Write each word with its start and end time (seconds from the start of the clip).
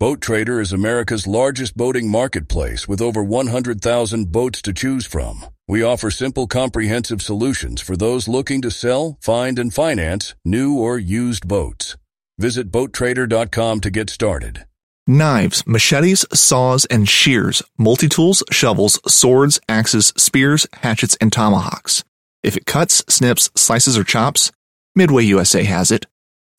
Boat 0.00 0.22
Trader 0.22 0.62
is 0.62 0.72
America's 0.72 1.26
largest 1.26 1.76
boating 1.76 2.10
marketplace 2.10 2.88
with 2.88 3.02
over 3.02 3.22
100,000 3.22 4.32
boats 4.32 4.62
to 4.62 4.72
choose 4.72 5.04
from. 5.04 5.44
We 5.68 5.82
offer 5.82 6.10
simple, 6.10 6.46
comprehensive 6.46 7.20
solutions 7.20 7.82
for 7.82 7.98
those 7.98 8.26
looking 8.26 8.62
to 8.62 8.70
sell, 8.70 9.18
find, 9.20 9.58
and 9.58 9.74
finance 9.74 10.34
new 10.42 10.78
or 10.78 10.98
used 10.98 11.46
boats. 11.46 11.98
Visit 12.38 12.70
BoatTrader.com 12.70 13.80
to 13.80 13.90
get 13.90 14.08
started. 14.08 14.64
Knives, 15.06 15.66
machetes, 15.66 16.24
saws, 16.32 16.86
and 16.86 17.06
shears, 17.06 17.62
multi-tools, 17.76 18.42
shovels, 18.50 18.98
swords, 19.06 19.60
axes, 19.68 20.14
spears, 20.16 20.66
hatchets, 20.72 21.18
and 21.20 21.30
tomahawks. 21.30 22.04
If 22.42 22.56
it 22.56 22.64
cuts, 22.64 23.04
snips, 23.10 23.50
slices, 23.54 23.98
or 23.98 24.04
chops, 24.04 24.50
Midway 24.96 25.24
USA 25.24 25.62
has 25.64 25.90
it. 25.90 26.06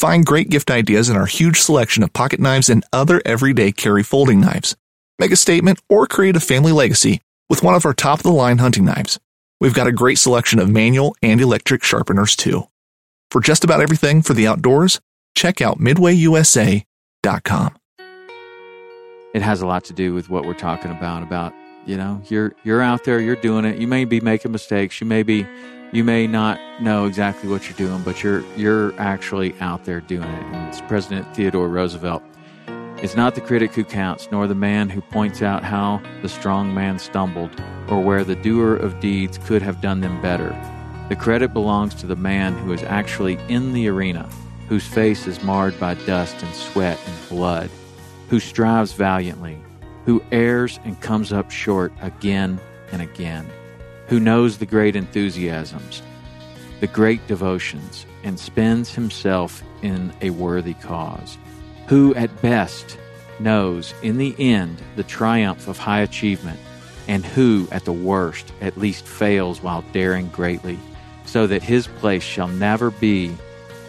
Find 0.01 0.25
great 0.25 0.49
gift 0.49 0.71
ideas 0.71 1.09
in 1.09 1.15
our 1.15 1.27
huge 1.27 1.59
selection 1.59 2.01
of 2.01 2.11
pocket 2.11 2.39
knives 2.39 2.71
and 2.71 2.83
other 2.91 3.21
everyday 3.23 3.71
carry 3.71 4.01
folding 4.01 4.41
knives. 4.41 4.75
Make 5.19 5.31
a 5.31 5.35
statement 5.35 5.79
or 5.89 6.07
create 6.07 6.35
a 6.35 6.39
family 6.39 6.71
legacy 6.71 7.21
with 7.51 7.61
one 7.61 7.75
of 7.75 7.85
our 7.85 7.93
top 7.93 8.17
of 8.17 8.23
the 8.23 8.31
line 8.31 8.57
hunting 8.57 8.83
knives. 8.83 9.19
We've 9.59 9.75
got 9.75 9.85
a 9.85 9.91
great 9.91 10.17
selection 10.17 10.57
of 10.57 10.71
manual 10.71 11.15
and 11.21 11.39
electric 11.39 11.83
sharpeners 11.83 12.35
too. 12.35 12.63
For 13.29 13.41
just 13.41 13.63
about 13.63 13.79
everything 13.79 14.23
for 14.23 14.33
the 14.33 14.47
outdoors, 14.47 14.99
check 15.35 15.61
out 15.61 15.77
midwayusa.com. 15.77 17.75
It 19.35 19.41
has 19.43 19.61
a 19.61 19.67
lot 19.67 19.83
to 19.83 19.93
do 19.93 20.15
with 20.15 20.31
what 20.31 20.45
we're 20.45 20.55
talking 20.55 20.89
about 20.89 21.21
about, 21.21 21.53
you 21.85 21.97
know, 21.97 22.21
you're 22.27 22.55
you're 22.63 22.81
out 22.81 23.03
there, 23.03 23.19
you're 23.19 23.35
doing 23.35 23.65
it. 23.65 23.77
You 23.79 23.87
may 23.87 24.05
be 24.05 24.19
making 24.21 24.51
mistakes, 24.51 25.01
you 25.01 25.07
may 25.07 25.23
be 25.23 25.45
you 25.91 26.03
may 26.03 26.25
not 26.25 26.59
know 26.81 27.05
exactly 27.05 27.49
what 27.49 27.67
you're 27.67 27.77
doing, 27.77 28.01
but 28.03 28.23
you're 28.23 28.43
you're 28.55 28.93
actually 28.99 29.53
out 29.59 29.85
there 29.85 30.01
doing 30.01 30.23
it. 30.23 30.43
And 30.45 30.67
it's 30.67 30.81
President 30.81 31.35
Theodore 31.35 31.67
Roosevelt. 31.67 32.23
It's 32.97 33.15
not 33.15 33.33
the 33.33 33.41
critic 33.41 33.73
who 33.73 33.83
counts, 33.83 34.29
nor 34.31 34.45
the 34.45 34.55
man 34.55 34.87
who 34.87 35.01
points 35.01 35.41
out 35.41 35.63
how 35.63 36.01
the 36.21 36.29
strong 36.29 36.73
man 36.73 36.99
stumbled, 36.99 37.49
or 37.89 37.99
where 37.99 38.23
the 38.23 38.35
doer 38.35 38.75
of 38.75 38.99
deeds 38.99 39.39
could 39.39 39.63
have 39.63 39.81
done 39.81 40.01
them 40.01 40.21
better. 40.21 40.55
The 41.09 41.15
credit 41.15 41.51
belongs 41.51 41.95
to 41.95 42.07
the 42.07 42.15
man 42.15 42.55
who 42.57 42.71
is 42.71 42.83
actually 42.83 43.39
in 43.49 43.73
the 43.73 43.87
arena, 43.87 44.29
whose 44.69 44.85
face 44.85 45.25
is 45.25 45.43
marred 45.43 45.77
by 45.79 45.95
dust 45.95 46.41
and 46.43 46.53
sweat 46.53 46.99
and 47.05 47.29
blood, 47.29 47.69
who 48.29 48.39
strives 48.39 48.93
valiantly, 48.93 49.60
who 50.05 50.23
errs 50.31 50.79
and 50.83 50.99
comes 51.01 51.31
up 51.31 51.51
short 51.51 51.93
again 52.01 52.59
and 52.91 53.01
again 53.01 53.49
who 54.11 54.19
knows 54.19 54.57
the 54.57 54.65
great 54.65 54.97
enthusiasms, 54.97 56.03
the 56.81 56.87
great 56.87 57.25
devotions, 57.27 58.05
and 58.25 58.37
spends 58.37 58.93
himself 58.93 59.63
in 59.83 60.11
a 60.19 60.29
worthy 60.31 60.73
cause, 60.73 61.37
who 61.87 62.13
at 62.15 62.41
best 62.41 62.97
knows 63.39 63.93
in 64.03 64.17
the 64.17 64.35
end 64.37 64.81
the 64.97 65.03
triumph 65.05 65.69
of 65.69 65.77
high 65.77 66.01
achievement, 66.01 66.59
and 67.07 67.25
who 67.25 67.69
at 67.71 67.85
the 67.85 67.93
worst 67.93 68.51
at 68.59 68.77
least 68.77 69.07
fails 69.07 69.63
while 69.63 69.85
daring 69.93 70.27
greatly, 70.27 70.77
so 71.25 71.47
that 71.47 71.63
his 71.63 71.87
place 71.87 72.21
shall 72.21 72.49
never 72.49 72.91
be 72.91 73.33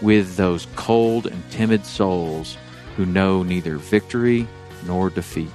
with 0.02 0.36
those 0.36 0.68
cold 0.76 1.26
and 1.26 1.50
timid 1.50 1.84
souls 1.84 2.56
who 2.96 3.04
know 3.04 3.42
neither 3.42 3.76
victory 3.76 4.46
nor 4.86 5.10
defeat. 5.10 5.50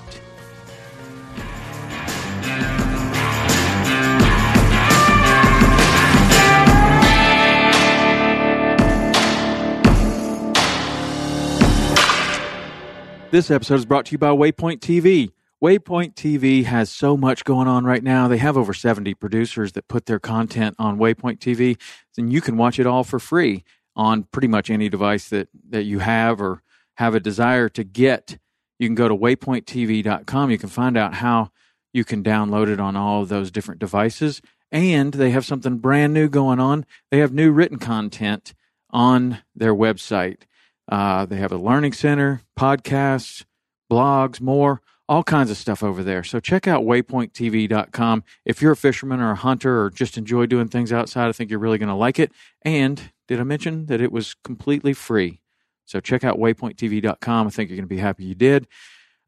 This 13.30 13.52
episode 13.52 13.76
is 13.76 13.86
brought 13.86 14.06
to 14.06 14.14
you 14.14 14.18
by 14.18 14.30
Waypoint 14.30 14.80
TV. 14.80 15.32
Waypoint 15.62 16.16
TV 16.16 16.64
has 16.64 16.90
so 16.90 17.18
much 17.18 17.44
going 17.44 17.68
on 17.68 17.84
right 17.84 18.02
now. 18.02 18.28
They 18.28 18.38
have 18.38 18.58
over 18.58 18.74
70 18.74 19.14
producers 19.16 19.74
that 19.74 19.88
put 19.88 20.06
their 20.06 20.18
content 20.20 20.76
on 20.80 20.98
Waypoint 20.98 21.40
TV, 21.40 21.78
and 22.18 22.32
you 22.32 22.42
can 22.42 22.56
watch 22.56 22.80
it 22.80 22.88
all 22.88 23.04
for 23.04 23.20
free 23.20 23.66
on 23.98 24.24
pretty 24.24 24.48
much 24.48 24.70
any 24.70 24.88
device 24.88 25.30
that, 25.30 25.50
that 25.70 25.84
you 25.84 26.00
have 26.00 26.40
or 26.40 26.64
have 26.96 27.16
a 27.16 27.20
desire 27.20 27.68
to 27.70 27.84
get. 27.84 28.38
You 28.80 28.88
can 28.88 28.96
go 28.96 29.08
to 29.08 29.16
waypointtv.com. 29.16 30.50
You 30.50 30.58
can 30.58 30.70
find 30.70 30.98
out 30.98 31.16
how 31.16 31.52
you 31.98 32.06
can 32.06 32.24
download 32.24 32.70
it 32.70 32.80
on 32.80 32.96
all 32.96 33.24
of 33.24 33.30
those 33.30 33.52
different 33.52 33.80
devices. 33.80 34.42
And 34.72 35.14
they 35.14 35.32
have 35.32 35.46
something 35.46 35.80
brand 35.80 36.14
new 36.14 36.30
going 36.30 36.60
on. 36.60 36.86
They 37.10 37.18
have 37.20 37.34
new 37.34 37.52
written 37.52 37.80
content 37.80 38.54
on 38.92 39.40
their 39.56 39.74
website. 39.74 40.44
Uh, 40.88 41.26
they 41.26 41.38
have 41.38 41.52
a 41.52 41.58
learning 41.58 41.94
center, 41.94 42.42
podcasts, 42.58 43.44
blogs, 43.92 44.40
more, 44.40 44.82
all 45.10 45.24
kinds 45.24 45.50
of 45.50 45.58
stuff 45.58 45.84
over 45.84 46.04
there. 46.04 46.24
So 46.24 46.40
check 46.40 46.68
out 46.68 46.84
waypointtv.com. 46.84 48.24
If 48.46 48.62
you're 48.62 48.74
a 48.74 48.78
fisherman 48.78 49.20
or 49.20 49.32
a 49.32 49.36
hunter 49.36 49.82
or 49.82 49.90
just 49.90 50.18
enjoy 50.18 50.46
doing 50.46 50.68
things 50.68 50.94
outside, 50.94 51.28
I 51.28 51.32
think 51.32 51.50
you're 51.50 51.60
really 51.60 51.78
going 51.78 51.90
to 51.90 51.96
like 51.96 52.20
it. 52.20 52.32
And 52.62 53.12
did 53.28 53.40
I 53.40 53.44
mention 53.44 53.88
that 53.88 54.02
it 54.02 54.12
was 54.12 54.36
completely 54.44 54.94
free? 54.94 55.42
So 55.86 56.00
check 56.02 56.24
out 56.24 56.38
waypointtv.com. 56.38 57.48
I 57.48 57.50
think 57.50 57.70
you're 57.70 57.78
going 57.78 57.88
to 57.88 57.96
be 57.96 58.02
happy 58.02 58.26
you 58.26 58.36
did. 58.36 58.68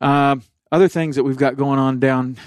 Uh, 0.02 0.38
other 0.72 0.88
things 0.88 1.16
that 1.16 1.24
we've 1.24 1.38
got 1.38 1.56
going 1.56 1.80
on 1.80 2.00
down 2.00 2.38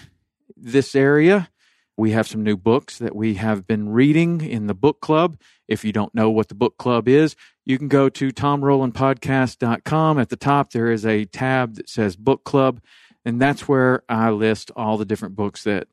this 0.56 0.94
area. 0.94 1.48
We 1.96 2.12
have 2.12 2.26
some 2.26 2.42
new 2.42 2.56
books 2.56 2.98
that 2.98 3.14
we 3.14 3.34
have 3.34 3.66
been 3.66 3.90
reading 3.90 4.40
in 4.40 4.66
the 4.66 4.74
book 4.74 5.00
club. 5.00 5.38
If 5.68 5.84
you 5.84 5.92
don't 5.92 6.14
know 6.14 6.30
what 6.30 6.48
the 6.48 6.54
book 6.54 6.78
club 6.78 7.06
is, 7.06 7.36
you 7.66 7.78
can 7.78 7.88
go 7.88 8.08
to 8.08 8.30
tomrowlandpodcast.com. 8.30 10.18
At 10.18 10.28
the 10.30 10.36
top, 10.36 10.72
there 10.72 10.90
is 10.90 11.04
a 11.04 11.26
tab 11.26 11.74
that 11.76 11.88
says 11.88 12.16
book 12.16 12.44
club, 12.44 12.80
and 13.24 13.40
that's 13.40 13.68
where 13.68 14.02
I 14.08 14.30
list 14.30 14.70
all 14.74 14.96
the 14.96 15.04
different 15.04 15.36
books 15.36 15.64
that 15.64 15.88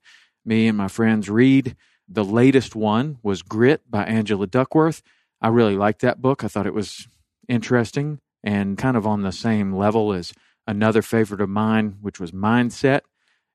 me 0.45 0.67
and 0.67 0.77
my 0.77 0.87
friends 0.87 1.29
read. 1.29 1.75
The 2.07 2.23
latest 2.23 2.75
one 2.75 3.19
was 3.21 3.41
Grit 3.41 3.81
by 3.89 4.05
Angela 4.05 4.47
Duckworth. 4.47 5.03
I 5.41 5.49
really 5.49 5.75
liked 5.75 6.01
that 6.01 6.21
book. 6.21 6.43
I 6.43 6.47
thought 6.47 6.65
it 6.65 6.73
was 6.73 7.07
interesting 7.47 8.19
and 8.43 8.77
kind 8.77 8.97
of 8.97 9.05
on 9.05 9.21
the 9.21 9.31
same 9.31 9.73
level 9.73 10.13
as 10.13 10.33
another 10.65 11.01
favorite 11.01 11.41
of 11.41 11.49
mine, 11.49 11.97
which 12.01 12.19
was 12.19 12.31
Mindset. 12.31 13.01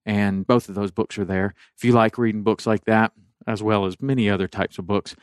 And 0.07 0.47
both 0.47 0.69
of 0.69 0.75
those 0.75 0.91
books 0.91 1.19
are 1.19 1.25
there. 1.25 1.55
If 1.77 1.85
you 1.85 1.93
like 1.93 2.19
reading 2.19 2.43
books 2.43 2.67
like 2.67 2.85
that, 2.85 3.13
as 3.47 3.63
well 3.63 3.87
as 3.87 4.01
many 4.01 4.29
other 4.29 4.49
types 4.49 4.79
of 4.79 4.87
books, 4.87 5.17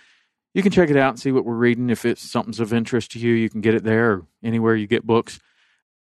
you 0.54 0.62
can 0.62 0.72
check 0.72 0.90
it 0.90 0.98
out 0.98 1.12
and 1.12 1.20
see 1.20 1.32
what 1.32 1.46
we're 1.46 1.56
reading. 1.56 1.90
If 1.90 2.06
it's 2.06 2.22
something's 2.22 2.60
of 2.60 2.74
interest 2.74 3.12
to 3.12 3.20
you, 3.20 3.34
you 3.34 3.50
can 3.50 3.62
get 3.62 3.76
it 3.76 3.84
there 3.84 4.12
or 4.12 4.26
anywhere 4.44 4.76
you 4.76 4.88
get 4.88 5.06
books. 5.06 5.40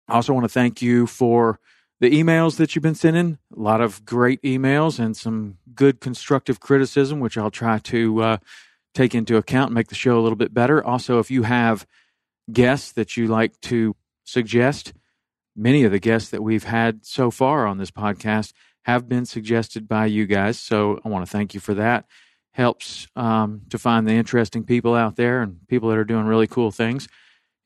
I 0.07 0.15
also 0.15 0.33
want 0.33 0.45
to 0.45 0.49
thank 0.49 0.81
you 0.81 1.07
for 1.07 1.59
the 2.01 2.11
emails 2.11 2.57
that 2.57 2.75
you've 2.75 2.83
been 2.83 2.95
sending. 2.95 3.39
A 3.57 3.61
lot 3.61 3.81
of 3.81 4.05
great 4.05 4.41
emails 4.43 4.99
and 4.99 5.17
some 5.17 5.59
good 5.75 6.01
constructive 6.01 6.61
criticism, 6.61 7.21
which 7.21 7.37
I'll 7.37 7.51
try 7.51 7.79
to 7.79 8.23
uh, 8.23 8.37
take 8.95 9.15
into 9.15 9.37
account 9.37 9.69
and 9.69 9.75
make 9.75 9.89
the 9.89 9.95
show 9.95 10.19
a 10.19 10.23
little 10.23 10.37
bit 10.37 10.55
better. 10.55 10.83
Also, 10.85 11.19
if 11.19 11.31
you 11.31 11.43
have 11.43 11.87
guests 12.53 12.93
that 12.93 13.17
you 13.17 13.27
like 13.27 13.61
to 13.63 13.95
suggest, 14.25 14.93
many 15.59 15.85
of 15.85 15.93
the 15.93 15.99
guests 15.99 16.31
that 16.31 16.43
we've 16.43 16.65
had 16.65 17.05
so 17.05 17.31
far 17.31 17.67
on 17.67 17.79
this 17.79 17.91
podcast 17.91 18.53
have 18.85 19.09
been 19.09 19.27
suggested 19.27 19.89
by 19.89 20.07
you 20.07 20.27
guys. 20.27 20.59
So 20.59 21.01
I 21.05 21.09
want 21.09 21.27
to 21.27 21.31
thank 21.31 21.53
you 21.53 21.61
for 21.61 21.75
that 21.75 22.07
helps 22.59 23.07
um, 23.15 23.63
to 23.71 23.79
find 23.79 24.07
the 24.07 24.13
interesting 24.13 24.65
people 24.65 24.93
out 24.93 25.15
there 25.15 25.43
and 25.43 25.61
people 25.69 25.89
that 25.89 25.97
are 25.97 26.05
doing 26.05 26.27
really 26.27 26.49
cool 26.49 26.73
things. 26.73 27.07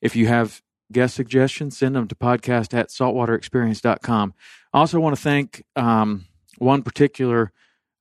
If 0.01 0.15
you 0.15 0.27
have 0.27 0.61
guest 0.91 1.15
suggestions, 1.15 1.75
send 1.75 1.95
them 1.95 2.07
to 2.07 2.15
podcast 2.15 2.75
at 2.77 2.89
saltwaterexperience.com. 2.89 4.33
I 4.71 4.77
also 4.77 4.99
want 4.99 5.15
to 5.15 5.21
thank 5.21 5.63
um, 5.75 6.25
one 6.59 6.83
particular 6.83 7.51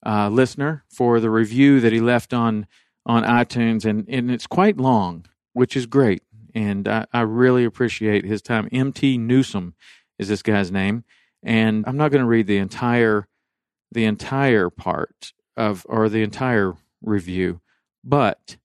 uh, 0.04 0.28
listener 0.28 0.84
for 0.90 1.18
the 1.18 1.30
review 1.30 1.80
that 1.80 1.92
he 1.92 2.00
left 2.00 2.34
on 2.34 2.66
on 3.04 3.24
iTunes, 3.24 3.84
and, 3.84 4.08
and 4.08 4.30
it's 4.30 4.46
quite 4.46 4.76
long, 4.76 5.24
which 5.54 5.76
is 5.76 5.86
great. 5.86 6.22
And 6.54 6.86
I, 6.88 7.06
I 7.12 7.20
really 7.20 7.64
appreciate 7.64 8.24
his 8.24 8.42
time. 8.42 8.68
MT 8.72 9.18
Newsom 9.18 9.74
is 10.18 10.28
this 10.28 10.42
guy's 10.42 10.70
name, 10.70 11.04
and 11.42 11.84
I'm 11.86 11.96
not 11.96 12.10
going 12.10 12.22
to 12.22 12.28
read 12.28 12.46
the 12.46 12.58
entire 12.58 13.26
the 13.90 14.04
entire 14.04 14.70
part 14.70 15.32
of 15.56 15.84
or 15.88 16.08
the 16.08 16.22
entire 16.22 16.74
review, 17.02 17.60
but 18.02 18.56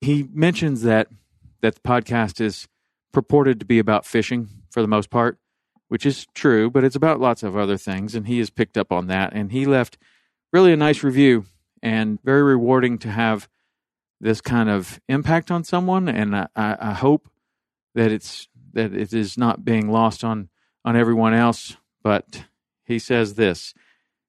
he 0.00 0.28
mentions 0.32 0.82
that 0.82 1.08
that 1.60 1.74
the 1.74 1.80
podcast 1.80 2.40
is 2.40 2.68
purported 3.12 3.58
to 3.58 3.66
be 3.66 3.78
about 3.78 4.06
fishing 4.06 4.48
for 4.70 4.82
the 4.82 4.88
most 4.88 5.10
part, 5.10 5.38
which 5.88 6.06
is 6.06 6.26
true, 6.34 6.70
but 6.70 6.84
it's 6.84 6.94
about 6.96 7.20
lots 7.20 7.42
of 7.42 7.56
other 7.56 7.76
things, 7.76 8.14
and 8.14 8.26
he 8.26 8.38
has 8.38 8.50
picked 8.50 8.78
up 8.78 8.92
on 8.92 9.06
that, 9.08 9.32
and 9.32 9.50
he 9.50 9.66
left 9.66 9.98
really 10.52 10.72
a 10.72 10.76
nice 10.76 11.02
review 11.02 11.44
and 11.82 12.22
very 12.22 12.42
rewarding 12.42 12.98
to 12.98 13.10
have 13.10 13.48
this 14.20 14.40
kind 14.40 14.68
of 14.68 15.00
impact 15.08 15.50
on 15.50 15.64
someone, 15.64 16.08
and 16.08 16.34
I, 16.36 16.48
I 16.54 16.92
hope 16.92 17.28
that 17.94 18.12
it's 18.12 18.48
that 18.72 18.94
it 18.94 19.12
is 19.12 19.38
not 19.38 19.64
being 19.64 19.90
lost 19.90 20.24
on 20.24 20.48
on 20.84 20.96
everyone 20.96 21.34
else. 21.34 21.76
But 22.02 22.44
he 22.84 22.98
says 22.98 23.34
this: 23.34 23.74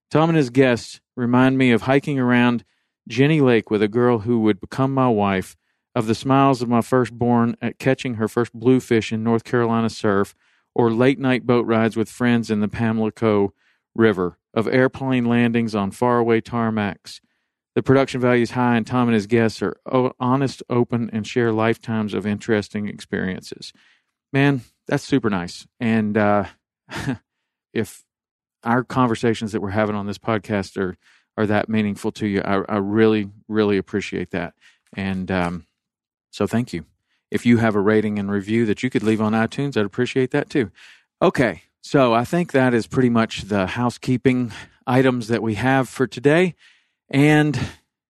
Tom 0.10 0.30
and 0.30 0.38
his 0.38 0.50
guests 0.50 1.02
remind 1.16 1.58
me 1.58 1.72
of 1.72 1.84
hiking 1.84 2.20
around 2.20 2.64
Jenny 3.08 3.42
Lake 3.42 3.70
with 3.70 3.82
a 3.82 3.88
girl 3.88 4.20
who 4.20 4.40
would 4.42 4.60
become 4.60 4.94
my 4.94 5.10
wife, 5.10 5.58
of 5.96 6.08
the 6.08 6.16
smiles 6.16 6.62
of 6.62 6.70
my 6.70 6.82
firstborn 6.82 7.56
at 7.62 7.80
catching 7.80 8.16
her 8.16 8.28
first 8.28 8.54
bluefish 8.54 9.12
in 9.12 9.24
North 9.24 9.44
Carolina 9.44 9.90
surf, 9.90 10.36
or 10.76 10.92
late 10.92 11.20
night 11.20 11.46
boat 11.46 11.66
rides 11.66 11.98
with 11.98 12.10
friends 12.10 12.52
in 12.52 12.60
the 12.60 12.68
Pamlico 12.68 13.54
River, 13.96 14.38
of 14.54 14.68
airplane 14.68 15.26
landings 15.26 15.76
on 15.76 15.92
faraway 15.92 16.42
tarmacs. 16.42 17.20
The 17.76 17.84
production 17.84 18.20
value 18.20 18.42
is 18.42 18.52
high, 18.52 18.76
and 18.76 18.86
Tom 18.86 19.08
and 19.08 19.16
his 19.16 19.28
guests 19.28 19.62
are 19.62 19.78
honest, 20.20 20.64
open, 20.70 21.10
and 21.14 21.26
share 21.26 21.52
lifetimes 21.52 22.14
of 22.14 22.26
interesting 22.26 22.88
experiences. 22.88 23.74
Man, 24.34 24.62
that's 24.88 25.04
super 25.04 25.30
nice. 25.30 25.68
And 25.80 26.18
uh, 26.18 26.46
if 27.74 28.04
our 28.64 28.84
conversations 28.84 29.52
that 29.52 29.62
we're 29.62 29.70
having 29.70 29.96
on 29.96 30.08
this 30.08 30.18
podcast 30.18 30.78
are 30.78 30.98
are 31.38 31.46
that 31.46 31.70
meaningful 31.70 32.12
to 32.12 32.28
you, 32.28 32.42
I, 32.42 32.64
I 32.68 32.78
really, 32.78 33.30
really 33.48 33.78
appreciate 33.78 34.32
that. 34.32 34.56
And 34.94 35.32
um, 35.32 35.66
so, 36.32 36.46
thank 36.46 36.74
you. 36.74 36.86
If 37.32 37.46
you 37.46 37.58
have 37.58 37.76
a 37.76 37.80
rating 37.80 38.20
and 38.20 38.30
review 38.30 38.66
that 38.66 38.84
you 38.84 38.90
could 38.90 39.04
leave 39.04 39.22
on 39.22 39.32
iTunes, 39.32 39.78
I'd 39.78 39.86
appreciate 39.86 40.32
that 40.32 40.50
too. 40.50 40.72
Okay, 41.22 41.64
so 41.82 42.14
I 42.14 42.26
think 42.26 42.52
that 42.52 42.74
is 42.74 42.88
pretty 42.88 43.10
much 43.10 43.44
the 43.44 43.68
housekeeping 43.68 44.52
items 44.86 45.28
that 45.30 45.42
we 45.42 45.56
have 45.56 45.88
for 45.88 46.08
today. 46.08 46.56
And 47.12 47.60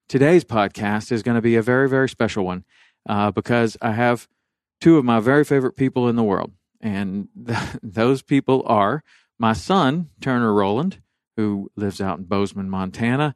today's 0.09 0.43
podcast 0.43 1.11
is 1.11 1.23
going 1.23 1.35
to 1.35 1.41
be 1.41 1.55
a 1.55 1.61
very, 1.61 1.87
very 1.87 2.09
special 2.09 2.45
one 2.45 2.65
uh, 3.07 3.31
because 3.31 3.77
I 3.81 3.91
have 3.91 4.27
two 4.81 4.97
of 4.97 5.05
my 5.05 5.21
very 5.21 5.45
favorite 5.45 5.77
people 5.77 6.09
in 6.09 6.17
the 6.17 6.23
world. 6.23 6.51
And 6.81 7.29
th- 7.47 7.57
those 7.83 8.21
people 8.21 8.63
are 8.65 9.03
my 9.37 9.53
son, 9.53 10.09
Turner 10.19 10.53
Rowland, 10.53 11.01
who 11.37 11.71
lives 11.77 12.01
out 12.01 12.19
in 12.19 12.25
Bozeman, 12.25 12.69
Montana. 12.69 13.35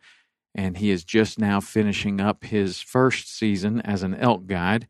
And 0.53 0.77
he 0.77 0.91
is 0.91 1.05
just 1.05 1.39
now 1.39 1.61
finishing 1.61 2.19
up 2.19 2.43
his 2.43 2.81
first 2.81 3.33
season 3.33 3.79
as 3.81 4.03
an 4.03 4.15
elk 4.15 4.45
guide. 4.45 4.89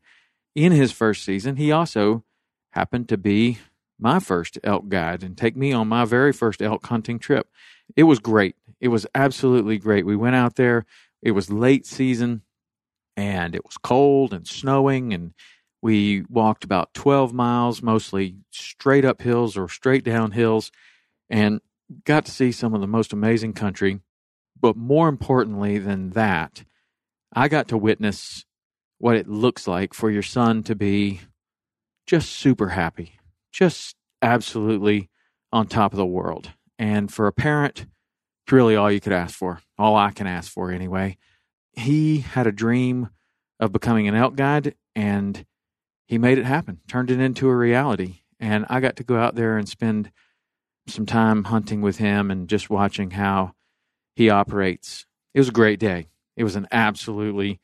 In 0.56 0.72
his 0.72 0.90
first 0.90 1.24
season, 1.24 1.56
he 1.56 1.70
also 1.70 2.24
happened 2.70 3.08
to 3.10 3.16
be 3.16 3.58
my 3.98 4.18
first 4.18 4.58
elk 4.64 4.88
guide 4.88 5.22
and 5.22 5.38
take 5.38 5.56
me 5.56 5.72
on 5.72 5.86
my 5.86 6.04
very 6.04 6.32
first 6.32 6.60
elk 6.60 6.84
hunting 6.86 7.20
trip. 7.20 7.48
It 7.96 8.04
was 8.04 8.18
great. 8.18 8.56
It 8.80 8.88
was 8.88 9.06
absolutely 9.14 9.78
great. 9.78 10.06
We 10.06 10.16
went 10.16 10.36
out 10.36 10.56
there. 10.56 10.84
It 11.22 11.32
was 11.32 11.50
late 11.50 11.86
season 11.86 12.42
and 13.16 13.54
it 13.54 13.64
was 13.64 13.76
cold 13.78 14.32
and 14.32 14.46
snowing 14.46 15.12
and 15.12 15.32
we 15.82 16.24
walked 16.30 16.64
about 16.64 16.94
12 16.94 17.34
miles, 17.34 17.82
mostly 17.82 18.36
straight 18.50 19.04
up 19.04 19.20
hills 19.20 19.54
or 19.54 19.68
straight 19.68 20.02
down 20.02 20.30
hills, 20.30 20.72
and 21.28 21.60
got 22.06 22.24
to 22.24 22.32
see 22.32 22.52
some 22.52 22.72
of 22.72 22.80
the 22.80 22.86
most 22.86 23.12
amazing 23.12 23.52
country. 23.52 24.00
But 24.58 24.76
more 24.76 25.08
importantly 25.08 25.76
than 25.78 26.10
that, 26.10 26.64
I 27.34 27.48
got 27.48 27.68
to 27.68 27.76
witness 27.76 28.46
what 28.96 29.16
it 29.16 29.28
looks 29.28 29.68
like 29.68 29.92
for 29.92 30.10
your 30.10 30.22
son 30.22 30.62
to 30.62 30.74
be 30.74 31.20
just 32.06 32.30
super 32.30 32.70
happy 32.70 33.18
just 33.54 33.94
absolutely 34.20 35.08
on 35.52 35.66
top 35.66 35.92
of 35.92 35.96
the 35.96 36.04
world. 36.04 36.50
And 36.78 37.12
for 37.12 37.26
a 37.26 37.32
parent, 37.32 37.86
it's 38.44 38.52
really 38.52 38.76
all 38.76 38.90
you 38.90 39.00
could 39.00 39.12
ask 39.12 39.34
for, 39.34 39.60
all 39.78 39.96
I 39.96 40.10
can 40.10 40.26
ask 40.26 40.52
for 40.52 40.70
anyway. 40.70 41.16
He 41.72 42.18
had 42.18 42.46
a 42.46 42.52
dream 42.52 43.08
of 43.58 43.72
becoming 43.72 44.06
an 44.06 44.14
elk 44.14 44.36
guide 44.36 44.74
and 44.94 45.46
he 46.06 46.18
made 46.18 46.38
it 46.38 46.44
happen, 46.44 46.80
turned 46.86 47.10
it 47.10 47.20
into 47.20 47.48
a 47.48 47.56
reality. 47.56 48.20
And 48.38 48.66
I 48.68 48.80
got 48.80 48.96
to 48.96 49.04
go 49.04 49.16
out 49.16 49.34
there 49.34 49.56
and 49.56 49.68
spend 49.68 50.10
some 50.86 51.06
time 51.06 51.44
hunting 51.44 51.80
with 51.80 51.96
him 51.96 52.30
and 52.30 52.48
just 52.48 52.68
watching 52.68 53.12
how 53.12 53.54
he 54.14 54.28
operates. 54.28 55.06
It 55.32 55.40
was 55.40 55.48
a 55.48 55.52
great 55.52 55.80
day. 55.80 56.08
It 56.36 56.44
was 56.44 56.56
an 56.56 56.68
absolutely 56.70 57.60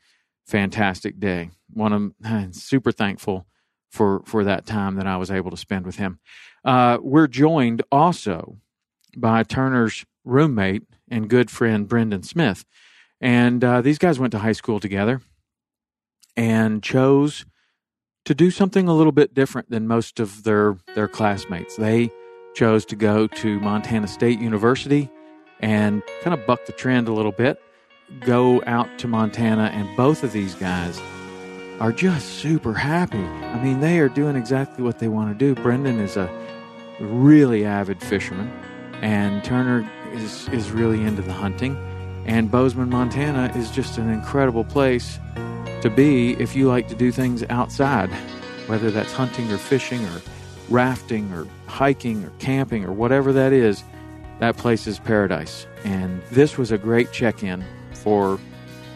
fantastic 0.46 1.20
day. 1.20 1.50
One 1.72 1.92
of 1.92 2.12
I'm 2.24 2.52
super 2.54 2.92
thankful 2.92 3.46
for 3.90 4.22
for 4.24 4.44
that 4.44 4.64
time 4.66 4.94
that 4.96 5.06
I 5.06 5.18
was 5.18 5.30
able 5.30 5.50
to 5.50 5.56
spend 5.56 5.84
with 5.84 5.96
him. 5.96 6.20
Uh, 6.64 6.98
we're 7.02 7.26
joined 7.26 7.82
also 7.92 8.56
by 9.16 9.42
Turner's 9.42 10.04
roommate 10.30 10.84
and 11.10 11.28
good 11.28 11.50
friend 11.50 11.88
Brendan 11.88 12.22
Smith, 12.22 12.64
and 13.20 13.62
uh, 13.62 13.80
these 13.80 13.98
guys 13.98 14.18
went 14.18 14.32
to 14.32 14.38
high 14.38 14.52
school 14.52 14.80
together 14.80 15.20
and 16.36 16.82
chose 16.82 17.44
to 18.24 18.34
do 18.34 18.50
something 18.50 18.88
a 18.88 18.94
little 18.94 19.12
bit 19.12 19.34
different 19.34 19.70
than 19.70 19.86
most 19.86 20.20
of 20.20 20.44
their 20.44 20.76
their 20.94 21.08
classmates. 21.08 21.76
They 21.76 22.10
chose 22.54 22.84
to 22.86 22.96
go 22.96 23.26
to 23.26 23.60
Montana 23.60 24.08
State 24.08 24.40
University 24.40 25.10
and 25.60 26.02
kind 26.22 26.38
of 26.38 26.46
buck 26.46 26.64
the 26.66 26.72
trend 26.72 27.08
a 27.08 27.12
little 27.12 27.32
bit, 27.32 27.60
go 28.20 28.62
out 28.66 28.98
to 28.98 29.08
Montana, 29.08 29.70
and 29.74 29.96
both 29.96 30.22
of 30.24 30.32
these 30.32 30.54
guys 30.54 31.00
are 31.80 31.92
just 31.92 32.28
super 32.28 32.74
happy. 32.74 33.18
I 33.18 33.62
mean, 33.62 33.80
they 33.80 33.98
are 34.00 34.08
doing 34.08 34.36
exactly 34.36 34.84
what 34.84 34.98
they 34.98 35.08
want 35.08 35.30
to 35.30 35.54
do. 35.54 35.60
Brendan 35.60 35.98
is 35.98 36.16
a 36.16 36.30
really 37.00 37.64
avid 37.64 38.02
fisherman, 38.02 38.50
and 39.00 39.42
Turner 39.44 39.90
is, 40.12 40.48
is 40.48 40.70
really 40.70 41.02
into 41.04 41.22
the 41.22 41.32
hunting. 41.32 41.76
And 42.26 42.50
Bozeman, 42.50 42.90
Montana 42.90 43.52
is 43.56 43.70
just 43.70 43.98
an 43.98 44.10
incredible 44.10 44.64
place 44.64 45.18
to 45.82 45.90
be 45.90 46.32
if 46.34 46.54
you 46.54 46.68
like 46.68 46.88
to 46.88 46.94
do 46.94 47.10
things 47.10 47.42
outside, 47.50 48.10
whether 48.66 48.90
that's 48.90 49.12
hunting 49.12 49.50
or 49.50 49.58
fishing 49.58 50.04
or 50.04 50.20
rafting 50.68 51.32
or 51.32 51.46
hiking 51.66 52.24
or 52.24 52.30
camping 52.38 52.84
or 52.84 52.92
whatever 52.92 53.32
that 53.32 53.52
is. 53.52 53.82
That 54.38 54.56
place 54.56 54.86
is 54.86 54.98
paradise. 54.98 55.66
And 55.84 56.22
this 56.30 56.56
was 56.56 56.70
a 56.70 56.78
great 56.78 57.12
check 57.12 57.42
in 57.42 57.64
for 57.92 58.38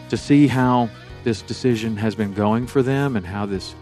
to 0.08 0.16
see 0.16 0.46
how 0.46 0.88
this 1.24 1.42
decision 1.42 1.96
has 1.96 2.14
been 2.14 2.32
going 2.34 2.66
for 2.66 2.82
them 2.82 3.16
and 3.16 3.26
how 3.26 3.46
this, 3.46 3.74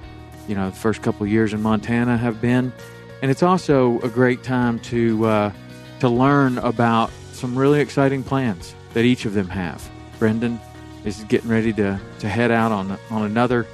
you 0.48 0.54
know, 0.54 0.70
the 0.70 0.76
first 0.76 1.02
couple 1.02 1.26
years 1.26 1.52
in 1.52 1.62
Montana 1.62 2.16
have 2.16 2.40
been. 2.40 2.72
And 3.20 3.30
it's 3.30 3.42
also 3.42 4.00
a 4.00 4.08
great 4.08 4.42
time 4.42 4.78
to 4.80 5.24
uh, 5.26 5.52
to 6.00 6.08
learn 6.08 6.58
about 6.58 7.10
some 7.42 7.58
really 7.58 7.80
exciting 7.80 8.22
plans 8.22 8.72
that 8.94 9.04
each 9.04 9.24
of 9.24 9.34
them 9.34 9.48
have. 9.48 9.90
Brendan 10.20 10.60
is 11.04 11.24
getting 11.24 11.50
ready 11.50 11.72
to, 11.72 12.00
to 12.20 12.28
head 12.28 12.52
out 12.52 12.70
on 12.70 12.96
on 13.10 13.24
another 13.24 13.66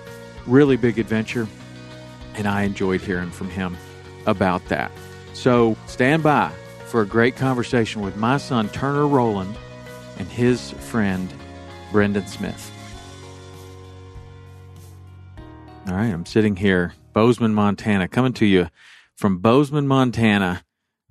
really 0.47 0.79
big 0.79 0.99
adventure, 0.99 1.47
and 2.35 2.49
I 2.49 2.62
enjoyed 2.62 3.03
hearing 3.03 3.31
from 3.31 3.50
him 3.50 3.76
about 4.25 4.65
that. 4.69 4.91
So 5.35 5.76
stand 5.85 6.23
by 6.23 6.50
for 6.87 7.03
a 7.03 7.06
great 7.06 7.37
conversation 7.37 8.00
with 8.00 8.17
my 8.17 8.38
son 8.38 8.70
Turner 8.70 9.06
Rowland 9.06 9.55
and 10.17 10.26
his 10.29 10.70
friend 10.70 11.31
Brendan 11.93 12.26
Smith. 12.26 12.73
All 15.87 15.94
right, 15.94 16.11
I'm 16.11 16.25
sitting 16.25 16.56
here, 16.56 16.94
Bozeman, 17.12 17.53
Montana, 17.53 18.09
coming 18.09 18.32
to 18.32 18.47
you 18.47 18.69
from 19.15 19.41
Bozeman, 19.41 19.87
Montana. 19.87 20.65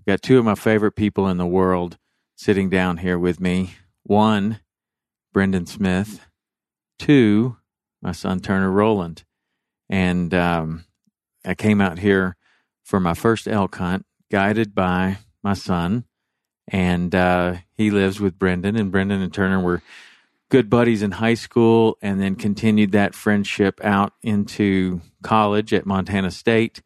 Got 0.07 0.23
two 0.23 0.39
of 0.39 0.45
my 0.45 0.55
favorite 0.55 0.93
people 0.93 1.27
in 1.27 1.37
the 1.37 1.45
world 1.45 1.99
sitting 2.37 2.69
down 2.69 2.97
here 2.97 3.19
with 3.19 3.41
me. 3.41 3.73
One, 4.03 4.61
Brendan 5.33 5.65
Smith. 5.65 6.21
Two, 6.97 7.57
my 8.01 8.13
son 8.13 8.39
Turner 8.39 8.71
Rowland. 8.71 9.25
And 9.89 10.33
um, 10.33 10.85
I 11.45 11.55
came 11.55 11.81
out 11.81 11.99
here 11.99 12.37
for 12.83 12.99
my 12.99 13.13
first 13.13 13.47
elk 13.47 13.75
hunt, 13.75 14.05
guided 14.31 14.73
by 14.73 15.17
my 15.43 15.53
son. 15.53 16.05
And 16.69 17.13
uh, 17.13 17.55
he 17.75 17.91
lives 17.91 18.19
with 18.19 18.39
Brendan, 18.39 18.75
and 18.75 18.91
Brendan 18.91 19.21
and 19.21 19.33
Turner 19.33 19.59
were 19.59 19.81
good 20.49 20.69
buddies 20.69 21.01
in 21.01 21.11
high 21.11 21.33
school 21.33 21.97
and 22.01 22.21
then 22.21 22.35
continued 22.35 22.91
that 22.91 23.15
friendship 23.15 23.83
out 23.83 24.13
into 24.21 25.01
college 25.23 25.73
at 25.73 25.85
Montana 25.85 26.31
State 26.31 26.81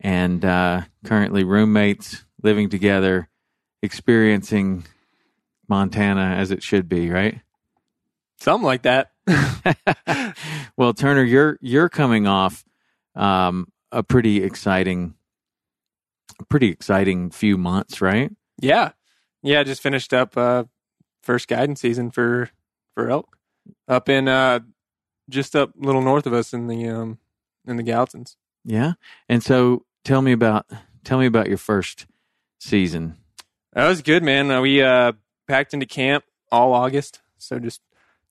and 0.00 0.44
uh, 0.44 0.82
currently 1.04 1.44
roommates 1.44 2.24
living 2.42 2.68
together, 2.68 3.28
experiencing 3.82 4.84
Montana 5.68 6.36
as 6.36 6.50
it 6.50 6.62
should 6.62 6.88
be, 6.88 7.10
right? 7.10 7.40
Something 8.38 8.66
like 8.66 8.82
that. 8.82 9.12
well, 10.76 10.94
Turner, 10.94 11.22
you're 11.22 11.58
you're 11.60 11.88
coming 11.88 12.26
off 12.26 12.64
um, 13.14 13.68
a 13.92 14.02
pretty 14.02 14.42
exciting, 14.42 15.14
pretty 16.48 16.68
exciting 16.68 17.30
few 17.30 17.56
months, 17.56 18.00
right? 18.00 18.32
Yeah, 18.60 18.92
yeah. 19.42 19.62
Just 19.62 19.82
finished 19.82 20.12
up 20.12 20.36
uh, 20.36 20.64
first 21.22 21.48
guidance 21.48 21.80
season 21.80 22.10
for 22.10 22.50
for 22.94 23.08
elk 23.10 23.36
up 23.88 24.08
in 24.08 24.28
uh 24.28 24.60
just 25.30 25.54
up 25.56 25.70
a 25.80 25.84
little 25.84 26.02
north 26.02 26.26
of 26.26 26.32
us 26.32 26.52
in 26.52 26.66
the 26.66 26.88
um 26.88 27.18
in 27.66 27.76
the 27.76 27.82
Gallatins. 27.82 28.36
Yeah. 28.64 28.94
And 29.28 29.42
so 29.42 29.84
tell 30.04 30.22
me 30.22 30.32
about 30.32 30.66
tell 31.04 31.18
me 31.18 31.26
about 31.26 31.48
your 31.48 31.58
first 31.58 32.06
season. 32.60 33.16
That 33.72 33.88
was 33.88 34.02
good, 34.02 34.22
man. 34.22 34.50
Uh, 34.50 34.60
we 34.60 34.82
uh 34.82 35.12
packed 35.48 35.74
into 35.74 35.86
camp 35.86 36.24
all 36.50 36.72
August, 36.72 37.20
so 37.38 37.58
just 37.58 37.80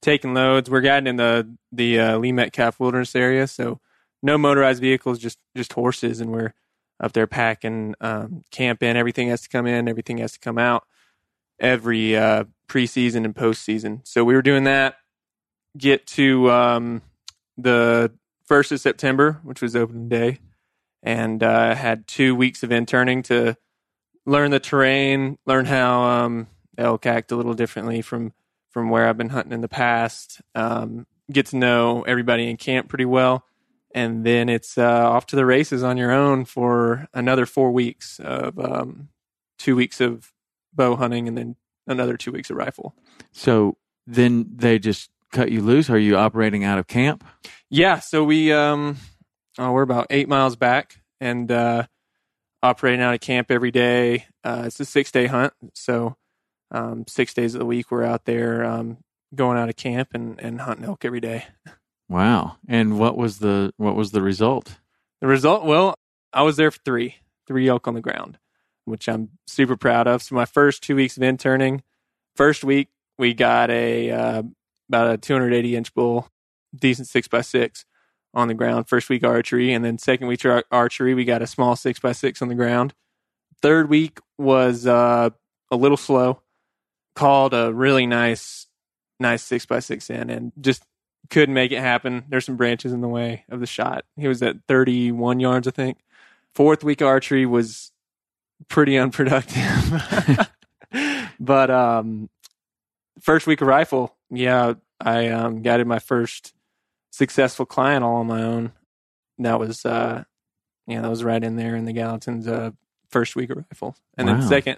taking 0.01 0.33
loads. 0.33 0.69
We're 0.69 0.81
guiding 0.81 1.07
in 1.07 1.15
the 1.17 1.50
the 1.71 2.00
uh, 2.00 2.17
Lee 2.17 2.31
Metcalf 2.31 2.79
Wilderness 2.79 3.15
area, 3.15 3.48
so 3.48 3.79
no 4.21 4.38
motorized 4.38 4.81
vehicles, 4.81 5.19
just 5.19 5.39
just 5.55 5.74
horses, 5.74 6.21
and 6.21 6.31
we're 6.31 6.53
up 7.00 7.13
there 7.13 7.27
packing 7.27 7.95
um, 8.01 8.43
camp 8.51 8.83
in. 8.83 8.95
Everything 8.95 9.29
has 9.29 9.41
to 9.41 9.50
come 9.50 9.65
in, 9.65 9.88
everything 9.88 10.19
has 10.19 10.33
to 10.33 10.39
come 10.39 10.57
out 10.57 10.86
every 11.62 12.17
uh, 12.17 12.43
preseason 12.67 13.24
and 13.24 13.36
postseason. 13.36 14.05
So 14.05 14.25
we 14.25 14.33
were 14.33 14.41
doing 14.41 14.65
that. 14.65 14.95
Get 15.77 16.05
to 16.07 16.51
um, 16.51 17.01
the 17.57 18.12
first 18.45 18.74
of 18.74 18.81
September, 18.81 19.39
which 19.43 19.62
was 19.62 19.75
opening 19.75 20.10
day, 20.10 20.39
and 21.01 21.41
uh, 21.41 21.75
had 21.75 22.07
two 22.07 22.36
weeks 22.36 22.63
of 22.63 22.71
interning 22.71 23.24
to 23.24 23.55
learn 24.25 24.51
the 24.51 24.59
terrain, 24.59 25.37
learn 25.45 25.65
how 25.65 26.03
um, 26.03 26.47
elk 26.77 27.05
act 27.05 27.31
a 27.31 27.35
little 27.35 27.53
differently 27.53 28.01
from 28.01 28.33
from 28.69 28.89
where 28.89 29.07
I've 29.07 29.17
been 29.17 29.29
hunting 29.29 29.51
in 29.51 29.61
the 29.61 29.67
past. 29.67 30.41
Um, 30.55 31.05
get 31.31 31.47
to 31.47 31.57
know 31.57 32.03
everybody 32.03 32.49
in 32.49 32.57
camp 32.57 32.87
pretty 32.87 33.05
well, 33.05 33.45
and 33.93 34.25
then 34.25 34.49
it's 34.49 34.77
uh, 34.77 35.09
off 35.09 35.25
to 35.27 35.35
the 35.35 35.45
races 35.45 35.83
on 35.83 35.97
your 35.97 36.11
own 36.11 36.45
for 36.45 37.07
another 37.13 37.45
four 37.45 37.71
weeks 37.71 38.19
of 38.19 38.57
um, 38.59 39.09
two 39.57 39.75
weeks 39.75 39.99
of 39.99 40.31
bow 40.73 40.95
hunting, 40.95 41.27
and 41.27 41.37
then 41.37 41.55
another 41.87 42.17
two 42.17 42.31
weeks 42.31 42.49
of 42.49 42.57
rifle. 42.57 42.95
So 43.31 43.77
then 44.07 44.45
they 44.55 44.79
just 44.79 45.09
cut 45.31 45.51
you 45.51 45.61
loose. 45.61 45.89
Are 45.89 45.99
you 45.99 46.17
operating 46.17 46.63
out 46.63 46.79
of 46.79 46.87
camp? 46.87 47.23
Yeah, 47.69 47.99
so 47.99 48.23
we 48.23 48.51
um, 48.51 48.97
oh, 49.57 49.71
we're 49.71 49.81
about 49.81 50.07
eight 50.09 50.29
miles 50.29 50.55
back, 50.55 51.01
and 51.19 51.51
uh, 51.51 51.87
operating 52.63 53.01
out 53.01 53.13
of 53.13 53.19
camp 53.19 53.51
every 53.51 53.71
day. 53.71 54.25
Uh, 54.43 54.63
it's 54.65 54.79
a 54.79 54.85
six 54.85 55.11
day 55.11 55.27
hunt, 55.27 55.53
so 55.73 56.15
um, 56.71 57.05
six 57.07 57.33
days 57.33 57.55
of 57.55 57.59
the 57.59 57.65
week 57.65 57.91
we're 57.91 58.03
out 58.03 58.25
there 58.25 58.63
um, 58.63 58.97
going 59.35 59.57
out 59.57 59.69
of 59.69 59.75
camp 59.75 60.09
and, 60.13 60.39
and 60.39 60.61
hunting 60.61 60.85
elk 60.85 61.05
every 61.05 61.19
day. 61.19 61.45
Wow! 62.09 62.57
And 62.67 62.99
what 62.99 63.17
was 63.17 63.39
the 63.39 63.73
what 63.77 63.95
was 63.95 64.11
the 64.11 64.21
result? 64.21 64.77
The 65.21 65.27
result, 65.27 65.65
well, 65.65 65.95
I 66.33 66.43
was 66.43 66.57
there 66.57 66.71
for 66.71 66.79
three, 66.83 67.15
three 67.47 67.67
elk 67.67 67.87
on 67.87 67.93
the 67.93 68.01
ground, 68.01 68.37
which 68.85 69.07
I'm 69.07 69.29
super 69.47 69.77
proud 69.77 70.07
of. 70.07 70.23
So 70.23 70.35
my 70.35 70.45
first 70.45 70.83
two 70.83 70.95
weeks 70.95 71.15
of 71.15 71.23
interning, 71.23 71.83
first 72.35 72.63
week 72.63 72.89
we 73.17 73.33
got 73.33 73.69
a 73.69 74.11
uh, 74.11 74.43
about 74.89 75.13
a 75.13 75.17
280 75.17 75.75
inch 75.75 75.93
bull, 75.93 76.27
decent 76.75 77.07
six 77.07 77.27
by 77.27 77.41
six 77.41 77.85
on 78.33 78.47
the 78.47 78.53
ground. 78.53 78.88
First 78.88 79.09
week 79.09 79.23
archery, 79.23 79.73
and 79.73 79.83
then 79.83 79.97
second 79.97 80.27
week 80.27 80.41
archery 80.71 81.13
we 81.13 81.25
got 81.25 81.41
a 81.41 81.47
small 81.47 81.75
six 81.75 82.00
by 82.00 82.11
six 82.11 82.41
on 82.41 82.47
the 82.47 82.55
ground. 82.55 82.93
Third 83.61 83.89
week 83.89 84.19
was 84.38 84.88
uh, 84.88 85.29
a 85.69 85.75
little 85.75 85.97
slow. 85.97 86.41
Called 87.15 87.53
a 87.53 87.73
really 87.73 88.05
nice, 88.05 88.67
nice 89.19 89.43
six 89.43 89.65
by 89.65 89.79
six 89.79 90.09
in, 90.09 90.29
and 90.29 90.53
just 90.59 90.83
couldn't 91.29 91.53
make 91.53 91.71
it 91.71 91.79
happen. 91.79 92.23
There's 92.29 92.45
some 92.45 92.57
branches 92.57 92.93
in 92.93 93.01
the 93.01 93.07
way 93.07 93.45
of 93.50 93.59
the 93.59 93.65
shot. 93.65 94.05
He 94.17 94.27
was 94.27 94.41
at 94.41 94.57
31 94.67 95.39
yards, 95.39 95.67
I 95.67 95.71
think. 95.71 95.97
Fourth 96.55 96.83
week 96.83 97.01
archery 97.01 97.45
was 97.45 97.91
pretty 98.67 98.97
unproductive. 98.97 100.50
but 101.39 101.69
um, 101.69 102.29
first 103.21 103.47
week 103.47 103.61
of 103.61 103.67
rifle, 103.67 104.15
yeah, 104.29 104.73
I 105.00 105.29
um, 105.29 105.61
got 105.61 105.79
in 105.79 105.88
my 105.88 106.00
first 106.00 106.53
successful 107.11 107.65
client 107.65 108.03
all 108.03 108.15
on 108.15 108.27
my 108.27 108.41
own. 108.41 108.71
That 109.37 109.59
was, 109.59 109.85
uh, 109.85 110.23
yeah, 110.87 111.01
that 111.01 111.09
was 111.09 111.23
right 111.23 111.43
in 111.43 111.55
there 111.55 111.75
in 111.75 111.85
the 111.85 111.93
Gallatin's 111.93 112.47
uh, 112.47 112.71
first 113.09 113.35
week 113.35 113.49
of 113.49 113.57
rifle, 113.57 113.95
and 114.17 114.27
wow. 114.27 114.35
then 114.35 114.47
second 114.47 114.77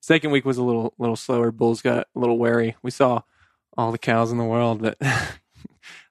second 0.00 0.30
week 0.30 0.44
was 0.44 0.58
a 0.58 0.62
little 0.62 0.94
little 0.98 1.16
slower. 1.16 1.50
Bulls 1.50 1.82
got 1.82 2.08
a 2.14 2.18
little 2.18 2.38
wary. 2.38 2.76
We 2.82 2.90
saw 2.90 3.22
all 3.76 3.92
the 3.92 3.98
cows 3.98 4.30
in 4.30 4.38
the 4.38 4.44
world, 4.44 4.82
but 4.82 4.96
I 5.00 5.28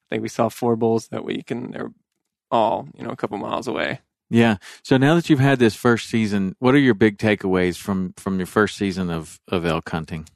think 0.09 0.21
we 0.21 0.29
saw 0.29 0.49
four 0.49 0.75
bulls 0.75 1.07
that 1.09 1.25
week, 1.25 1.51
and 1.51 1.73
they're 1.73 1.91
all 2.51 2.87
you 2.97 3.03
know 3.03 3.11
a 3.11 3.15
couple 3.15 3.37
miles 3.37 3.67
away. 3.67 3.99
Yeah. 4.29 4.57
So 4.81 4.97
now 4.97 5.15
that 5.15 5.29
you've 5.29 5.39
had 5.39 5.59
this 5.59 5.75
first 5.75 6.09
season, 6.09 6.55
what 6.59 6.73
are 6.73 6.79
your 6.79 6.95
big 6.95 7.17
takeaways 7.17 7.77
from 7.77 8.13
from 8.17 8.37
your 8.37 8.47
first 8.47 8.77
season 8.77 9.09
of 9.09 9.39
of 9.47 9.65
elk 9.65 9.89
hunting? 9.89 10.27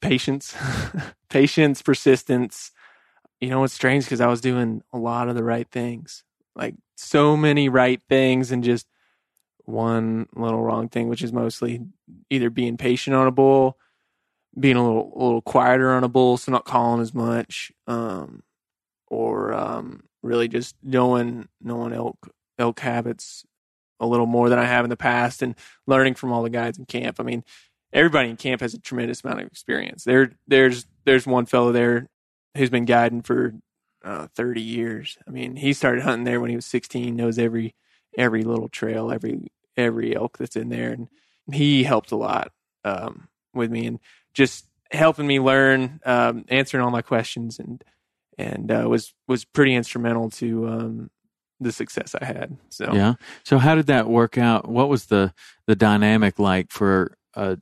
Patience, 0.00 0.54
patience, 1.28 1.82
persistence. 1.82 2.70
You 3.40 3.50
know, 3.50 3.64
it's 3.64 3.74
strange 3.74 4.04
because 4.04 4.20
I 4.20 4.26
was 4.26 4.40
doing 4.40 4.82
a 4.92 4.98
lot 4.98 5.28
of 5.28 5.36
the 5.36 5.44
right 5.44 5.68
things, 5.70 6.24
like 6.56 6.74
so 6.96 7.36
many 7.36 7.68
right 7.68 8.02
things, 8.08 8.50
and 8.50 8.64
just 8.64 8.86
one 9.64 10.26
little 10.34 10.62
wrong 10.62 10.88
thing, 10.88 11.08
which 11.08 11.22
is 11.22 11.32
mostly 11.32 11.80
either 12.30 12.50
being 12.50 12.76
patient 12.76 13.14
on 13.14 13.26
a 13.26 13.30
bull, 13.30 13.76
being 14.58 14.76
a 14.76 14.84
little 14.84 15.12
a 15.14 15.22
little 15.22 15.42
quieter 15.42 15.92
on 15.92 16.04
a 16.04 16.08
bull, 16.08 16.36
so 16.36 16.50
not 16.50 16.64
calling 16.64 17.00
as 17.00 17.14
much, 17.14 17.70
um, 17.86 18.42
or 19.06 19.52
um, 19.52 20.02
really 20.22 20.48
just 20.48 20.74
knowing 20.82 21.48
knowing 21.60 21.92
elk 21.92 22.16
elk 22.58 22.80
habits 22.80 23.44
a 24.00 24.06
little 24.06 24.26
more 24.26 24.48
than 24.48 24.58
I 24.58 24.64
have 24.64 24.84
in 24.84 24.90
the 24.90 24.96
past, 24.96 25.42
and 25.42 25.54
learning 25.86 26.14
from 26.14 26.32
all 26.32 26.42
the 26.42 26.50
guys 26.50 26.78
in 26.78 26.86
camp. 26.86 27.20
I 27.20 27.22
mean, 27.22 27.44
everybody 27.92 28.30
in 28.30 28.36
camp 28.36 28.62
has 28.62 28.74
a 28.74 28.80
tremendous 28.80 29.22
amount 29.22 29.40
of 29.40 29.46
experience. 29.46 30.04
There, 30.04 30.32
there's 30.46 30.86
there's 31.04 31.26
one 31.26 31.46
fellow 31.46 31.72
there 31.72 32.08
who's 32.58 32.70
been 32.70 32.84
guiding 32.84 33.22
for 33.22 33.54
uh, 34.04 34.28
30 34.34 34.60
years. 34.60 35.18
I 35.26 35.30
mean, 35.30 35.56
he 35.56 35.72
started 35.72 36.02
hunting 36.02 36.24
there 36.24 36.40
when 36.40 36.50
he 36.50 36.56
was 36.56 36.66
16, 36.66 37.14
knows 37.14 37.38
every 37.38 37.74
every 38.16 38.42
little 38.42 38.68
trail, 38.68 39.12
every 39.12 39.50
every 39.76 40.14
elk 40.14 40.38
that's 40.38 40.56
in 40.56 40.68
there, 40.68 40.90
and 40.90 41.08
he 41.52 41.84
helped 41.84 42.10
a 42.10 42.16
lot 42.16 42.52
um, 42.84 43.28
with 43.54 43.70
me 43.70 43.86
and 43.86 44.00
just 44.34 44.66
helping 44.90 45.26
me 45.26 45.40
learn, 45.40 46.00
um, 46.04 46.44
answering 46.48 46.82
all 46.82 46.90
my 46.90 47.02
questions, 47.02 47.58
and 47.58 47.82
and 48.36 48.70
uh, 48.70 48.86
was 48.88 49.14
was 49.26 49.44
pretty 49.44 49.74
instrumental 49.74 50.30
to 50.30 50.68
um, 50.68 51.10
the 51.60 51.72
success 51.72 52.14
I 52.20 52.24
had. 52.24 52.56
So 52.70 52.92
yeah. 52.92 53.14
So 53.44 53.58
how 53.58 53.74
did 53.74 53.86
that 53.86 54.08
work 54.08 54.38
out? 54.38 54.68
What 54.68 54.88
was 54.88 55.06
the 55.06 55.32
the 55.66 55.76
dynamic 55.76 56.38
like 56.38 56.70
for 56.70 57.16
a 57.34 57.58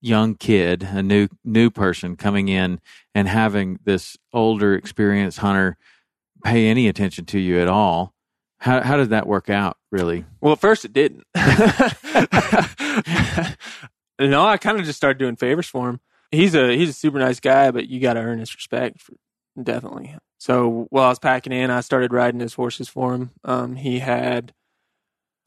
young 0.00 0.34
kid, 0.34 0.82
a 0.82 1.02
new 1.02 1.28
new 1.44 1.70
person 1.70 2.16
coming 2.16 2.48
in 2.48 2.80
and 3.14 3.28
having 3.28 3.78
this 3.84 4.16
older 4.32 4.74
experienced 4.74 5.38
hunter 5.38 5.76
pay 6.44 6.68
any 6.68 6.88
attention 6.88 7.26
to 7.26 7.38
you 7.38 7.60
at 7.60 7.68
all? 7.68 8.14
How 8.58 8.82
how 8.82 8.96
did 8.96 9.10
that 9.10 9.26
work 9.26 9.50
out? 9.50 9.76
Really? 9.90 10.24
Well, 10.40 10.52
at 10.52 10.60
first 10.60 10.84
it 10.84 10.92
didn't. 10.92 11.24
no, 14.20 14.46
I 14.46 14.56
kind 14.58 14.78
of 14.78 14.84
just 14.84 14.96
started 14.96 15.18
doing 15.18 15.36
favors 15.36 15.66
for 15.66 15.88
him. 15.88 16.00
He's 16.30 16.54
a 16.54 16.76
he's 16.76 16.90
a 16.90 16.94
super 16.94 17.18
nice 17.18 17.40
guy, 17.40 17.70
but 17.70 17.88
you 17.88 18.00
got 18.00 18.14
to 18.14 18.20
earn 18.20 18.38
his 18.38 18.54
respect, 18.54 19.00
for, 19.00 19.14
definitely. 19.60 20.16
So 20.38 20.86
while 20.90 21.04
I 21.04 21.08
was 21.08 21.18
packing 21.18 21.52
in, 21.52 21.70
I 21.70 21.80
started 21.80 22.12
riding 22.12 22.40
his 22.40 22.54
horses 22.54 22.88
for 22.88 23.14
him. 23.14 23.30
Um, 23.44 23.76
he 23.76 23.98
had 23.98 24.54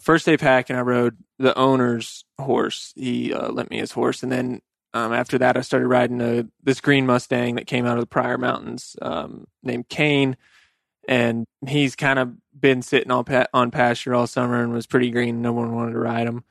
first 0.04 0.26
day 0.26 0.38
packing. 0.38 0.76
I 0.76 0.82
rode 0.82 1.18
the 1.40 1.58
owner's 1.58 2.26
horse. 2.40 2.94
He 2.96 3.34
uh, 3.34 3.52
lent 3.52 3.72
me 3.72 3.80
his 3.80 3.92
horse, 3.92 4.24
and 4.24 4.32
then 4.32 4.62
um, 4.94 5.14
after 5.14 5.38
that, 5.40 5.58
I 5.58 5.62
started 5.62 5.88
riding 5.88 6.22
a, 6.22 6.46
this 6.62 6.82
green 6.82 7.06
Mustang 7.06 7.56
that 7.56 7.68
came 7.68 7.86
out 7.86 7.98
of 7.98 8.04
the 8.04 8.08
Pryor 8.08 8.38
Mountains, 8.38 8.96
um, 9.02 9.48
named 9.64 9.90
Kane 9.90 10.38
and 11.08 11.46
he's 11.68 11.96
kind 11.96 12.20
of 12.20 12.34
been 12.58 12.82
sitting 12.82 13.12
on 13.12 13.26
pa- 13.26 13.48
on 13.54 13.72
pasture 13.72 14.16
all 14.16 14.28
summer 14.28 14.62
and 14.62 14.74
was 14.74 14.88
pretty 14.88 15.12
green. 15.12 15.42
No 15.42 15.54
one 15.54 15.74
wanted 15.76 15.94
to 15.94 16.00
ride 16.00 16.28
him, 16.28 16.44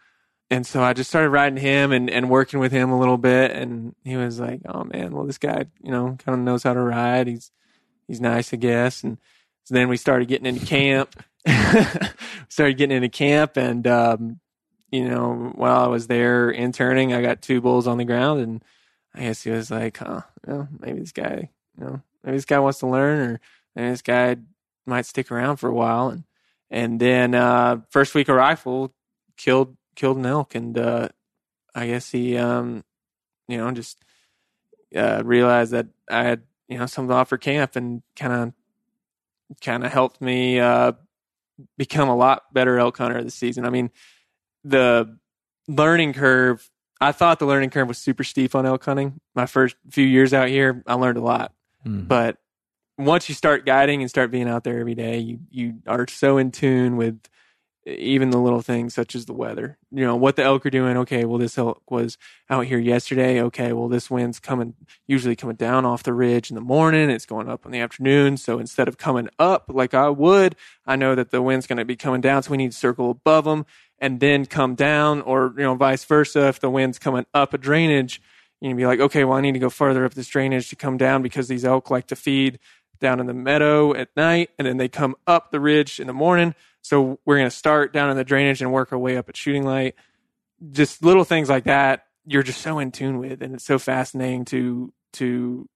and 0.50 0.66
so 0.66 0.82
I 0.82 0.92
just 0.92 1.11
started 1.11 1.30
riding 1.30 1.59
him 1.59 1.92
and, 1.92 2.11
and 2.11 2.28
working 2.28 2.61
with 2.61 2.73
him 2.73 2.90
a 2.90 2.99
little 2.99 3.18
bit. 3.18 3.50
And 3.52 3.94
he 4.04 4.16
was 4.16 4.38
like, 4.38 4.61
"Oh 4.66 4.85
man, 4.85 5.12
well 5.12 5.25
this 5.25 5.38
guy, 5.38 5.66
you 5.82 5.90
know, 5.90 6.16
kind 6.25 6.38
of 6.38 6.44
knows 6.44 6.62
how 6.62 6.75
to 6.75 6.80
ride. 6.80 7.28
He's 7.28 7.50
he's 8.06 8.21
nice, 8.21 8.52
I 8.52 8.56
guess." 8.56 9.02
And 9.02 9.18
so 9.64 9.75
then 9.75 9.88
we 9.88 9.97
started 9.97 10.28
getting 10.28 10.47
into 10.47 10.66
camp. 10.66 11.23
started 12.49 12.76
getting 12.76 12.96
into 12.96 13.08
camp, 13.08 13.56
and 13.56 13.87
um, 13.87 14.40
you 14.90 15.08
know, 15.08 15.52
while 15.54 15.84
I 15.84 15.88
was 15.88 16.06
there 16.06 16.50
interning, 16.50 17.12
I 17.12 17.22
got 17.22 17.42
two 17.42 17.61
bulls 17.61 17.87
on 17.87 17.99
the 17.99 18.04
ground, 18.04 18.40
and 18.40 18.64
I 19.14 19.22
guess 19.22 19.42
he 19.42 19.50
was 19.50 19.70
like, 19.70 19.99
"Huh, 19.99 20.22
well, 20.46 20.68
maybe 20.78 21.00
this 21.00 21.12
guy, 21.12 21.50
you 21.78 21.84
know, 21.84 22.02
maybe 22.22 22.37
this 22.37 22.44
guy 22.44 22.58
wants 22.58 22.78
to 22.80 22.87
learn 22.87 23.18
or." 23.18 23.40
and 23.75 23.92
this 23.92 24.02
guy 24.02 24.37
might 24.87 25.06
stick 25.06 25.30
around 25.30 25.56
for 25.56 25.68
a 25.68 25.75
while. 25.75 26.08
And 26.08 26.25
and 26.70 27.00
then 27.00 27.34
uh, 27.34 27.80
first 27.90 28.14
week 28.14 28.28
of 28.28 28.37
rifle 28.37 28.94
killed 29.37 29.76
killed 29.94 30.16
an 30.18 30.26
elk, 30.26 30.54
and 30.54 30.78
uh, 30.78 31.08
I 31.75 31.87
guess 31.87 32.11
he 32.11 32.37
um, 32.37 32.84
you 33.49 33.58
know 33.58 33.70
just 33.72 33.99
uh, 34.94 35.22
realized 35.25 35.72
that 35.72 35.87
I 36.11 36.25
had 36.25 36.42
you 36.68 36.78
know 36.78 36.87
something 36.87 37.11
to 37.11 37.14
offer 37.14 37.37
camp, 37.37 37.76
and 37.76 38.02
kind 38.16 38.32
of 38.32 39.61
kind 39.61 39.84
of 39.84 39.92
helped 39.92 40.20
me 40.20 40.61
uh, 40.61 40.92
become 41.78 42.09
a 42.09 42.16
lot 42.16 42.42
better 42.52 42.78
elk 42.78 42.99
hunter 42.99 43.23
this 43.23 43.35
season. 43.35 43.64
I 43.64 43.71
mean, 43.71 43.90
the 44.64 45.19
learning 45.69 46.12
curve. 46.12 46.69
I 47.00 47.11
thought 47.11 47.40
the 47.40 47.47
learning 47.47 47.71
curve 47.71 47.88
was 47.88 47.99
super 47.99 48.23
steep 48.23 48.54
on 48.54 48.64
elk 48.64 48.85
hunting. 48.85 49.21
My 49.35 49.47
first 49.47 49.75
few 49.90 50.07
years 50.07 50.33
out 50.33 50.49
here, 50.49 50.85
I 50.87 50.95
learned 50.95 51.19
a 51.19 51.23
lot, 51.23 51.52
mm. 51.85 52.07
but 52.07 52.38
once 52.97 53.28
you 53.28 53.35
start 53.35 53.66
guiding 53.66 54.02
and 54.02 54.11
start 54.11 54.31
being 54.31 54.49
out 54.49 54.64
there 54.64 54.78
every 54.78 54.95
day, 54.95 55.19
you 55.19 55.40
you 55.50 55.75
are 55.87 56.07
so 56.09 56.38
in 56.38 56.50
tune 56.50 56.97
with 56.97 57.19
even 57.84 58.30
the 58.30 58.38
little 58.38 58.62
things 58.62 58.94
such 58.94 59.14
as 59.14 59.26
the 59.26 59.32
weather. 59.32 59.76
You 59.90 60.04
know, 60.04 60.16
what 60.16 60.36
the 60.36 60.44
elk 60.44 60.64
are 60.64 60.70
doing. 60.70 60.96
Okay, 60.98 61.24
well 61.24 61.38
this 61.38 61.58
elk 61.58 61.82
was 61.90 62.16
out 62.48 62.66
here 62.66 62.78
yesterday. 62.78 63.40
Okay, 63.42 63.72
well 63.72 63.88
this 63.88 64.10
wind's 64.10 64.38
coming 64.38 64.74
usually 65.06 65.36
coming 65.36 65.56
down 65.56 65.84
off 65.84 66.02
the 66.02 66.12
ridge 66.12 66.50
in 66.50 66.54
the 66.54 66.60
morning, 66.60 67.10
it's 67.10 67.26
going 67.26 67.48
up 67.48 67.64
in 67.66 67.72
the 67.72 67.80
afternoon. 67.80 68.36
So 68.36 68.58
instead 68.58 68.88
of 68.88 68.98
coming 68.98 69.28
up 69.38 69.66
like 69.68 69.94
I 69.94 70.08
would, 70.08 70.56
I 70.86 70.96
know 70.96 71.14
that 71.14 71.30
the 71.30 71.42
wind's 71.42 71.66
going 71.66 71.78
to 71.78 71.84
be 71.84 71.96
coming 71.96 72.20
down, 72.20 72.42
so 72.42 72.52
we 72.52 72.56
need 72.56 72.72
to 72.72 72.78
circle 72.78 73.10
above 73.10 73.44
them 73.44 73.66
and 73.98 74.20
then 74.20 74.46
come 74.46 74.74
down 74.74 75.22
or 75.22 75.54
you 75.56 75.62
know 75.62 75.74
vice 75.74 76.04
versa 76.04 76.48
if 76.48 76.60
the 76.60 76.70
wind's 76.70 76.98
coming 76.98 77.26
up 77.34 77.54
a 77.54 77.58
drainage, 77.58 78.20
you 78.60 78.70
can 78.70 78.76
be 78.76 78.86
like, 78.86 79.00
okay, 79.00 79.24
well 79.24 79.38
I 79.38 79.40
need 79.40 79.52
to 79.52 79.58
go 79.58 79.70
further 79.70 80.04
up 80.04 80.14
this 80.14 80.28
drainage 80.28 80.68
to 80.70 80.76
come 80.76 80.96
down 80.96 81.22
because 81.22 81.48
these 81.48 81.64
elk 81.64 81.90
like 81.90 82.06
to 82.08 82.16
feed 82.16 82.58
down 83.00 83.20
in 83.20 83.26
the 83.26 83.34
meadow 83.34 83.94
at 83.94 84.08
night, 84.16 84.50
and 84.58 84.66
then 84.66 84.78
they 84.78 84.88
come 84.88 85.14
up 85.26 85.50
the 85.50 85.60
ridge 85.60 86.00
in 86.00 86.06
the 86.06 86.12
morning. 86.12 86.54
So 86.82 87.18
we're 87.24 87.38
going 87.38 87.50
to 87.50 87.56
start 87.56 87.92
down 87.92 88.10
in 88.10 88.16
the 88.16 88.24
drainage 88.24 88.60
and 88.60 88.72
work 88.72 88.92
our 88.92 88.98
way 88.98 89.16
up 89.16 89.28
at 89.28 89.36
shooting 89.36 89.64
light. 89.64 89.94
Just 90.70 91.02
little 91.02 91.24
things 91.24 91.48
like 91.48 91.64
that. 91.64 92.06
You're 92.26 92.42
just 92.42 92.60
so 92.60 92.78
in 92.78 92.92
tune 92.92 93.18
with, 93.18 93.42
and 93.42 93.54
it's 93.54 93.64
so 93.64 93.78
fascinating 93.78 94.44
to 94.46 94.92
to 95.14 95.68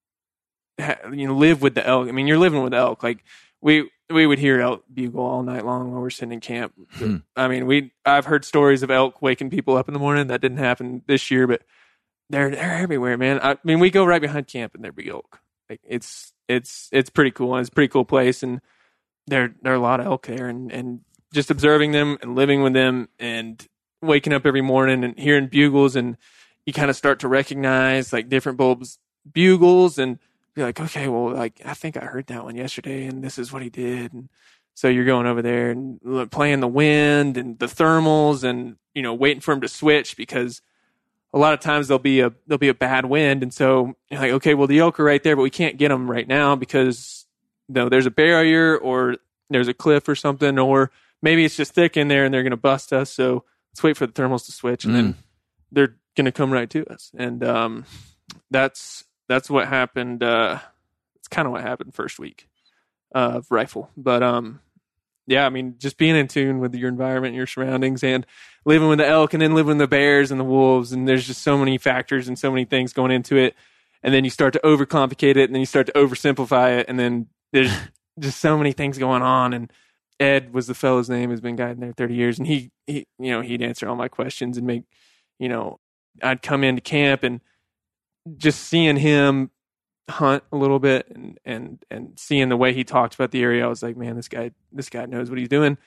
you 0.78 1.26
know 1.26 1.34
live 1.34 1.62
with 1.62 1.74
the 1.74 1.86
elk. 1.86 2.08
I 2.08 2.12
mean, 2.12 2.26
you're 2.26 2.38
living 2.38 2.62
with 2.62 2.74
elk. 2.74 3.02
Like 3.02 3.24
we 3.60 3.90
we 4.10 4.26
would 4.26 4.38
hear 4.38 4.60
elk 4.60 4.84
bugle 4.92 5.24
all 5.24 5.42
night 5.42 5.64
long 5.64 5.90
while 5.90 6.00
we're 6.00 6.10
sitting 6.10 6.32
in 6.32 6.40
camp. 6.40 6.74
Hmm. 6.92 7.16
I 7.34 7.48
mean, 7.48 7.66
we 7.66 7.92
I've 8.04 8.26
heard 8.26 8.44
stories 8.44 8.82
of 8.82 8.90
elk 8.90 9.20
waking 9.20 9.50
people 9.50 9.76
up 9.76 9.88
in 9.88 9.94
the 9.94 10.00
morning. 10.00 10.28
That 10.28 10.40
didn't 10.40 10.58
happen 10.58 11.02
this 11.06 11.30
year, 11.30 11.46
but 11.46 11.62
they're 12.30 12.50
they're 12.50 12.76
everywhere, 12.76 13.16
man. 13.16 13.40
I 13.42 13.56
mean, 13.64 13.80
we 13.80 13.90
go 13.90 14.04
right 14.04 14.20
behind 14.20 14.46
camp 14.46 14.74
and 14.74 14.84
there 14.84 14.92
be 14.92 15.10
elk. 15.10 15.40
Like 15.68 15.80
it's 15.84 16.32
it's 16.48 16.88
it's 16.92 17.10
pretty 17.10 17.32
cool. 17.32 17.54
And 17.54 17.60
it's 17.60 17.70
a 17.70 17.72
pretty 17.72 17.88
cool 17.88 18.04
place, 18.04 18.42
and 18.42 18.60
there 19.26 19.54
there 19.62 19.72
are 19.72 19.76
a 19.76 19.80
lot 19.80 20.00
of 20.00 20.06
elk 20.06 20.26
there, 20.26 20.48
and 20.48 20.70
and 20.72 21.00
just 21.32 21.50
observing 21.50 21.92
them 21.92 22.18
and 22.22 22.34
living 22.34 22.62
with 22.62 22.72
them 22.72 23.08
and 23.18 23.66
waking 24.00 24.32
up 24.32 24.46
every 24.46 24.62
morning 24.62 25.04
and 25.04 25.18
hearing 25.18 25.48
bugles 25.48 25.96
and 25.96 26.16
you 26.64 26.72
kind 26.72 26.90
of 26.90 26.96
start 26.96 27.20
to 27.20 27.28
recognize 27.28 28.12
like 28.12 28.28
different 28.28 28.58
bulbs 28.58 28.98
bugles 29.30 29.98
and 29.98 30.18
be 30.54 30.62
like 30.62 30.80
okay 30.80 31.08
well 31.08 31.30
like 31.30 31.60
i 31.64 31.74
think 31.74 31.96
i 31.96 32.04
heard 32.04 32.26
that 32.26 32.44
one 32.44 32.56
yesterday 32.56 33.06
and 33.06 33.22
this 33.22 33.38
is 33.38 33.52
what 33.52 33.62
he 33.62 33.70
did. 33.70 34.12
And 34.12 34.28
so 34.74 34.88
you're 34.88 35.04
going 35.04 35.26
over 35.26 35.42
there 35.42 35.70
and 35.70 36.30
playing 36.30 36.60
the 36.60 36.68
wind 36.68 37.36
and 37.36 37.58
the 37.58 37.66
thermals 37.66 38.44
and 38.44 38.76
you 38.94 39.02
know 39.02 39.14
waiting 39.14 39.40
for 39.40 39.52
him 39.52 39.60
to 39.62 39.68
switch 39.68 40.16
because 40.16 40.60
a 41.32 41.38
lot 41.38 41.54
of 41.54 41.60
times 41.60 41.88
there'll 41.88 41.98
be 41.98 42.20
a 42.20 42.32
there'll 42.46 42.58
be 42.58 42.68
a 42.68 42.74
bad 42.74 43.06
wind 43.06 43.42
and 43.42 43.52
so 43.52 43.94
you're 44.10 44.20
like 44.20 44.32
okay 44.32 44.54
well 44.54 44.66
the 44.66 44.78
elk 44.78 45.00
are 45.00 45.04
right 45.04 45.22
there 45.22 45.36
but 45.36 45.42
we 45.42 45.50
can't 45.50 45.78
get 45.78 45.88
them 45.88 46.10
right 46.10 46.28
now 46.28 46.56
because 46.56 47.25
know 47.68 47.88
there's 47.88 48.06
a 48.06 48.10
barrier 48.10 48.76
or 48.76 49.16
there's 49.50 49.68
a 49.68 49.74
cliff 49.74 50.08
or 50.08 50.14
something 50.14 50.58
or 50.58 50.90
maybe 51.22 51.44
it's 51.44 51.56
just 51.56 51.72
thick 51.72 51.96
in 51.96 52.08
there 52.08 52.24
and 52.24 52.34
they're 52.34 52.42
going 52.42 52.50
to 52.50 52.56
bust 52.56 52.92
us. 52.92 53.10
So 53.10 53.44
let's 53.72 53.82
wait 53.82 53.96
for 53.96 54.06
the 54.06 54.12
thermals 54.12 54.46
to 54.46 54.52
switch 54.52 54.84
and 54.84 54.94
then 54.94 55.14
they're 55.72 55.96
going 56.16 56.24
to 56.26 56.32
come 56.32 56.52
right 56.52 56.70
to 56.70 56.86
us. 56.92 57.10
And 57.16 57.42
um 57.44 57.84
that's 58.50 59.04
that's 59.28 59.50
what 59.50 59.68
happened 59.68 60.22
uh 60.22 60.58
it's 61.16 61.28
kind 61.28 61.46
of 61.46 61.52
what 61.52 61.62
happened 61.62 61.94
first 61.94 62.18
week 62.18 62.48
of 63.12 63.46
rifle. 63.50 63.90
But 63.96 64.22
um 64.22 64.60
yeah 65.28 65.44
i 65.44 65.48
mean 65.48 65.74
just 65.78 65.98
being 65.98 66.14
in 66.14 66.28
tune 66.28 66.60
with 66.60 66.72
your 66.76 66.88
environment 66.88 67.34
your 67.34 67.48
surroundings 67.48 68.04
and 68.04 68.24
living 68.64 68.88
with 68.88 68.98
the 68.98 69.06
elk 69.06 69.32
and 69.32 69.42
then 69.42 69.54
living 69.54 69.78
with 69.78 69.78
the 69.78 69.88
bears 69.88 70.30
and 70.30 70.38
the 70.38 70.44
wolves 70.44 70.92
and 70.92 71.08
there's 71.08 71.26
just 71.26 71.42
so 71.42 71.56
many 71.56 71.78
factors 71.78 72.28
and 72.28 72.38
so 72.38 72.50
many 72.50 72.64
things 72.64 72.92
going 72.92 73.10
into 73.10 73.36
it. 73.36 73.54
And 74.02 74.12
then 74.12 74.24
you 74.24 74.30
start 74.30 74.52
to 74.52 74.60
overcomplicate 74.60 75.36
it 75.36 75.44
and 75.44 75.54
then 75.54 75.60
you 75.60 75.66
start 75.66 75.86
to 75.86 75.92
oversimplify 75.92 76.78
it 76.78 76.86
and 76.88 76.98
then 76.98 77.26
there's 77.52 77.72
just 78.18 78.40
so 78.40 78.56
many 78.56 78.72
things 78.72 78.98
going 78.98 79.22
on 79.22 79.52
and 79.52 79.72
ed 80.18 80.54
was 80.54 80.66
the 80.66 80.74
fellow's 80.74 81.10
name 81.10 81.30
has 81.30 81.40
been 81.40 81.56
guiding 81.56 81.80
there 81.80 81.92
30 81.92 82.14
years 82.14 82.38
and 82.38 82.46
he, 82.46 82.70
he 82.86 83.06
you 83.18 83.30
know 83.30 83.42
he'd 83.42 83.62
answer 83.62 83.88
all 83.88 83.96
my 83.96 84.08
questions 84.08 84.56
and 84.56 84.66
make 84.66 84.84
you 85.38 85.48
know 85.48 85.78
i'd 86.22 86.40
come 86.40 86.64
into 86.64 86.80
camp 86.80 87.22
and 87.22 87.40
just 88.38 88.60
seeing 88.64 88.96
him 88.96 89.50
hunt 90.08 90.44
a 90.52 90.56
little 90.56 90.78
bit 90.78 91.06
and 91.14 91.38
and 91.44 91.84
and 91.90 92.18
seeing 92.18 92.48
the 92.48 92.56
way 92.56 92.72
he 92.72 92.84
talked 92.84 93.14
about 93.14 93.32
the 93.32 93.42
area 93.42 93.64
i 93.64 93.68
was 93.68 93.82
like 93.82 93.96
man 93.96 94.16
this 94.16 94.28
guy 94.28 94.50
this 94.72 94.88
guy 94.88 95.06
knows 95.06 95.30
what 95.30 95.38
he's 95.38 95.48
doing. 95.48 95.78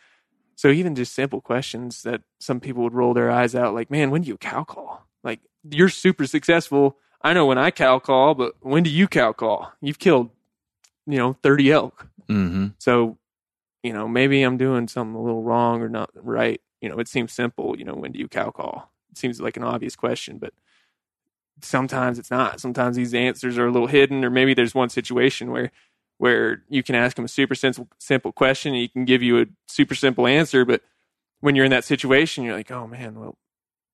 So 0.56 0.70
even 0.72 0.94
just 0.94 1.14
simple 1.14 1.40
questions 1.40 2.04
that 2.04 2.22
some 2.42 2.60
people 2.60 2.84
would 2.84 2.94
roll 2.94 3.14
their 3.14 3.32
eyes 3.32 3.56
out 3.56 3.74
like 3.74 3.90
man 3.90 4.12
when 4.12 4.24
do 4.24 4.28
you 4.28 4.38
cow 4.38 4.64
call? 4.64 5.08
Like 5.24 5.40
you're 5.70 5.90
super 5.90 6.28
successful. 6.28 6.98
I 7.22 7.34
know 7.34 7.46
when 7.46 7.58
i 7.58 7.72
cow 7.72 8.00
call 8.00 8.36
but 8.36 8.56
when 8.60 8.84
do 8.84 8.90
you 8.90 9.08
cow 9.08 9.32
call? 9.32 9.72
You've 9.82 10.00
killed 10.00 10.32
you 11.12 11.18
know 11.18 11.34
30 11.44 11.72
elk 11.72 12.08
Mm-hmm. 12.30 12.68
so, 12.78 13.18
you 13.82 13.92
know, 13.94 14.08
maybe 14.08 14.44
I'm 14.44 14.58
doing 14.58 14.88
something 14.88 15.16
a 15.16 15.22
little 15.22 15.42
wrong 15.42 15.82
or 15.82 15.90
not 15.90 16.12
right. 16.14 16.62
You 16.82 16.90
know, 16.90 17.00
it 17.00 17.08
seems 17.08 17.34
simple. 17.34 17.76
You 17.78 17.86
know, 17.86 17.96
when 17.96 18.12
do 18.12 18.20
you 18.20 18.28
cow 18.28 18.52
call? 18.52 18.92
It 19.12 19.18
seems 19.18 19.42
like 19.42 19.58
an 19.58 19.64
obvious 19.64 19.96
question, 19.96 20.38
but 20.38 20.54
sometimes 21.62 22.20
it's 22.20 22.32
not. 22.32 22.60
Sometimes 22.62 22.96
these 22.96 23.14
answers 23.14 23.58
are 23.58 23.68
a 23.68 23.72
little 23.72 23.88
hidden, 23.88 24.24
or 24.24 24.30
maybe 24.30 24.54
there's 24.54 24.76
one 24.76 24.90
situation 24.90 25.52
where 25.52 25.72
where 26.18 26.64
you 26.70 26.84
can 26.84 26.96
ask 26.96 27.16
them 27.16 27.24
a 27.26 27.30
super 27.30 27.56
simple 27.56 27.88
simple 27.98 28.32
question 28.32 28.74
and 28.74 28.82
he 28.82 28.88
can 28.90 29.06
give 29.06 29.24
you 29.24 29.42
a 29.42 29.46
super 29.68 29.96
simple 29.96 30.28
answer, 30.28 30.66
but 30.66 30.82
when 31.40 31.56
you're 31.56 31.66
in 31.66 31.72
that 31.72 31.86
situation, 31.86 32.44
you're 32.44 32.56
like, 32.58 32.70
oh 32.72 32.86
man, 32.88 33.18
well, 33.20 33.38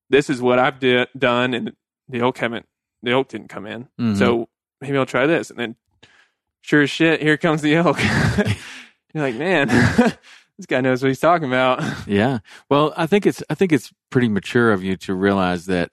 this 0.10 0.30
is 0.30 0.42
what 0.42 0.58
I've 0.60 0.80
di- 0.80 1.06
done, 1.18 1.54
and 1.54 1.74
the 2.10 2.20
elk 2.20 2.40
haven't, 2.40 2.66
the 3.04 3.12
elk 3.12 3.28
didn't 3.30 3.50
come 3.50 3.68
in, 3.68 3.88
Mhm. 4.00 4.18
so 4.18 4.50
maybe 4.82 4.98
I'll 4.98 5.06
try 5.06 5.28
this, 5.28 5.50
and 5.52 5.60
then 5.60 5.76
sure 6.66 6.82
as 6.82 6.90
shit, 6.90 7.22
here 7.22 7.38
comes 7.38 7.62
the 7.62 7.76
elk. 7.76 8.00
You're 9.14 9.24
like, 9.24 9.36
man, 9.36 9.68
this 10.58 10.66
guy 10.68 10.82
knows 10.82 11.04
what 11.04 11.10
he's 11.10 11.20
talking 11.20 11.48
about. 11.48 11.84
Yeah. 12.08 12.40
Well, 12.70 12.94
I 12.96 13.08
think 13.08 13.26
it's 13.26 13.42
I 13.50 13.56
think 13.56 13.72
it's 13.72 13.92
pretty 14.12 14.30
mature 14.30 14.72
of 14.72 14.84
you 14.84 14.96
to 14.98 15.16
realize 15.16 15.66
that 15.66 15.92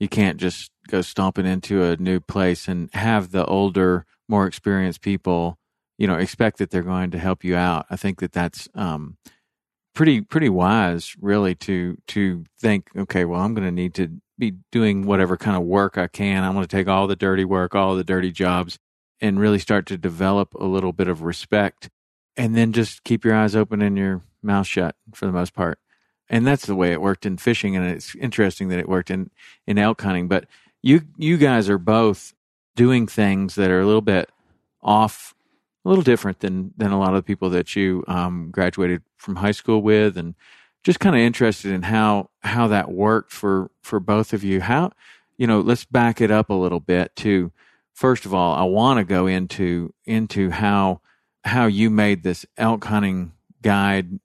you 0.00 0.08
can't 0.08 0.38
just 0.38 0.70
go 0.88 1.00
stomping 1.02 1.46
into 1.46 1.84
a 1.84 1.96
new 1.96 2.18
place 2.18 2.66
and 2.66 2.92
have 2.94 3.30
the 3.30 3.44
older, 3.44 4.04
more 4.28 4.46
experienced 4.46 5.00
people, 5.00 5.58
you 5.98 6.08
know, 6.08 6.16
expect 6.16 6.58
that 6.58 6.70
they're 6.70 6.82
going 6.82 7.12
to 7.12 7.18
help 7.18 7.44
you 7.44 7.54
out. 7.54 7.86
I 7.90 7.96
think 7.96 8.18
that 8.20 8.32
that's 8.32 8.68
um, 8.74 9.16
pretty 9.94 10.20
pretty 10.20 10.48
wise, 10.48 11.14
really, 11.20 11.54
to 11.56 11.96
to 12.08 12.44
think, 12.58 12.88
okay, 12.96 13.24
well, 13.24 13.40
I'm 13.40 13.54
going 13.54 13.66
to 13.66 13.72
need 13.72 13.94
to 13.94 14.20
be 14.38 14.54
doing 14.72 15.06
whatever 15.06 15.36
kind 15.36 15.56
of 15.56 15.62
work 15.62 15.96
I 15.98 16.08
can. 16.08 16.42
I'm 16.42 16.54
going 16.54 16.66
to 16.66 16.76
take 16.76 16.88
all 16.88 17.06
the 17.06 17.16
dirty 17.16 17.44
work, 17.44 17.74
all 17.76 17.94
the 17.94 18.04
dirty 18.04 18.32
jobs, 18.32 18.78
and 19.22 19.38
really 19.38 19.60
start 19.60 19.86
to 19.86 19.96
develop 19.96 20.52
a 20.54 20.66
little 20.66 20.92
bit 20.92 21.08
of 21.08 21.22
respect, 21.22 21.88
and 22.36 22.56
then 22.56 22.72
just 22.72 23.04
keep 23.04 23.24
your 23.24 23.34
eyes 23.34 23.54
open 23.54 23.80
and 23.80 23.96
your 23.96 24.22
mouth 24.42 24.66
shut 24.66 24.96
for 25.14 25.26
the 25.26 25.32
most 25.32 25.54
part. 25.54 25.78
And 26.28 26.46
that's 26.46 26.66
the 26.66 26.74
way 26.74 26.92
it 26.92 27.00
worked 27.00 27.24
in 27.24 27.38
fishing, 27.38 27.76
and 27.76 27.86
it's 27.86 28.14
interesting 28.16 28.68
that 28.68 28.80
it 28.80 28.88
worked 28.88 29.10
in 29.10 29.30
in 29.66 29.78
elk 29.78 30.02
hunting. 30.02 30.28
But 30.28 30.46
you 30.82 31.02
you 31.16 31.36
guys 31.36 31.70
are 31.70 31.78
both 31.78 32.34
doing 32.74 33.06
things 33.06 33.54
that 33.54 33.70
are 33.70 33.80
a 33.80 33.86
little 33.86 34.02
bit 34.02 34.30
off, 34.82 35.34
a 35.84 35.88
little 35.88 36.04
different 36.04 36.40
than 36.40 36.72
than 36.76 36.90
a 36.90 36.98
lot 36.98 37.10
of 37.10 37.16
the 37.16 37.22
people 37.22 37.48
that 37.50 37.76
you 37.76 38.04
um, 38.08 38.50
graduated 38.50 39.02
from 39.16 39.36
high 39.36 39.52
school 39.52 39.82
with, 39.82 40.16
and 40.16 40.34
just 40.82 41.00
kind 41.00 41.14
of 41.14 41.20
interested 41.20 41.70
in 41.70 41.82
how 41.82 42.30
how 42.40 42.66
that 42.66 42.90
worked 42.90 43.30
for 43.30 43.70
for 43.82 44.00
both 44.00 44.32
of 44.32 44.42
you. 44.42 44.60
How 44.60 44.90
you 45.36 45.46
know? 45.46 45.60
Let's 45.60 45.84
back 45.84 46.20
it 46.20 46.30
up 46.30 46.50
a 46.50 46.54
little 46.54 46.80
bit 46.80 47.14
to 47.16 47.52
first 47.94 48.26
of 48.26 48.34
all, 48.34 48.54
I 48.54 48.64
want 48.64 48.98
to 48.98 49.04
go 49.04 49.26
into 49.26 49.94
into 50.04 50.50
how 50.50 51.00
how 51.44 51.66
you 51.66 51.90
made 51.90 52.22
this 52.22 52.46
elk 52.56 52.84
hunting 52.84 53.32
guide 53.62 54.20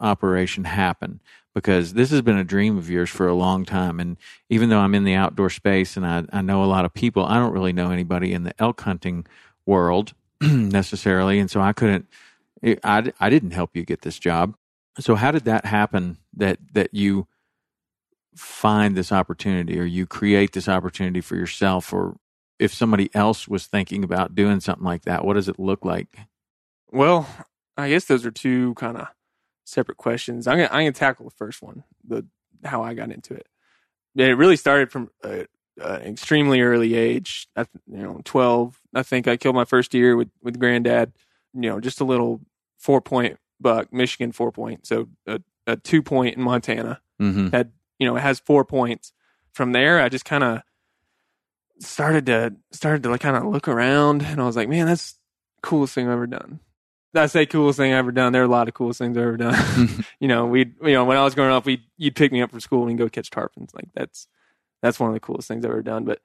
operation 0.00 0.64
happen 0.64 1.20
because 1.54 1.94
this 1.94 2.10
has 2.10 2.22
been 2.22 2.36
a 2.36 2.44
dream 2.44 2.78
of 2.78 2.88
yours 2.88 3.10
for 3.10 3.26
a 3.26 3.34
long 3.34 3.64
time. 3.64 3.98
And 3.98 4.16
even 4.48 4.68
though 4.68 4.78
I'm 4.78 4.94
in 4.94 5.04
the 5.04 5.14
outdoor 5.14 5.50
space 5.50 5.96
and 5.96 6.06
I, 6.06 6.24
I 6.32 6.40
know 6.40 6.62
a 6.62 6.66
lot 6.66 6.84
of 6.84 6.94
people, 6.94 7.24
I 7.24 7.34
don't 7.34 7.52
really 7.52 7.72
know 7.72 7.90
anybody 7.90 8.32
in 8.32 8.44
the 8.44 8.54
elk 8.60 8.80
hunting 8.80 9.26
world 9.66 10.14
necessarily. 10.40 11.38
And 11.40 11.50
so 11.50 11.60
I 11.60 11.72
couldn't, 11.72 12.06
eh, 12.62 12.76
I, 12.84 13.12
I 13.18 13.30
didn't 13.30 13.50
help 13.52 13.76
you 13.76 13.84
get 13.84 14.02
this 14.02 14.18
job. 14.18 14.54
So 15.00 15.14
how 15.16 15.32
did 15.32 15.44
that 15.44 15.64
happen 15.64 16.18
that, 16.36 16.58
that 16.74 16.94
you 16.94 17.26
find 18.36 18.96
this 18.96 19.10
opportunity 19.10 19.80
or 19.80 19.84
you 19.84 20.06
create 20.06 20.52
this 20.52 20.68
opportunity 20.68 21.20
for 21.20 21.34
yourself 21.34 21.92
or 21.92 22.16
if 22.58 22.72
somebody 22.74 23.10
else 23.14 23.46
was 23.48 23.66
thinking 23.66 24.04
about 24.04 24.34
doing 24.34 24.60
something 24.60 24.84
like 24.84 25.02
that, 25.02 25.24
what 25.24 25.34
does 25.34 25.48
it 25.48 25.58
look 25.58 25.84
like? 25.84 26.08
Well, 26.90 27.28
I 27.76 27.88
guess 27.90 28.04
those 28.06 28.24
are 28.26 28.30
two 28.30 28.74
kind 28.74 28.96
of 28.96 29.08
separate 29.64 29.98
questions. 29.98 30.46
I'm 30.46 30.56
gonna, 30.58 30.68
I'm 30.72 30.80
gonna 30.80 30.92
tackle 30.92 31.24
the 31.26 31.34
first 31.36 31.62
one, 31.62 31.84
the 32.06 32.26
how 32.64 32.82
I 32.82 32.94
got 32.94 33.10
into 33.12 33.34
it. 33.34 33.46
It 34.16 34.36
really 34.36 34.56
started 34.56 34.90
from 34.90 35.10
an 35.22 35.46
extremely 35.80 36.60
early 36.60 36.94
age. 36.94 37.46
I, 37.54 37.66
you 37.86 37.98
know, 37.98 38.20
12. 38.24 38.80
I 38.94 39.02
think 39.04 39.28
I 39.28 39.36
killed 39.36 39.54
my 39.54 39.64
first 39.64 39.92
deer 39.92 40.16
with 40.16 40.28
with 40.42 40.58
granddad. 40.58 41.12
You 41.54 41.70
know, 41.70 41.80
just 41.80 42.00
a 42.00 42.04
little 42.04 42.40
four 42.78 43.00
point 43.00 43.38
buck, 43.60 43.92
Michigan 43.92 44.32
four 44.32 44.50
point. 44.50 44.86
So 44.86 45.08
a, 45.26 45.40
a 45.66 45.76
two 45.76 46.02
point 46.02 46.36
in 46.36 46.42
Montana 46.42 47.00
Mm-hmm. 47.20 47.48
had 47.48 47.72
you 47.98 48.06
know 48.06 48.16
it 48.16 48.20
has 48.20 48.38
four 48.40 48.64
points. 48.64 49.12
From 49.52 49.72
there, 49.72 50.00
I 50.00 50.08
just 50.08 50.24
kind 50.24 50.44
of 50.44 50.62
started 51.80 52.26
to 52.26 52.54
started 52.72 53.02
to 53.04 53.10
like 53.10 53.20
kind 53.20 53.36
of 53.36 53.44
look 53.44 53.68
around, 53.68 54.22
and 54.22 54.40
I 54.40 54.44
was 54.44 54.56
like, 54.56 54.68
man, 54.68 54.86
that's 54.86 55.12
the 55.12 55.18
coolest 55.62 55.94
thing 55.94 56.06
I've 56.06 56.12
ever 56.12 56.26
done. 56.26 56.60
I 57.14 57.26
say 57.26 57.46
coolest 57.46 57.78
thing 57.78 57.92
I've 57.92 57.98
ever 57.98 58.12
done. 58.12 58.32
There 58.32 58.42
are 58.42 58.46
a 58.46 58.48
lot 58.48 58.68
of 58.68 58.74
coolest 58.74 58.98
things 58.98 59.16
I've 59.16 59.24
ever 59.24 59.36
done. 59.36 60.04
you 60.20 60.28
know, 60.28 60.46
we 60.46 60.72
you 60.82 60.92
know 60.92 61.04
when 61.04 61.16
I 61.16 61.24
was 61.24 61.34
growing 61.34 61.52
up, 61.52 61.66
we 61.66 61.82
you'd 61.96 62.14
pick 62.14 62.32
me 62.32 62.42
up 62.42 62.50
from 62.50 62.60
school 62.60 62.86
and 62.86 62.98
go 62.98 63.08
catch 63.08 63.30
tarpons. 63.30 63.74
Like 63.74 63.88
that's 63.94 64.28
that's 64.82 65.00
one 65.00 65.10
of 65.10 65.14
the 65.14 65.20
coolest 65.20 65.48
things 65.48 65.64
I've 65.64 65.70
ever 65.70 65.82
done. 65.82 66.04
But 66.04 66.20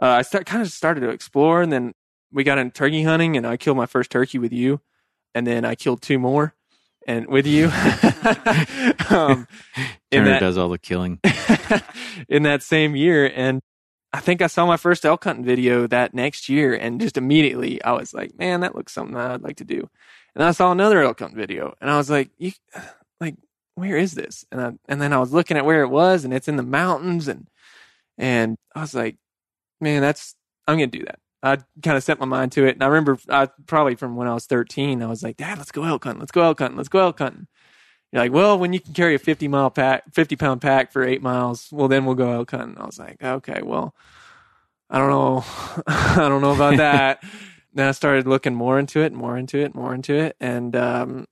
uh, 0.00 0.06
I 0.06 0.22
start 0.22 0.46
kind 0.46 0.62
of 0.62 0.70
started 0.70 1.00
to 1.00 1.10
explore, 1.10 1.62
and 1.62 1.72
then 1.72 1.94
we 2.32 2.44
got 2.44 2.58
into 2.58 2.72
turkey 2.72 3.02
hunting, 3.02 3.36
and 3.36 3.46
I 3.46 3.56
killed 3.56 3.76
my 3.76 3.86
first 3.86 4.10
turkey 4.10 4.38
with 4.38 4.52
you, 4.52 4.80
and 5.34 5.46
then 5.46 5.64
I 5.64 5.74
killed 5.74 6.02
two 6.02 6.18
more, 6.18 6.54
and 7.06 7.26
with 7.26 7.46
you. 7.46 7.66
um, 9.10 9.46
Turner 10.10 10.30
that 10.30 10.40
does 10.40 10.58
all 10.58 10.68
the 10.68 10.78
killing. 10.78 11.20
in 12.28 12.42
that 12.42 12.62
same 12.62 12.96
year, 12.96 13.30
and 13.34 13.62
I 14.14 14.20
think 14.20 14.42
I 14.42 14.46
saw 14.46 14.64
my 14.64 14.76
first 14.76 15.04
elk 15.04 15.24
hunting 15.24 15.44
video 15.44 15.88
that 15.88 16.14
next 16.14 16.48
year, 16.48 16.72
and 16.72 17.00
just 17.00 17.16
immediately 17.16 17.82
I 17.82 17.92
was 17.92 18.14
like, 18.14 18.38
"Man, 18.38 18.60
that 18.60 18.76
looks 18.76 18.92
something 18.92 19.16
I'd 19.16 19.42
like 19.42 19.56
to 19.56 19.64
do." 19.64 19.90
And 20.36 20.44
I 20.44 20.52
saw 20.52 20.70
another 20.70 21.02
elk 21.02 21.18
hunting 21.18 21.36
video, 21.36 21.74
and 21.80 21.90
I 21.90 21.96
was 21.96 22.08
like, 22.10 22.30
you, 22.38 22.52
like 23.20 23.34
where 23.74 23.96
is 23.96 24.14
this? 24.14 24.44
And 24.52 24.60
I, 24.60 24.72
and 24.88 25.02
then 25.02 25.12
I 25.12 25.18
was 25.18 25.32
looking 25.32 25.56
at 25.56 25.64
where 25.64 25.82
it 25.82 25.88
was, 25.88 26.24
and 26.24 26.32
it's 26.32 26.46
in 26.46 26.54
the 26.54 26.62
mountains, 26.62 27.26
and 27.26 27.48
and 28.16 28.56
I 28.72 28.82
was 28.82 28.94
like, 28.94 29.16
man, 29.80 30.00
that's 30.00 30.36
I'm 30.68 30.76
gonna 30.76 30.86
do 30.86 31.04
that. 31.06 31.18
I 31.42 31.56
kind 31.82 31.96
of 31.96 32.04
set 32.04 32.20
my 32.20 32.26
mind 32.26 32.52
to 32.52 32.66
it, 32.66 32.76
and 32.76 32.84
I 32.84 32.86
remember 32.86 33.18
I 33.28 33.48
probably 33.66 33.96
from 33.96 34.14
when 34.14 34.28
I 34.28 34.34
was 34.34 34.46
13, 34.46 35.02
I 35.02 35.06
was 35.06 35.24
like, 35.24 35.38
Dad, 35.38 35.58
let's 35.58 35.72
go 35.72 35.82
elk 35.82 36.04
hunting, 36.04 36.20
let's 36.20 36.32
go 36.32 36.42
elk 36.42 36.60
hunting, 36.60 36.76
let's 36.76 36.88
go 36.88 37.00
elk 37.00 37.18
hunting. 37.18 37.48
You're 38.14 38.22
like, 38.22 38.32
well, 38.32 38.56
when 38.60 38.72
you 38.72 38.78
can 38.78 38.94
carry 38.94 39.16
a 39.16 39.18
50 39.18 39.48
mile 39.48 39.70
pack, 39.70 40.04
50 40.14 40.36
pound 40.36 40.62
pack 40.62 40.92
for 40.92 41.02
eight 41.02 41.20
miles, 41.20 41.68
well, 41.72 41.88
then 41.88 42.04
we'll 42.04 42.14
go 42.14 42.30
elk 42.30 42.52
hunting. 42.52 42.78
I 42.78 42.86
was 42.86 42.96
like, 42.96 43.20
okay, 43.20 43.60
well, 43.60 43.92
I 44.88 44.98
don't 44.98 45.10
know, 45.10 45.44
I 45.88 46.28
don't 46.28 46.40
know 46.40 46.54
about 46.54 46.76
that. 46.76 47.24
then 47.74 47.88
I 47.88 47.90
started 47.90 48.28
looking 48.28 48.54
more 48.54 48.78
into 48.78 49.00
it, 49.00 49.12
more 49.12 49.36
into 49.36 49.58
it, 49.58 49.74
more 49.74 49.92
into 49.92 50.14
it, 50.14 50.36
and 50.38 50.76
um, 50.76 51.26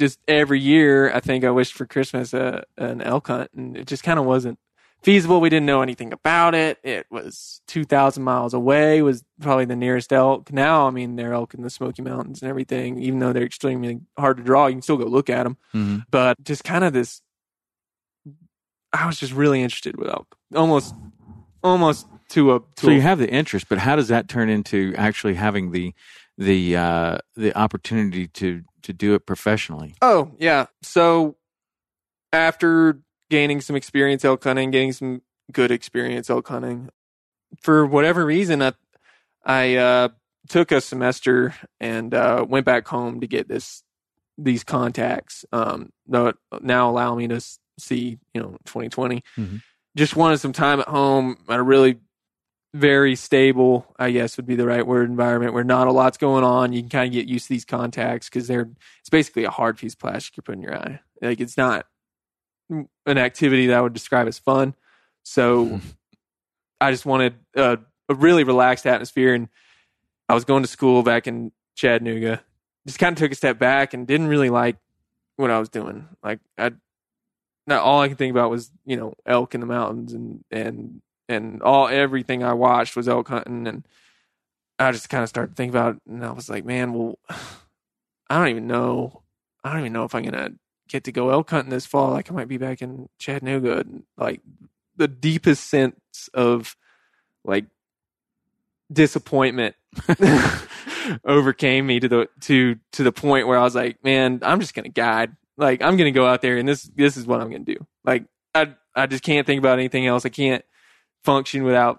just 0.00 0.18
every 0.26 0.58
year, 0.58 1.12
I 1.12 1.20
think 1.20 1.44
I 1.44 1.50
wished 1.50 1.74
for 1.74 1.86
Christmas 1.86 2.34
a, 2.34 2.64
an 2.76 3.02
elk 3.02 3.28
hunt, 3.28 3.52
and 3.54 3.76
it 3.76 3.86
just 3.86 4.02
kind 4.02 4.18
of 4.18 4.24
wasn't 4.24 4.58
feasible. 5.02 5.40
We 5.40 5.50
didn't 5.50 5.66
know 5.66 5.82
anything 5.82 6.12
about 6.12 6.54
it. 6.54 6.78
It 6.82 7.06
was 7.10 7.60
2,000 7.68 8.22
miles 8.22 8.54
away, 8.54 9.02
was 9.02 9.24
probably 9.40 9.64
the 9.64 9.76
nearest 9.76 10.12
elk. 10.12 10.52
Now, 10.52 10.86
I 10.86 10.90
mean, 10.90 11.16
they're 11.16 11.32
elk 11.32 11.54
in 11.54 11.62
the 11.62 11.70
Smoky 11.70 12.02
Mountains 12.02 12.42
and 12.42 12.48
everything, 12.48 12.98
even 12.98 13.18
though 13.18 13.32
they're 13.32 13.44
extremely 13.44 14.00
hard 14.18 14.38
to 14.38 14.42
draw, 14.42 14.66
you 14.66 14.74
can 14.74 14.82
still 14.82 14.96
go 14.96 15.04
look 15.04 15.30
at 15.30 15.44
them. 15.44 15.56
Mm-hmm. 15.74 15.98
But 16.10 16.42
just 16.42 16.64
kind 16.64 16.84
of 16.84 16.92
this, 16.92 17.22
I 18.92 19.06
was 19.06 19.18
just 19.18 19.32
really 19.32 19.62
interested 19.62 19.96
with 19.96 20.08
elk, 20.08 20.36
almost, 20.54 20.94
almost 21.62 22.06
to 22.30 22.54
a. 22.54 22.60
To 22.60 22.66
So 22.78 22.90
you 22.90 22.98
a, 22.98 23.02
have 23.02 23.18
the 23.18 23.30
interest, 23.30 23.68
but 23.68 23.78
how 23.78 23.96
does 23.96 24.08
that 24.08 24.28
turn 24.28 24.48
into 24.48 24.94
actually 24.96 25.34
having 25.34 25.72
the 25.72 25.94
the 26.38 26.76
uh, 26.76 27.18
the 27.36 27.56
opportunity 27.56 28.28
to 28.28 28.62
to 28.82 28.92
do 28.92 29.14
it 29.14 29.26
professionally? 29.26 29.94
Oh, 30.00 30.32
yeah. 30.38 30.66
So 30.82 31.36
after 32.32 33.00
gaining 33.30 33.60
some 33.60 33.76
experience 33.76 34.24
elk 34.24 34.44
hunting, 34.44 34.70
getting 34.70 34.92
some 34.92 35.22
good 35.52 35.70
experience 35.70 36.30
elk 36.30 36.48
hunting, 36.48 36.90
for 37.60 37.86
whatever 37.86 38.24
reason, 38.24 38.62
I, 38.62 38.72
I 39.44 39.76
uh, 39.76 40.08
took 40.48 40.72
a 40.72 40.80
semester 40.80 41.54
and 41.80 42.12
uh, 42.14 42.44
went 42.48 42.66
back 42.66 42.86
home 42.88 43.20
to 43.20 43.26
get 43.26 43.48
this 43.48 43.82
these 44.38 44.64
contacts. 44.64 45.44
Um, 45.52 45.92
that 46.08 46.36
now 46.60 46.90
allow 46.90 47.14
me 47.14 47.26
to 47.28 47.40
see, 47.78 48.18
you 48.34 48.40
know, 48.40 48.58
2020. 48.66 49.22
Mhm. 49.38 49.62
Just 49.96 50.14
wanted 50.14 50.38
some 50.38 50.52
time 50.52 50.80
at 50.80 50.88
home 50.88 51.38
at 51.48 51.58
a 51.58 51.62
really 51.62 52.00
very 52.74 53.16
stable, 53.16 53.94
I 53.98 54.10
guess 54.10 54.36
would 54.36 54.46
be 54.46 54.56
the 54.56 54.66
right 54.66 54.86
word, 54.86 55.08
environment 55.08 55.54
where 55.54 55.64
not 55.64 55.86
a 55.86 55.92
lot's 55.92 56.18
going 56.18 56.44
on. 56.44 56.74
You 56.74 56.82
can 56.82 56.90
kind 56.90 57.06
of 57.08 57.12
get 57.14 57.26
used 57.26 57.46
to 57.46 57.54
these 57.54 57.64
contacts 57.64 58.28
because 58.28 58.46
they're 58.46 58.68
it's 59.00 59.08
basically 59.08 59.44
a 59.44 59.50
hard 59.50 59.78
piece 59.78 59.94
of 59.94 60.00
plastic 60.00 60.36
you're 60.36 60.42
putting 60.42 60.62
in 60.62 60.68
your 60.68 60.76
eye. 60.76 61.00
Like 61.22 61.40
it's 61.40 61.56
not 61.56 61.86
an 62.70 63.18
activity 63.18 63.66
that 63.66 63.78
I 63.78 63.80
would 63.80 63.92
describe 63.92 64.26
as 64.26 64.38
fun. 64.38 64.74
So 65.22 65.80
I 66.80 66.90
just 66.90 67.06
wanted 67.06 67.34
a, 67.54 67.78
a 68.08 68.14
really 68.14 68.44
relaxed 68.44 68.86
atmosphere, 68.86 69.34
and 69.34 69.48
I 70.28 70.34
was 70.34 70.44
going 70.44 70.62
to 70.62 70.68
school 70.68 71.02
back 71.02 71.26
in 71.26 71.52
Chattanooga. 71.74 72.42
Just 72.86 72.98
kind 72.98 73.12
of 73.12 73.18
took 73.18 73.32
a 73.32 73.36
step 73.36 73.58
back 73.58 73.94
and 73.94 74.06
didn't 74.06 74.28
really 74.28 74.50
like 74.50 74.76
what 75.36 75.50
I 75.50 75.58
was 75.58 75.68
doing. 75.68 76.08
Like 76.22 76.40
I, 76.58 76.72
not 77.66 77.82
all 77.82 78.00
I 78.00 78.08
could 78.08 78.18
think 78.18 78.30
about 78.30 78.50
was 78.50 78.70
you 78.84 78.96
know 78.96 79.14
elk 79.24 79.54
in 79.54 79.60
the 79.60 79.66
mountains 79.66 80.12
and 80.12 80.44
and 80.50 81.02
and 81.28 81.62
all 81.62 81.88
everything 81.88 82.44
I 82.44 82.52
watched 82.52 82.96
was 82.96 83.08
elk 83.08 83.28
hunting, 83.28 83.66
and 83.66 83.86
I 84.78 84.92
just 84.92 85.08
kind 85.08 85.22
of 85.22 85.28
started 85.28 85.56
thinking 85.56 85.74
about 85.74 85.96
it, 85.96 86.02
and 86.08 86.24
I 86.24 86.32
was 86.32 86.48
like, 86.48 86.64
man, 86.64 86.92
well, 86.92 87.18
I 88.30 88.38
don't 88.38 88.48
even 88.48 88.66
know. 88.66 89.22
I 89.64 89.70
don't 89.72 89.80
even 89.80 89.92
know 89.92 90.04
if 90.04 90.14
I'm 90.14 90.22
gonna 90.22 90.52
get 90.88 91.04
to 91.04 91.12
go 91.12 91.30
elk 91.30 91.50
hunting 91.50 91.70
this 91.70 91.86
fall. 91.86 92.10
Like 92.10 92.30
I 92.30 92.34
might 92.34 92.48
be 92.48 92.58
back 92.58 92.82
in 92.82 93.08
Chattanooga. 93.18 93.78
And, 93.80 94.04
like 94.16 94.40
the 94.96 95.08
deepest 95.08 95.66
sense 95.68 96.28
of 96.32 96.76
like 97.44 97.66
disappointment 98.92 99.76
overcame 101.24 101.86
me 101.86 102.00
to 102.00 102.08
the 102.08 102.28
to 102.42 102.76
to 102.92 103.02
the 103.02 103.12
point 103.12 103.46
where 103.46 103.58
I 103.58 103.62
was 103.62 103.74
like, 103.74 104.02
man, 104.04 104.40
I'm 104.42 104.60
just 104.60 104.74
gonna 104.74 104.88
guide. 104.88 105.36
Like 105.56 105.82
I'm 105.82 105.96
gonna 105.96 106.12
go 106.12 106.26
out 106.26 106.42
there 106.42 106.56
and 106.56 106.68
this 106.68 106.84
this 106.94 107.16
is 107.16 107.26
what 107.26 107.40
I'm 107.40 107.50
gonna 107.50 107.64
do. 107.64 107.86
Like 108.04 108.24
I 108.54 108.74
I 108.94 109.06
just 109.06 109.22
can't 109.22 109.46
think 109.46 109.58
about 109.58 109.78
anything 109.78 110.06
else. 110.06 110.24
I 110.24 110.30
can't 110.30 110.64
function 111.24 111.64
without 111.64 111.98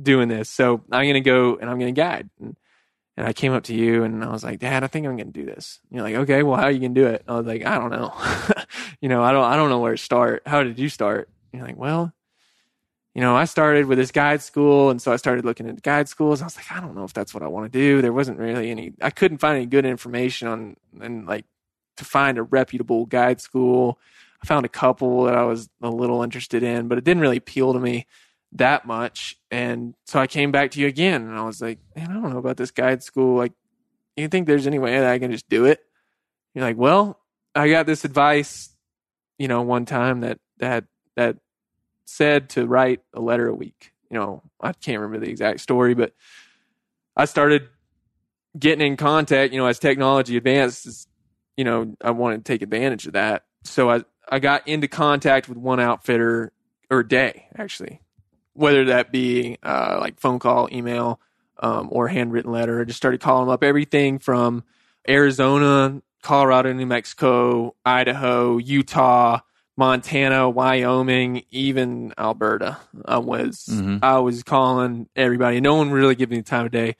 doing 0.00 0.28
this. 0.28 0.50
So 0.50 0.82
I'm 0.90 1.06
gonna 1.06 1.20
go 1.20 1.56
and 1.56 1.70
I'm 1.70 1.78
gonna 1.78 1.92
guide. 1.92 2.28
And, 2.40 2.56
and 3.16 3.26
I 3.26 3.32
came 3.32 3.52
up 3.52 3.64
to 3.64 3.74
you 3.74 4.02
and 4.02 4.24
I 4.24 4.30
was 4.30 4.42
like, 4.42 4.58
Dad, 4.58 4.82
I 4.82 4.86
think 4.88 5.06
I'm 5.06 5.16
gonna 5.16 5.30
do 5.30 5.44
this. 5.44 5.80
And 5.88 5.96
you're 5.96 6.04
like, 6.04 6.16
okay, 6.22 6.42
well, 6.42 6.56
how 6.56 6.64
are 6.64 6.70
you 6.70 6.80
gonna 6.80 6.94
do 6.94 7.06
it? 7.06 7.22
I 7.28 7.36
was 7.36 7.46
like, 7.46 7.64
I 7.64 7.78
don't 7.78 7.90
know. 7.90 8.12
you 9.00 9.08
know, 9.08 9.22
I 9.22 9.32
don't 9.32 9.44
I 9.44 9.56
don't 9.56 9.70
know 9.70 9.78
where 9.78 9.92
to 9.92 10.02
start. 10.02 10.42
How 10.46 10.62
did 10.62 10.78
you 10.78 10.88
start? 10.88 11.28
And 11.52 11.60
you're 11.60 11.68
like, 11.68 11.78
well, 11.78 12.12
you 13.14 13.20
know, 13.20 13.36
I 13.36 13.44
started 13.44 13.86
with 13.86 13.98
this 13.98 14.10
guide 14.10 14.42
school, 14.42 14.90
and 14.90 15.00
so 15.00 15.12
I 15.12 15.16
started 15.16 15.44
looking 15.44 15.68
at 15.68 15.80
guide 15.82 16.08
schools. 16.08 16.42
I 16.42 16.46
was 16.46 16.56
like, 16.56 16.72
I 16.72 16.80
don't 16.80 16.96
know 16.96 17.04
if 17.04 17.12
that's 17.12 17.32
what 17.32 17.44
I 17.44 17.46
want 17.46 17.72
to 17.72 17.78
do. 17.78 18.02
There 18.02 18.12
wasn't 18.12 18.40
really 18.40 18.70
any. 18.70 18.92
I 19.00 19.10
couldn't 19.10 19.38
find 19.38 19.56
any 19.56 19.66
good 19.66 19.86
information 19.86 20.48
on 20.48 20.76
and 21.00 21.26
like 21.26 21.44
to 21.98 22.04
find 22.04 22.38
a 22.38 22.42
reputable 22.42 23.06
guide 23.06 23.40
school. 23.40 24.00
I 24.42 24.46
found 24.46 24.66
a 24.66 24.68
couple 24.68 25.24
that 25.24 25.36
I 25.36 25.44
was 25.44 25.70
a 25.80 25.88
little 25.88 26.22
interested 26.22 26.64
in, 26.64 26.88
but 26.88 26.98
it 26.98 27.04
didn't 27.04 27.20
really 27.20 27.36
appeal 27.36 27.72
to 27.72 27.78
me 27.78 28.06
that 28.54 28.86
much. 28.86 29.36
And 29.50 29.94
so 30.06 30.18
I 30.18 30.26
came 30.26 30.52
back 30.52 30.72
to 30.72 30.80
you 30.80 30.86
again, 30.86 31.22
and 31.22 31.36
I 31.36 31.42
was 31.44 31.60
like, 31.60 31.78
man, 31.96 32.10
I 32.10 32.14
don't 32.14 32.30
know 32.30 32.38
about 32.38 32.56
this 32.56 32.70
guide 32.70 33.02
school. 33.02 33.36
Like, 33.36 33.52
you 34.16 34.28
think 34.28 34.46
there's 34.46 34.66
any 34.66 34.78
way 34.78 34.98
that 34.98 35.10
I 35.10 35.18
can 35.18 35.32
just 35.32 35.48
do 35.48 35.64
it? 35.64 35.80
You're 36.54 36.64
like, 36.64 36.76
well, 36.76 37.20
I 37.54 37.68
got 37.68 37.86
this 37.86 38.04
advice, 38.04 38.70
you 39.38 39.48
know, 39.48 39.62
one 39.62 39.86
time 39.86 40.20
that 40.20 40.38
that 40.58 40.84
that 41.16 41.36
said 42.04 42.50
to 42.50 42.66
write 42.66 43.00
a 43.12 43.20
letter 43.20 43.48
a 43.48 43.54
week. 43.54 43.92
You 44.10 44.18
know, 44.18 44.42
I 44.60 44.72
can't 44.72 45.00
remember 45.00 45.24
the 45.24 45.30
exact 45.30 45.60
story, 45.60 45.94
but 45.94 46.12
I 47.16 47.24
started 47.24 47.68
getting 48.56 48.86
in 48.86 48.96
contact, 48.96 49.52
you 49.52 49.60
know, 49.60 49.66
as 49.66 49.78
technology 49.78 50.36
advanced, 50.36 51.08
you 51.56 51.64
know, 51.64 51.94
I 52.00 52.12
wanted 52.12 52.44
to 52.44 52.52
take 52.52 52.62
advantage 52.62 53.06
of 53.06 53.14
that. 53.14 53.44
So 53.64 53.90
I, 53.90 54.04
I 54.28 54.38
got 54.38 54.68
into 54.68 54.86
contact 54.86 55.48
with 55.48 55.58
one 55.58 55.80
outfitter 55.80 56.52
or 56.90 57.02
day, 57.02 57.48
actually, 57.56 58.00
whether 58.54 58.86
that 58.86 59.12
be 59.12 59.58
uh, 59.62 59.98
like 60.00 60.18
phone 60.20 60.38
call, 60.38 60.68
email, 60.72 61.20
um, 61.60 61.88
or 61.92 62.08
handwritten 62.08 62.50
letter. 62.50 62.80
I 62.80 62.84
just 62.84 62.96
started 62.96 63.20
calling 63.20 63.46
them 63.46 63.52
up 63.52 63.62
everything 63.62 64.18
from 64.18 64.64
Arizona, 65.08 66.02
Colorado, 66.22 66.72
New 66.72 66.86
Mexico, 66.86 67.74
Idaho, 67.84 68.58
Utah, 68.58 69.40
Montana, 69.76 70.48
Wyoming, 70.48 71.44
even 71.50 72.14
Alberta. 72.16 72.78
I 73.04 73.18
was 73.18 73.66
Mhm. 73.70 73.98
I 74.02 74.18
was 74.20 74.42
calling 74.42 75.08
everybody. 75.16 75.60
No 75.60 75.74
one 75.74 75.90
really 75.90 76.14
gave 76.14 76.30
me 76.30 76.38
the 76.38 76.42
time 76.42 76.66
of 76.66 76.72
day 76.72 76.96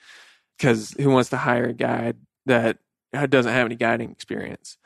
because 0.58 0.92
who 0.98 1.10
wants 1.10 1.30
to 1.30 1.36
hire 1.36 1.66
a 1.66 1.72
guide 1.72 2.16
that 2.46 2.78
doesn't 3.28 3.52
have 3.52 3.66
any 3.66 3.76
guiding 3.76 4.10
experience? 4.10 4.76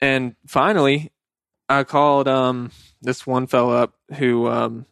And 0.00 0.36
finally, 0.46 1.10
I 1.68 1.82
called 1.84 2.28
um, 2.28 2.70
this 3.02 3.26
one 3.26 3.46
fellow 3.46 3.72
up 3.72 3.94
who 4.18 4.46
um, 4.48 4.86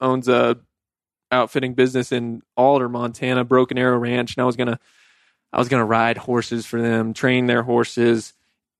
owns 0.00 0.28
a 0.28 0.58
outfitting 1.30 1.74
business 1.74 2.12
in 2.12 2.42
Alder, 2.56 2.88
Montana, 2.88 3.44
Broken 3.44 3.78
Arrow 3.78 3.98
Ranch, 3.98 4.36
and 4.36 4.42
I 4.42 4.46
was 4.46 4.56
gonna 4.56 4.78
I 5.52 5.58
was 5.58 5.68
gonna 5.68 5.84
ride 5.84 6.18
horses 6.18 6.66
for 6.66 6.80
them, 6.80 7.14
train 7.14 7.46
their 7.46 7.62
horses 7.62 8.32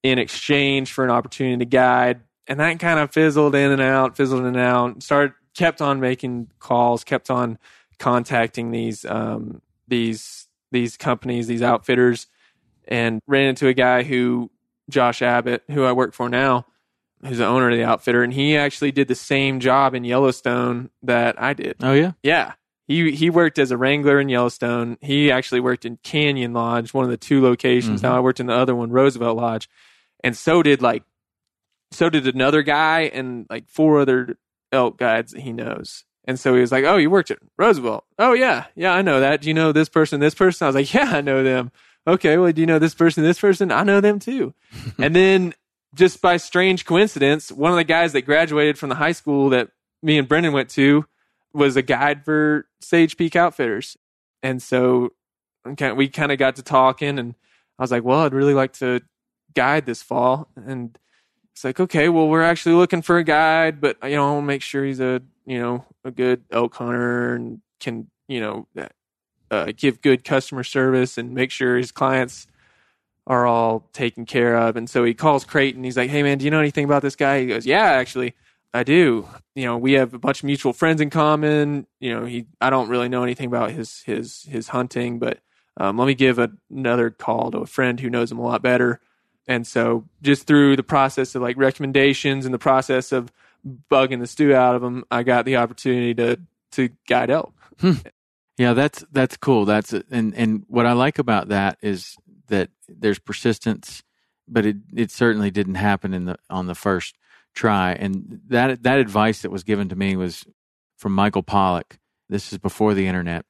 in 0.02 0.18
exchange 0.18 0.92
for 0.92 1.04
an 1.04 1.10
opportunity 1.10 1.58
to 1.58 1.64
guide. 1.64 2.20
And 2.46 2.60
that 2.60 2.78
kind 2.78 2.98
of 2.98 3.12
fizzled 3.12 3.54
in 3.54 3.70
and 3.70 3.82
out, 3.82 4.16
fizzled 4.16 4.40
in 4.40 4.46
and 4.46 4.56
out. 4.56 5.02
Started 5.02 5.34
kept 5.54 5.82
on 5.82 6.00
making 6.00 6.48
calls, 6.60 7.04
kept 7.04 7.30
on 7.30 7.58
contacting 7.98 8.70
these 8.70 9.04
um, 9.04 9.60
these 9.86 10.46
these 10.70 10.96
companies, 10.96 11.46
these 11.46 11.62
outfitters, 11.62 12.26
and 12.86 13.20
ran 13.26 13.48
into 13.48 13.68
a 13.68 13.74
guy 13.74 14.02
who 14.02 14.50
Josh 14.88 15.20
Abbott, 15.20 15.64
who 15.68 15.84
I 15.84 15.92
work 15.92 16.14
for 16.14 16.28
now, 16.28 16.66
who's 17.24 17.38
the 17.38 17.46
owner 17.46 17.70
of 17.70 17.76
the 17.76 17.84
outfitter, 17.84 18.22
and 18.22 18.32
he 18.32 18.56
actually 18.56 18.92
did 18.92 19.08
the 19.08 19.14
same 19.14 19.60
job 19.60 19.94
in 19.94 20.04
Yellowstone 20.04 20.90
that 21.02 21.40
I 21.40 21.52
did. 21.54 21.76
Oh 21.82 21.92
yeah, 21.92 22.12
Yeah. 22.22 22.52
He 22.86 23.12
he 23.12 23.28
worked 23.28 23.58
as 23.58 23.70
a 23.70 23.76
wrangler 23.76 24.18
in 24.18 24.30
Yellowstone. 24.30 24.96
He 25.02 25.30
actually 25.30 25.60
worked 25.60 25.84
in 25.84 25.98
Canyon 26.02 26.54
Lodge, 26.54 26.94
one 26.94 27.04
of 27.04 27.10
the 27.10 27.18
two 27.18 27.42
locations. 27.42 28.00
Mhm. 28.00 28.04
Now 28.04 28.16
I 28.16 28.20
worked 28.20 28.40
in 28.40 28.46
the 28.46 28.54
other 28.54 28.74
one, 28.74 28.90
Roosevelt 28.90 29.36
Lodge. 29.36 29.68
And 30.24 30.34
so 30.34 30.62
did 30.62 30.80
like 30.80 31.02
so 31.90 32.08
did 32.08 32.26
another 32.26 32.62
guy 32.62 33.02
and 33.12 33.46
like 33.50 33.68
four 33.68 34.00
other 34.00 34.38
elk 34.72 34.96
guides 34.98 35.32
that 35.32 35.40
he 35.42 35.52
knows. 35.52 36.04
And 36.24 36.38
so 36.40 36.54
he 36.54 36.60
was 36.60 36.72
like, 36.72 36.84
"Oh, 36.84 36.96
you 36.96 37.10
worked 37.10 37.30
at 37.30 37.38
Roosevelt? 37.58 38.04
Oh 38.18 38.32
yeah, 38.32 38.64
yeah, 38.74 38.92
I 38.92 39.02
know 39.02 39.20
that. 39.20 39.40
Do 39.42 39.48
you 39.48 39.54
know 39.54 39.72
this 39.72 39.88
person, 39.88 40.20
this 40.20 40.34
person?" 40.34 40.64
I 40.64 40.68
was 40.68 40.74
like, 40.74 40.92
"Yeah, 40.94 41.10
I 41.16 41.20
know 41.20 41.42
them." 41.42 41.70
Okay, 42.06 42.36
well, 42.38 42.52
do 42.52 42.60
you 42.62 42.66
know 42.66 42.78
this 42.78 42.94
person, 42.94 43.22
this 43.22 43.38
person? 43.40 43.70
I 43.70 43.82
know 43.82 44.00
them 44.00 44.18
too. 44.18 44.54
and 44.98 45.14
then 45.14 45.52
just 45.94 46.20
by 46.20 46.36
strange 46.36 46.84
coincidence, 46.84 47.50
one 47.50 47.70
of 47.70 47.76
the 47.76 47.84
guys 47.84 48.12
that 48.12 48.22
graduated 48.22 48.78
from 48.78 48.88
the 48.88 48.94
high 48.96 49.12
school 49.12 49.50
that 49.50 49.70
me 50.02 50.18
and 50.18 50.28
Brendan 50.28 50.52
went 50.52 50.68
to 50.70 51.06
was 51.52 51.76
a 51.76 51.82
guide 51.82 52.24
for 52.24 52.66
Sage 52.80 53.16
Peak 53.16 53.34
Outfitters. 53.36 53.96
And 54.42 54.62
so 54.62 55.12
we 55.64 56.08
kind 56.08 56.32
of 56.32 56.38
got 56.38 56.56
to 56.56 56.62
talking, 56.62 57.18
and 57.18 57.34
I 57.78 57.82
was 57.82 57.90
like, 57.90 58.04
well, 58.04 58.20
I'd 58.20 58.34
really 58.34 58.54
like 58.54 58.74
to 58.74 59.00
guide 59.54 59.86
this 59.86 60.02
fall. 60.02 60.48
And 60.56 60.98
it's 61.52 61.64
like, 61.64 61.80
okay, 61.80 62.08
well, 62.08 62.28
we're 62.28 62.42
actually 62.42 62.76
looking 62.76 63.02
for 63.02 63.18
a 63.18 63.24
guide, 63.24 63.80
but 63.80 63.96
you 64.04 64.10
know, 64.10 64.28
I 64.28 64.32
want 64.32 64.44
to 64.44 64.46
make 64.46 64.62
sure 64.62 64.84
he's 64.84 65.00
a 65.00 65.22
you 65.46 65.58
know 65.58 65.84
a 66.04 66.10
good 66.10 66.44
elk 66.50 66.74
hunter 66.74 67.34
and 67.34 67.60
can 67.80 68.08
you 68.28 68.40
know 68.40 68.68
uh, 69.50 69.72
give 69.76 70.02
good 70.02 70.22
customer 70.22 70.62
service 70.62 71.18
and 71.18 71.34
make 71.34 71.50
sure 71.50 71.76
his 71.76 71.90
clients 71.90 72.46
are 73.28 73.46
all 73.46 73.88
taken 73.92 74.24
care 74.26 74.56
of. 74.56 74.76
And 74.76 74.88
so 74.88 75.04
he 75.04 75.14
calls 75.14 75.44
Creighton. 75.44 75.84
He's 75.84 75.96
like, 75.96 76.10
"Hey 76.10 76.22
man, 76.22 76.38
do 76.38 76.46
you 76.46 76.50
know 76.50 76.58
anything 76.58 76.84
about 76.84 77.02
this 77.02 77.14
guy?" 77.14 77.40
He 77.40 77.46
goes, 77.46 77.66
"Yeah, 77.66 77.84
actually, 77.84 78.34
I 78.74 78.82
do. 78.82 79.28
You 79.54 79.66
know, 79.66 79.78
we 79.78 79.92
have 79.92 80.14
a 80.14 80.18
bunch 80.18 80.40
of 80.40 80.44
mutual 80.44 80.72
friends 80.72 81.00
in 81.00 81.10
common. 81.10 81.86
You 82.00 82.14
know, 82.14 82.24
he 82.24 82.46
I 82.60 82.70
don't 82.70 82.88
really 82.88 83.08
know 83.08 83.22
anything 83.22 83.46
about 83.46 83.70
his 83.70 84.00
his 84.00 84.42
his 84.44 84.68
hunting, 84.68 85.18
but 85.18 85.40
um, 85.76 85.98
let 85.98 86.06
me 86.06 86.14
give 86.14 86.38
a, 86.38 86.50
another 86.70 87.10
call 87.10 87.50
to 87.50 87.58
a 87.58 87.66
friend 87.66 88.00
who 88.00 88.10
knows 88.10 88.32
him 88.32 88.38
a 88.38 88.44
lot 88.44 88.62
better." 88.62 89.00
And 89.46 89.66
so, 89.66 90.04
just 90.22 90.46
through 90.46 90.76
the 90.76 90.82
process 90.82 91.34
of 91.34 91.42
like 91.42 91.56
recommendations 91.56 92.46
and 92.46 92.52
the 92.52 92.58
process 92.58 93.12
of 93.12 93.30
bugging 93.90 94.20
the 94.20 94.26
stew 94.26 94.54
out 94.54 94.74
of 94.74 94.82
him, 94.82 95.04
I 95.10 95.22
got 95.22 95.44
the 95.44 95.56
opportunity 95.56 96.14
to 96.14 96.40
to 96.72 96.88
guide 97.06 97.30
elk. 97.30 97.54
Hmm. 97.78 97.92
Yeah, 98.56 98.72
that's 98.72 99.04
that's 99.12 99.36
cool. 99.36 99.66
That's 99.66 99.92
and 99.92 100.34
and 100.34 100.64
what 100.66 100.86
I 100.86 100.92
like 100.92 101.18
about 101.18 101.48
that 101.48 101.78
is 101.82 102.16
that 102.48 102.70
there's 102.88 103.18
persistence, 103.18 104.02
but 104.46 104.66
it 104.66 104.76
it 104.94 105.10
certainly 105.10 105.50
didn't 105.50 105.76
happen 105.76 106.14
in 106.14 106.24
the 106.26 106.36
on 106.50 106.66
the 106.66 106.74
first 106.74 107.16
try. 107.54 107.92
And 107.92 108.40
that 108.48 108.82
that 108.82 108.98
advice 108.98 109.42
that 109.42 109.50
was 109.50 109.64
given 109.64 109.88
to 109.88 109.96
me 109.96 110.16
was 110.16 110.44
from 110.96 111.14
Michael 111.14 111.42
Pollock. 111.42 111.98
This 112.28 112.52
is 112.52 112.58
before 112.58 112.94
the 112.94 113.06
internet. 113.06 113.44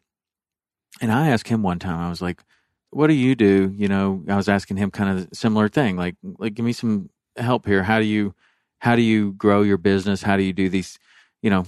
And 1.01 1.13
I 1.13 1.29
asked 1.29 1.49
him 1.49 1.63
one 1.63 1.79
time, 1.79 2.01
I 2.01 2.09
was 2.09 2.23
like, 2.23 2.43
what 2.91 3.09
do 3.09 3.15
you 3.15 3.35
do? 3.35 3.73
You 3.77 3.89
know, 3.89 4.23
I 4.29 4.37
was 4.37 4.49
asking 4.49 4.79
him 4.79 4.91
kind 4.91 5.19
of 5.19 5.29
similar 5.33 5.69
thing, 5.69 5.97
like 5.97 6.17
like 6.23 6.55
give 6.55 6.65
me 6.65 6.73
some 6.73 7.11
help 7.37 7.67
here. 7.67 7.83
How 7.83 7.99
do 7.99 8.05
you 8.05 8.35
how 8.79 8.97
do 8.97 9.03
you 9.03 9.33
grow 9.33 9.63
your 9.63 9.77
business? 9.77 10.23
How 10.23 10.37
do 10.37 10.43
you 10.43 10.53
do 10.53 10.69
these, 10.69 10.99
you 11.43 11.51
know, 11.51 11.67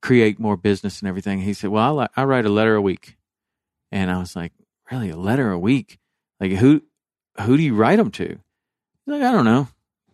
create 0.00 0.38
more 0.38 0.56
business 0.56 1.00
and 1.00 1.08
everything? 1.08 1.40
He 1.40 1.54
said, 1.54 1.70
well, 1.70 2.00
I, 2.00 2.08
I 2.16 2.24
write 2.24 2.46
a 2.46 2.50
letter 2.50 2.74
a 2.76 2.82
week. 2.82 3.16
And 3.90 4.10
I 4.10 4.18
was 4.18 4.34
like, 4.34 4.52
really, 4.90 5.10
a 5.10 5.16
letter 5.16 5.50
a 5.50 5.58
week? 5.58 5.98
Like 6.44 6.58
who 6.58 6.82
who 7.40 7.56
do 7.56 7.62
you 7.62 7.74
write 7.74 7.96
them 7.96 8.10
to? 8.12 8.38
Like, 9.06 9.22
I 9.22 9.32
don't 9.32 9.46
know. 9.46 9.68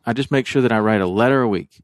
I 0.07 0.13
just 0.13 0.31
make 0.31 0.47
sure 0.47 0.63
that 0.63 0.71
I 0.71 0.79
write 0.79 1.01
a 1.01 1.07
letter 1.07 1.43
a 1.43 1.49
week. 1.49 1.83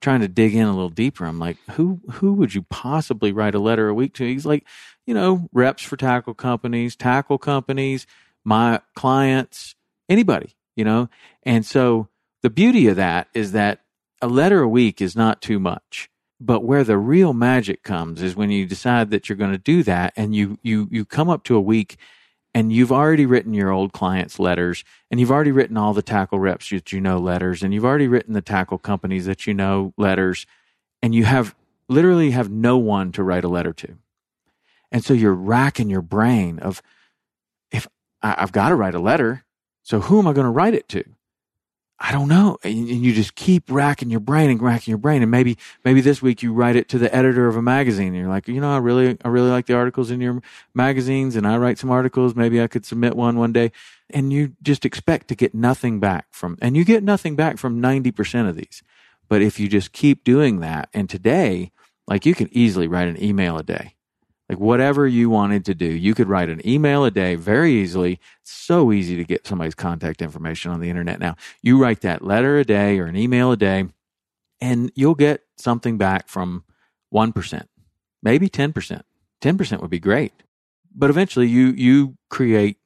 Trying 0.00 0.22
to 0.22 0.28
dig 0.28 0.56
in 0.56 0.66
a 0.66 0.72
little 0.72 0.88
deeper. 0.88 1.24
I'm 1.24 1.38
like, 1.38 1.56
who 1.72 2.00
who 2.14 2.32
would 2.34 2.52
you 2.52 2.62
possibly 2.62 3.30
write 3.30 3.54
a 3.54 3.60
letter 3.60 3.88
a 3.88 3.94
week 3.94 4.14
to? 4.14 4.24
He's 4.24 4.44
like, 4.46 4.66
you 5.06 5.14
know, 5.14 5.48
reps 5.52 5.84
for 5.84 5.96
tackle 5.96 6.34
companies, 6.34 6.96
tackle 6.96 7.38
companies, 7.38 8.08
my 8.44 8.80
clients, 8.96 9.76
anybody, 10.08 10.56
you 10.74 10.84
know? 10.84 11.08
And 11.44 11.64
so 11.64 12.08
the 12.42 12.50
beauty 12.50 12.88
of 12.88 12.96
that 12.96 13.28
is 13.34 13.52
that 13.52 13.82
a 14.20 14.26
letter 14.26 14.62
a 14.62 14.68
week 14.68 15.00
is 15.00 15.14
not 15.14 15.40
too 15.40 15.60
much. 15.60 16.10
But 16.40 16.64
where 16.64 16.82
the 16.82 16.98
real 16.98 17.34
magic 17.34 17.84
comes 17.84 18.20
is 18.20 18.34
when 18.34 18.50
you 18.50 18.66
decide 18.66 19.10
that 19.10 19.28
you're 19.28 19.36
going 19.36 19.52
to 19.52 19.58
do 19.58 19.84
that 19.84 20.12
and 20.16 20.34
you 20.34 20.58
you 20.64 20.88
you 20.90 21.04
come 21.04 21.30
up 21.30 21.44
to 21.44 21.54
a 21.54 21.60
week 21.60 21.98
and 22.54 22.72
you've 22.72 22.92
already 22.92 23.26
written 23.26 23.54
your 23.54 23.70
old 23.70 23.92
clients 23.92 24.38
letters 24.38 24.84
and 25.10 25.20
you've 25.20 25.30
already 25.30 25.52
written 25.52 25.76
all 25.76 25.94
the 25.94 26.02
tackle 26.02 26.38
reps 26.38 26.70
that 26.70 26.92
you 26.92 27.00
know 27.00 27.18
letters 27.18 27.62
and 27.62 27.72
you've 27.72 27.84
already 27.84 28.08
written 28.08 28.34
the 28.34 28.42
tackle 28.42 28.78
companies 28.78 29.26
that 29.26 29.46
you 29.46 29.54
know 29.54 29.92
letters 29.96 30.46
and 31.02 31.14
you 31.14 31.24
have 31.24 31.54
literally 31.88 32.30
have 32.30 32.50
no 32.50 32.78
one 32.78 33.12
to 33.12 33.22
write 33.22 33.44
a 33.44 33.48
letter 33.48 33.72
to. 33.72 33.96
And 34.92 35.04
so 35.04 35.14
you're 35.14 35.34
racking 35.34 35.90
your 35.90 36.02
brain 36.02 36.58
of 36.58 36.82
if 37.70 37.86
I, 38.22 38.36
have 38.38 38.52
got 38.52 38.70
to 38.70 38.74
write 38.74 38.94
a 38.94 39.00
letter 39.00 39.44
so 39.82 40.00
who 40.00 40.18
am 40.18 40.26
i 40.26 40.32
going 40.32 40.44
to 40.44 40.50
write 40.50 40.74
it 40.74 40.88
to 40.90 41.04
I 42.02 42.12
don't 42.12 42.28
know. 42.28 42.56
And 42.64 42.88
you 42.88 43.12
just 43.12 43.34
keep 43.34 43.70
racking 43.70 44.08
your 44.08 44.20
brain 44.20 44.48
and 44.48 44.62
racking 44.62 44.90
your 44.90 44.98
brain. 44.98 45.20
And 45.20 45.30
maybe, 45.30 45.58
maybe 45.84 46.00
this 46.00 46.22
week 46.22 46.42
you 46.42 46.52
write 46.52 46.74
it 46.74 46.88
to 46.88 46.98
the 46.98 47.14
editor 47.14 47.46
of 47.46 47.56
a 47.56 47.62
magazine 47.62 48.08
and 48.08 48.16
you're 48.16 48.28
like, 48.28 48.48
you 48.48 48.58
know, 48.58 48.72
I 48.72 48.78
really, 48.78 49.18
I 49.22 49.28
really 49.28 49.50
like 49.50 49.66
the 49.66 49.74
articles 49.74 50.10
in 50.10 50.20
your 50.20 50.40
magazines 50.74 51.36
and 51.36 51.46
I 51.46 51.58
write 51.58 51.78
some 51.78 51.90
articles. 51.90 52.34
Maybe 52.34 52.60
I 52.62 52.68
could 52.68 52.86
submit 52.86 53.16
one 53.16 53.36
one 53.36 53.52
day. 53.52 53.70
And 54.08 54.32
you 54.32 54.54
just 54.62 54.86
expect 54.86 55.28
to 55.28 55.34
get 55.34 55.54
nothing 55.54 56.00
back 56.00 56.26
from, 56.32 56.58
and 56.60 56.76
you 56.76 56.84
get 56.84 57.04
nothing 57.04 57.36
back 57.36 57.58
from 57.58 57.80
90% 57.80 58.48
of 58.48 58.56
these. 58.56 58.82
But 59.28 59.40
if 59.40 59.60
you 59.60 59.68
just 59.68 59.92
keep 59.92 60.24
doing 60.24 60.58
that, 60.60 60.88
and 60.92 61.08
today, 61.08 61.70
like 62.08 62.26
you 62.26 62.34
can 62.34 62.48
easily 62.50 62.88
write 62.88 63.06
an 63.06 63.22
email 63.22 63.56
a 63.56 63.62
day 63.62 63.94
like 64.50 64.58
whatever 64.58 65.06
you 65.06 65.30
wanted 65.30 65.64
to 65.66 65.76
do, 65.76 65.86
you 65.86 66.12
could 66.12 66.28
write 66.28 66.48
an 66.48 66.60
email 66.66 67.04
a 67.04 67.10
day 67.12 67.36
very 67.36 67.74
easily. 67.74 68.18
It's 68.42 68.50
so 68.50 68.90
easy 68.90 69.14
to 69.14 69.22
get 69.22 69.46
somebody's 69.46 69.76
contact 69.76 70.20
information 70.20 70.72
on 70.72 70.80
the 70.80 70.90
internet 70.90 71.20
now. 71.20 71.36
You 71.62 71.80
write 71.80 72.00
that 72.00 72.22
letter 72.24 72.58
a 72.58 72.64
day 72.64 72.98
or 72.98 73.06
an 73.06 73.14
email 73.14 73.52
a 73.52 73.56
day, 73.56 73.84
and 74.60 74.90
you'll 74.96 75.14
get 75.14 75.44
something 75.56 75.98
back 75.98 76.26
from 76.26 76.64
1%, 77.14 77.62
maybe 78.24 78.48
10%. 78.48 79.02
10% 79.40 79.80
would 79.80 79.90
be 79.90 80.00
great. 80.00 80.32
But 80.92 81.10
eventually 81.10 81.46
you 81.46 81.68
you 81.68 82.16
create 82.28 82.78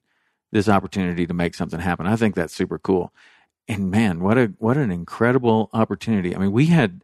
this 0.51 0.69
opportunity 0.69 1.25
to 1.25 1.33
make 1.33 1.55
something 1.55 1.79
happen. 1.79 2.05
I 2.05 2.15
think 2.15 2.35
that's 2.35 2.53
super 2.53 2.77
cool. 2.77 3.11
And 3.67 3.89
man, 3.89 4.19
what 4.19 4.37
a 4.37 4.53
what 4.59 4.77
an 4.77 4.91
incredible 4.91 5.71
opportunity. 5.73 6.35
I 6.35 6.37
mean, 6.37 6.51
we 6.51 6.67
had 6.67 7.01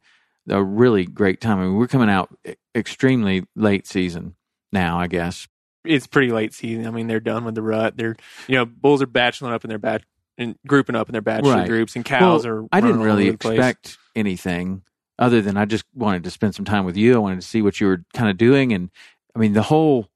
a 0.48 0.64
really 0.64 1.08
great 1.08 1.42
time. 1.42 1.58
I 1.58 1.64
mean, 1.64 1.78
we're 1.78 1.88
coming 1.88 2.12
out 2.12 2.38
extremely 2.76 3.48
late 3.56 3.88
season 3.88 4.36
now, 4.72 5.00
I 5.00 5.08
guess. 5.08 5.48
It's 5.84 6.08
pretty 6.08 6.32
late 6.32 6.54
season. 6.54 6.86
I 6.86 6.92
mean, 6.92 7.08
they're 7.08 7.20
done 7.20 7.44
with 7.44 7.56
the 7.56 7.62
rut. 7.62 7.98
They're, 7.98 8.16
you 8.48 8.56
know, 8.56 8.66
bulls 8.66 9.02
are 9.02 9.08
bacheloring 9.08 9.54
up 9.54 9.64
in 9.64 9.70
their 9.70 9.80
batch 9.80 10.04
and 10.38 10.56
grouping 10.68 10.96
up 10.96 11.10
in 11.10 11.14
their 11.14 11.22
bachelor 11.22 11.56
right. 11.56 11.68
groups, 11.68 11.96
and 11.96 12.06
cows 12.06 12.46
well, 12.46 12.56
are. 12.56 12.68
I 12.72 12.82
didn't 12.82 13.02
really 13.02 13.28
expect 13.28 13.98
anything 14.16 14.84
other 15.20 15.42
than 15.42 15.58
I 15.58 15.66
just 15.66 15.86
wanted 15.94 16.24
to 16.24 16.32
spend 16.32 16.56
some 16.56 16.66
time 16.66 16.86
with 16.86 16.98
you. 16.98 17.16
I 17.16 17.20
wanted 17.20 17.42
to 17.42 17.48
see 17.48 17.62
what 17.62 17.80
you 17.80 17.88
were 17.88 18.04
kind 18.14 18.30
of 18.30 18.38
doing, 18.38 18.74
and 18.74 18.90
I 19.36 19.40
mean, 19.40 19.54
the 19.54 19.64
whole 19.64 20.08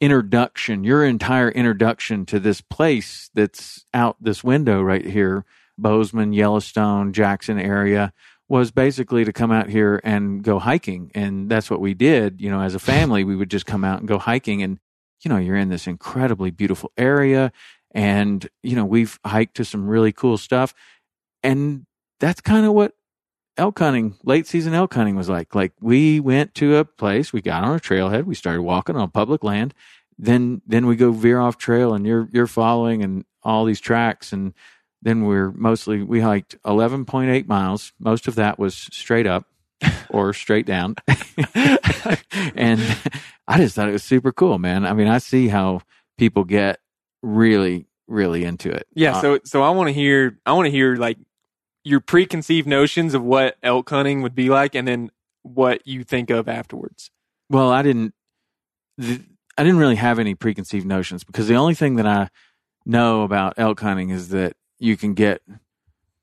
introduction, 0.00 0.84
your 0.84 1.04
entire 1.04 1.50
introduction 1.50 2.26
to 2.26 2.38
this 2.38 2.60
place 2.60 3.30
that's 3.34 3.86
out 3.94 4.16
this 4.20 4.44
window 4.44 4.82
right 4.82 5.04
here, 5.04 5.44
Bozeman, 5.78 6.32
Yellowstone, 6.32 7.12
Jackson 7.12 7.58
area 7.58 8.12
was 8.54 8.70
basically 8.70 9.24
to 9.24 9.32
come 9.32 9.50
out 9.50 9.68
here 9.68 10.00
and 10.04 10.40
go 10.40 10.60
hiking. 10.60 11.10
And 11.12 11.50
that's 11.50 11.68
what 11.68 11.80
we 11.80 11.92
did. 11.92 12.40
You 12.40 12.52
know, 12.52 12.60
as 12.60 12.76
a 12.76 12.78
family, 12.78 13.24
we 13.24 13.34
would 13.34 13.50
just 13.50 13.66
come 13.66 13.82
out 13.82 13.98
and 13.98 14.06
go 14.06 14.16
hiking. 14.16 14.62
And, 14.62 14.78
you 15.24 15.28
know, 15.28 15.38
you're 15.38 15.56
in 15.56 15.70
this 15.70 15.88
incredibly 15.88 16.52
beautiful 16.52 16.92
area. 16.96 17.50
And, 17.90 18.48
you 18.62 18.76
know, 18.76 18.84
we've 18.84 19.18
hiked 19.26 19.56
to 19.56 19.64
some 19.64 19.88
really 19.88 20.12
cool 20.12 20.38
stuff. 20.38 20.72
And 21.42 21.84
that's 22.20 22.40
kind 22.40 22.64
of 22.64 22.74
what 22.74 22.92
elk 23.56 23.80
hunting, 23.80 24.14
late 24.22 24.46
season 24.46 24.72
elk 24.72 24.94
hunting 24.94 25.16
was 25.16 25.28
like. 25.28 25.56
Like 25.56 25.72
we 25.80 26.20
went 26.20 26.54
to 26.54 26.76
a 26.76 26.84
place, 26.84 27.32
we 27.32 27.42
got 27.42 27.64
on 27.64 27.74
a 27.74 27.80
trailhead, 27.80 28.22
we 28.22 28.36
started 28.36 28.62
walking 28.62 28.94
on 28.94 29.10
public 29.10 29.42
land. 29.42 29.74
Then, 30.16 30.62
then 30.64 30.86
we 30.86 30.94
go 30.94 31.10
veer 31.10 31.40
off 31.40 31.58
trail 31.58 31.92
and 31.92 32.06
you're, 32.06 32.28
you're 32.32 32.46
following 32.46 33.02
and 33.02 33.24
all 33.42 33.64
these 33.64 33.80
tracks 33.80 34.32
and, 34.32 34.54
then 35.04 35.26
we're 35.26 35.52
mostly, 35.52 36.02
we 36.02 36.20
hiked 36.20 36.60
11.8 36.62 37.46
miles. 37.46 37.92
Most 38.00 38.26
of 38.26 38.34
that 38.36 38.58
was 38.58 38.74
straight 38.74 39.26
up 39.26 39.44
or 40.08 40.32
straight 40.32 40.64
down. 40.64 40.96
and 42.54 42.80
I 43.46 43.58
just 43.58 43.76
thought 43.76 43.88
it 43.88 43.92
was 43.92 44.02
super 44.02 44.32
cool, 44.32 44.58
man. 44.58 44.86
I 44.86 44.94
mean, 44.94 45.06
I 45.06 45.18
see 45.18 45.48
how 45.48 45.82
people 46.16 46.44
get 46.44 46.80
really, 47.22 47.86
really 48.08 48.44
into 48.44 48.70
it. 48.70 48.86
Yeah. 48.94 49.16
Uh, 49.16 49.20
so, 49.20 49.38
so 49.44 49.62
I 49.62 49.70
want 49.70 49.88
to 49.88 49.92
hear, 49.92 50.38
I 50.46 50.52
want 50.52 50.66
to 50.66 50.70
hear 50.70 50.96
like 50.96 51.18
your 51.84 52.00
preconceived 52.00 52.66
notions 52.66 53.12
of 53.12 53.22
what 53.22 53.56
elk 53.62 53.90
hunting 53.90 54.22
would 54.22 54.34
be 54.34 54.48
like 54.48 54.74
and 54.74 54.88
then 54.88 55.10
what 55.42 55.86
you 55.86 56.02
think 56.02 56.30
of 56.30 56.48
afterwards. 56.48 57.10
Well, 57.50 57.70
I 57.70 57.82
didn't, 57.82 58.14
I 58.98 59.62
didn't 59.62 59.78
really 59.78 59.96
have 59.96 60.18
any 60.18 60.34
preconceived 60.34 60.86
notions 60.86 61.24
because 61.24 61.46
the 61.46 61.56
only 61.56 61.74
thing 61.74 61.96
that 61.96 62.06
I 62.06 62.30
know 62.86 63.22
about 63.22 63.54
elk 63.58 63.80
hunting 63.80 64.08
is 64.08 64.30
that 64.30 64.56
you 64.78 64.96
can 64.96 65.14
get 65.14 65.42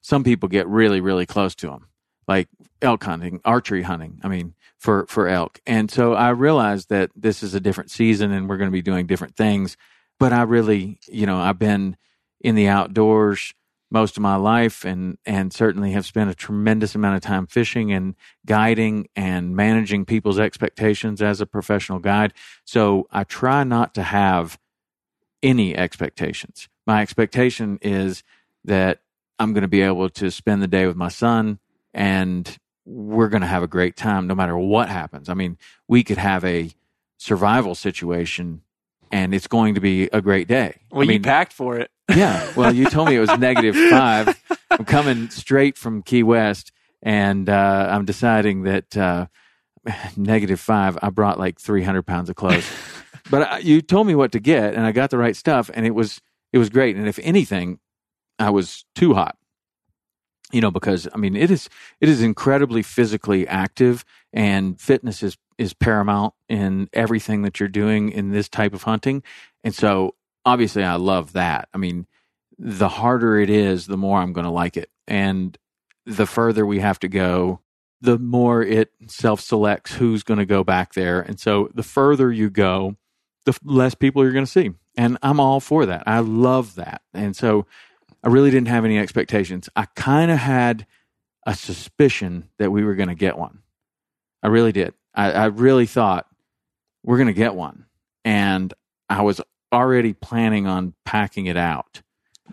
some 0.02 0.24
people 0.24 0.50
get 0.50 0.68
really 0.68 1.02
really 1.02 1.26
close 1.26 1.56
to 1.56 1.68
them 1.68 1.88
like 2.28 2.48
elk 2.82 3.04
hunting 3.04 3.40
archery 3.46 3.84
hunting 3.84 4.20
i 4.24 4.28
mean 4.28 4.54
for 4.78 5.06
for 5.08 5.28
elk. 5.28 5.60
And 5.68 5.92
so 5.92 6.14
i 6.14 6.30
realized 6.30 6.90
that 6.90 7.12
this 7.16 7.44
is 7.44 7.54
a 7.54 7.60
different 7.60 7.92
season 7.92 8.32
and 8.32 8.50
we're 8.50 8.58
going 8.58 8.70
to 8.70 8.74
be 8.74 8.82
doing 8.82 9.06
different 9.06 9.36
things 9.36 9.78
but 10.20 10.34
i 10.34 10.42
really 10.42 11.00
you 11.08 11.26
know 11.26 11.38
i've 11.38 11.60
been 11.60 11.98
in 12.40 12.56
the 12.56 12.68
outdoors 12.68 13.54
most 13.92 14.16
of 14.16 14.24
my 14.24 14.38
life 14.38 14.86
and 14.86 15.18
and 15.26 15.54
certainly 15.54 15.92
have 15.92 16.06
spent 16.06 16.30
a 16.30 16.34
tremendous 16.36 16.96
amount 16.96 17.18
of 17.18 17.22
time 17.22 17.46
fishing 17.46 17.92
and 17.92 18.16
guiding 18.46 19.08
and 19.16 19.56
managing 19.56 20.06
people's 20.06 20.40
expectations 20.40 21.22
as 21.22 21.42
a 21.42 21.46
professional 21.46 22.00
guide. 22.00 22.34
So 22.66 23.08
i 23.12 23.24
try 23.26 23.64
not 23.64 23.94
to 23.96 24.04
have 24.04 24.58
any 25.44 25.76
expectations. 25.76 26.70
My 26.88 27.02
expectation 27.02 27.78
is 27.82 28.24
that 28.66 29.02
I'm 29.40 29.54
going 29.54 29.64
to 29.64 29.68
be 29.68 29.82
able 29.82 30.10
to 30.10 30.30
spend 30.30 30.62
the 30.62 30.68
day 30.68 30.86
with 30.86 30.96
my 30.96 31.10
son 31.10 31.60
and 31.94 32.58
we're 32.86 33.30
going 33.30 33.42
to 33.42 33.48
have 33.48 33.64
a 33.64 33.68
great 33.68 33.96
time 33.96 34.28
no 34.28 34.36
matter 34.36 34.58
what 34.58 34.90
happens. 34.90 35.30
I 35.30 35.34
mean, 35.34 35.58
we 35.88 36.04
could 36.04 36.18
have 36.18 36.44
a 36.46 36.72
survival 37.18 37.76
situation 37.76 38.62
and 39.12 39.34
it's 39.34 39.48
going 39.48 39.76
to 39.76 39.82
be 39.82 40.10
a 40.14 40.22
great 40.22 40.48
day. 40.48 40.82
Well, 40.92 41.02
I 41.02 41.06
mean, 41.06 41.18
you 41.18 41.24
packed 41.24 41.54
for 41.54 41.78
it. 41.78 41.92
yeah. 42.16 42.52
Well, 42.56 42.74
you 42.74 42.86
told 42.86 43.10
me 43.10 43.16
it 43.16 43.20
was 43.20 43.38
negative 43.38 43.76
five 43.90 44.38
I'm 44.72 44.86
coming 44.86 45.30
straight 45.30 45.78
from 45.78 46.02
Key 46.02 46.24
West, 46.24 46.72
and 47.04 47.50
uh, 47.50 47.88
I'm 47.90 48.06
deciding 48.06 48.64
that 48.64 48.96
uh, 48.96 49.28
negative 50.16 50.60
five. 50.60 50.98
I 51.02 51.10
brought 51.10 51.38
like 51.38 51.60
300 51.60 52.04
pounds 52.04 52.30
of 52.30 52.36
clothes, 52.36 52.70
but 53.30 53.42
I, 53.44 53.58
you 53.60 53.82
told 53.82 54.08
me 54.08 54.16
what 54.16 54.32
to 54.32 54.40
get, 54.40 54.74
and 54.74 54.86
I 54.86 54.92
got 54.92 55.10
the 55.10 55.18
right 55.18 55.36
stuff, 55.36 55.70
and 55.74 55.86
it 55.86 55.94
was 55.94 56.22
it 56.54 56.58
was 56.58 56.70
great. 56.70 56.96
And 56.96 57.08
if 57.08 57.20
anything, 57.22 57.80
I 58.40 58.50
was 58.50 58.86
too 58.96 59.14
hot. 59.14 59.38
You 60.52 60.60
know, 60.60 60.72
because 60.72 61.08
I 61.14 61.18
mean, 61.18 61.38
it 61.38 61.50
is 61.50 61.70
it 62.02 62.10
is 62.10 62.22
incredibly 62.22 62.82
physically 62.82 63.48
active, 63.48 64.04
and 64.34 64.80
fitness 64.80 65.24
is 65.24 65.38
is 65.58 65.74
paramount 65.74 66.34
in 66.50 66.90
everything 66.92 67.44
that 67.44 67.60
you're 67.60 67.70
doing 67.70 68.12
in 68.12 68.32
this 68.32 68.50
type 68.50 68.74
of 68.74 68.84
hunting. 68.84 69.24
And 69.64 69.74
so, 69.74 70.16
obviously, 70.44 70.84
I 70.84 70.96
love 70.96 71.34
that. 71.34 71.70
I 71.74 71.78
mean, 71.78 72.08
the 72.58 72.90
harder 72.90 73.38
it 73.40 73.50
is, 73.50 73.88
the 73.88 73.96
more 73.96 74.20
I'm 74.20 74.34
going 74.34 74.46
to 74.46 74.52
like 74.52 74.76
it, 74.76 74.90
and 75.08 75.58
the 76.06 76.26
further 76.26 76.66
we 76.66 76.80
have 76.80 77.00
to 77.00 77.08
go, 77.08 77.62
the 78.02 78.18
more 78.18 78.64
it 78.64 78.92
self 79.08 79.40
selects 79.40 79.94
who's 79.94 80.24
going 80.24 80.40
to 80.40 80.46
go 80.46 80.64
back 80.64 80.96
there. 80.96 81.22
And 81.22 81.40
so, 81.40 81.70
the 81.74 81.84
further 81.84 82.32
you 82.32 82.50
go, 82.50 82.98
the 83.46 83.58
less 83.64 83.96
people 83.96 84.24
you're 84.24 84.34
going 84.34 84.46
to 84.46 84.52
see. 84.52 84.72
And 84.98 85.18
I'm 85.22 85.40
all 85.40 85.60
for 85.60 85.86
that. 85.86 86.04
I 86.08 86.20
love 86.20 86.76
that. 86.76 87.02
And 87.14 87.36
so, 87.36 87.66
I 88.24 88.30
really 88.30 88.52
didn't 88.52 88.68
have 88.68 88.86
any 88.86 89.00
expectations. 89.00 89.70
I 89.76 89.86
kind 89.96 90.32
of 90.32 90.38
had 90.38 90.86
a 91.46 91.56
suspicion 91.56 92.50
that 92.60 92.72
we 92.72 92.84
were 92.84 92.96
going 92.96 93.10
to 93.10 93.16
get 93.16 93.38
one. 93.38 93.60
I 94.44 94.48
really 94.48 94.72
did. 94.72 94.94
I, 95.14 95.32
I 95.32 95.46
really 95.46 95.86
thought 95.86 96.28
we're 97.04 97.18
going 97.18 97.28
to 97.28 97.34
get 97.34 97.56
one. 97.56 97.86
And 98.24 98.74
I 99.10 99.24
was 99.24 99.42
already 99.74 100.14
planning 100.14 100.68
on 100.68 100.94
packing 101.06 101.48
it 101.48 101.58
out. 101.58 102.02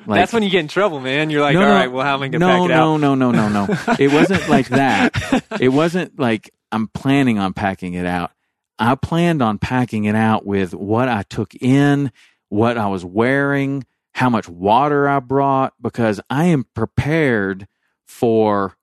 Like, 0.06 0.20
That's 0.20 0.32
when 0.32 0.42
you 0.42 0.50
get 0.50 0.60
in 0.60 0.68
trouble, 0.68 1.00
man. 1.00 1.28
You're 1.28 1.42
like, 1.42 1.54
No, 1.54 1.62
all 1.62 1.68
no, 1.68 1.74
right, 1.74 1.92
well, 1.92 2.04
how 2.04 2.14
am 2.14 2.22
I 2.22 2.28
going 2.28 2.32
to 2.32 2.38
no, 2.38 2.46
pack 2.46 2.64
it 2.64 2.68
no, 2.68 2.94
out? 2.94 2.96
no, 2.98 3.14
no, 3.14 3.30
no, 3.30 3.48
no. 3.48 3.66
it 3.98 4.12
wasn't 4.12 4.48
like 4.48 4.68
that. 4.68 5.44
It 5.60 5.70
wasn't 5.70 6.18
like 6.20 6.50
I'm 6.70 6.86
planning 6.88 7.38
on 7.38 7.52
packing 7.52 7.94
it 7.94 8.06
out. 8.06 8.30
I 8.78 8.94
planned 8.94 9.42
on 9.42 9.58
packing 9.58 10.04
it 10.04 10.14
out 10.14 10.46
with 10.46 10.72
what 10.72 11.08
I 11.08 11.24
took 11.24 11.54
in, 11.56 12.12
what 12.48 12.78
I 12.78 12.86
was 12.86 13.04
wearing, 13.04 13.84
how 14.18 14.28
much 14.28 14.48
water 14.48 15.08
I 15.08 15.20
brought, 15.20 15.74
because 15.80 16.20
I 16.28 16.46
am 16.46 16.64
prepared 16.74 17.68
for 18.04 18.76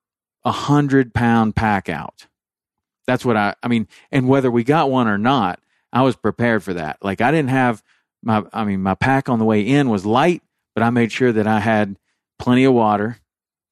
a 0.46 0.52
hundred 0.52 1.14
pound 1.14 1.58
pack 1.58 1.90
out. 1.90 2.28
That's 3.06 3.26
what 3.26 3.36
I, 3.36 3.54
I 3.62 3.68
mean, 3.68 3.90
and 4.14 4.30
whether 4.30 4.50
we 4.50 4.64
got 4.64 4.90
one 4.90 5.10
or 5.10 5.18
not, 5.18 5.60
I 5.92 6.04
was 6.04 6.16
prepared 6.16 6.64
for 6.64 6.74
that. 6.76 7.00
Like 7.02 7.20
I 7.20 7.32
didn't 7.32 7.50
have 7.50 7.84
my, 8.24 8.44
I 8.54 8.64
mean, 8.64 8.82
my 8.82 8.96
pack 8.96 9.28
on 9.28 9.40
the 9.40 9.46
way 9.46 9.62
in 9.62 9.90
was 9.90 10.06
light, 10.06 10.42
but 10.74 10.84
I 10.84 10.90
made 10.90 11.12
sure 11.12 11.34
that 11.34 11.48
I 11.48 11.60
had 11.60 12.00
plenty 12.40 12.64
of 12.64 12.74
water 12.74 13.18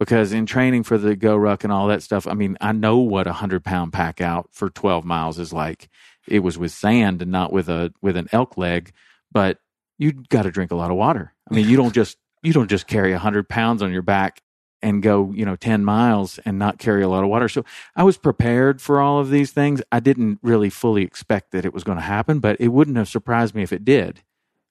because 0.02 0.34
in 0.34 0.45
training 0.45 0.84
for 0.84 0.97
the 0.97 1.15
go 1.15 1.34
ruck 1.38 1.63
and 1.63 1.71
all 1.71 1.88
that 1.88 2.04
stuff, 2.04 2.28
I 2.28 2.34
mean, 2.34 2.58
I 2.60 2.73
know 2.73 2.97
what 2.97 3.26
a 3.26 3.34
hundred 3.34 3.63
pound 3.63 3.93
pack 3.93 4.19
out 4.19 4.49
for 4.52 4.69
12 4.69 5.06
miles 5.06 5.39
is 5.39 5.54
like. 5.54 5.88
It 6.28 6.39
was 6.39 6.58
with 6.58 6.73
sand 6.73 7.21
and 7.21 7.32
not 7.32 7.54
with 7.54 7.69
a, 7.69 7.93
with 8.02 8.17
an 8.17 8.28
elk 8.34 8.58
leg, 8.58 8.91
but 9.32 9.60
you 9.97 10.12
got 10.12 10.43
to 10.43 10.52
drink 10.52 10.71
a 10.71 10.76
lot 10.76 10.91
of 10.91 10.97
water. 10.97 11.33
I 11.49 11.53
mean, 11.53 11.67
you 11.67 11.77
don't 11.77 11.93
just, 11.93 12.17
you 12.41 12.53
don't 12.53 12.69
just 12.69 12.88
carry 12.88 13.13
a 13.13 13.19
hundred 13.19 13.47
pounds 13.49 13.82
on 13.82 13.91
your 13.91 14.01
back 14.01 14.41
and 14.82 15.01
go, 15.01 15.32
you 15.34 15.45
know, 15.45 15.56
10 15.56 15.86
miles 15.86 16.39
and 16.45 16.60
not 16.60 16.77
carry 16.77 17.03
a 17.03 17.08
lot 17.10 17.23
of 17.23 17.29
water. 17.29 17.47
So 17.47 17.63
I 17.95 18.03
was 18.03 18.17
prepared 18.17 18.82
for 18.82 18.99
all 18.99 19.19
of 19.19 19.29
these 19.29 19.51
things. 19.51 19.82
I 19.91 19.99
didn't 20.01 20.39
really 20.41 20.69
fully 20.69 21.03
expect 21.03 21.51
that 21.51 21.65
it 21.65 21.73
was 21.73 21.84
going 21.84 21.97
to 21.97 22.03
happen, 22.03 22.39
but 22.39 22.60
it 22.60 22.67
wouldn't 22.69 22.97
have 22.97 23.08
surprised 23.08 23.56
me 23.56 23.63
if 23.63 23.71
it 23.71 23.86
did. 23.86 24.21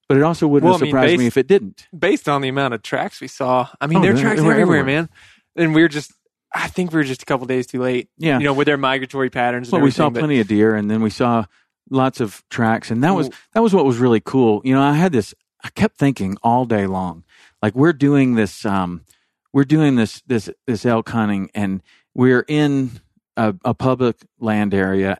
But 0.08 0.18
it 0.18 0.22
also 0.22 0.46
wouldn't 0.46 0.64
Well, 0.68 0.74
have 0.74 0.82
I 0.82 0.85
mean, 0.85 0.90
surprised 0.92 1.18
me 1.18 1.26
if 1.26 1.37
it 1.38 1.46
didn't. 1.46 1.88
Based 1.98 2.28
on 2.28 2.42
the 2.42 2.48
amount 2.48 2.74
of 2.74 2.82
tracks 2.82 3.20
we 3.22 3.28
saw, 3.28 3.68
I 3.80 3.87
mean, 3.87 3.98
Oh, 3.98 4.02
there 4.02 4.12
are 4.14 4.18
tracks 4.18 4.40
everywhere, 4.40 4.61
everywhere. 4.61 4.85
man. 4.85 5.08
And 5.56 5.74
we 5.74 5.80
were 5.80 5.88
just, 5.88 6.12
I 6.54 6.68
think 6.68 6.92
we 6.92 6.98
were 6.98 7.04
just 7.04 7.22
a 7.22 7.26
couple 7.26 7.46
days 7.46 7.66
too 7.66 7.80
late. 7.80 8.11
Yeah. 8.18 8.38
You 8.38 8.44
know, 8.44 8.52
with 8.52 8.66
their 8.66 8.76
migratory 8.76 9.30
patterns. 9.30 9.68
and 9.68 9.72
Well, 9.72 9.82
we 9.82 9.90
saw 9.90 10.11
but- 10.11 10.18
plenty 10.18 10.40
of 10.40 10.48
deer, 10.48 10.74
and 10.74 10.90
then 10.90 11.00
we 11.00 11.08
saw 11.08 11.46
lots 11.90 12.20
of 12.20 12.42
tracks, 12.50 12.90
and 12.90 13.02
that 13.02 13.14
was 13.14 13.30
that 13.54 13.62
was 13.62 13.72
what 13.74 13.87
was 13.87 13.96
really 13.98 14.20
cool. 14.20 14.61
You 14.64 14.74
know, 14.74 14.82
I 14.82 14.92
had 14.92 15.12
this. 15.12 15.35
I 15.62 15.70
kept 15.70 15.96
thinking 15.96 16.37
all 16.42 16.64
day 16.64 16.87
long, 16.87 17.25
like 17.62 17.75
we're 17.75 17.92
doing 17.92 18.35
this, 18.35 18.64
um, 18.64 19.05
we're 19.53 19.64
doing 19.64 19.96
this 19.96 20.22
this 20.27 20.51
this 20.66 20.85
elk 20.85 21.09
hunting, 21.11 21.51
and 21.55 21.83
we're 22.14 22.44
in 22.48 23.01
a, 23.37 23.55
a 23.64 23.75
public 23.75 24.16
land 24.40 24.75
area, 24.75 25.18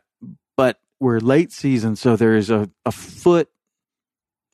but 0.57 0.79
we're 0.99 1.19
late 1.19 1.51
season, 1.51 1.95
so 1.95 2.15
there 2.15 2.35
is 2.35 2.49
a 2.49 2.69
a 2.85 2.91
foot. 2.91 3.49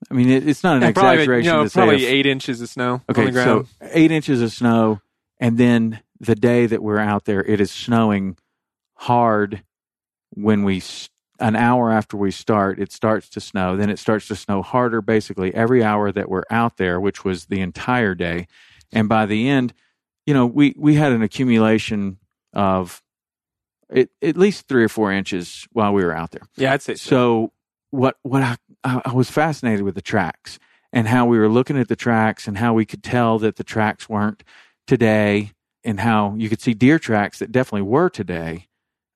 I 0.10 0.14
mean, 0.14 0.30
it, 0.30 0.48
it's 0.48 0.64
not 0.64 0.78
an 0.78 0.84
and 0.84 0.96
probably, 0.96 1.16
exaggeration 1.16 1.46
you 1.52 1.58
know, 1.58 1.64
to 1.64 1.70
say 1.70 1.80
probably 1.82 2.06
a 2.06 2.10
eight 2.10 2.26
inches 2.26 2.62
of 2.62 2.70
snow 2.70 2.94
on 2.94 3.02
Okay, 3.10 3.26
the 3.26 3.32
ground. 3.32 3.68
so 3.80 3.88
eight 3.92 4.12
inches 4.12 4.42
of 4.42 4.52
snow, 4.52 5.02
and 5.40 5.58
then 5.58 6.02
the 6.20 6.36
day 6.36 6.66
that 6.66 6.82
we're 6.84 7.00
out 7.00 7.26
there, 7.26 7.44
it 7.44 7.60
is 7.60 7.72
snowing 7.72 8.38
hard. 8.96 9.64
When 10.36 10.64
we 10.64 10.82
an 11.40 11.56
hour 11.56 11.92
after 11.92 12.18
we 12.18 12.32
start, 12.32 12.80
it 12.80 12.92
starts 12.92 13.30
to 13.30 13.40
snow. 13.40 13.76
Then 13.78 13.90
it 13.90 14.00
starts 14.00 14.28
to 14.28 14.36
snow 14.36 14.62
harder, 14.62 15.02
basically 15.02 15.54
every 15.54 15.84
hour 15.84 16.12
that 16.12 16.30
we're 16.30 16.44
out 16.50 16.78
there, 16.78 17.00
which 17.00 17.24
was 17.24 17.46
the 17.46 17.62
entire 17.62 18.16
day. 18.16 18.48
And 18.92 19.08
by 19.08 19.26
the 19.26 19.50
end, 19.50 19.74
you 20.26 20.34
know, 20.34 20.46
we 20.46 20.76
we 20.78 20.96
had 20.96 21.12
an 21.12 21.22
accumulation 21.22 22.18
of 22.54 23.02
it, 23.90 24.12
at 24.22 24.38
least 24.38 24.68
three 24.68 24.84
or 24.84 24.90
four 24.90 25.12
inches 25.12 25.68
while 25.72 25.94
we 25.94 26.04
were 26.04 26.16
out 26.16 26.32
there. 26.32 26.44
yeah, 26.56 26.74
I'd 26.74 26.82
say 26.82 26.96
so. 26.96 27.10
So 27.10 27.54
what 27.92 28.18
what 28.24 28.44
I, 28.44 28.56
I 28.84 29.02
I 29.06 29.14
was 29.14 29.30
fascinated 29.30 29.82
with 29.82 29.96
the 29.96 30.02
tracks 30.02 30.60
and 30.94 31.08
how 31.08 31.26
we 31.26 31.40
were 31.40 31.50
looking 31.50 31.78
at 31.78 31.88
the 31.88 31.96
tracks 31.96 32.48
and 32.48 32.58
how 32.58 32.74
we 32.74 32.86
could 32.86 33.04
tell 33.04 33.40
that 33.40 33.56
the 33.56 33.64
tracks 33.64 34.08
weren't 34.08 34.44
today 34.88 35.52
and 35.84 36.00
how 36.00 36.36
you 36.38 36.50
could 36.50 36.62
see 36.62 36.74
deer 36.74 37.00
tracks 37.00 37.40
that 37.40 37.52
definitely 37.52 37.84
were 37.84 38.10
today 38.10 38.68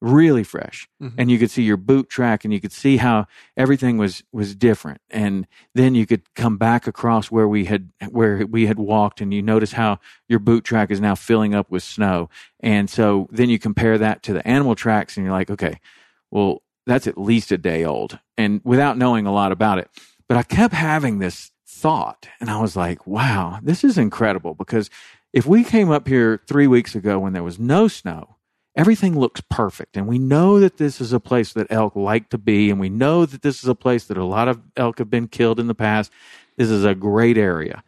really 0.05 0.43
fresh. 0.43 0.87
Mhm. 1.01 1.13
and 1.17 1.31
you 1.31 1.39
could 1.39 1.49
see 1.49 1.63
your 1.63 1.77
boot 1.77 2.09
track 2.09 2.43
and 2.43 2.53
you 2.53 2.59
could 2.59 2.73
see 2.73 2.97
how 2.97 3.25
everything 3.55 3.97
was 3.97 4.21
was 4.33 4.53
different. 4.53 4.99
And 5.09 5.47
then 5.73 5.95
you 5.95 6.05
could 6.05 6.21
come 6.35 6.57
back 6.57 6.87
across 6.87 7.31
where 7.31 7.47
we 7.47 7.65
had 7.65 7.89
where 8.09 8.45
we 8.45 8.65
had 8.67 8.77
walked 8.79 9.21
and 9.21 9.33
you 9.33 9.41
notice 9.41 9.71
how 9.71 9.99
your 10.27 10.39
boot 10.39 10.65
track 10.65 10.91
is 10.91 10.99
now 10.99 11.15
filling 11.15 11.55
up 11.55 11.71
with 11.71 11.83
snow. 11.83 12.29
And 12.59 12.89
so 12.89 13.29
then 13.31 13.49
you 13.49 13.57
compare 13.59 13.97
that 13.97 14.23
to 14.23 14.33
the 14.33 14.45
animal 14.45 14.75
tracks 14.75 15.15
and 15.15 15.25
you're 15.25 15.33
like 15.33 15.49
okay 15.49 15.79
well 16.31 16.61
that's 16.85 17.07
at 17.07 17.17
least 17.17 17.51
a 17.53 17.57
day 17.57 17.85
old. 17.85 18.19
And 18.37 18.59
without 18.65 18.97
knowing 18.97 19.25
a 19.25 19.31
lot 19.31 19.53
about 19.53 19.77
it. 19.79 19.89
But 20.27 20.37
i 20.37 20.43
kept 20.43 20.73
having 20.73 21.19
this 21.19 21.51
thought 21.65 22.27
and 22.39 22.49
i 22.49 22.59
was 22.61 22.75
like 22.75 23.05
wow 23.07 23.59
this 23.63 23.83
is 23.83 23.97
incredible 23.97 24.53
because 24.53 24.89
if 25.33 25.45
we 25.45 25.63
came 25.63 25.89
up 25.91 26.07
here 26.07 26.41
three 26.47 26.67
weeks 26.67 26.93
ago 26.95 27.19
when 27.19 27.33
there 27.33 27.43
was 27.43 27.57
no 27.59 27.87
snow 27.87 28.35
everything 28.75 29.17
looks 29.17 29.41
perfect 29.49 29.95
and 29.95 30.07
we 30.07 30.17
know 30.17 30.59
that 30.59 30.77
this 30.77 30.99
is 30.99 31.13
a 31.13 31.19
place 31.19 31.53
that 31.53 31.67
elk 31.69 31.95
like 31.95 32.29
to 32.29 32.37
be 32.37 32.69
and 32.69 32.79
we 32.79 32.89
know 32.89 33.25
that 33.25 33.41
this 33.41 33.63
is 33.63 33.69
a 33.69 33.75
place 33.75 34.05
that 34.05 34.17
a 34.17 34.25
lot 34.25 34.47
of 34.47 34.61
elk 34.75 34.97
have 34.99 35.09
been 35.09 35.27
killed 35.27 35.59
in 35.59 35.67
the 35.67 35.75
past. 35.75 36.11
This 36.57 36.69
is 36.69 36.85
a 36.85 36.95
great 36.95 37.37
area. 37.37 37.83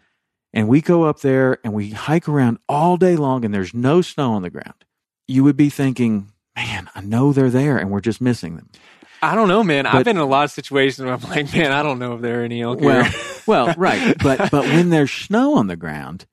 And 0.53 0.67
we 0.67 0.81
go 0.81 1.03
up 1.03 1.19
there 1.19 1.59
and 1.63 1.73
we 1.73 1.89
hike 1.89 2.29
around 2.29 2.59
all 2.69 2.97
day 2.97 3.15
long 3.15 3.43
and 3.43 3.53
there's 3.53 3.73
no 3.73 4.01
snow 4.01 4.33
on 4.33 4.41
the 4.41 4.49
ground. 4.49 4.85
You 5.27 5.43
would 5.43 5.57
be 5.57 5.69
thinking 5.69 6.31
man 6.55 6.89
i 6.95 7.01
know 7.01 7.33
they're 7.33 7.49
there 7.49 7.77
and 7.77 7.91
we're 7.91 7.99
just 7.99 8.21
missing 8.21 8.55
them. 8.55 8.69
I 9.21 9.33
don't 9.33 9.47
know, 9.47 9.63
man. 9.63 9.85
But- 9.85 9.95
I've 9.95 10.05
been 10.05 10.17
in 10.17 10.21
a 10.21 10.27
lot 10.27 10.43
of 10.43 10.51
situations 10.51 11.03
where 11.03 11.13
I'm 11.13 11.21
like, 11.21 11.51
man, 11.53 11.71
I 11.71 11.81
don't 11.81 11.99
know 11.99 12.13
if 12.13 12.21
there 12.21 12.41
are 12.41 12.43
any 12.43 12.61
elk 12.61 12.79
well, 12.79 13.03
here. 13.03 13.21
well, 13.47 13.73
right, 13.75 14.15
but 14.21 14.51
but 14.51 14.65
when 14.65 14.89
there's 14.89 15.11
snow 15.11 15.55
on 15.55 15.67
the 15.67 15.75
ground 15.75 16.25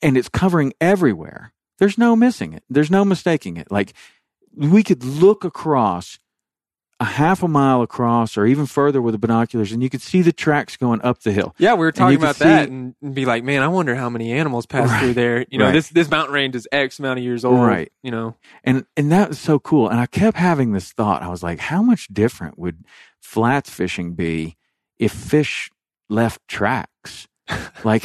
and 0.00 0.16
it's 0.16 0.28
covering 0.28 0.72
everywhere, 0.80 1.52
there's 1.78 1.98
no 1.98 2.14
missing 2.16 2.52
it. 2.52 2.62
There's 2.68 2.90
no 2.90 3.04
mistaking 3.04 3.56
it. 3.56 3.70
Like 3.70 3.92
we 4.56 4.82
could 4.82 5.04
look 5.04 5.44
across 5.44 6.18
a 7.00 7.04
half 7.04 7.42
a 7.42 7.48
mile 7.48 7.82
across 7.82 8.36
or 8.38 8.46
even 8.46 8.66
further 8.66 9.02
with 9.02 9.12
the 9.12 9.18
binoculars 9.18 9.72
and 9.72 9.82
you 9.82 9.90
could 9.90 10.00
see 10.00 10.22
the 10.22 10.32
tracks 10.32 10.76
going 10.76 11.02
up 11.02 11.20
the 11.22 11.32
hill. 11.32 11.52
Yeah, 11.58 11.74
we 11.74 11.80
were 11.80 11.90
talking 11.90 12.16
about 12.16 12.36
that 12.36 12.68
and 12.68 12.94
be 13.12 13.24
like, 13.24 13.42
man, 13.42 13.62
I 13.62 13.68
wonder 13.68 13.96
how 13.96 14.08
many 14.08 14.32
animals 14.32 14.64
pass 14.64 14.88
Right, 14.88 15.00
through 15.00 15.14
there. 15.14 15.44
You 15.50 15.58
know, 15.58 15.66
right. 15.66 15.72
this 15.72 15.88
this 15.88 16.08
mountain 16.08 16.32
range 16.32 16.54
is 16.54 16.68
X 16.70 17.00
amount 17.00 17.18
of 17.18 17.24
years 17.24 17.44
old. 17.44 17.60
Right. 17.60 17.90
You 18.04 18.12
know, 18.12 18.36
And 18.62 18.86
and 18.96 19.10
that 19.10 19.30
was 19.30 19.40
so 19.40 19.58
cool. 19.58 19.88
And 19.88 19.98
I 19.98 20.06
kept 20.06 20.36
having 20.36 20.72
this 20.72 20.92
thought. 20.92 21.22
I 21.22 21.28
was 21.28 21.42
like, 21.42 21.58
how 21.58 21.82
much 21.82 22.06
different 22.08 22.58
would 22.60 22.84
flats 23.20 23.70
fishing 23.70 24.14
be 24.14 24.56
if 24.96 25.10
fish 25.12 25.70
left 26.08 26.46
tracks? 26.46 26.90
Like 27.84 28.04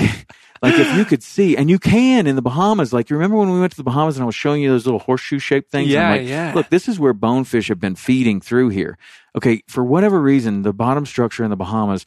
like 0.61 0.73
if 0.77 0.97
you 0.97 1.05
could 1.05 1.23
see 1.23 1.55
and 1.55 1.69
you 1.69 1.79
can 1.79 2.27
in 2.27 2.35
the 2.35 2.41
Bahamas, 2.41 2.91
like 2.91 3.09
you 3.09 3.15
remember 3.15 3.37
when 3.37 3.51
we 3.51 3.59
went 3.59 3.71
to 3.71 3.77
the 3.77 3.83
Bahamas 3.83 4.17
and 4.17 4.23
I 4.23 4.25
was 4.25 4.35
showing 4.35 4.61
you 4.61 4.69
those 4.69 4.85
little 4.85 4.99
horseshoe 4.99 5.39
shaped 5.39 5.71
things? 5.71 5.89
Yeah, 5.89 6.09
I'm 6.09 6.19
like, 6.19 6.27
yeah. 6.27 6.51
Look, 6.53 6.69
this 6.69 6.87
is 6.87 6.99
where 6.99 7.13
bonefish 7.13 7.69
have 7.69 7.79
been 7.79 7.95
feeding 7.95 8.41
through 8.41 8.69
here. 8.69 8.97
Okay, 9.35 9.63
for 9.67 9.83
whatever 9.83 10.21
reason, 10.21 10.63
the 10.63 10.73
bottom 10.73 11.05
structure 11.05 11.43
in 11.43 11.49
the 11.49 11.55
Bahamas 11.55 12.05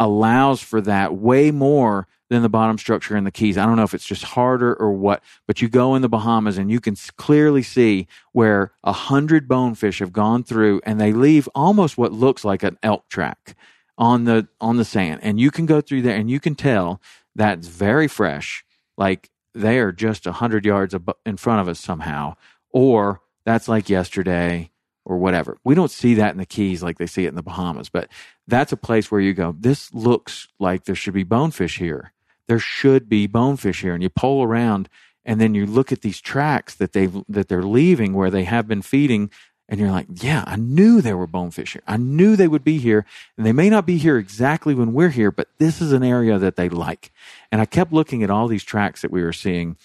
allows 0.00 0.60
for 0.60 0.80
that 0.80 1.14
way 1.14 1.50
more 1.50 2.08
than 2.28 2.42
the 2.42 2.48
bottom 2.48 2.78
structure 2.78 3.16
in 3.16 3.24
the 3.24 3.30
Keys. 3.30 3.58
I 3.58 3.66
don't 3.66 3.76
know 3.76 3.82
if 3.82 3.94
it's 3.94 4.06
just 4.06 4.24
harder 4.24 4.74
or 4.74 4.92
what, 4.92 5.22
but 5.46 5.60
you 5.60 5.68
go 5.68 5.94
in 5.94 6.02
the 6.02 6.08
Bahamas 6.08 6.56
and 6.56 6.70
you 6.70 6.80
can 6.80 6.96
clearly 7.16 7.62
see 7.62 8.08
where 8.32 8.72
a 8.82 8.92
hundred 8.92 9.46
bonefish 9.46 9.98
have 9.98 10.12
gone 10.12 10.42
through 10.42 10.80
and 10.84 10.98
they 10.98 11.12
leave 11.12 11.48
almost 11.54 11.98
what 11.98 12.10
looks 12.10 12.44
like 12.44 12.62
an 12.62 12.78
elk 12.82 13.06
track 13.08 13.54
on 14.02 14.24
the 14.24 14.48
on 14.60 14.78
the 14.78 14.84
sand. 14.84 15.20
And 15.22 15.38
you 15.38 15.52
can 15.52 15.64
go 15.64 15.80
through 15.80 16.02
there 16.02 16.16
and 16.16 16.28
you 16.28 16.40
can 16.40 16.56
tell 16.56 17.00
that's 17.36 17.68
very 17.68 18.08
fresh. 18.08 18.64
Like 18.98 19.30
they 19.54 19.78
are 19.78 19.92
just 19.92 20.26
a 20.26 20.32
hundred 20.32 20.66
yards 20.66 20.92
abo- 20.92 21.14
in 21.24 21.36
front 21.36 21.60
of 21.60 21.68
us 21.68 21.78
somehow, 21.78 22.34
or 22.70 23.20
that's 23.46 23.68
like 23.68 23.88
yesterday 23.88 24.72
or 25.04 25.18
whatever. 25.18 25.56
We 25.62 25.76
don't 25.76 25.90
see 25.90 26.14
that 26.14 26.32
in 26.32 26.38
the 26.38 26.46
Keys 26.46 26.82
like 26.82 26.98
they 26.98 27.06
see 27.06 27.26
it 27.26 27.28
in 27.28 27.36
the 27.36 27.44
Bahamas, 27.44 27.90
but 27.90 28.08
that's 28.48 28.72
a 28.72 28.76
place 28.76 29.08
where 29.08 29.20
you 29.20 29.34
go, 29.34 29.54
this 29.56 29.94
looks 29.94 30.48
like 30.58 30.84
there 30.84 30.96
should 30.96 31.14
be 31.14 31.22
bonefish 31.22 31.78
here. 31.78 32.12
There 32.48 32.58
should 32.58 33.08
be 33.08 33.28
bonefish 33.28 33.82
here. 33.82 33.94
And 33.94 34.02
you 34.02 34.10
pull 34.10 34.42
around 34.42 34.88
and 35.24 35.40
then 35.40 35.54
you 35.54 35.64
look 35.64 35.92
at 35.92 36.00
these 36.02 36.20
tracks 36.20 36.74
that 36.74 36.92
they 36.92 37.06
that 37.28 37.46
they're 37.46 37.62
leaving 37.62 38.14
where 38.14 38.30
they 38.30 38.44
have 38.44 38.66
been 38.66 38.82
feeding 38.82 39.30
and 39.68 39.80
you're 39.80 39.90
like, 39.90 40.06
yeah, 40.22 40.44
I 40.46 40.56
knew 40.56 41.00
there 41.00 41.16
were 41.16 41.26
bonefish 41.26 41.72
here. 41.72 41.82
I 41.86 41.96
knew 41.96 42.36
they 42.36 42.48
would 42.48 42.64
be 42.64 42.78
here. 42.78 43.06
And 43.36 43.46
they 43.46 43.52
may 43.52 43.70
not 43.70 43.86
be 43.86 43.96
here 43.96 44.18
exactly 44.18 44.74
when 44.74 44.92
we're 44.92 45.10
here, 45.10 45.30
but 45.30 45.48
this 45.58 45.80
is 45.80 45.92
an 45.92 46.02
area 46.02 46.38
that 46.38 46.56
they 46.56 46.68
like. 46.68 47.10
And 47.50 47.60
I 47.60 47.64
kept 47.64 47.92
looking 47.92 48.22
at 48.22 48.30
all 48.30 48.48
these 48.48 48.64
tracks 48.64 49.02
that 49.02 49.10
we 49.10 49.22
were 49.22 49.32
seeing, 49.32 49.76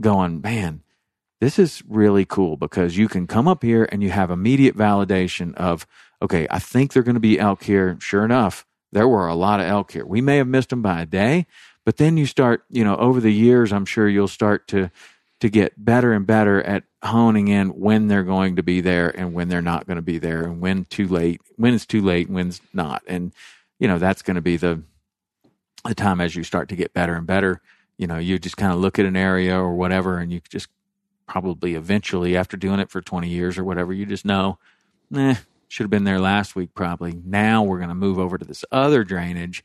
going, 0.00 0.40
man, 0.40 0.82
this 1.40 1.58
is 1.58 1.82
really 1.88 2.24
cool 2.24 2.56
because 2.56 2.96
you 2.96 3.08
can 3.08 3.26
come 3.26 3.48
up 3.48 3.62
here 3.62 3.88
and 3.90 4.02
you 4.02 4.10
have 4.10 4.30
immediate 4.30 4.76
validation 4.76 5.54
of, 5.56 5.86
okay, 6.20 6.46
I 6.50 6.58
think 6.58 6.92
they're 6.92 7.02
going 7.02 7.14
to 7.14 7.20
be 7.20 7.38
elk 7.38 7.64
here. 7.64 7.96
Sure 8.00 8.24
enough, 8.24 8.64
there 8.92 9.08
were 9.08 9.26
a 9.26 9.34
lot 9.34 9.60
of 9.60 9.66
elk 9.66 9.92
here. 9.92 10.06
We 10.06 10.20
may 10.20 10.36
have 10.36 10.46
missed 10.46 10.70
them 10.70 10.82
by 10.82 11.02
a 11.02 11.06
day, 11.06 11.46
but 11.84 11.96
then 11.96 12.16
you 12.16 12.26
start, 12.26 12.64
you 12.70 12.84
know, 12.84 12.96
over 12.96 13.20
the 13.20 13.32
years, 13.32 13.72
I'm 13.72 13.86
sure 13.86 14.08
you'll 14.08 14.28
start 14.28 14.68
to 14.68 14.90
to 15.42 15.50
get 15.50 15.84
better 15.84 16.12
and 16.12 16.24
better 16.24 16.62
at 16.62 16.84
honing 17.02 17.48
in 17.48 17.70
when 17.70 18.06
they're 18.06 18.22
going 18.22 18.54
to 18.54 18.62
be 18.62 18.80
there 18.80 19.08
and 19.08 19.34
when 19.34 19.48
they're 19.48 19.60
not 19.60 19.88
going 19.88 19.96
to 19.96 20.00
be 20.00 20.16
there 20.16 20.44
and 20.44 20.60
when 20.60 20.84
too 20.84 21.08
late, 21.08 21.40
when 21.56 21.74
it's 21.74 21.84
too 21.84 22.00
late, 22.00 22.30
when's 22.30 22.60
not. 22.72 23.02
And 23.08 23.32
you 23.80 23.88
know, 23.88 23.98
that's 23.98 24.22
going 24.22 24.36
to 24.36 24.40
be 24.40 24.56
the 24.56 24.84
the 25.84 25.96
time 25.96 26.20
as 26.20 26.36
you 26.36 26.44
start 26.44 26.68
to 26.68 26.76
get 26.76 26.94
better 26.94 27.16
and 27.16 27.26
better. 27.26 27.60
You 27.98 28.06
know, 28.06 28.18
you 28.18 28.38
just 28.38 28.56
kind 28.56 28.72
of 28.72 28.78
look 28.78 29.00
at 29.00 29.04
an 29.04 29.16
area 29.16 29.58
or 29.58 29.74
whatever 29.74 30.18
and 30.18 30.32
you 30.32 30.40
just 30.48 30.68
probably 31.26 31.74
eventually 31.74 32.36
after 32.36 32.56
doing 32.56 32.78
it 32.78 32.88
for 32.88 33.00
20 33.00 33.28
years 33.28 33.58
or 33.58 33.64
whatever, 33.64 33.92
you 33.92 34.06
just 34.06 34.24
know, 34.24 34.60
eh, 35.12 35.34
should 35.66 35.82
have 35.82 35.90
been 35.90 36.04
there 36.04 36.20
last 36.20 36.54
week 36.54 36.72
probably. 36.72 37.20
Now 37.24 37.64
we're 37.64 37.78
going 37.78 37.88
to 37.88 37.96
move 37.96 38.20
over 38.20 38.38
to 38.38 38.44
this 38.44 38.64
other 38.70 39.02
drainage 39.02 39.64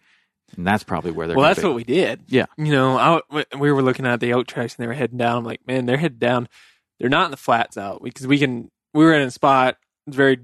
and 0.56 0.66
that's 0.66 0.84
probably 0.84 1.12
where 1.12 1.28
they're 1.28 1.36
well, 1.36 1.46
that's 1.48 1.60
be. 1.60 1.66
what 1.66 1.76
we 1.76 1.84
did. 1.84 2.22
Yeah. 2.28 2.46
You 2.58 2.72
know, 2.72 2.98
I, 2.98 3.44
we 3.58 3.72
were 3.72 3.82
looking 3.84 4.06
at 4.06 4.20
the 4.20 4.32
elk 4.32 4.48
tracks 4.48 4.76
and 4.76 4.84
they 4.84 4.88
were 4.88 4.94
heading 4.94 5.18
down. 5.18 5.38
I'm 5.40 5.44
like, 5.44 5.66
man, 5.68 5.86
they're 5.86 5.98
headed 5.98 6.20
down. 6.20 6.48
They're 7.00 7.10
not 7.10 7.26
in 7.26 7.32
the 7.32 7.38
flats 7.38 7.78
out 7.78 8.02
because 8.04 8.26
we 8.28 8.40
can. 8.40 8.72
We 8.94 9.04
were 9.06 9.14
in 9.14 9.22
a 9.28 9.32
spot, 9.32 9.78
it's 10.08 10.16
very 10.16 10.40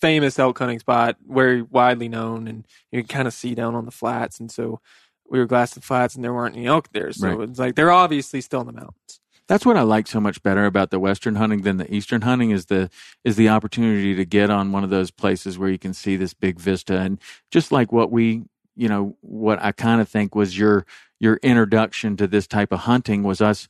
famous 0.00 0.38
elk 0.38 0.58
hunting 0.58 0.78
spot, 0.78 1.16
very 1.28 1.62
widely 1.62 2.08
known, 2.08 2.48
and 2.48 2.66
you 2.90 3.02
can 3.02 3.08
kind 3.08 3.28
of 3.28 3.34
see 3.34 3.54
down 3.54 3.74
on 3.74 3.84
the 3.84 3.90
flats. 3.92 4.40
And 4.40 4.50
so 4.50 4.80
we 5.28 5.38
were 5.38 5.46
glassing 5.46 5.80
the 5.80 5.86
flats, 5.86 6.14
and 6.14 6.24
there 6.24 6.32
weren't 6.34 6.56
any 6.56 6.66
elk 6.66 6.88
there. 6.92 7.12
So 7.12 7.28
Right. 7.28 7.48
it's 7.48 7.58
like 7.58 7.74
they're 7.76 7.92
obviously 7.92 8.40
still 8.40 8.60
in 8.62 8.66
the 8.66 8.72
mountains. 8.72 9.20
That's 9.48 9.64
what 9.64 9.76
I 9.76 9.82
like 9.82 10.08
so 10.08 10.20
much 10.20 10.42
better 10.42 10.64
about 10.66 10.90
the 10.90 10.98
western 10.98 11.36
hunting 11.36 11.62
than 11.62 11.76
the 11.76 11.92
eastern 11.94 12.22
hunting 12.22 12.50
is 12.50 12.66
the 12.66 12.90
is 13.22 13.36
the 13.36 13.48
opportunity 13.48 14.14
to 14.16 14.24
get 14.24 14.50
on 14.50 14.72
one 14.72 14.82
of 14.82 14.90
those 14.90 15.12
places 15.12 15.56
where 15.56 15.68
you 15.68 15.78
can 15.78 15.94
see 15.94 16.16
this 16.16 16.34
big 16.34 16.58
vista 16.58 16.98
and 16.98 17.20
just 17.52 17.70
like 17.70 17.92
what 17.92 18.10
we 18.10 18.42
you 18.76 18.88
know 18.88 19.16
what 19.20 19.62
I 19.62 19.72
kind 19.72 20.00
of 20.00 20.08
think 20.08 20.34
was 20.34 20.56
your 20.58 20.86
your 21.18 21.36
introduction 21.42 22.16
to 22.18 22.26
this 22.26 22.46
type 22.46 22.72
of 22.72 22.80
hunting 22.80 23.22
was 23.22 23.40
us 23.40 23.68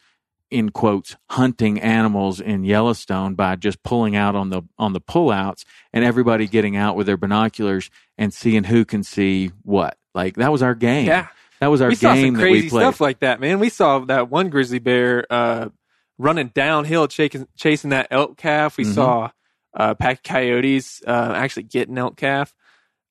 in 0.51 0.71
quotes 0.71 1.17
hunting 1.31 1.81
animals 1.81 2.41
in 2.41 2.63
Yellowstone 2.65 3.35
by 3.35 3.57
just 3.57 3.83
pulling 3.83 4.15
out 4.17 4.35
on 4.37 4.51
the 4.51 4.63
on 4.79 4.93
the 4.93 5.01
pullouts 5.01 5.65
and 5.93 6.05
everybody 6.05 6.47
getting 6.47 6.77
out 6.77 6.97
with 6.97 7.07
their 7.07 7.17
binoculars 7.17 7.91
and 8.19 8.33
seeing 8.33 8.65
who 8.65 8.85
can 8.85 9.03
see 9.03 9.51
what 9.63 9.97
like 10.15 10.37
that 10.37 10.53
was 10.53 10.63
our 10.63 10.75
game 10.75 11.07
Yeah. 11.07 11.29
that 11.61 11.67
was 11.69 11.81
our 11.81 11.89
we 11.89 11.95
saw 11.97 12.15
game 12.15 12.35
that 12.35 12.43
we 12.43 12.51
crazy 12.51 12.69
played 12.71 12.83
stuff 12.83 13.01
like 13.01 13.21
that, 13.21 13.41
man. 13.41 13.59
We 13.59 13.69
saw 13.71 14.01
that 14.01 14.31
one 14.31 14.49
grizzly 14.51 14.79
bear 14.79 15.27
uh, 15.31 15.69
running 16.19 16.49
downhill, 16.55 17.09
chasing, 17.09 17.47
chasing 17.57 17.91
that 17.91 18.07
elk 18.11 18.37
calf. 18.37 18.77
We 18.77 18.85
Mhm. 18.85 18.95
saw 18.95 19.31
uh, 19.75 19.95
pack 19.95 20.19
of 20.19 20.23
coyotes 20.23 21.03
uh, 21.07 21.33
actually 21.37 21.65
getting 21.65 21.99
elk 21.99 22.17
calf. 22.17 22.55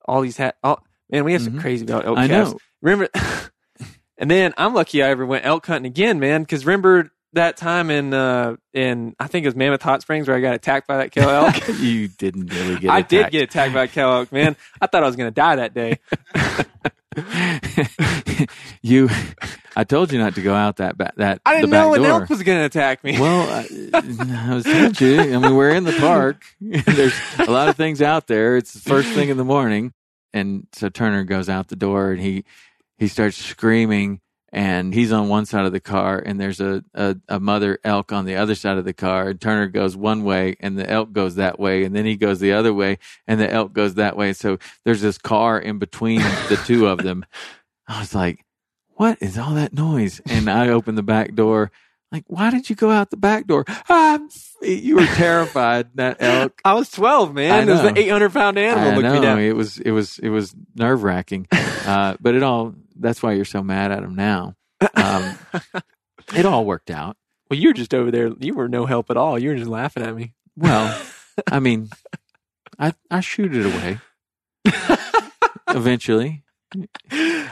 All 0.05 0.21
these 0.21 0.37
had, 0.37 0.53
all, 0.63 0.83
man, 1.09 1.23
we 1.23 1.33
have 1.33 1.41
some 1.41 1.53
Mhm. 1.53 1.61
crazy 1.61 1.85
about 1.85 2.05
elk 2.05 2.17
I 2.17 2.27
calves. 2.27 2.51
know 2.53 2.59
Remember, 2.81 3.09
and 4.17 4.29
then 4.31 4.53
I'm 4.57 4.73
lucky 4.73 5.01
I 5.03 5.09
ever 5.09 5.25
went 5.25 5.45
elk 5.45 5.65
hunting 5.65 5.89
again, 5.89 6.19
man. 6.19 6.41
Because 6.43 6.65
remember 6.65 7.11
that 7.33 7.57
time 7.57 7.89
in 7.89 8.13
uh, 8.13 8.55
in 8.73 9.15
I 9.19 9.27
think 9.27 9.43
it 9.45 9.47
was 9.47 9.55
Mammoth 9.55 9.81
Hot 9.81 10.01
Springs 10.01 10.27
where 10.27 10.37
I 10.37 10.41
got 10.41 10.53
attacked 10.55 10.87
by 10.87 10.97
that 10.97 11.11
kill 11.11 11.29
elk. 11.29 11.55
you 11.79 12.07
didn't 12.07 12.47
really 12.53 12.79
get 12.79 12.91
I 12.91 13.01
did 13.01 13.31
get 13.31 13.43
attacked 13.43 13.73
by 13.73 13.83
a 13.83 13.87
kill 13.87 14.09
elk, 14.11 14.31
man. 14.31 14.55
I 14.81 14.87
thought 14.87 15.03
I 15.03 15.07
was 15.07 15.15
gonna 15.15 15.31
die 15.31 15.55
that 15.57 15.73
day. 15.73 15.99
you, 18.81 19.09
I 19.75 19.83
told 19.83 20.11
you 20.11 20.19
not 20.19 20.35
to 20.35 20.41
go 20.41 20.53
out 20.53 20.77
that 20.77 20.97
ba- 20.97 21.13
that 21.17 21.41
I 21.45 21.55
didn't 21.55 21.69
the 21.69 21.75
back 21.75 21.83
know 21.85 21.93
an 21.95 22.01
door. 22.01 22.21
elk 22.21 22.29
was 22.29 22.43
gonna 22.43 22.65
attack 22.65 23.03
me. 23.03 23.19
Well, 23.19 23.49
I, 23.49 23.67
I 24.49 24.53
was 24.55 24.63
told 24.63 24.99
you. 25.01 25.21
I 25.21 25.37
mean, 25.37 25.55
we're 25.55 25.71
in 25.71 25.83
the 25.85 25.93
park. 25.93 26.43
There's 26.61 27.13
a 27.39 27.49
lot 27.51 27.69
of 27.69 27.75
things 27.75 28.01
out 28.01 28.27
there. 28.27 28.57
It's 28.57 28.73
the 28.73 28.79
first 28.81 29.09
thing 29.09 29.29
in 29.29 29.37
the 29.37 29.45
morning, 29.45 29.93
and 30.35 30.67
so 30.73 30.89
Turner 30.89 31.23
goes 31.23 31.49
out 31.49 31.69
the 31.69 31.75
door 31.75 32.11
and 32.11 32.21
he 32.21 32.43
he 32.97 33.07
starts 33.07 33.37
screaming. 33.37 34.21
And 34.51 34.93
he's 34.93 35.11
on 35.11 35.27
one 35.27 35.45
side 35.45 35.65
of 35.65 35.73
the 35.73 35.81
car, 35.81 36.17
and 36.17 36.39
there's 36.39 36.61
a, 36.61 36.81
a, 36.93 37.17
a 37.27 37.41
mother 37.41 37.77
elk 37.83 38.13
on 38.13 38.23
the 38.23 38.37
other 38.37 38.55
side 38.55 38.77
of 38.77 38.85
the 38.85 38.93
car. 38.93 39.27
And 39.27 39.41
Turner 39.41 39.67
goes 39.67 39.97
one 39.97 40.23
way, 40.23 40.55
and 40.61 40.77
the 40.77 40.89
elk 40.89 41.11
goes 41.11 41.35
that 41.35 41.59
way, 41.59 41.83
and 41.83 41.93
then 41.93 42.05
he 42.05 42.15
goes 42.15 42.39
the 42.39 42.53
other 42.53 42.73
way, 42.73 42.97
and 43.27 43.37
the 43.37 43.51
elk 43.51 43.73
goes 43.73 43.95
that 43.95 44.15
way. 44.15 44.31
So 44.31 44.57
there's 44.85 45.01
this 45.01 45.17
car 45.17 45.59
in 45.59 45.77
between 45.77 46.21
the 46.47 46.61
two 46.65 46.87
of 46.87 46.99
them. 46.99 47.25
I 47.89 47.99
was 47.99 48.15
like, 48.15 48.45
what 48.95 49.17
is 49.21 49.37
all 49.37 49.55
that 49.55 49.73
noise? 49.73 50.21
And 50.25 50.49
I 50.49 50.69
open 50.69 50.95
the 50.95 51.03
back 51.03 51.35
door. 51.35 51.69
Like, 52.11 52.23
why 52.27 52.49
did 52.51 52.69
you 52.69 52.75
go 52.75 52.91
out 52.91 53.09
the 53.09 53.17
back 53.17 53.47
door? 53.47 53.65
Ah, 53.89 54.19
you 54.61 54.95
were 54.95 55.05
terrified. 55.05 55.87
That 55.95 56.17
elk. 56.21 56.61
I 56.63 56.73
was 56.73 56.89
12, 56.91 57.33
man. 57.33 57.67
It 57.67 57.71
was 57.71 57.83
an 57.83 57.97
800 57.97 58.31
pound 58.31 58.57
animal. 58.57 58.89
I 58.89 58.95
Looked 58.95 59.15
me 59.15 59.21
down. 59.21 59.39
it 59.39 59.55
was 59.55 59.79
it 59.79 59.91
was 59.91 60.19
it 60.19 60.29
was 60.29 60.55
nerve 60.75 61.03
wracking, 61.03 61.47
uh, 61.51 62.15
but 62.19 62.35
it 62.35 62.43
all. 62.43 62.73
That's 62.95 63.21
why 63.21 63.33
you're 63.33 63.43
so 63.45 63.61
mad 63.63 63.91
at 63.91 64.03
him 64.03 64.15
now. 64.15 64.55
Um, 64.93 65.37
it 66.35 66.45
all 66.45 66.65
worked 66.65 66.89
out. 66.91 67.17
Well, 67.49 67.59
you 67.59 67.69
were 67.69 67.73
just 67.73 67.93
over 67.93 68.11
there. 68.11 68.31
You 68.39 68.53
were 68.53 68.69
no 68.69 68.85
help 68.85 69.09
at 69.09 69.17
all. 69.17 69.37
You 69.37 69.49
were 69.49 69.55
just 69.55 69.69
laughing 69.69 70.03
at 70.03 70.15
me. 70.15 70.33
Well, 70.55 70.97
I 71.51 71.59
mean, 71.59 71.89
I 72.79 72.93
I 73.11 73.19
shoot 73.19 73.53
it 73.55 73.65
away. 73.65 73.99
Eventually, 75.67 76.43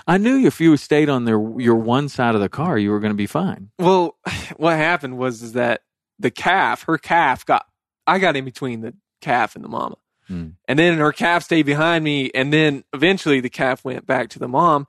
I 0.07 0.17
knew 0.17 0.45
if 0.45 0.59
you 0.59 0.75
stayed 0.77 1.09
on 1.09 1.25
their 1.25 1.39
your 1.57 1.75
one 1.75 2.09
side 2.09 2.35
of 2.35 2.41
the 2.41 2.49
car, 2.49 2.77
you 2.77 2.91
were 2.91 2.99
going 2.99 3.11
to 3.13 3.17
be 3.17 3.27
fine. 3.27 3.69
Well, 3.79 4.17
what 4.57 4.75
happened 4.75 5.17
was 5.17 5.41
is 5.41 5.53
that 5.53 5.81
the 6.19 6.31
calf, 6.31 6.83
her 6.83 6.97
calf 6.97 7.45
got, 7.45 7.65
I 8.07 8.19
got 8.19 8.35
in 8.35 8.45
between 8.45 8.81
the 8.81 8.93
calf 9.21 9.55
and 9.55 9.63
the 9.63 9.69
mama. 9.69 9.95
Hmm. 10.27 10.49
And 10.67 10.79
then 10.79 10.97
her 10.97 11.11
calf 11.11 11.43
stayed 11.43 11.65
behind 11.65 12.03
me. 12.03 12.31
And 12.33 12.51
then 12.51 12.83
eventually 12.93 13.39
the 13.39 13.49
calf 13.49 13.83
went 13.83 14.05
back 14.05 14.29
to 14.29 14.39
the 14.39 14.47
mom. 14.47 14.87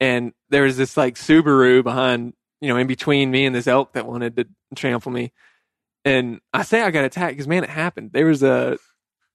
And 0.00 0.32
there 0.50 0.64
was 0.64 0.76
this 0.76 0.96
like 0.96 1.14
Subaru 1.14 1.82
behind, 1.82 2.34
you 2.60 2.68
know, 2.68 2.76
in 2.76 2.86
between 2.86 3.30
me 3.30 3.46
and 3.46 3.54
this 3.54 3.66
elk 3.66 3.94
that 3.94 4.06
wanted 4.06 4.36
to 4.36 4.46
trample 4.74 5.12
me. 5.12 5.32
And 6.04 6.40
I 6.52 6.62
say 6.62 6.82
I 6.82 6.90
got 6.90 7.04
attacked 7.04 7.32
because, 7.32 7.48
man, 7.48 7.64
it 7.64 7.70
happened. 7.70 8.12
There 8.12 8.26
was 8.26 8.42
a, 8.42 8.78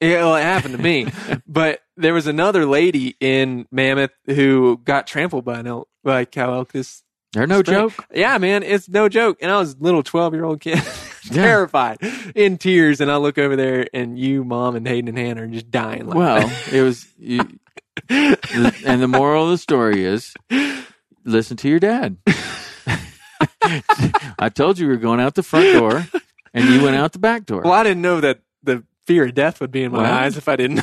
yeah, 0.01 0.17
well, 0.25 0.35
it 0.35 0.41
happened 0.43 0.75
to 0.75 0.81
me. 0.81 1.07
but 1.47 1.81
there 1.97 2.13
was 2.13 2.27
another 2.27 2.65
lady 2.65 3.15
in 3.19 3.67
Mammoth 3.71 4.11
who 4.25 4.77
got 4.83 5.07
trampled 5.07 5.45
by 5.45 5.59
an 5.59 5.67
elk, 5.67 5.87
by 6.03 6.21
a 6.21 6.25
cow 6.25 6.53
elk 6.53 6.71
this 6.71 7.03
They're 7.33 7.47
no 7.47 7.59
Spring. 7.61 7.77
joke. 7.89 8.05
yeah, 8.13 8.37
man, 8.37 8.63
it's 8.63 8.89
no 8.89 9.07
joke. 9.07 9.37
And 9.41 9.51
I 9.51 9.57
was 9.59 9.73
a 9.73 9.77
little 9.79 10.03
12 10.03 10.33
year 10.33 10.43
old 10.43 10.59
kid, 10.61 10.81
terrified, 11.31 11.99
in 12.35 12.57
tears. 12.57 12.99
And 13.01 13.11
I 13.11 13.17
look 13.17 13.37
over 13.37 13.55
there, 13.55 13.87
and 13.93 14.17
you, 14.17 14.43
mom, 14.43 14.75
and 14.75 14.87
Hayden 14.87 15.09
and 15.09 15.17
Hannah 15.17 15.43
are 15.43 15.47
just 15.47 15.69
dying. 15.71 16.07
Laughing. 16.07 16.17
Well, 16.19 16.51
it 16.71 16.81
was, 16.81 17.07
you, 17.17 17.39
and 18.09 19.01
the 19.01 19.07
moral 19.07 19.45
of 19.45 19.51
the 19.51 19.57
story 19.57 20.03
is, 20.03 20.33
listen 21.23 21.57
to 21.57 21.69
your 21.69 21.79
dad. 21.79 22.17
I 24.39 24.49
told 24.49 24.79
you 24.79 24.87
we 24.87 24.93
were 24.93 24.99
going 24.99 25.19
out 25.19 25.35
the 25.35 25.43
front 25.43 25.71
door, 25.73 26.05
and 26.53 26.65
you 26.69 26.83
went 26.83 26.95
out 26.95 27.13
the 27.13 27.19
back 27.19 27.45
door. 27.45 27.61
well, 27.61 27.73
I 27.73 27.83
didn't 27.83 28.01
know 28.01 28.19
that 28.21 28.39
the 28.63 28.83
fear 29.07 29.25
of 29.25 29.33
death 29.33 29.59
would 29.61 29.71
be 29.71 29.83
in 29.83 29.91
my 29.91 30.03
Well. 30.03 30.13
eyes 30.13 30.37
if 30.37 30.47
I 30.47 30.55
didn't. 30.55 30.81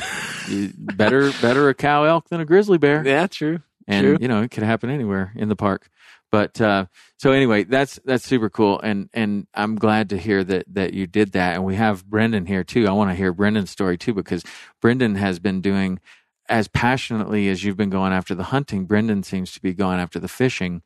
Better, 0.97 1.31
better 1.41 1.69
a 1.69 1.73
cow 1.73 2.03
elk 2.03 2.29
than 2.29 2.41
a 2.41 2.45
grizzly 2.45 2.77
bear. 2.77 3.03
yeah, 3.05 3.27
true. 3.27 3.59
and 3.87 4.03
True. 4.05 4.17
you 4.19 4.27
know 4.27 4.41
it 4.41 4.51
could 4.51 4.63
happen 4.63 4.89
anywhere 4.89 5.31
in 5.35 5.49
the 5.49 5.55
park 5.55 5.89
but 6.31 6.61
uh 6.61 6.85
so 7.17 7.31
anyway 7.31 7.63
that's 7.63 7.99
that's 8.05 8.23
super 8.23 8.49
cool 8.51 8.79
and 8.81 9.09
and 9.15 9.47
i'm 9.55 9.75
glad 9.75 10.09
to 10.09 10.17
hear 10.17 10.43
that 10.43 10.63
that 10.71 10.93
you 10.93 11.07
did 11.07 11.31
that 11.31 11.55
and 11.55 11.65
we 11.65 11.73
have 11.75 12.05
brendan 12.05 12.45
here 12.45 12.63
too 12.63 12.87
i 12.87 12.91
want 12.91 13.09
to 13.09 13.15
hear 13.15 13.33
brendan's 13.33 13.71
story 13.71 13.97
too 13.97 14.13
because 14.13 14.43
brendan 14.79 15.15
has 15.15 15.39
been 15.39 15.59
doing 15.59 15.99
as 16.47 16.67
passionately 16.67 17.47
as 17.49 17.63
you've 17.63 17.77
been 17.77 17.89
going 17.89 18.13
after 18.13 18.35
the 18.35 18.43
hunting 18.43 18.85
brendan 18.85 19.23
seems 19.23 19.51
to 19.53 19.59
be 19.61 19.73
going 19.73 19.99
after 19.99 20.19
the 20.19 20.27
fishing 20.27 20.83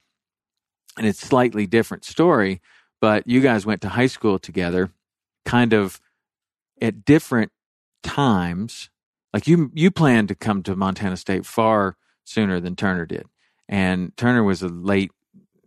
and 0.98 1.06
it's 1.06 1.20
slightly 1.20 1.68
different 1.68 2.06
story 2.06 2.62
but 3.02 3.28
you 3.28 3.42
guys 3.42 3.66
went 3.66 3.82
to 3.82 3.90
high 3.90 4.08
school 4.08 4.40
together 4.40 4.92
kind 5.46 5.74
of 5.74 6.00
at 6.82 7.06
different 7.06 7.52
times 8.04 8.90
like 9.34 9.48
you 9.48 9.72
you 9.74 9.90
planned 9.90 10.28
to 10.28 10.36
come 10.36 10.62
to 10.64 10.76
montana 10.76 11.18
state 11.18 11.46
far 11.46 11.98
sooner 12.24 12.60
than 12.60 12.76
Turner 12.76 13.06
did. 13.06 13.26
And 13.68 14.16
Turner 14.18 14.44
was 14.44 14.62
a 14.62 14.68
late 14.68 15.12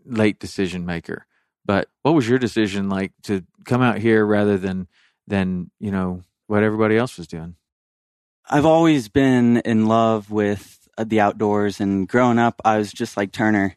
late 0.04 0.38
decision 0.38 0.86
maker. 0.86 1.26
But 1.64 1.88
what 2.02 2.14
was 2.14 2.28
your 2.28 2.38
decision 2.38 2.88
like 2.88 3.12
to 3.24 3.44
come 3.64 3.82
out 3.82 3.98
here 3.98 4.24
rather 4.24 4.56
than 4.56 4.88
than 5.26 5.70
you 5.80 5.90
know 5.90 6.22
what 6.46 6.62
everybody 6.62 6.96
else 6.96 7.18
was 7.18 7.26
doing? 7.26 7.56
I've 8.48 8.66
always 8.66 9.08
been 9.08 9.58
in 9.58 9.86
love 9.86 10.30
with 10.30 10.88
uh, 10.96 11.04
the 11.04 11.20
outdoors, 11.20 11.80
and 11.80 12.06
growing 12.06 12.38
up, 12.38 12.60
I 12.64 12.78
was 12.78 12.92
just 12.92 13.16
like 13.16 13.32
Turner. 13.32 13.76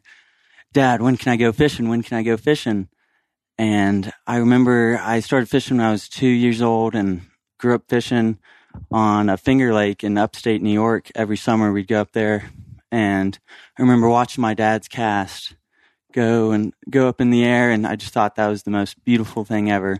Dad, 0.72 1.02
when 1.02 1.16
can 1.16 1.32
I 1.32 1.36
go 1.36 1.50
fishing? 1.50 1.88
When 1.88 2.04
can 2.04 2.16
I 2.16 2.22
go 2.22 2.36
fishing? 2.36 2.88
And 3.60 4.10
I 4.26 4.38
remember 4.38 4.98
I 5.02 5.20
started 5.20 5.50
fishing 5.50 5.76
when 5.76 5.84
I 5.84 5.92
was 5.92 6.08
two 6.08 6.26
years 6.26 6.62
old 6.62 6.94
and 6.94 7.20
grew 7.58 7.74
up 7.74 7.82
fishing 7.90 8.38
on 8.90 9.28
a 9.28 9.36
finger 9.36 9.74
lake 9.74 10.02
in 10.02 10.16
upstate 10.16 10.62
New 10.62 10.72
York. 10.72 11.10
Every 11.14 11.36
summer 11.36 11.70
we'd 11.70 11.86
go 11.86 12.00
up 12.00 12.12
there. 12.12 12.50
And 12.90 13.38
I 13.78 13.82
remember 13.82 14.08
watching 14.08 14.40
my 14.40 14.54
dad's 14.54 14.88
cast 14.88 15.56
go 16.10 16.52
and 16.52 16.72
go 16.88 17.06
up 17.06 17.20
in 17.20 17.28
the 17.28 17.44
air. 17.44 17.70
And 17.70 17.86
I 17.86 17.96
just 17.96 18.14
thought 18.14 18.36
that 18.36 18.46
was 18.46 18.62
the 18.62 18.70
most 18.70 19.04
beautiful 19.04 19.44
thing 19.44 19.70
ever. 19.70 19.98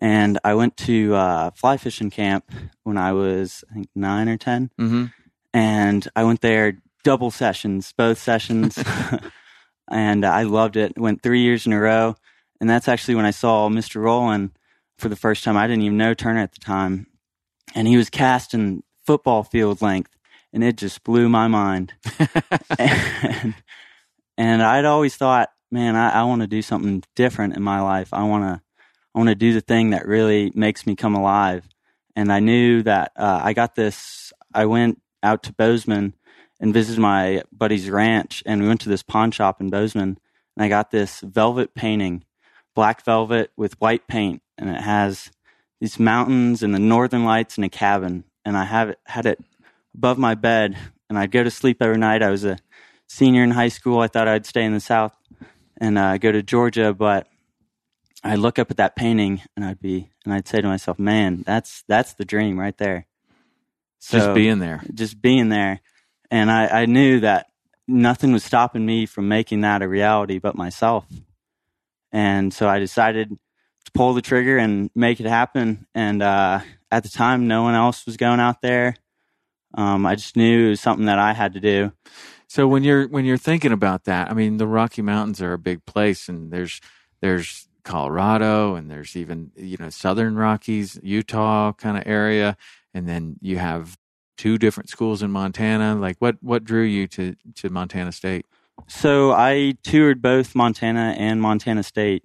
And 0.00 0.38
I 0.44 0.54
went 0.54 0.76
to 0.76 1.16
uh, 1.16 1.50
fly 1.50 1.78
fishing 1.78 2.10
camp 2.10 2.48
when 2.84 2.96
I 2.96 3.12
was, 3.12 3.64
I 3.72 3.74
think, 3.74 3.88
nine 3.96 4.28
or 4.28 4.36
10. 4.36 4.70
Mm-hmm. 4.78 5.04
And 5.52 6.08
I 6.14 6.22
went 6.22 6.42
there 6.42 6.78
double 7.02 7.32
sessions, 7.32 7.92
both 7.98 8.18
sessions. 8.18 8.78
and 9.90 10.24
I 10.24 10.44
loved 10.44 10.76
it. 10.76 10.96
Went 10.96 11.24
three 11.24 11.42
years 11.42 11.66
in 11.66 11.72
a 11.72 11.80
row. 11.80 12.14
And 12.60 12.68
that's 12.70 12.88
actually 12.88 13.14
when 13.14 13.26
I 13.26 13.30
saw 13.30 13.68
Mr. 13.68 14.00
Rowland 14.00 14.50
for 14.98 15.08
the 15.08 15.16
first 15.16 15.44
time. 15.44 15.56
I 15.56 15.66
didn't 15.66 15.82
even 15.82 15.98
know 15.98 16.14
Turner 16.14 16.40
at 16.40 16.52
the 16.52 16.60
time. 16.60 17.06
And 17.74 17.88
he 17.88 17.96
was 17.96 18.10
cast 18.10 18.54
in 18.54 18.82
football 19.04 19.42
field 19.42 19.82
length. 19.82 20.10
And 20.52 20.62
it 20.62 20.76
just 20.76 21.02
blew 21.02 21.28
my 21.28 21.48
mind. 21.48 21.94
and, 22.78 23.54
and 24.38 24.62
I'd 24.62 24.84
always 24.84 25.16
thought, 25.16 25.50
man, 25.72 25.96
I, 25.96 26.10
I 26.10 26.24
want 26.24 26.42
to 26.42 26.46
do 26.46 26.62
something 26.62 27.02
different 27.16 27.56
in 27.56 27.62
my 27.62 27.80
life. 27.80 28.10
I 28.12 28.22
want 28.22 28.44
to, 28.44 28.62
I 29.14 29.18
want 29.18 29.30
to 29.30 29.34
do 29.34 29.52
the 29.52 29.60
thing 29.60 29.90
that 29.90 30.06
really 30.06 30.52
makes 30.54 30.86
me 30.86 30.94
come 30.94 31.16
alive. 31.16 31.68
And 32.14 32.32
I 32.32 32.38
knew 32.38 32.82
that 32.84 33.12
uh, 33.16 33.40
I 33.42 33.52
got 33.52 33.74
this. 33.74 34.32
I 34.54 34.66
went 34.66 35.00
out 35.24 35.42
to 35.44 35.52
Bozeman 35.52 36.14
and 36.60 36.72
visited 36.72 37.00
my 37.00 37.42
buddy's 37.52 37.90
ranch, 37.90 38.42
and 38.46 38.62
we 38.62 38.68
went 38.68 38.80
to 38.82 38.88
this 38.88 39.02
pawn 39.02 39.30
shop 39.30 39.60
in 39.60 39.70
Bozeman, 39.70 40.18
and 40.56 40.64
I 40.64 40.68
got 40.68 40.90
this 40.90 41.20
velvet 41.20 41.74
painting, 41.74 42.24
black 42.74 43.04
velvet 43.04 43.50
with 43.56 43.80
white 43.80 44.06
paint, 44.08 44.42
and 44.58 44.68
it 44.70 44.80
has 44.80 45.30
these 45.80 45.98
mountains 45.98 46.62
and 46.62 46.74
the 46.74 46.78
northern 46.78 47.24
lights 47.24 47.56
and 47.56 47.64
a 47.64 47.68
cabin, 47.68 48.24
and 48.44 48.56
I 48.56 48.64
have 48.64 48.90
it, 48.90 48.98
had 49.06 49.26
it 49.26 49.38
above 49.94 50.18
my 50.18 50.34
bed, 50.34 50.76
and 51.08 51.18
I'd 51.18 51.30
go 51.30 51.42
to 51.44 51.50
sleep 51.50 51.78
every 51.80 51.98
night. 51.98 52.22
I 52.22 52.30
was 52.30 52.44
a 52.44 52.58
senior 53.08 53.42
in 53.42 53.50
high 53.52 53.68
school. 53.68 54.00
I 54.00 54.08
thought 54.08 54.28
I'd 54.28 54.46
stay 54.46 54.64
in 54.64 54.72
the 54.72 54.80
South 54.80 55.14
and 55.78 55.98
uh, 55.98 56.18
go 56.18 56.32
to 56.32 56.42
Georgia, 56.42 56.94
but 56.94 57.26
I'd 58.22 58.38
look 58.38 58.58
up 58.58 58.70
at 58.70 58.78
that 58.78 58.96
painting 58.96 59.42
and 59.56 59.64
I'd 59.64 59.80
be 59.80 60.10
and 60.24 60.32
I'd 60.32 60.48
say 60.48 60.60
to 60.60 60.66
myself, 60.66 60.98
"Man, 60.98 61.42
that's 61.44 61.84
that's 61.86 62.14
the 62.14 62.24
dream 62.24 62.58
right 62.58 62.76
there." 62.78 63.06
So, 63.98 64.18
Just 64.18 64.34
being 64.34 64.58
there. 64.58 64.82
just 64.94 65.20
being 65.20 65.48
there, 65.50 65.80
and 66.30 66.50
I, 66.50 66.82
I 66.82 66.86
knew 66.86 67.20
that 67.20 67.46
nothing 67.86 68.32
was 68.32 68.42
stopping 68.44 68.86
me 68.86 69.04
from 69.06 69.28
making 69.28 69.60
that 69.62 69.82
a 69.82 69.88
reality 69.88 70.38
but 70.38 70.56
myself. 70.56 71.06
And 72.14 72.54
so 72.54 72.68
I 72.68 72.78
decided 72.78 73.30
to 73.30 73.92
pull 73.92 74.14
the 74.14 74.22
trigger 74.22 74.56
and 74.56 74.88
make 74.94 75.18
it 75.18 75.26
happen. 75.26 75.88
And 75.96 76.22
uh, 76.22 76.60
at 76.92 77.02
the 77.02 77.08
time, 77.08 77.48
no 77.48 77.64
one 77.64 77.74
else 77.74 78.06
was 78.06 78.16
going 78.16 78.38
out 78.38 78.62
there. 78.62 78.94
Um, 79.76 80.06
I 80.06 80.14
just 80.14 80.36
knew 80.36 80.68
it 80.68 80.70
was 80.70 80.80
something 80.80 81.06
that 81.06 81.18
I 81.18 81.32
had 81.32 81.54
to 81.54 81.60
do. 81.60 81.92
So 82.46 82.68
when 82.68 82.84
you're 82.84 83.08
when 83.08 83.24
you're 83.24 83.36
thinking 83.36 83.72
about 83.72 84.04
that, 84.04 84.30
I 84.30 84.34
mean, 84.34 84.58
the 84.58 84.66
Rocky 84.68 85.02
Mountains 85.02 85.42
are 85.42 85.54
a 85.54 85.58
big 85.58 85.84
place, 85.86 86.28
and 86.28 86.52
there's 86.52 86.80
there's 87.20 87.66
Colorado, 87.82 88.76
and 88.76 88.88
there's 88.88 89.16
even 89.16 89.50
you 89.56 89.76
know 89.80 89.90
Southern 89.90 90.36
Rockies, 90.36 91.00
Utah 91.02 91.72
kind 91.72 91.96
of 91.96 92.04
area, 92.06 92.56
and 92.94 93.08
then 93.08 93.38
you 93.40 93.58
have 93.58 93.98
two 94.36 94.56
different 94.56 94.88
schools 94.88 95.20
in 95.20 95.32
Montana. 95.32 95.96
Like, 95.96 96.18
what 96.20 96.36
what 96.40 96.62
drew 96.62 96.84
you 96.84 97.08
to 97.08 97.34
to 97.56 97.70
Montana 97.70 98.12
State? 98.12 98.46
So 98.88 99.32
I 99.32 99.74
toured 99.82 100.20
both 100.20 100.54
Montana 100.54 101.14
and 101.18 101.40
Montana 101.40 101.82
State. 101.82 102.24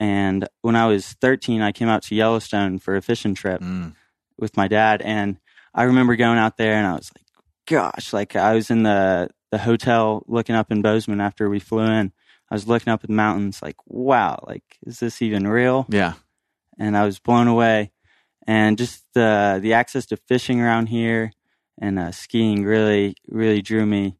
And 0.00 0.48
when 0.62 0.76
I 0.76 0.86
was 0.86 1.12
13, 1.20 1.60
I 1.60 1.72
came 1.72 1.88
out 1.88 2.02
to 2.04 2.14
Yellowstone 2.14 2.78
for 2.78 2.96
a 2.96 3.02
fishing 3.02 3.34
trip 3.34 3.60
Mm. 3.60 3.94
with 4.38 4.56
my 4.56 4.68
dad. 4.68 5.02
And 5.02 5.38
I 5.74 5.82
remember 5.84 6.14
going 6.16 6.38
out 6.38 6.56
there 6.56 6.74
and 6.74 6.86
I 6.86 6.94
was 6.94 7.10
like, 7.16 7.26
gosh, 7.66 8.12
like 8.12 8.36
I 8.36 8.54
was 8.54 8.70
in 8.70 8.84
the, 8.84 9.28
the 9.50 9.58
hotel 9.58 10.24
looking 10.28 10.54
up 10.54 10.70
in 10.70 10.82
Bozeman 10.82 11.20
after 11.20 11.48
we 11.50 11.58
flew 11.58 11.84
in. 11.84 12.12
I 12.50 12.54
was 12.54 12.66
looking 12.68 12.92
up 12.92 13.02
at 13.04 13.08
the 13.08 13.14
mountains 13.14 13.60
like, 13.60 13.76
wow, 13.86 14.42
like, 14.46 14.64
is 14.86 15.00
this 15.00 15.20
even 15.20 15.46
real? 15.46 15.84
Yeah, 15.90 16.14
and 16.78 16.96
I 16.96 17.04
was 17.04 17.18
blown 17.18 17.46
away. 17.46 17.90
And 18.46 18.78
just 18.78 19.04
the 19.12 19.58
the 19.60 19.74
access 19.74 20.06
to 20.06 20.16
fishing 20.16 20.58
around 20.60 20.86
here 20.86 21.32
and 21.78 21.98
uh, 21.98 22.12
skiing 22.12 22.64
really 22.64 23.16
really 23.28 23.60
drew 23.60 23.84
me. 23.84 24.16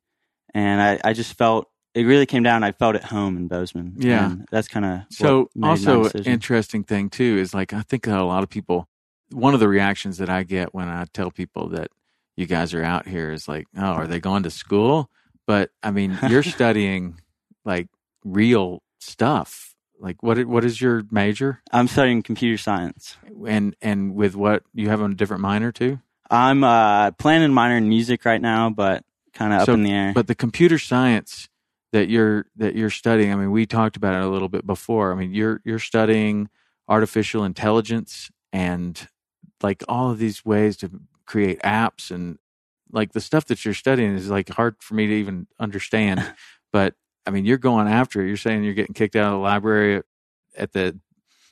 And 0.55 0.81
I, 0.81 1.01
I 1.05 1.13
just 1.13 1.35
felt 1.35 1.69
it 1.95 2.05
really 2.05 2.27
came 2.27 2.43
down. 2.43 2.63
I 2.63 2.73
felt 2.73 2.97
at 2.97 3.05
home 3.05 3.37
in 3.37 3.49
Bozeman. 3.49 3.95
Yeah. 3.97 4.31
and 4.31 4.49
that's 4.51 4.69
kind 4.69 4.85
of 4.85 5.01
So 5.11 5.51
also 5.63 6.09
interesting 6.11 6.85
thing 6.85 7.11
too 7.11 7.39
is 7.39 7.55
like 7.55 7.73
I 7.73 7.83
think 7.83 8.05
that 8.05 8.19
a 8.19 8.25
lot 8.25 8.43
of 8.43 8.49
people 8.49 8.89
one 9.31 9.55
of 9.55 9.61
the 9.61 9.69
reactions 9.69 10.19
that 10.19 10.31
I 10.31 10.43
get 10.43 10.75
when 10.75 10.89
I 10.89 11.05
tell 11.13 11.31
people 11.31 11.69
that 11.71 11.89
you 12.37 12.47
guys 12.47 12.73
are 12.73 12.85
out 12.85 13.07
here 13.07 13.33
is 13.33 13.49
like, 13.49 13.67
oh, 13.77 13.83
are 13.83 14.07
they 14.07 14.21
going 14.21 14.45
to 14.45 14.51
school? 14.51 15.11
But 15.47 15.71
I 15.83 15.91
mean, 15.91 16.19
you're 16.29 16.43
studying 16.45 17.21
like 17.65 17.89
real 18.25 18.83
stuff. 19.01 19.75
Like 19.99 20.23
what 20.23 20.45
what 20.47 20.65
is 20.65 20.81
your 20.81 21.03
major? 21.11 21.61
I'm 21.73 21.89
studying 21.89 22.23
computer 22.23 22.59
science. 22.59 23.17
And 23.47 23.75
and 23.83 24.15
with 24.15 24.37
what 24.37 24.63
you 24.73 24.89
have 24.89 25.03
on 25.03 25.13
a 25.13 25.15
different 25.15 25.43
minor 25.43 25.73
too? 25.73 25.99
I'm 26.31 26.63
uh, 26.63 27.11
planning 27.13 27.53
minor 27.53 27.77
in 27.77 27.89
music 27.89 28.25
right 28.25 28.41
now, 28.41 28.71
but 28.71 29.03
kind 29.39 29.53
of 29.53 29.63
up 29.63 29.69
in 29.69 29.83
the 29.83 29.93
air. 29.93 30.13
But 30.13 30.27
the 30.27 30.35
computer 30.35 30.79
science 30.79 31.49
that 31.93 32.09
you're 32.09 32.47
that 32.57 32.75
you're 32.75 32.91
studying, 32.91 33.33
I 33.33 33.37
mean, 33.37 33.51
we 33.51 33.67
talked 33.67 33.97
about 33.97 34.15
it 34.15 34.23
a 34.23 34.29
little 34.29 34.49
bit 34.49 34.67
before. 34.67 35.13
I 35.13 35.15
mean, 35.15 35.33
you're 35.33 35.61
you're 35.65 35.79
studying 35.79 36.49
artificial 36.89 37.45
intelligence 37.45 38.31
and 38.53 39.09
like 39.63 39.85
all 39.89 40.11
of 40.11 40.19
these 40.19 40.45
ways 40.45 40.77
to 40.79 40.91
create 41.27 41.61
apps 41.61 42.11
and 42.11 42.39
like 42.91 43.13
the 43.13 43.21
stuff 43.21 43.45
that 43.47 43.65
you're 43.65 43.75
studying 43.75 44.15
is 44.15 44.31
like 44.31 44.49
hard 44.49 44.77
for 44.81 44.95
me 44.95 45.07
to 45.07 45.15
even 45.15 45.47
understand. 45.59 46.25
but 46.73 46.95
I 47.27 47.31
mean, 47.31 47.45
you're 47.45 47.59
going 47.59 47.89
after 47.89 48.23
it. 48.23 48.29
You're 48.29 48.37
saying 48.37 48.65
you're 48.65 48.75
getting 48.75 48.95
kicked 48.95 49.17
out 49.17 49.27
of 49.27 49.33
the 49.33 49.39
library 49.39 49.97
at, 49.97 50.05
at 50.57 50.73
the 50.73 50.99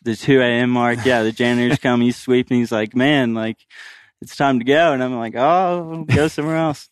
the 0.02 0.16
2 0.16 0.40
a.m. 0.40 0.70
mark, 0.70 1.04
yeah, 1.04 1.22
the 1.22 1.32
janitor's 1.32 1.78
come, 1.82 2.00
he's 2.00 2.16
sweeping, 2.16 2.60
he's 2.60 2.70
like, 2.70 2.94
man, 2.94 3.34
like, 3.34 3.58
it's 4.20 4.36
time 4.36 4.58
to 4.58 4.64
go. 4.64 4.92
And 4.92 5.02
I'm 5.02 5.16
like, 5.16 5.34
oh, 5.36 6.04
go 6.06 6.28
somewhere 6.28 6.56
else. 6.56 6.88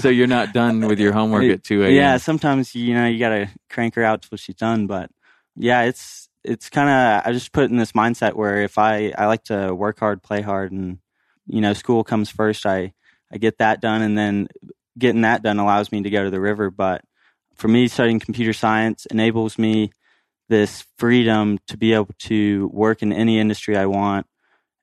so 0.00 0.08
you're 0.08 0.26
not 0.26 0.52
done 0.52 0.80
with 0.88 0.98
your 0.98 1.12
homework 1.12 1.44
at 1.44 1.64
2 1.64 1.84
a.m. 1.84 1.94
Yeah, 1.94 2.16
sometimes 2.16 2.74
you 2.74 2.94
know 2.94 3.06
you 3.06 3.18
got 3.18 3.30
to 3.30 3.48
crank 3.70 3.94
her 3.94 4.04
out 4.04 4.22
till 4.22 4.38
she's 4.38 4.56
done. 4.56 4.86
But 4.86 5.10
yeah, 5.56 5.82
it's 5.82 6.28
it's 6.44 6.70
kind 6.70 6.88
of 6.88 7.26
I 7.26 7.32
just 7.32 7.52
put 7.52 7.70
in 7.70 7.76
this 7.76 7.92
mindset 7.92 8.34
where 8.34 8.62
if 8.62 8.78
I 8.78 9.12
I 9.16 9.26
like 9.26 9.44
to 9.44 9.74
work 9.74 9.98
hard, 10.00 10.22
play 10.22 10.42
hard, 10.42 10.72
and 10.72 10.98
you 11.46 11.60
know 11.60 11.72
school 11.72 12.04
comes 12.04 12.30
first. 12.30 12.66
I 12.66 12.92
I 13.32 13.38
get 13.38 13.58
that 13.58 13.80
done, 13.80 14.02
and 14.02 14.16
then 14.16 14.48
getting 14.98 15.22
that 15.22 15.42
done 15.42 15.58
allows 15.58 15.92
me 15.92 16.02
to 16.02 16.10
go 16.10 16.24
to 16.24 16.30
the 16.30 16.40
river. 16.40 16.70
But 16.70 17.02
for 17.54 17.68
me, 17.68 17.88
studying 17.88 18.20
computer 18.20 18.52
science 18.52 19.06
enables 19.06 19.58
me 19.58 19.92
this 20.48 20.84
freedom 20.96 21.58
to 21.66 21.76
be 21.76 21.92
able 21.92 22.14
to 22.18 22.70
work 22.72 23.02
in 23.02 23.12
any 23.12 23.38
industry 23.38 23.76
I 23.76 23.86
want, 23.86 24.26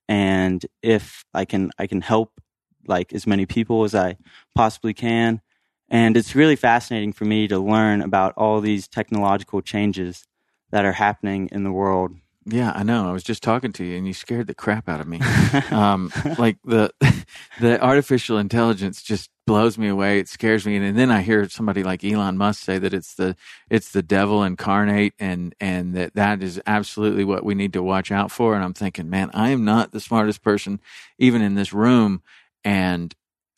and 0.08 0.66
if 0.82 1.26
I 1.34 1.46
can 1.46 1.72
I 1.78 1.88
can 1.88 2.02
help 2.02 2.40
like 2.88 3.14
as 3.14 3.26
many 3.28 3.46
people 3.46 3.84
as 3.84 3.96
I 3.96 4.18
possibly 4.54 4.94
can. 4.94 5.42
And 5.90 6.18
it's 6.18 6.36
really 6.36 6.56
fascinating 6.56 7.14
for 7.14 7.26
me 7.26 7.48
to 7.48 7.60
learn 7.60 8.02
about 8.02 8.34
all 8.38 8.62
these 8.62 8.88
technological 8.88 9.62
changes 9.62 10.26
that 10.72 10.86
are 10.86 10.94
happening 10.94 11.50
in 11.52 11.64
the 11.64 11.72
world. 11.72 12.12
Yeah, 12.48 12.72
I 12.76 12.84
know. 12.84 13.10
I 13.10 13.12
was 13.12 13.24
just 13.24 13.42
talking 13.42 13.72
to 13.74 13.84
you, 13.84 13.98
and 13.98 14.06
you 14.06 14.14
scared 14.14 14.46
the 14.46 14.54
crap 14.54 14.88
out 14.88 15.02
of 15.02 15.08
me. 15.08 15.20
um, 15.72 16.12
like 16.38 16.58
the 16.64 16.92
the 17.60 17.82
artificial 17.82 18.38
intelligence 18.38 19.02
just 19.02 19.32
blows 19.48 19.80
me 19.80 19.88
away. 19.88 20.20
It 20.20 20.28
scares 20.28 20.64
me, 20.64 20.76
and, 20.76 20.98
then 20.98 21.10
I 21.10 21.22
hear 21.22 21.50
somebody 21.50 21.84
like 21.84 22.04
Elon 22.04 22.38
Musk 22.38 22.64
say 22.64 22.78
that 22.78 22.94
it's 22.94 23.16
the 23.16 23.36
it's 23.70 23.92
the 23.92 24.04
devil 24.04 24.44
incarnate, 24.44 25.16
and 25.18 25.56
and 25.60 25.96
that 25.96 26.14
that 26.14 26.44
is 26.44 26.62
absolutely 26.68 27.24
what 27.24 27.44
we 27.44 27.56
need 27.56 27.74
to 27.74 27.82
watch 27.82 28.12
out 28.12 28.30
for. 28.30 28.54
And 28.54 28.64
I'm 28.64 28.76
thinking, 28.76 29.10
man, 29.10 29.32
I 29.34 29.50
am 29.50 29.66
not 29.66 29.92
the 29.92 30.00
smartest 30.00 30.44
person 30.44 30.80
even 31.18 31.42
in 31.42 31.56
this 31.56 31.74
room, 31.74 32.22
and 32.64 33.16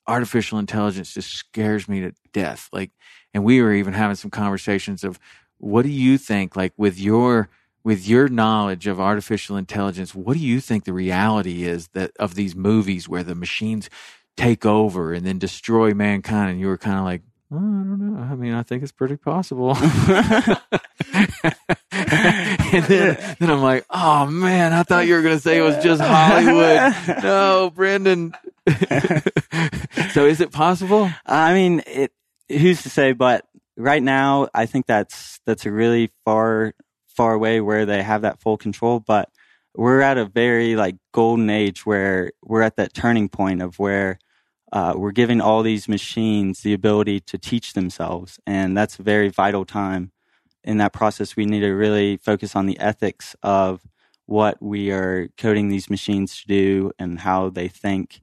artificial 0.08 0.60
intelligence 0.60 1.14
just 1.14 1.34
scares 1.34 1.90
me 1.90 2.00
to 2.00 2.14
death. 2.32 2.70
Like, 2.72 2.92
and 3.34 3.44
we 3.44 3.62
were 3.62 3.74
even 3.74 3.94
having 3.94 4.16
some 4.16 4.32
conversations 4.32 5.04
of 5.04 5.20
what 5.58 5.82
do 5.82 5.90
you 5.90 6.18
think, 6.18 6.56
like 6.56 6.72
with 6.78 6.98
your 6.98 7.50
with 7.88 8.06
your 8.06 8.28
knowledge 8.28 8.86
of 8.86 9.00
artificial 9.00 9.56
intelligence, 9.56 10.14
what 10.14 10.34
do 10.34 10.44
you 10.44 10.60
think 10.60 10.84
the 10.84 10.92
reality 10.92 11.64
is 11.64 11.88
that 11.94 12.12
of 12.20 12.36
these 12.36 12.54
movies 12.54 13.08
where 13.08 13.24
the 13.24 13.34
machines 13.34 13.90
take 14.36 14.66
over 14.66 15.14
and 15.14 15.26
then 15.26 15.40
destroy 15.40 15.94
mankind? 15.94 16.52
And 16.52 16.60
you 16.60 16.68
were 16.68 16.78
kind 16.78 17.00
of 17.00 17.06
like, 17.06 17.22
oh, 17.50 17.56
I 17.56 17.60
don't 17.60 18.02
know. 18.02 18.22
I 18.22 18.36
mean, 18.36 18.54
I 18.54 18.64
think 18.64 18.84
it's 18.84 18.92
pretty 18.92 19.16
possible. 19.16 19.78
and 19.78 20.60
then, 22.84 23.36
then 23.40 23.50
I'm 23.50 23.62
like, 23.62 23.86
oh 23.90 24.26
man, 24.26 24.74
I 24.74 24.84
thought 24.84 25.08
you 25.08 25.14
were 25.14 25.22
going 25.22 25.38
to 25.38 25.42
say 25.42 25.58
it 25.58 25.62
was 25.62 25.82
just 25.82 26.02
Hollywood. 26.02 26.94
No, 27.24 27.72
Brendan. 27.74 28.34
so 30.12 30.26
is 30.26 30.42
it 30.42 30.52
possible? 30.52 31.10
I 31.26 31.54
mean, 31.54 31.84
it, 31.88 32.12
who's 32.50 32.84
to 32.84 32.90
say? 32.90 33.14
But 33.14 33.46
right 33.78 34.04
now, 34.04 34.50
I 34.54 34.66
think 34.66 34.88
that's 34.88 35.40
that's 35.46 35.66
a 35.66 35.72
really 35.72 36.12
far 36.26 36.74
far 37.18 37.34
away 37.34 37.60
where 37.60 37.86
they 37.86 38.04
have 38.04 38.22
that 38.22 38.40
full 38.40 38.58
control. 38.58 39.02
But 39.02 39.30
we're 39.76 40.02
at 40.02 40.18
a 40.18 40.26
very 40.26 40.76
like 40.76 40.96
golden 41.12 41.50
age 41.50 41.86
where 41.86 42.32
we're 42.44 42.62
at 42.62 42.78
that 42.78 42.94
turning 42.94 43.28
point 43.28 43.62
of 43.62 43.80
where 43.80 44.20
uh, 44.72 44.94
we're 44.96 45.12
giving 45.12 45.42
all 45.42 45.64
these 45.64 45.88
machines 45.88 46.62
the 46.62 46.74
ability 46.74 47.20
to 47.22 47.38
teach 47.38 47.74
themselves, 47.74 48.40
and 48.46 48.78
that's 48.78 49.00
a 49.00 49.04
very 49.04 49.30
vital 49.30 49.66
time. 49.66 50.12
In 50.64 50.78
that 50.78 50.94
process, 50.94 51.38
we 51.38 51.46
need 51.46 51.62
to 51.62 51.72
really 51.72 52.18
focus 52.18 52.56
on 52.56 52.66
the 52.66 52.78
ethics 52.80 53.36
of 53.42 53.82
what 54.26 54.62
we 54.62 54.92
are 54.92 55.30
coding 55.38 55.70
these 55.70 55.90
machines 55.90 56.42
to 56.42 56.48
do 56.48 56.92
and 57.00 57.20
how 57.20 57.50
they 57.50 57.70
think 57.70 58.22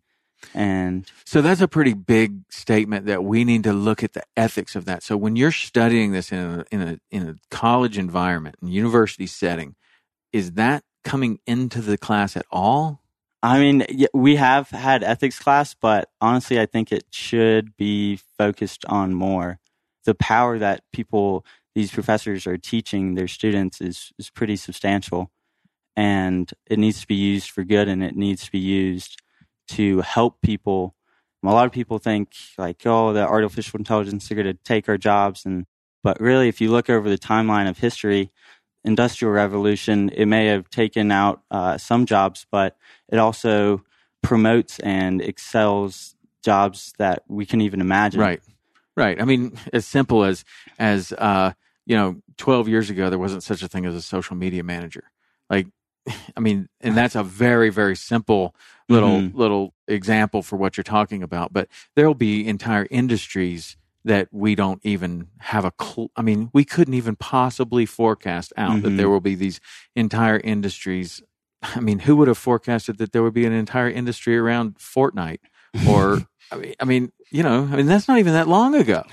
and 0.55 1.11
so 1.25 1.41
that's 1.41 1.61
a 1.61 1.69
pretty 1.69 1.95
big 1.95 2.41
statement 2.51 3.07
that 3.07 3.25
we 3.25 3.45
need 3.45 3.65
to 3.65 3.73
look 3.73 4.03
at 4.03 4.13
the 4.13 4.23
ethics 4.37 4.77
of 4.77 4.85
that. 4.85 5.03
So 5.03 5.17
when 5.17 5.37
you're 5.37 5.53
studying 5.53 6.13
this 6.13 6.33
in 6.33 6.39
a, 6.39 6.65
in 6.71 6.83
a, 6.83 6.99
in 7.11 7.29
a 7.29 7.35
college 7.51 7.99
environment 7.99 8.57
and 8.61 8.71
university 8.71 9.27
setting, 9.27 9.77
is 10.33 10.53
that 10.53 10.85
coming 11.05 11.39
into 11.47 11.81
the 11.81 11.99
class 11.99 12.37
at 12.37 12.47
all? 12.51 13.01
I 13.43 13.59
mean, 13.59 13.87
we 14.15 14.37
have 14.37 14.71
had 14.71 15.03
ethics 15.03 15.39
class, 15.39 15.75
but 15.75 16.09
honestly, 16.21 16.59
I 16.59 16.67
think 16.67 16.91
it 16.91 17.05
should 17.11 17.77
be 17.77 18.17
focused 18.39 18.85
on 18.87 19.13
more. 19.13 19.59
The 20.05 20.15
power 20.15 20.59
that 20.59 20.83
people, 20.93 21.45
these 21.75 21.93
professors 21.93 22.47
are 22.47 22.57
teaching 22.57 23.15
their 23.15 23.29
students 23.29 23.81
is, 23.81 24.13
is 24.19 24.31
pretty 24.31 24.57
substantial 24.57 25.31
and 25.97 26.51
it 26.67 26.79
needs 26.79 27.01
to 27.03 27.07
be 27.07 27.15
used 27.15 27.51
for 27.51 27.65
good 27.65 27.89
and 27.89 28.03
it 28.03 28.17
needs 28.17 28.45
to 28.45 28.51
be 28.51 28.59
used 28.59 29.23
to 29.69 30.01
help 30.01 30.41
people. 30.41 30.95
A 31.43 31.49
lot 31.49 31.67
of 31.67 31.73
people 31.73 31.99
think 31.99 32.33
like, 32.57 32.87
oh, 32.87 33.13
the 33.13 33.27
artificial 33.27 33.79
intelligence 33.79 34.31
are 34.31 34.35
going 34.35 34.47
to 34.47 34.55
take 34.55 34.89
our 34.89 34.97
jobs, 34.97 35.45
and 35.45 35.67
but 36.03 36.21
really, 36.21 36.49
if 36.49 36.61
you 36.61 36.71
look 36.71 36.89
over 36.89 37.09
the 37.09 37.19
timeline 37.19 37.69
of 37.69 37.79
history, 37.79 38.31
industrial 38.85 39.33
revolution, 39.33 40.11
it 40.11 40.27
may 40.27 40.47
have 40.47 40.69
taken 40.71 41.11
out 41.11 41.43
uh, 41.51 41.79
some 41.79 42.07
jobs, 42.07 42.47
but 42.51 42.77
it 43.09 43.19
also 43.19 43.83
promotes 44.23 44.79
and 44.81 45.21
excels 45.21 46.15
jobs 46.43 46.93
that 46.99 47.23
we 47.29 47.47
can 47.47 47.61
even 47.61 47.81
imagine. 47.81 48.21
Right, 48.21 48.41
right. 48.97 49.21
I 49.21 49.25
mean, 49.25 49.59
as 49.73 49.87
simple 49.87 50.25
as 50.25 50.45
as 50.79 51.13
uh, 51.13 51.53
you 51.87 51.97
know, 51.97 52.23
twelve 52.37 52.69
years 52.69 52.91
ago, 52.91 53.11
there 53.11 53.19
wasn't 53.19 53.43
such 53.43 53.63
a 53.63 53.69
thing 53.69 53.87
as 53.87 53.95
a 53.95 54.03
social 54.03 54.37
media 54.37 54.63
manager. 54.63 55.05
Like 55.51 55.67
I 56.37 56.41
mean, 56.41 56.69
and 56.81 56.97
that's 56.97 57.15
a 57.15 57.23
very, 57.23 57.71
very 57.71 57.97
simple 57.97 58.55
little 58.89 59.21
mm-hmm. 59.21 59.39
little 59.39 59.75
example 59.89 60.43
for 60.43 60.57
what 60.57 60.77
you're 60.77 60.85
talking 60.85 61.23
about. 61.23 61.53
But 61.53 61.69
there'll 61.97 62.15
be 62.15 62.47
entire 62.47 62.87
industries 62.91 63.77
that 64.05 64.29
we 64.31 64.55
don't 64.55 64.81
even 64.85 65.29
have 65.39 65.65
a 65.65 65.71
clue. 65.71 66.11
I 66.15 66.23
mean, 66.23 66.51
we 66.53 66.65
couldn't 66.65 66.95
even 66.95 67.17
possibly 67.17 67.87
forecast 67.87 68.53
out 68.57 68.73
mm-hmm. 68.73 68.83
that 68.83 68.91
there 68.91 69.09
will 69.09 69.21
be 69.21 69.35
these 69.35 69.61
entire 69.97 70.39
industries. 70.39 71.23
I 71.63 71.81
mean, 71.81 72.01
who 72.01 72.17
would 72.17 72.29
have 72.29 72.39
forecasted 72.39 72.99
that 72.99 73.13
there 73.13 73.23
would 73.23 73.33
be 73.33 73.47
an 73.47 73.53
entire 73.53 73.89
industry 73.89 74.37
around 74.37 74.77
Fortnite? 74.77 75.41
Or, 75.89 76.27
I 76.53 76.57
mean, 76.57 76.75
I 76.81 76.85
mean, 76.85 77.13
you 77.31 77.43
know, 77.43 77.63
I 77.71 77.77
mean, 77.77 77.87
that's 77.87 78.07
not 78.07 78.19
even 78.19 78.35
that 78.35 78.49
long 78.49 78.75
ago. 78.75 79.05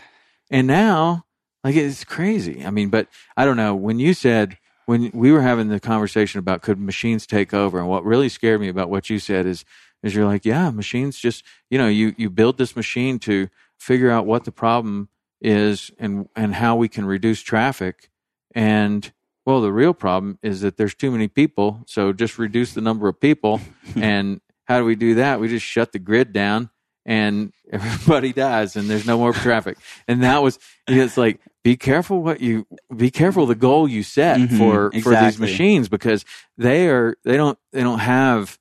And 0.50 0.68
now, 0.68 1.24
like, 1.64 1.76
it's 1.76 2.04
crazy. 2.04 2.66
I 2.66 2.72
mean, 2.72 2.90
but 2.90 3.08
I 3.38 3.46
don't 3.46 3.58
know. 3.58 3.74
When 3.74 3.98
you 4.00 4.14
said 4.14 4.58
when 4.86 5.12
we 5.14 5.32
were 5.32 5.42
having 5.42 5.68
the 5.70 5.80
conversation 5.80 6.40
about 6.40 6.62
could 6.62 6.80
machines 6.80 7.26
take 7.26 7.54
over, 7.54 7.80
and 7.80 7.88
what 7.88 8.04
really 8.04 8.30
scared 8.30 8.62
me 8.62 8.68
about 8.68 8.90
what 8.90 9.10
you 9.10 9.20
said 9.20 9.46
is 9.46 9.66
is 10.04 10.16
you're 10.16 10.26
like, 10.26 10.46
yeah, 10.46 10.70
machines 10.72 11.18
just 11.18 11.44
you 11.70 11.78
know 11.78 11.88
you 11.88 12.14
you 12.18 12.30
build 12.30 12.58
this 12.58 12.76
machine 12.76 13.20
to 13.20 13.50
figure 13.80 14.10
out 14.12 14.26
what 14.26 14.46
the 14.46 14.52
problem 14.52 15.10
is 15.42 15.92
and 15.98 16.28
and 16.36 16.56
how 16.56 16.76
we 16.76 16.88
can 16.88 17.06
reduce 17.06 17.42
traffic. 17.42 18.10
And 18.54 19.12
well 19.46 19.62
the 19.62 19.72
real 19.72 19.94
problem 19.94 20.40
is 20.44 20.62
that 20.62 20.78
there's 20.78 20.96
too 20.96 21.12
many 21.12 21.28
people 21.28 21.84
so 21.88 22.14
just 22.14 22.38
reduce 22.38 22.74
the 22.74 22.82
number 22.82 23.08
of 23.08 23.20
people 23.20 23.62
and 23.96 24.42
how 24.66 24.80
do 24.80 24.86
we 24.86 24.96
do 24.96 25.16
that? 25.16 25.40
We 25.40 25.48
just 25.48 25.66
shut 25.66 25.92
the 25.92 26.00
grid 26.00 26.32
down 26.32 26.70
and 27.06 27.52
everybody 27.72 28.34
dies 28.34 28.76
and 28.76 28.90
there's 28.90 29.06
no 29.06 29.18
more 29.18 29.34
traffic. 29.34 29.78
And 30.08 30.24
that 30.24 30.42
was 30.42 30.60
it's 30.88 31.18
like 31.18 31.40
be 31.64 31.78
careful 31.78 32.22
what 32.22 32.42
you 32.42 32.66
be 32.96 33.12
careful 33.12 33.46
the 33.46 33.56
goal 33.56 33.88
you 33.88 34.04
set 34.04 34.40
mm-hmm, 34.40 34.58
for 34.58 34.88
exactly. 34.88 35.02
for 35.02 35.26
these 35.26 35.40
machines 35.40 35.90
because 35.90 36.26
they 36.58 36.88
are 36.88 37.16
they 37.24 37.38
don't 37.38 37.58
they 37.72 37.82
don't 37.82 38.00
have 38.00 38.58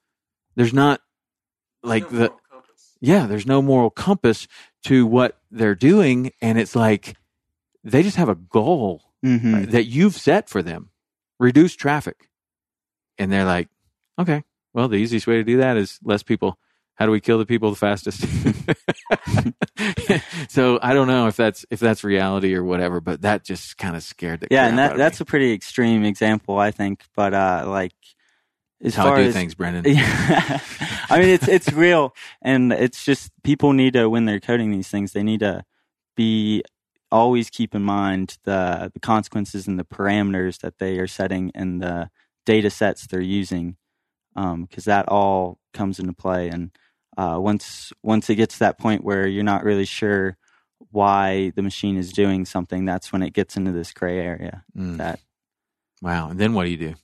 there's 0.57 0.75
not 0.75 1.01
like 1.83 2.11
no 2.13 2.19
the 2.19 2.33
yeah 3.01 3.27
there's 3.27 3.47
no 3.47 3.63
moral 3.63 3.91
compass 3.91 4.47
to 4.85 5.07
what 5.07 5.39
they're 5.51 5.75
doing 5.75 6.33
and 6.41 6.59
it's 6.59 6.77
like 6.77 7.17
they 7.83 8.03
just 8.03 8.17
have 8.17 8.29
a 8.29 8.35
goal 8.35 9.03
mm-hmm. 9.25 9.55
right, 9.55 9.71
that 9.71 9.85
you've 9.85 10.17
set 10.17 10.49
for 10.49 10.63
them. 10.63 10.91
Reduce 11.39 11.75
traffic. 11.75 12.29
And 13.19 13.33
they're 13.33 13.45
like 13.45 13.69
okay 14.19 14.45
well 14.73 14.89
the 14.89 14.97
easiest 14.97 15.27
way 15.27 15.37
to 15.37 15.45
do 15.45 15.59
that 15.59 15.77
is 15.77 15.99
less 16.03 16.23
people 16.23 16.59
how 17.01 17.07
do 17.07 17.13
we 17.13 17.21
kill 17.21 17.39
the 17.39 17.47
people 17.47 17.71
the 17.71 17.77
fastest? 17.77 18.21
so 20.51 20.79
I 20.83 20.93
don't 20.93 21.07
know 21.07 21.29
if 21.29 21.37
that's 21.37 21.65
if 21.71 21.81
that's 21.81 22.05
reality 22.05 22.55
or 22.55 22.63
whatever, 22.63 23.01
but 23.01 23.23
that 23.23 23.43
just 23.43 23.79
kind 23.79 23.97
of 23.97 24.03
scared 24.03 24.41
the 24.41 24.49
yeah, 24.51 24.67
and 24.67 24.77
that 24.77 24.99
that's 24.99 25.19
me. 25.19 25.23
a 25.23 25.25
pretty 25.25 25.55
extreme 25.55 26.05
example, 26.05 26.59
I 26.59 26.73
think. 26.73 27.03
But 27.17 27.33
uh, 27.33 27.65
like 27.67 27.95
as 28.85 28.95
how 28.95 29.05
far 29.05 29.17
I 29.17 29.23
do 29.23 29.29
as, 29.29 29.35
things, 29.35 29.55
Brendan. 29.55 29.85
Yeah, 29.87 30.05
I 31.09 31.21
mean 31.21 31.31
it's 31.31 31.49
it's 31.49 31.73
real, 31.73 32.15
and 32.43 32.71
it's 32.71 33.03
just 33.03 33.33
people 33.45 33.73
need 33.73 33.95
to 33.95 34.11
when 34.11 34.27
they're 34.27 34.39
coding 34.39 34.71
these 34.71 34.89
things, 34.89 35.13
they 35.13 35.23
need 35.23 35.41
to 35.41 35.65
be 36.19 36.63
always 37.11 37.49
keep 37.49 37.75
in 37.75 37.83
mind 37.83 38.37
the 38.45 38.91
the 38.93 39.01
consequences 39.01 39.67
and 39.67 39.79
the 39.79 39.85
parameters 39.85 40.59
that 40.59 40.79
they 40.79 40.99
are 40.99 41.07
setting 41.07 41.51
and 41.55 41.81
the 41.81 42.11
data 42.45 42.69
sets 42.69 43.07
they're 43.07 43.23
using, 43.23 43.79
because 44.35 44.87
um, 44.87 44.91
that 44.91 45.09
all 45.09 45.59
comes 45.73 45.99
into 45.99 46.13
play 46.13 46.51
and 46.51 46.73
uh, 47.17 47.37
once 47.39 47.93
once 48.03 48.31
it 48.31 48.37
gets 48.37 48.55
to 48.55 48.61
that 48.61 48.79
point 48.79 49.05
where 49.05 49.27
you're 49.27 49.45
not 49.45 49.65
really 49.65 49.85
sure 49.85 50.37
why 50.91 51.53
the 51.55 51.63
machine 51.63 51.97
is 51.97 52.13
doing 52.13 52.45
something, 52.45 52.85
that's 52.85 53.13
when 53.13 53.23
it 53.23 53.33
gets 53.33 53.57
into 53.57 53.73
this 53.73 53.93
gray 53.93 54.19
area. 54.19 54.65
Mm. 54.77 54.99
That 54.99 55.21
wow. 56.03 56.31
And 56.31 56.39
then 56.39 56.55
what 56.55 56.65
do 56.65 56.71
you 56.71 56.77
do? 56.77 56.95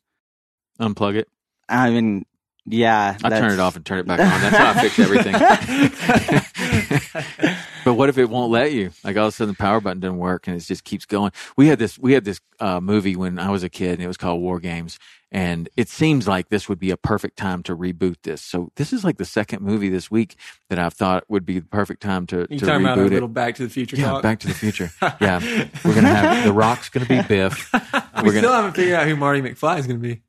Unplug 0.81 1.17
it. 1.17 1.29
I 1.69 1.91
mean, 1.91 2.25
yeah. 2.65 3.17
I 3.23 3.31
turn 3.31 3.53
it 3.53 3.61
off 3.61 3.77
and 3.77 3.85
turn 3.85 3.99
it 3.99 4.07
back 4.07 4.21
on. 4.21 4.41
That's 4.41 4.57
how 4.57 4.71
I 4.71 4.89
fix 4.89 4.99
everything. 4.99 5.33
but 7.85 7.95
what 7.95 8.09
if 8.09 8.19
it 8.19 8.29
won't 8.29 8.51
let 8.51 8.73
you? 8.73 8.91
Like 9.05 9.17
all 9.17 9.27
of 9.27 9.29
a 9.29 9.33
sudden 9.33 9.55
the 9.55 9.59
power 9.59 9.81
button 9.81 10.01
doesn't 10.01 10.19
work 10.19 10.47
and 10.47 10.57
it 10.57 10.61
just 10.61 10.85
keeps 10.85 11.07
going. 11.07 11.33
We 11.57 11.69
had 11.69 11.79
this 11.79 11.99
we 11.99 12.13
had 12.13 12.25
this 12.25 12.41
uh, 12.61 12.81
movie 12.81 13.17
when 13.17 13.39
I 13.39 13.51
was 13.51 13.63
a 13.63 13.69
kid 13.69 13.95
and 13.95 14.03
it 14.03 14.09
was 14.09 14.17
called 14.17 14.41
War 14.41 14.61
Games 14.61 14.99
and 15.37 15.69
it 15.77 15.91
seems 15.91 16.27
like 16.27 16.49
this 16.49 16.67
would 16.67 16.79
be 16.79 16.91
a 16.91 16.97
perfect 16.97 17.37
time 17.37 17.63
to 17.65 17.77
reboot 17.77 18.17
this. 18.23 18.41
So 18.41 18.73
this 18.77 18.91
is 18.91 19.05
like 19.05 19.19
the 19.19 19.27
second 19.27 19.61
movie 19.61 19.91
this 19.91 20.11
week 20.11 20.37
that 20.71 20.79
I've 20.79 20.95
thought 20.95 21.25
would 21.29 21.45
be 21.45 21.59
the 21.59 21.67
perfect 21.67 22.01
time 22.01 22.27
to, 22.29 22.47
you 22.49 22.59
to 22.59 22.65
talking 22.65 22.81
reboot 22.81 22.93
about 22.93 22.99
a 22.99 23.03
it. 23.03 23.13
little 23.13 23.29
Back 23.29 23.57
to 23.57 23.65
the 23.65 23.69
Future 23.69 23.97
yeah, 23.97 24.13
talk? 24.13 24.23
Back 24.23 24.41
to 24.41 24.47
the 24.47 24.55
Future. 24.55 24.91
yeah, 25.21 25.39
we're 25.85 25.95
gonna 25.95 26.09
have 26.09 26.43
The 26.43 26.55
Rock's 26.55 26.89
gonna 26.89 27.05
be 27.05 27.21
Biff. 27.21 27.71
we 27.71 27.81
we're 28.23 28.31
still 28.31 28.43
gonna, 28.45 28.55
haven't 28.55 28.77
figured 28.77 28.95
out 28.95 29.07
who 29.07 29.15
Marty 29.15 29.43
McFly 29.43 29.79
is 29.79 29.87
gonna 29.87 29.99
be. 29.99 30.23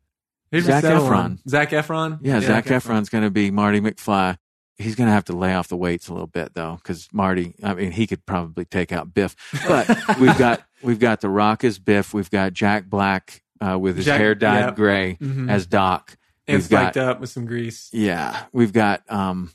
Who's 0.51 0.66
Zac 0.66 0.84
Efron. 0.84 1.39
Zac 1.47 1.70
Efron. 1.70 2.20
Yeah, 2.22 2.34
yeah 2.34 2.39
Zac, 2.41 2.68
Zac 2.68 2.84
Efron's 2.84 3.08
gonna 3.08 3.32
be 3.32 3.49
Marty 3.49 3.80
McFly. 3.80 4.38
He's 4.78 4.93
going 4.93 5.08
to 5.08 5.14
have 5.14 5.26
to 5.26 5.36
lay 5.36 5.55
off 5.55 5.70
the 5.70 5.76
weights 5.76 6.08
a 6.08 6.14
little 6.14 6.28
bit 6.28 6.53
though, 6.53 6.76
because 6.76 7.08
Marty. 7.12 7.55
I 7.64 7.74
mean, 7.74 7.91
he 7.91 8.05
could 8.05 8.24
probably 8.28 8.64
take 8.64 8.91
out 8.91 9.12
Biff. 9.12 9.36
But 9.68 9.88
we've 10.20 10.38
got 10.38 10.62
we've 10.84 10.99
got 10.99 11.22
the 11.22 11.30
Rock 11.30 11.64
as 11.64 11.80
Biff. 11.80 12.14
We've 12.14 12.30
got 12.30 12.53
Jack 12.53 12.86
Black 12.86 13.41
uh, 13.60 13.78
with 13.80 13.97
his 13.97 14.05
Jack, 14.05 14.20
hair 14.20 14.36
dyed 14.36 14.76
gray 14.76 15.18
mm-hmm. 15.22 15.49
as 15.49 15.66
Doc. 15.66 16.18
And 16.47 16.64
spiked 16.64 16.95
got, 16.95 17.08
up 17.10 17.20
with 17.20 17.30
some 17.30 17.45
grease. 17.45 17.89
Yeah, 17.91 18.45
we've 18.53 18.72
got 18.72 19.03
um, 19.12 19.51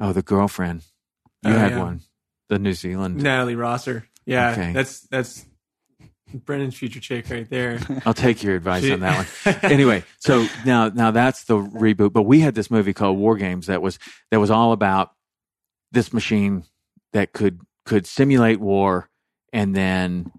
oh 0.00 0.12
the 0.12 0.22
girlfriend. 0.22 0.82
You 1.42 1.52
oh, 1.52 1.58
had 1.58 1.72
yeah. 1.72 1.82
one, 1.82 2.00
the 2.48 2.58
New 2.58 2.72
Zealand 2.72 3.22
Natalie 3.22 3.54
Rosser. 3.54 4.06
Yeah, 4.24 4.52
okay. 4.52 4.72
that's 4.72 5.00
that's 5.08 5.44
Brendan's 6.32 6.76
future 6.76 7.00
chick 7.00 7.28
right 7.30 7.48
there. 7.48 7.78
I'll 8.06 8.14
take 8.14 8.42
your 8.42 8.56
advice 8.56 8.90
on 8.90 9.00
that 9.00 9.26
one. 9.44 9.56
anyway, 9.62 10.04
so 10.18 10.46
now 10.64 10.88
now 10.88 11.10
that's 11.10 11.44
the 11.44 11.56
reboot. 11.56 12.12
But 12.12 12.22
we 12.22 12.40
had 12.40 12.54
this 12.54 12.70
movie 12.70 12.92
called 12.92 13.18
War 13.18 13.36
Games 13.36 13.66
that 13.66 13.82
was 13.82 13.98
that 14.30 14.40
was 14.40 14.50
all 14.50 14.72
about 14.72 15.12
this 15.90 16.12
machine 16.12 16.64
that 17.12 17.32
could 17.32 17.60
could 17.84 18.06
simulate 18.06 18.60
war, 18.60 19.08
and 19.52 19.74
then 19.74 20.30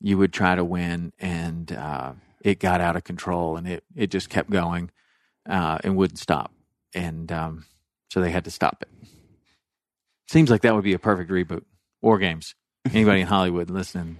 you 0.00 0.18
would 0.18 0.32
try 0.32 0.54
to 0.54 0.64
win, 0.64 1.12
and 1.18 1.72
uh, 1.72 2.12
it 2.42 2.58
got 2.58 2.80
out 2.80 2.96
of 2.96 3.04
control, 3.04 3.56
and 3.56 3.66
it 3.66 3.84
it 3.96 4.10
just 4.10 4.28
kept 4.28 4.50
going 4.50 4.90
uh, 5.48 5.78
and 5.82 5.96
wouldn't 5.96 6.18
stop, 6.18 6.52
and 6.94 7.30
um, 7.32 7.64
so 8.10 8.20
they 8.20 8.30
had 8.30 8.44
to 8.44 8.50
stop 8.50 8.82
it. 8.82 9.08
Seems 10.28 10.50
like 10.50 10.62
that 10.62 10.74
would 10.74 10.84
be 10.84 10.92
a 10.94 10.98
perfect 10.98 11.30
reboot. 11.30 11.64
War 12.00 12.18
Games. 12.18 12.54
Anybody 12.92 13.20
in 13.20 13.26
Hollywood 13.28 13.70
listening? 13.70 14.18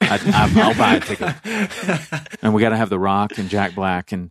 I 0.00 0.14
I, 0.16 0.18
I, 0.32 0.62
I'll 0.62 0.74
buy 0.74 0.94
a 0.96 1.00
ticket. 1.00 2.38
and 2.42 2.54
we 2.54 2.60
got 2.62 2.70
to 2.70 2.76
have 2.76 2.90
The 2.90 2.98
Rock 2.98 3.38
and 3.38 3.48
Jack 3.48 3.74
Black 3.74 4.12
and 4.12 4.30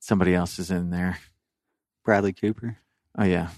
somebody 0.00 0.34
else 0.34 0.58
is 0.58 0.70
in 0.70 0.90
there. 0.90 1.18
Bradley 2.04 2.32
Cooper. 2.32 2.78
Oh 3.16 3.24
yeah, 3.24 3.50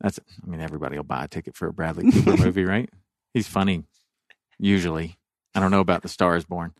that's. 0.00 0.20
I 0.42 0.46
mean, 0.46 0.60
everybody 0.60 0.96
will 0.96 1.04
buy 1.04 1.24
a 1.24 1.28
ticket 1.28 1.56
for 1.56 1.68
a 1.68 1.72
Bradley 1.72 2.10
Cooper 2.12 2.36
movie, 2.44 2.64
right? 2.64 2.90
He's 3.32 3.48
funny, 3.48 3.84
usually. 4.58 5.16
I 5.54 5.60
don't 5.60 5.70
know 5.70 5.80
about 5.80 6.02
The 6.02 6.08
Star 6.08 6.36
Is 6.36 6.44
Born. 6.44 6.74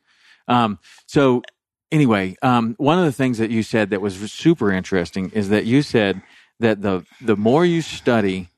Um, 0.51 0.79
so 1.07 1.43
anyway, 1.91 2.37
um, 2.43 2.75
one 2.79 2.99
of 2.99 3.05
the 3.05 3.13
things 3.13 3.39
that 3.39 3.51
you 3.51 3.63
said 3.63 3.91
that 3.91 4.01
was 4.01 4.17
super 4.31 4.73
interesting 4.73 5.31
is 5.31 5.49
that 5.51 5.65
you 5.65 5.83
said 5.83 6.23
that 6.59 6.83
the 6.83 7.05
the 7.21 7.37
more 7.37 7.65
you 7.65 7.83
study 7.83 8.49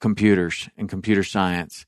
computers 0.00 0.68
and 0.76 0.88
computer 0.88 1.22
science, 1.22 1.86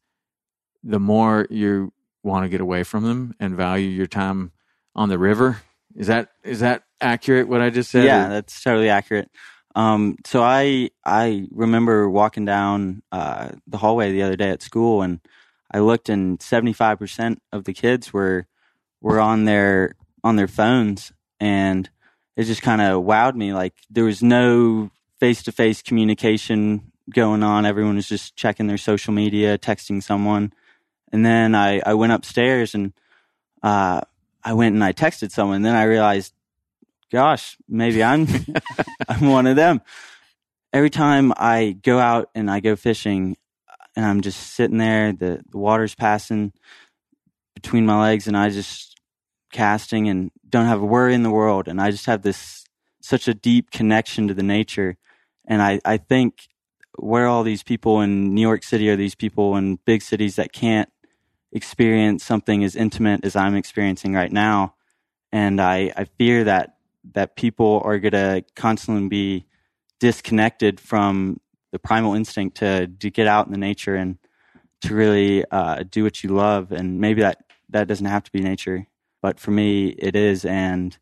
the 0.84 1.00
more 1.00 1.46
you 1.50 1.92
want 2.22 2.44
to 2.44 2.48
get 2.48 2.60
away 2.60 2.84
from 2.84 3.04
them 3.04 3.34
and 3.40 3.56
value 3.56 3.88
your 3.88 4.06
time 4.06 4.52
on 4.94 5.08
the 5.08 5.18
river. 5.18 5.62
Is 5.96 6.06
that 6.06 6.28
is 6.44 6.60
that 6.60 6.84
accurate? 7.00 7.48
What 7.48 7.60
I 7.60 7.70
just 7.70 7.90
said? 7.90 8.04
Yeah, 8.04 8.28
that's 8.28 8.62
totally 8.62 8.88
accurate. 8.88 9.30
Um, 9.74 10.16
so 10.26 10.42
I 10.42 10.90
I 11.04 11.48
remember 11.50 12.08
walking 12.08 12.44
down 12.44 13.02
uh, 13.10 13.50
the 13.66 13.78
hallway 13.78 14.12
the 14.12 14.22
other 14.22 14.36
day 14.36 14.50
at 14.50 14.62
school, 14.62 15.02
and 15.02 15.20
I 15.70 15.80
looked, 15.80 16.08
and 16.08 16.40
seventy 16.40 16.72
five 16.72 16.98
percent 16.98 17.42
of 17.52 17.64
the 17.64 17.72
kids 17.72 18.12
were 18.12 18.46
were 19.02 19.20
on 19.20 19.44
their 19.44 19.94
on 20.24 20.36
their 20.36 20.48
phones, 20.48 21.12
and 21.38 21.90
it 22.36 22.44
just 22.44 22.62
kind 22.62 22.80
of 22.80 23.04
wowed 23.04 23.34
me. 23.34 23.52
Like 23.52 23.74
there 23.90 24.04
was 24.04 24.22
no 24.22 24.90
face 25.20 25.42
to 25.42 25.52
face 25.52 25.82
communication 25.82 26.92
going 27.12 27.42
on. 27.42 27.66
Everyone 27.66 27.96
was 27.96 28.08
just 28.08 28.36
checking 28.36 28.68
their 28.68 28.78
social 28.78 29.12
media, 29.12 29.58
texting 29.58 30.02
someone, 30.02 30.52
and 31.12 31.26
then 31.26 31.54
I 31.54 31.82
I 31.84 31.94
went 31.94 32.12
upstairs 32.12 32.74
and 32.74 32.92
uh, 33.62 34.00
I 34.42 34.54
went 34.54 34.74
and 34.74 34.82
I 34.82 34.92
texted 34.92 35.30
someone. 35.30 35.56
And 35.56 35.64
then 35.64 35.76
I 35.76 35.84
realized 35.84 36.32
gosh, 37.10 37.58
maybe 37.68 38.02
I'm 38.02 38.26
I'm 39.08 39.28
one 39.28 39.46
of 39.46 39.56
them. 39.56 39.82
Every 40.72 40.90
time 40.90 41.32
I 41.36 41.76
go 41.82 41.98
out 41.98 42.30
and 42.34 42.50
I 42.50 42.60
go 42.60 42.76
fishing 42.76 43.36
and 43.94 44.06
I'm 44.06 44.22
just 44.22 44.54
sitting 44.54 44.78
there, 44.78 45.12
the, 45.12 45.42
the 45.50 45.58
water's 45.58 45.94
passing 45.94 46.52
between 47.54 47.84
my 47.84 48.00
legs 48.00 48.26
and 48.26 48.36
I 48.36 48.48
just 48.48 48.91
casting 49.52 50.08
and 50.08 50.30
don't 50.48 50.66
have 50.66 50.82
a 50.82 50.86
worry 50.86 51.14
in 51.14 51.22
the 51.22 51.30
world 51.30 51.68
and 51.68 51.80
I 51.80 51.90
just 51.90 52.06
have 52.06 52.22
this 52.22 52.64
such 53.02 53.28
a 53.28 53.34
deep 53.34 53.70
connection 53.70 54.28
to 54.28 54.34
the 54.34 54.42
nature. 54.42 54.96
And 55.46 55.60
I, 55.60 55.80
I 55.84 55.96
think 55.96 56.48
where 56.98 57.26
all 57.26 57.42
these 57.42 57.62
people 57.62 58.00
in 58.00 58.34
New 58.34 58.40
York 58.40 58.62
City 58.62 58.88
are 58.88 58.96
these 58.96 59.14
people 59.14 59.56
in 59.56 59.78
big 59.84 60.02
cities 60.02 60.36
that 60.36 60.52
can't 60.52 60.88
experience 61.52 62.24
something 62.24 62.64
as 62.64 62.76
intimate 62.76 63.24
as 63.24 63.36
I'm 63.36 63.56
experiencing 63.56 64.14
right 64.14 64.32
now. 64.32 64.74
And 65.32 65.60
I, 65.60 65.92
I 65.96 66.04
fear 66.04 66.44
that 66.44 66.76
that 67.14 67.34
people 67.34 67.82
are 67.84 67.98
going 67.98 68.12
to 68.12 68.44
constantly 68.54 69.08
be 69.08 69.46
disconnected 69.98 70.78
from 70.78 71.40
the 71.72 71.78
primal 71.78 72.14
instinct 72.14 72.58
to 72.58 72.86
to 72.86 73.10
get 73.10 73.26
out 73.26 73.46
in 73.46 73.52
the 73.52 73.58
nature 73.58 73.96
and 73.96 74.18
to 74.82 74.94
really 74.94 75.44
uh, 75.50 75.82
do 75.90 76.04
what 76.04 76.22
you 76.22 76.30
love. 76.30 76.70
And 76.70 77.00
maybe 77.00 77.22
that 77.22 77.44
that 77.70 77.88
doesn't 77.88 78.06
have 78.06 78.22
to 78.24 78.32
be 78.32 78.40
nature, 78.40 78.86
but 79.22 79.40
for 79.40 79.50
me 79.50 79.88
it 79.88 80.14
is. 80.14 80.44
And 80.44 80.96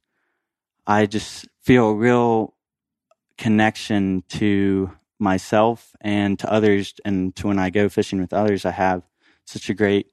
I 0.87 1.07
just 1.07 1.49
feel 1.63 1.89
a 1.89 1.95
real 1.95 2.55
connection 3.37 4.23
to 4.29 4.93
myself 5.19 5.97
and 6.01 6.39
to 6.39 6.51
others, 6.53 6.95
and 7.05 7.35
to 7.37 7.49
when 7.49 7.59
I 7.59 7.71
go 7.71 7.89
fishing 7.89 8.21
with 8.21 8.33
others, 8.33 8.65
I 8.65 8.71
have 8.71 9.03
such 9.45 9.69
a 9.69 9.75
great 9.75 10.13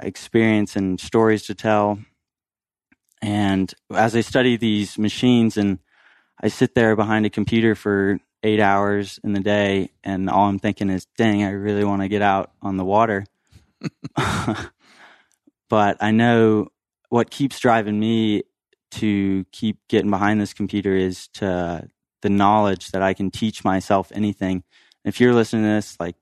experience 0.00 0.76
and 0.76 1.00
stories 1.00 1.44
to 1.46 1.54
tell 1.54 1.98
and 3.22 3.72
as 3.92 4.14
I 4.14 4.20
study 4.20 4.56
these 4.56 4.98
machines 4.98 5.56
and 5.56 5.78
I 6.40 6.48
sit 6.48 6.74
there 6.74 6.96
behind 6.96 7.26
a 7.26 7.30
computer 7.30 7.74
for 7.74 8.18
eight 8.42 8.60
hours 8.60 9.18
in 9.24 9.32
the 9.32 9.40
day, 9.40 9.90
and 10.04 10.28
all 10.28 10.48
I'm 10.48 10.58
thinking 10.58 10.90
is, 10.90 11.06
dang, 11.16 11.42
I 11.42 11.50
really 11.50 11.84
want 11.84 12.02
to 12.02 12.08
get 12.08 12.22
out 12.22 12.52
on 12.60 12.76
the 12.76 12.84
water. 12.84 13.24
but 15.68 15.96
I 16.00 16.10
know 16.10 16.68
what 17.08 17.30
keeps 17.30 17.58
driving 17.58 17.98
me 17.98 18.42
to 18.92 19.44
keep 19.52 19.78
getting 19.88 20.10
behind 20.10 20.40
this 20.40 20.54
computer 20.54 20.94
is 20.94 21.28
to 21.28 21.88
the 22.22 22.30
knowledge 22.30 22.90
that 22.90 23.02
I 23.02 23.14
can 23.14 23.30
teach 23.30 23.64
myself 23.64 24.10
anything. 24.14 24.64
If 25.04 25.20
you're 25.20 25.34
listening 25.34 25.62
to 25.64 25.68
this, 25.68 25.96
like 26.00 26.16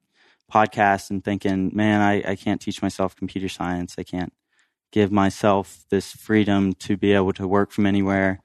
podcast 0.53 1.11
and 1.11 1.25
thinking, 1.25 1.71
man, 1.75 2.01
I, 2.01 2.33
I 2.33 2.37
can't 2.37 2.61
teach 2.61 2.83
myself 2.83 3.17
computer 3.17 3.49
science. 3.49 3.95
I 3.99 4.03
can't 4.03 4.33
give 4.93 5.11
myself 5.11 5.85
this 5.91 6.13
freedom 6.13 6.73
to 6.75 6.97
be 6.97 7.13
able 7.13 7.33
to 7.35 7.49
work 7.49 7.71
from 7.71 7.87
anywhere, 7.87 8.41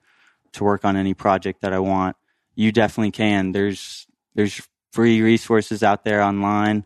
to 0.52 0.64
work 0.64 0.84
on 0.84 0.96
any 0.96 1.14
project 1.14 1.60
that 1.60 1.72
I 1.72 1.78
want. 1.78 2.16
You 2.54 2.72
definitely 2.72 3.12
can. 3.12 3.52
There's 3.52 4.06
there's 4.34 4.66
free 4.92 5.22
resources 5.22 5.82
out 5.82 6.04
there 6.04 6.22
online 6.22 6.84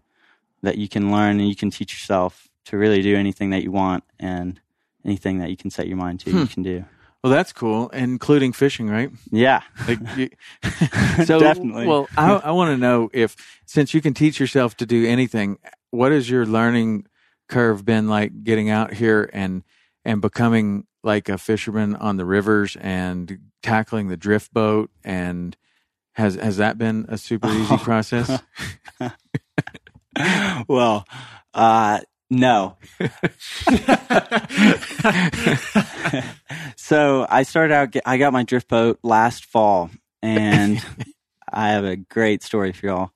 that 0.62 0.76
you 0.76 0.88
can 0.88 1.10
learn 1.10 1.40
and 1.40 1.48
you 1.48 1.56
can 1.56 1.70
teach 1.70 1.92
yourself 1.92 2.48
to 2.66 2.76
really 2.76 3.02
do 3.02 3.16
anything 3.16 3.50
that 3.50 3.62
you 3.62 3.70
want 3.70 4.04
and 4.18 4.60
anything 5.04 5.38
that 5.38 5.50
you 5.50 5.56
can 5.56 5.70
set 5.70 5.86
your 5.86 5.96
mind 5.96 6.20
to, 6.20 6.30
you 6.30 6.46
can 6.46 6.62
do. 6.62 6.84
well, 7.22 7.32
that's 7.32 7.52
cool, 7.52 7.88
including 7.90 8.52
fishing, 8.52 8.88
right? 8.88 9.10
Yeah. 9.30 9.62
Like, 9.86 9.98
you, 10.16 10.30
so 11.24 11.38
Definitely. 11.38 11.86
Well, 11.86 12.08
I, 12.16 12.32
I 12.44 12.50
want 12.52 12.70
to 12.70 12.76
know 12.76 13.10
if 13.12 13.36
since 13.66 13.94
you 13.94 14.00
can 14.00 14.14
teach 14.14 14.40
yourself 14.40 14.76
to 14.78 14.86
do 14.86 15.06
anything, 15.06 15.58
what 15.90 16.12
has 16.12 16.28
your 16.28 16.46
learning 16.46 17.06
curve 17.48 17.84
been 17.84 18.08
like 18.08 18.42
getting 18.42 18.70
out 18.70 18.94
here 18.94 19.28
and 19.32 19.62
and 20.04 20.20
becoming 20.20 20.86
like 21.02 21.28
a 21.28 21.38
fisherman 21.38 21.94
on 21.96 22.16
the 22.16 22.24
rivers 22.24 22.76
and 22.80 23.38
tackling 23.62 24.08
the 24.08 24.16
drift 24.16 24.52
boat 24.52 24.90
and 25.04 25.56
has 26.12 26.34
has 26.36 26.56
that 26.56 26.78
been 26.78 27.06
a 27.08 27.18
super 27.18 27.48
easy 27.50 27.76
process? 27.78 28.40
well, 30.68 31.04
uh, 31.52 32.00
no. 32.30 32.76
so 36.76 37.26
I 37.28 37.42
started 37.42 37.74
out. 37.74 37.96
I 38.04 38.18
got 38.18 38.32
my 38.32 38.44
drift 38.44 38.68
boat 38.68 38.98
last 39.02 39.44
fall, 39.44 39.90
and 40.22 40.84
I 41.52 41.70
have 41.70 41.84
a 41.84 41.96
great 41.96 42.42
story 42.42 42.72
for 42.72 42.86
y'all. 42.86 43.10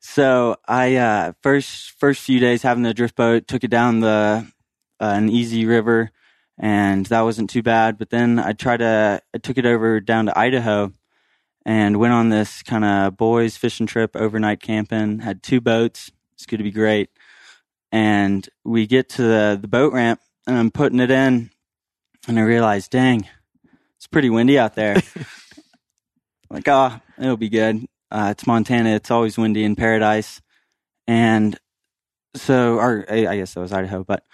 so 0.00 0.56
I 0.66 0.96
uh, 0.96 1.32
first 1.42 1.92
first 1.92 2.22
few 2.22 2.38
days 2.38 2.62
having 2.62 2.82
the 2.82 2.94
drift 2.94 3.16
boat 3.16 3.48
took 3.48 3.64
it 3.64 3.70
down 3.70 4.00
the 4.00 4.46
uh, 5.00 5.04
an 5.04 5.28
easy 5.28 5.66
river, 5.66 6.10
and 6.58 7.06
that 7.06 7.22
wasn't 7.22 7.50
too 7.50 7.62
bad. 7.62 7.98
But 7.98 8.10
then 8.10 8.38
I 8.38 8.52
tried 8.52 8.78
to 8.78 9.22
I 9.34 9.38
took 9.38 9.58
it 9.58 9.66
over 9.66 10.00
down 10.00 10.26
to 10.26 10.38
Idaho, 10.38 10.92
and 11.64 11.98
went 11.98 12.12
on 12.12 12.28
this 12.28 12.62
kind 12.62 12.84
of 12.84 13.16
boys 13.16 13.56
fishing 13.56 13.86
trip, 13.86 14.16
overnight 14.16 14.60
camping. 14.60 15.20
Had 15.20 15.42
two 15.42 15.60
boats. 15.60 16.10
It's 16.34 16.46
going 16.46 16.58
to 16.58 16.64
be 16.64 16.70
great. 16.70 17.10
And 17.92 18.48
we 18.64 18.86
get 18.86 19.10
to 19.10 19.22
the, 19.22 19.58
the 19.60 19.68
boat 19.68 19.92
ramp, 19.92 20.20
and 20.46 20.56
I'm 20.56 20.70
putting 20.70 20.98
it 20.98 21.10
in, 21.10 21.50
and 22.26 22.38
I 22.38 22.42
realize, 22.42 22.88
dang, 22.88 23.28
it's 23.96 24.06
pretty 24.06 24.30
windy 24.30 24.58
out 24.58 24.74
there. 24.74 24.96
like, 26.50 26.66
oh, 26.66 26.98
it'll 27.18 27.36
be 27.36 27.50
good. 27.50 27.86
Uh, 28.10 28.28
it's 28.30 28.46
Montana. 28.46 28.90
It's 28.90 29.10
always 29.10 29.38
windy 29.38 29.62
in 29.62 29.76
Paradise, 29.76 30.40
and 31.06 31.58
so, 32.34 32.78
or 32.78 33.04
I 33.08 33.26
I 33.26 33.36
guess 33.36 33.54
that 33.54 33.60
was 33.60 33.72
Idaho, 33.72 34.04
but 34.04 34.24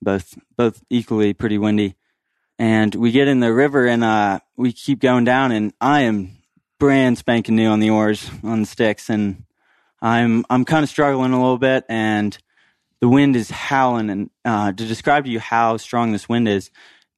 both 0.00 0.38
both 0.56 0.82
equally 0.90 1.32
pretty 1.34 1.58
windy. 1.58 1.94
And 2.58 2.94
we 2.94 3.10
get 3.10 3.28
in 3.28 3.40
the 3.40 3.52
river, 3.52 3.86
and 3.86 4.04
uh, 4.04 4.40
we 4.56 4.72
keep 4.72 5.00
going 5.00 5.24
down, 5.24 5.52
and 5.52 5.72
I 5.80 6.02
am 6.02 6.38
brand 6.78 7.16
spanking 7.16 7.56
new 7.56 7.68
on 7.68 7.80
the 7.80 7.90
oars 7.90 8.30
on 8.42 8.60
the 8.60 8.66
sticks, 8.66 9.08
and 9.08 9.44
I'm 10.00 10.44
I'm 10.50 10.64
kind 10.64 10.82
of 10.82 10.90
struggling 10.90 11.32
a 11.32 11.40
little 11.40 11.58
bit, 11.58 11.84
and 11.88 12.36
the 13.02 13.08
wind 13.08 13.34
is 13.36 13.50
howling. 13.50 14.08
And 14.08 14.30
uh, 14.46 14.68
to 14.72 14.86
describe 14.86 15.24
to 15.24 15.30
you 15.30 15.40
how 15.40 15.76
strong 15.76 16.12
this 16.12 16.28
wind 16.28 16.48
is, 16.48 16.70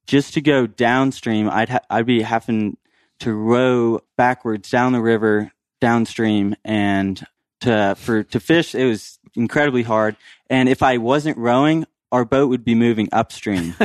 just 0.07 0.33
to 0.33 0.41
go 0.41 0.67
downstream, 0.67 1.49
I'd 1.49 1.69
ha- 1.69 1.85
I'd 1.89 2.07
be 2.07 2.23
having 2.23 2.77
to 3.19 3.33
row 3.33 4.01
backwards 4.17 4.69
down 4.69 4.91
the 4.91 5.01
river 5.01 5.51
downstream, 5.79 6.55
and 6.65 7.23
to 7.61 7.95
for 7.97 8.23
to 8.23 8.39
fish 8.39 8.75
it 8.75 8.85
was 8.85 9.19
incredibly 9.35 9.83
hard. 9.83 10.17
And 10.49 10.67
if 10.67 10.83
I 10.83 10.97
wasn't 10.97 11.37
rowing, 11.37 11.85
our 12.11 12.25
boat 12.25 12.49
would 12.49 12.65
be 12.65 12.75
moving 12.75 13.07
upstream, 13.11 13.75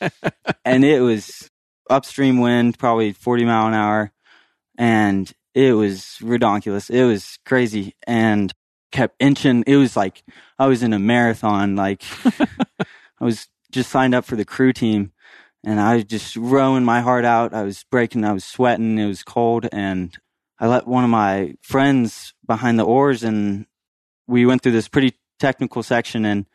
and 0.64 0.84
it 0.84 1.00
was 1.00 1.50
upstream 1.90 2.40
wind, 2.40 2.78
probably 2.78 3.12
forty 3.12 3.44
mile 3.44 3.66
an 3.66 3.74
hour, 3.74 4.12
and 4.76 5.32
it 5.54 5.72
was 5.72 6.18
redonkulous. 6.20 6.90
It 6.90 7.04
was 7.04 7.38
crazy, 7.44 7.94
and 8.06 8.52
kept 8.90 9.16
inching. 9.20 9.64
It 9.66 9.76
was 9.76 9.96
like 9.96 10.22
I 10.58 10.66
was 10.66 10.82
in 10.82 10.92
a 10.92 10.98
marathon. 10.98 11.76
Like 11.76 12.02
I 13.20 13.24
was 13.24 13.48
just 13.70 13.90
signed 13.90 14.14
up 14.14 14.24
for 14.24 14.36
the 14.36 14.44
crew 14.44 14.72
team, 14.72 15.12
and 15.64 15.80
I 15.80 15.96
was 15.96 16.04
just 16.04 16.36
rowing 16.36 16.84
my 16.84 17.00
heart 17.00 17.24
out. 17.24 17.54
I 17.54 17.62
was 17.62 17.84
breaking. 17.84 18.24
I 18.24 18.32
was 18.32 18.44
sweating. 18.44 18.98
It 18.98 19.06
was 19.06 19.22
cold, 19.22 19.66
and 19.72 20.16
I 20.58 20.66
let 20.66 20.86
one 20.86 21.04
of 21.04 21.10
my 21.10 21.54
friends 21.62 22.34
behind 22.46 22.78
the 22.78 22.84
oars, 22.84 23.22
and 23.22 23.66
we 24.26 24.46
went 24.46 24.62
through 24.62 24.72
this 24.72 24.88
pretty 24.88 25.14
technical 25.38 25.82
section, 25.82 26.24
and 26.24 26.46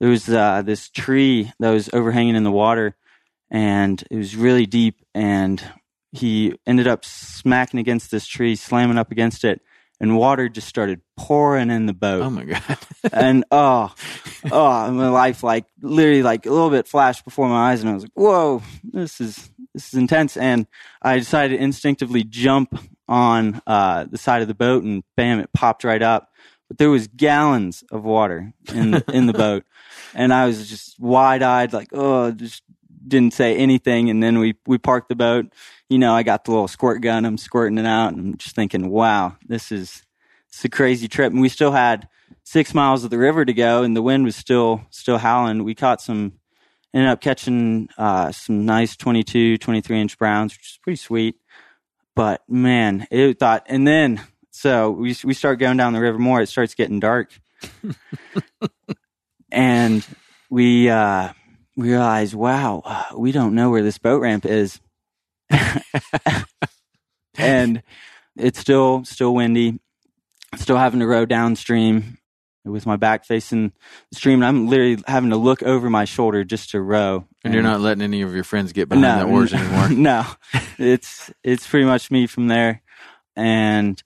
there 0.00 0.10
was 0.10 0.28
uh, 0.28 0.62
this 0.62 0.88
tree 0.88 1.52
that 1.58 1.70
was 1.70 1.90
overhanging 1.92 2.36
in 2.36 2.44
the 2.44 2.52
water, 2.52 2.96
and 3.50 4.02
it 4.10 4.16
was 4.16 4.36
really 4.36 4.66
deep. 4.66 5.00
And 5.14 5.62
he 6.12 6.58
ended 6.66 6.86
up 6.86 7.04
smacking 7.04 7.80
against 7.80 8.10
this 8.10 8.26
tree, 8.26 8.56
slamming 8.56 8.98
up 8.98 9.10
against 9.10 9.44
it, 9.44 9.60
and 10.00 10.16
water 10.16 10.48
just 10.48 10.68
started 10.68 11.00
pouring 11.16 11.70
in 11.70 11.86
the 11.86 11.92
boat. 11.92 12.22
Oh 12.22 12.30
my 12.30 12.44
god! 12.44 12.78
and 13.12 13.44
oh, 13.50 13.92
oh, 14.50 14.90
my 14.90 15.08
life 15.08 15.42
like 15.42 15.66
literally 15.80 16.22
like 16.22 16.46
a 16.46 16.50
little 16.50 16.70
bit 16.70 16.86
flashed 16.86 17.24
before 17.24 17.48
my 17.48 17.72
eyes, 17.72 17.80
and 17.80 17.90
I 17.90 17.94
was 17.94 18.04
like, 18.04 18.12
"Whoa, 18.14 18.62
this 18.84 19.20
is 19.20 19.50
this 19.74 19.88
is 19.88 19.94
intense." 19.94 20.36
And 20.36 20.66
I 21.02 21.18
decided 21.18 21.56
to 21.56 21.62
instinctively 21.62 22.24
jump 22.24 22.78
on 23.08 23.60
uh, 23.66 24.04
the 24.04 24.18
side 24.18 24.42
of 24.42 24.48
the 24.48 24.54
boat, 24.54 24.84
and 24.84 25.02
bam, 25.16 25.40
it 25.40 25.52
popped 25.52 25.84
right 25.84 26.02
up. 26.02 26.30
But 26.68 26.76
there 26.76 26.90
was 26.90 27.08
gallons 27.08 27.82
of 27.90 28.04
water 28.04 28.52
in 28.74 28.90
the, 28.90 29.04
in 29.12 29.26
the 29.26 29.32
boat, 29.46 29.64
and 30.14 30.32
I 30.34 30.46
was 30.46 30.68
just 30.68 31.00
wide 31.00 31.42
eyed, 31.42 31.72
like, 31.72 31.88
"Oh," 31.92 32.30
just 32.30 32.62
didn't 33.06 33.34
say 33.34 33.56
anything. 33.56 34.10
And 34.10 34.22
then 34.22 34.38
we 34.38 34.54
we 34.66 34.78
parked 34.78 35.08
the 35.08 35.16
boat. 35.16 35.52
You 35.88 35.98
know, 35.98 36.14
I 36.14 36.22
got 36.22 36.44
the 36.44 36.50
little 36.50 36.68
squirt 36.68 37.00
gun. 37.00 37.24
I'm 37.24 37.38
squirting 37.38 37.78
it 37.78 37.86
out, 37.86 38.12
and 38.12 38.20
I'm 38.20 38.36
just 38.36 38.54
thinking, 38.54 38.90
"Wow, 38.90 39.36
this 39.46 39.72
is." 39.72 40.02
It's 40.48 40.64
a 40.64 40.68
crazy 40.68 41.08
trip. 41.08 41.32
And 41.32 41.40
we 41.40 41.48
still 41.48 41.72
had 41.72 42.08
six 42.42 42.74
miles 42.74 43.04
of 43.04 43.10
the 43.10 43.18
river 43.18 43.44
to 43.44 43.52
go 43.52 43.82
and 43.82 43.94
the 43.94 44.02
wind 44.02 44.24
was 44.24 44.36
still, 44.36 44.80
still 44.90 45.18
howling. 45.18 45.64
We 45.64 45.74
caught 45.74 46.00
some, 46.00 46.32
ended 46.94 47.10
up 47.10 47.20
catching, 47.20 47.88
uh, 47.98 48.32
some 48.32 48.64
nice 48.64 48.96
22, 48.96 49.58
23 49.58 50.00
inch 50.00 50.18
browns, 50.18 50.54
which 50.54 50.72
is 50.72 50.78
pretty 50.82 50.96
sweet. 50.96 51.36
But 52.16 52.42
man, 52.48 53.06
it 53.10 53.38
thought, 53.38 53.66
and 53.66 53.86
then, 53.86 54.20
so 54.50 54.90
we, 54.90 55.14
we 55.22 55.34
start 55.34 55.58
going 55.58 55.76
down 55.76 55.92
the 55.92 56.00
river 56.00 56.18
more. 56.18 56.40
It 56.40 56.48
starts 56.48 56.74
getting 56.74 57.00
dark. 57.00 57.30
and 59.52 60.04
we, 60.50 60.88
uh, 60.88 61.32
we 61.78 61.90
realize, 61.90 62.34
wow, 62.34 62.82
uh, 62.84 63.04
we 63.16 63.32
don't 63.32 63.54
know 63.54 63.70
where 63.70 63.82
this 63.82 63.98
boat 63.98 64.20
ramp 64.20 64.44
is. 64.44 64.80
and 67.38 67.82
it's 68.36 68.58
still, 68.58 69.04
still 69.04 69.34
windy 69.34 69.78
still 70.56 70.76
having 70.76 71.00
to 71.00 71.06
row 71.06 71.26
downstream 71.26 72.18
with 72.64 72.86
my 72.86 72.96
back 72.96 73.24
facing 73.24 73.72
the 74.10 74.16
stream. 74.16 74.42
And 74.42 74.44
I'm 74.44 74.68
literally 74.68 75.02
having 75.06 75.30
to 75.30 75.36
look 75.36 75.62
over 75.62 75.88
my 75.90 76.04
shoulder 76.04 76.44
just 76.44 76.70
to 76.70 76.80
row. 76.80 77.16
And, 77.16 77.26
and 77.44 77.54
you're 77.54 77.62
not 77.62 77.80
letting 77.80 78.02
any 78.02 78.22
of 78.22 78.34
your 78.34 78.44
friends 78.44 78.72
get 78.72 78.88
behind 78.88 79.02
no, 79.02 79.26
the 79.26 79.32
oars 79.32 79.52
anymore. 79.52 79.88
no, 79.90 80.26
it's 80.78 81.30
it's 81.42 81.66
pretty 81.66 81.86
much 81.86 82.10
me 82.10 82.26
from 82.26 82.48
there. 82.48 82.82
And 83.36 84.02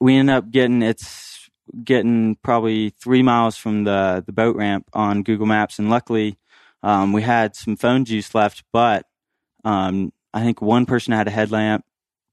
we 0.00 0.16
end 0.16 0.30
up 0.30 0.50
getting 0.50 0.82
it's 0.82 1.50
getting 1.84 2.36
probably 2.42 2.90
three 2.90 3.22
miles 3.22 3.56
from 3.56 3.84
the 3.84 4.22
the 4.24 4.32
boat 4.32 4.56
ramp 4.56 4.88
on 4.92 5.22
Google 5.22 5.46
Maps. 5.46 5.78
And 5.78 5.90
luckily, 5.90 6.38
um, 6.82 7.12
we 7.12 7.22
had 7.22 7.54
some 7.54 7.76
phone 7.76 8.04
juice 8.04 8.34
left, 8.34 8.64
but 8.72 9.06
um, 9.64 10.12
I 10.32 10.42
think 10.42 10.62
one 10.62 10.86
person 10.86 11.12
had 11.12 11.28
a 11.28 11.32
headlamp, 11.32 11.84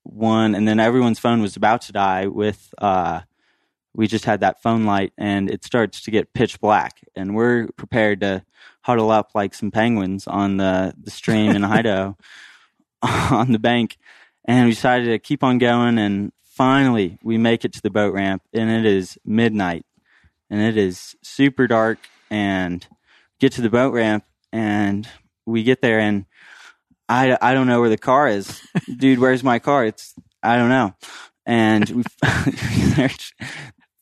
one, 0.03 0.55
and 0.55 0.67
then 0.67 0.79
everyone's 0.79 1.19
phone 1.19 1.41
was 1.41 1.55
about 1.55 1.81
to 1.83 1.91
die 1.91 2.27
with. 2.27 2.73
Uh, 2.77 3.21
we 3.97 4.07
just 4.07 4.25
had 4.25 4.41
that 4.41 4.61
phone 4.61 4.85
light 4.85 5.11
and 5.17 5.49
it 5.49 5.65
starts 5.65 6.01
to 6.03 6.11
get 6.11 6.31
pitch 6.33 6.61
black 6.61 7.01
and 7.15 7.35
we're 7.35 7.67
prepared 7.77 8.21
to 8.21 8.45
huddle 8.81 9.09
up 9.09 9.31
like 9.33 9.55
some 9.55 9.71
penguins 9.71 10.27
on 10.27 10.57
the, 10.57 10.93
the 11.01 11.09
stream 11.09 11.55
in 11.55 11.63
Idaho 11.63 12.15
on 13.01 13.51
the 13.51 13.59
bank. 13.59 13.97
And 14.45 14.65
we 14.65 14.71
decided 14.71 15.07
to 15.07 15.19
keep 15.19 15.43
on 15.43 15.57
going 15.57 15.97
and 15.97 16.31
finally 16.43 17.17
we 17.23 17.39
make 17.39 17.65
it 17.65 17.73
to 17.73 17.81
the 17.81 17.89
boat 17.89 18.13
ramp 18.13 18.43
and 18.53 18.69
it 18.69 18.85
is 18.85 19.17
midnight 19.25 19.85
and 20.49 20.61
it 20.61 20.77
is 20.77 21.15
super 21.23 21.67
dark 21.67 21.97
and 22.29 22.85
get 23.39 23.51
to 23.53 23.61
the 23.61 23.69
boat 23.69 23.93
ramp 23.93 24.23
and 24.51 25.07
we 25.45 25.63
get 25.63 25.81
there 25.81 25.99
and 25.99 26.25
I, 27.09 27.37
I 27.41 27.53
don't 27.53 27.67
know 27.67 27.79
where 27.79 27.89
the 27.89 27.97
car 27.97 28.27
is. 28.27 28.61
Dude, 28.97 29.19
where's 29.19 29.43
my 29.43 29.59
car? 29.59 29.85
It's, 29.85 30.13
I 30.43 30.57
don't 30.57 30.69
know. 30.69 30.93
And 31.45 31.89
we 31.89 32.03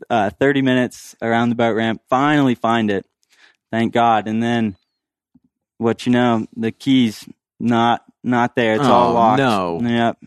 uh, 0.09 0.29
30 0.31 0.61
minutes 0.63 1.15
around 1.21 1.49
the 1.49 1.55
boat 1.55 1.75
ramp, 1.75 2.01
finally 2.09 2.55
find 2.55 2.89
it. 2.89 3.05
Thank 3.71 3.93
God. 3.93 4.27
And 4.27 4.41
then 4.41 4.75
what 5.77 6.05
you 6.05 6.11
know, 6.11 6.47
the 6.55 6.71
keys 6.71 7.27
not 7.59 8.03
not 8.23 8.55
there. 8.55 8.75
It's 8.75 8.83
oh, 8.83 8.91
all 8.91 9.13
locked. 9.13 9.37
No. 9.37 9.79
Yep. 9.81 10.17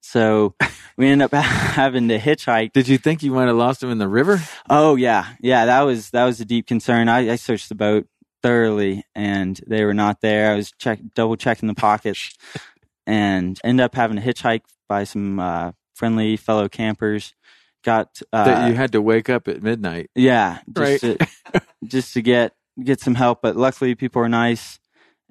So 0.00 0.54
we 0.96 1.08
end 1.08 1.22
up 1.22 1.32
having 1.32 2.08
to 2.08 2.18
hitchhike. 2.18 2.72
Did 2.72 2.88
you 2.88 2.98
think 2.98 3.22
you 3.22 3.32
might 3.32 3.46
have 3.46 3.56
lost 3.56 3.80
them 3.80 3.90
in 3.90 3.98
the 3.98 4.08
river? 4.08 4.40
Oh 4.68 4.96
yeah, 4.96 5.26
yeah. 5.40 5.66
That 5.66 5.82
was 5.82 6.10
that 6.10 6.24
was 6.24 6.40
a 6.40 6.44
deep 6.44 6.66
concern. 6.66 7.08
I, 7.08 7.32
I 7.32 7.36
searched 7.36 7.68
the 7.68 7.74
boat 7.74 8.06
thoroughly, 8.42 9.04
and 9.14 9.60
they 9.66 9.84
were 9.84 9.94
not 9.94 10.20
there. 10.20 10.52
I 10.52 10.56
was 10.56 10.72
check 10.72 11.00
double 11.14 11.36
checking 11.36 11.68
the 11.68 11.74
pockets, 11.74 12.36
and 13.06 13.58
end 13.64 13.80
up 13.80 13.94
having 13.94 14.16
to 14.16 14.22
hitchhike 14.22 14.62
by 14.88 15.04
some 15.04 15.38
uh, 15.38 15.72
friendly 15.94 16.36
fellow 16.36 16.68
campers 16.68 17.34
got 17.82 18.20
uh, 18.32 18.44
that 18.44 18.68
you 18.68 18.74
had 18.74 18.92
to 18.92 19.02
wake 19.02 19.28
up 19.28 19.48
at 19.48 19.62
midnight. 19.62 20.10
Yeah, 20.14 20.58
just 20.74 21.02
right. 21.02 21.18
to, 21.18 21.62
just 21.84 22.14
to 22.14 22.22
get 22.22 22.54
get 22.82 23.00
some 23.00 23.14
help. 23.14 23.42
But 23.42 23.56
luckily, 23.56 23.94
people 23.94 24.22
are 24.22 24.28
nice 24.28 24.78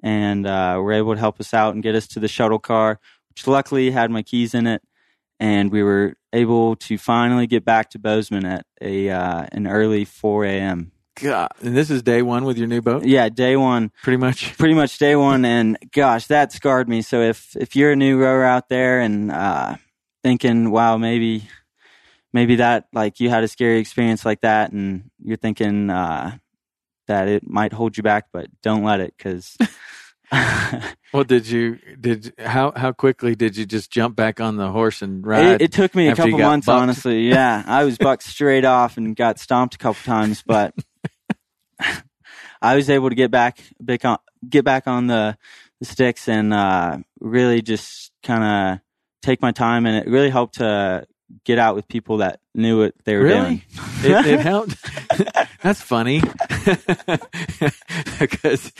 and 0.02 0.46
uh, 0.46 0.78
were 0.82 0.92
able 0.92 1.14
to 1.14 1.20
help 1.20 1.40
us 1.40 1.54
out 1.54 1.74
and 1.74 1.82
get 1.82 1.94
us 1.94 2.06
to 2.08 2.20
the 2.20 2.28
shuttle 2.28 2.58
car, 2.58 3.00
which 3.30 3.46
luckily 3.46 3.90
had 3.90 4.10
my 4.10 4.22
keys 4.22 4.54
in 4.54 4.66
it, 4.66 4.82
and 5.40 5.70
we 5.70 5.82
were 5.82 6.14
able 6.32 6.76
to 6.76 6.98
finally 6.98 7.46
get 7.46 7.64
back 7.64 7.90
to 7.90 7.98
Bozeman 7.98 8.44
at 8.44 8.66
a 8.80 9.10
uh, 9.10 9.46
an 9.52 9.66
early 9.66 10.04
four 10.04 10.44
a.m. 10.44 10.92
God, 11.20 11.48
and 11.60 11.76
this 11.76 11.90
is 11.90 12.02
day 12.02 12.22
one 12.22 12.44
with 12.44 12.56
your 12.56 12.68
new 12.68 12.80
boat. 12.80 13.04
Yeah, 13.04 13.28
day 13.28 13.56
one, 13.56 13.92
pretty 14.02 14.16
much, 14.16 14.56
pretty 14.58 14.74
much 14.74 14.98
day 14.98 15.14
one. 15.14 15.44
And 15.44 15.78
gosh, 15.92 16.26
that 16.28 16.52
scarred 16.52 16.88
me. 16.88 17.02
So 17.02 17.20
if 17.20 17.54
if 17.56 17.76
you're 17.76 17.92
a 17.92 17.96
new 17.96 18.18
rower 18.18 18.44
out 18.44 18.68
there 18.68 19.00
and 19.00 19.30
uh, 19.30 19.76
thinking, 20.22 20.70
wow, 20.70 20.96
maybe 20.96 21.48
maybe 22.32 22.56
that 22.56 22.86
like 22.92 23.20
you 23.20 23.30
had 23.30 23.44
a 23.44 23.48
scary 23.48 23.78
experience 23.78 24.24
like 24.24 24.40
that 24.40 24.72
and 24.72 25.10
you're 25.22 25.36
thinking 25.36 25.90
uh, 25.90 26.36
that 27.06 27.28
it 27.28 27.48
might 27.48 27.72
hold 27.72 27.96
you 27.96 28.02
back 28.02 28.26
but 28.32 28.46
don't 28.62 28.84
let 28.84 29.00
it 29.00 29.14
because 29.16 29.56
well 31.12 31.24
did 31.24 31.46
you 31.46 31.78
did 32.00 32.32
how 32.38 32.72
how 32.74 32.90
quickly 32.90 33.34
did 33.34 33.54
you 33.54 33.66
just 33.66 33.90
jump 33.90 34.16
back 34.16 34.40
on 34.40 34.56
the 34.56 34.70
horse 34.70 35.02
and 35.02 35.26
ride 35.26 35.60
it, 35.60 35.62
it 35.62 35.72
took 35.72 35.94
me 35.94 36.08
a 36.08 36.16
couple 36.16 36.38
months 36.38 36.66
bucked? 36.66 36.80
honestly 36.80 37.28
yeah 37.28 37.62
i 37.66 37.84
was 37.84 37.98
bucked 37.98 38.22
straight 38.22 38.64
off 38.64 38.96
and 38.96 39.14
got 39.14 39.38
stomped 39.38 39.74
a 39.74 39.78
couple 39.78 40.02
times 40.04 40.42
but 40.46 40.74
i 42.62 42.74
was 42.74 42.90
able 42.90 43.08
to 43.08 43.14
get 43.14 43.30
back 43.30 43.58
back 43.80 44.04
on 44.04 44.18
get 44.48 44.64
back 44.64 44.86
on 44.86 45.06
the, 45.06 45.36
the 45.80 45.86
sticks 45.86 46.28
and 46.28 46.52
uh, 46.52 46.98
really 47.20 47.62
just 47.62 48.10
kind 48.22 48.42
of 48.42 48.80
take 49.22 49.40
my 49.40 49.52
time 49.52 49.86
and 49.86 49.96
it 49.96 50.10
really 50.10 50.30
helped 50.30 50.56
to 50.56 51.06
get 51.44 51.58
out 51.58 51.74
with 51.74 51.88
people 51.88 52.18
that 52.18 52.40
knew 52.54 52.78
what 52.80 52.94
they 53.04 53.16
were 53.16 53.22
really? 53.22 53.64
doing. 54.02 54.16
it, 54.16 54.26
it 54.26 54.40
helped. 54.40 54.76
that's 55.62 55.80
funny 55.80 56.20
because 58.18 58.72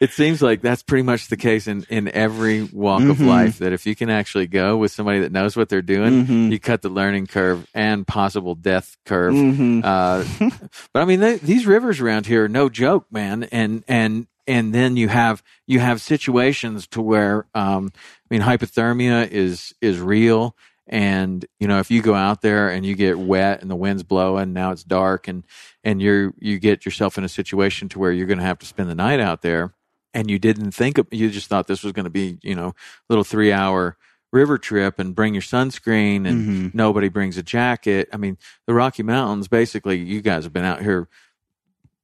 it 0.00 0.10
seems 0.10 0.42
like 0.42 0.60
that's 0.60 0.82
pretty 0.82 1.02
much 1.02 1.28
the 1.28 1.36
case 1.36 1.66
in, 1.66 1.84
in 1.88 2.08
every 2.08 2.62
walk 2.62 3.00
mm-hmm. 3.00 3.10
of 3.10 3.20
life. 3.20 3.58
That 3.58 3.72
if 3.72 3.86
you 3.86 3.96
can 3.96 4.10
actually 4.10 4.46
go 4.46 4.76
with 4.76 4.92
somebody 4.92 5.20
that 5.20 5.32
knows 5.32 5.56
what 5.56 5.68
they're 5.68 5.82
doing, 5.82 6.24
mm-hmm. 6.24 6.52
you 6.52 6.60
cut 6.60 6.82
the 6.82 6.88
learning 6.88 7.26
curve 7.26 7.66
and 7.74 8.06
possible 8.06 8.54
death 8.54 8.96
curve. 9.06 9.34
Mm-hmm. 9.34 9.80
Uh, 9.82 10.24
but 10.92 11.02
I 11.02 11.04
mean, 11.06 11.20
they, 11.20 11.36
these 11.36 11.66
rivers 11.66 12.00
around 12.00 12.26
here 12.26 12.44
are 12.44 12.48
no 12.48 12.68
joke, 12.68 13.06
man. 13.10 13.44
And 13.44 13.82
and 13.88 14.26
and 14.46 14.74
then 14.74 14.96
you 14.96 15.08
have 15.08 15.42
you 15.66 15.80
have 15.80 16.00
situations 16.00 16.86
to 16.88 17.00
where 17.00 17.46
um, 17.54 17.92
I 17.96 18.34
mean 18.34 18.42
hypothermia 18.42 19.28
is 19.30 19.74
is 19.80 19.98
real 20.00 20.54
and 20.86 21.46
you 21.58 21.66
know 21.66 21.78
if 21.78 21.90
you 21.90 22.02
go 22.02 22.14
out 22.14 22.42
there 22.42 22.68
and 22.68 22.84
you 22.84 22.94
get 22.94 23.18
wet 23.18 23.62
and 23.62 23.70
the 23.70 23.76
wind's 23.76 24.02
blowing 24.02 24.52
now 24.52 24.70
it's 24.70 24.84
dark 24.84 25.28
and 25.28 25.44
and 25.82 26.02
you're 26.02 26.34
you 26.38 26.58
get 26.58 26.84
yourself 26.84 27.16
in 27.16 27.24
a 27.24 27.28
situation 27.28 27.88
to 27.88 27.98
where 27.98 28.12
you're 28.12 28.26
going 28.26 28.38
to 28.38 28.44
have 28.44 28.58
to 28.58 28.66
spend 28.66 28.90
the 28.90 28.94
night 28.94 29.20
out 29.20 29.42
there 29.42 29.74
and 30.12 30.30
you 30.30 30.38
didn't 30.38 30.70
think 30.70 30.96
of, 30.96 31.08
you 31.10 31.28
just 31.28 31.48
thought 31.48 31.66
this 31.66 31.82
was 31.82 31.92
going 31.92 32.04
to 32.04 32.10
be 32.10 32.38
you 32.42 32.54
know 32.54 32.74
little 33.08 33.24
three 33.24 33.52
hour 33.52 33.96
river 34.32 34.58
trip 34.58 34.98
and 34.98 35.14
bring 35.14 35.32
your 35.32 35.42
sunscreen 35.42 36.26
and 36.26 36.26
mm-hmm. 36.26 36.68
nobody 36.74 37.08
brings 37.08 37.38
a 37.38 37.42
jacket 37.42 38.08
i 38.12 38.16
mean 38.16 38.36
the 38.66 38.74
rocky 38.74 39.02
mountains 39.02 39.48
basically 39.48 39.98
you 39.98 40.20
guys 40.20 40.44
have 40.44 40.52
been 40.52 40.64
out 40.64 40.82
here 40.82 41.08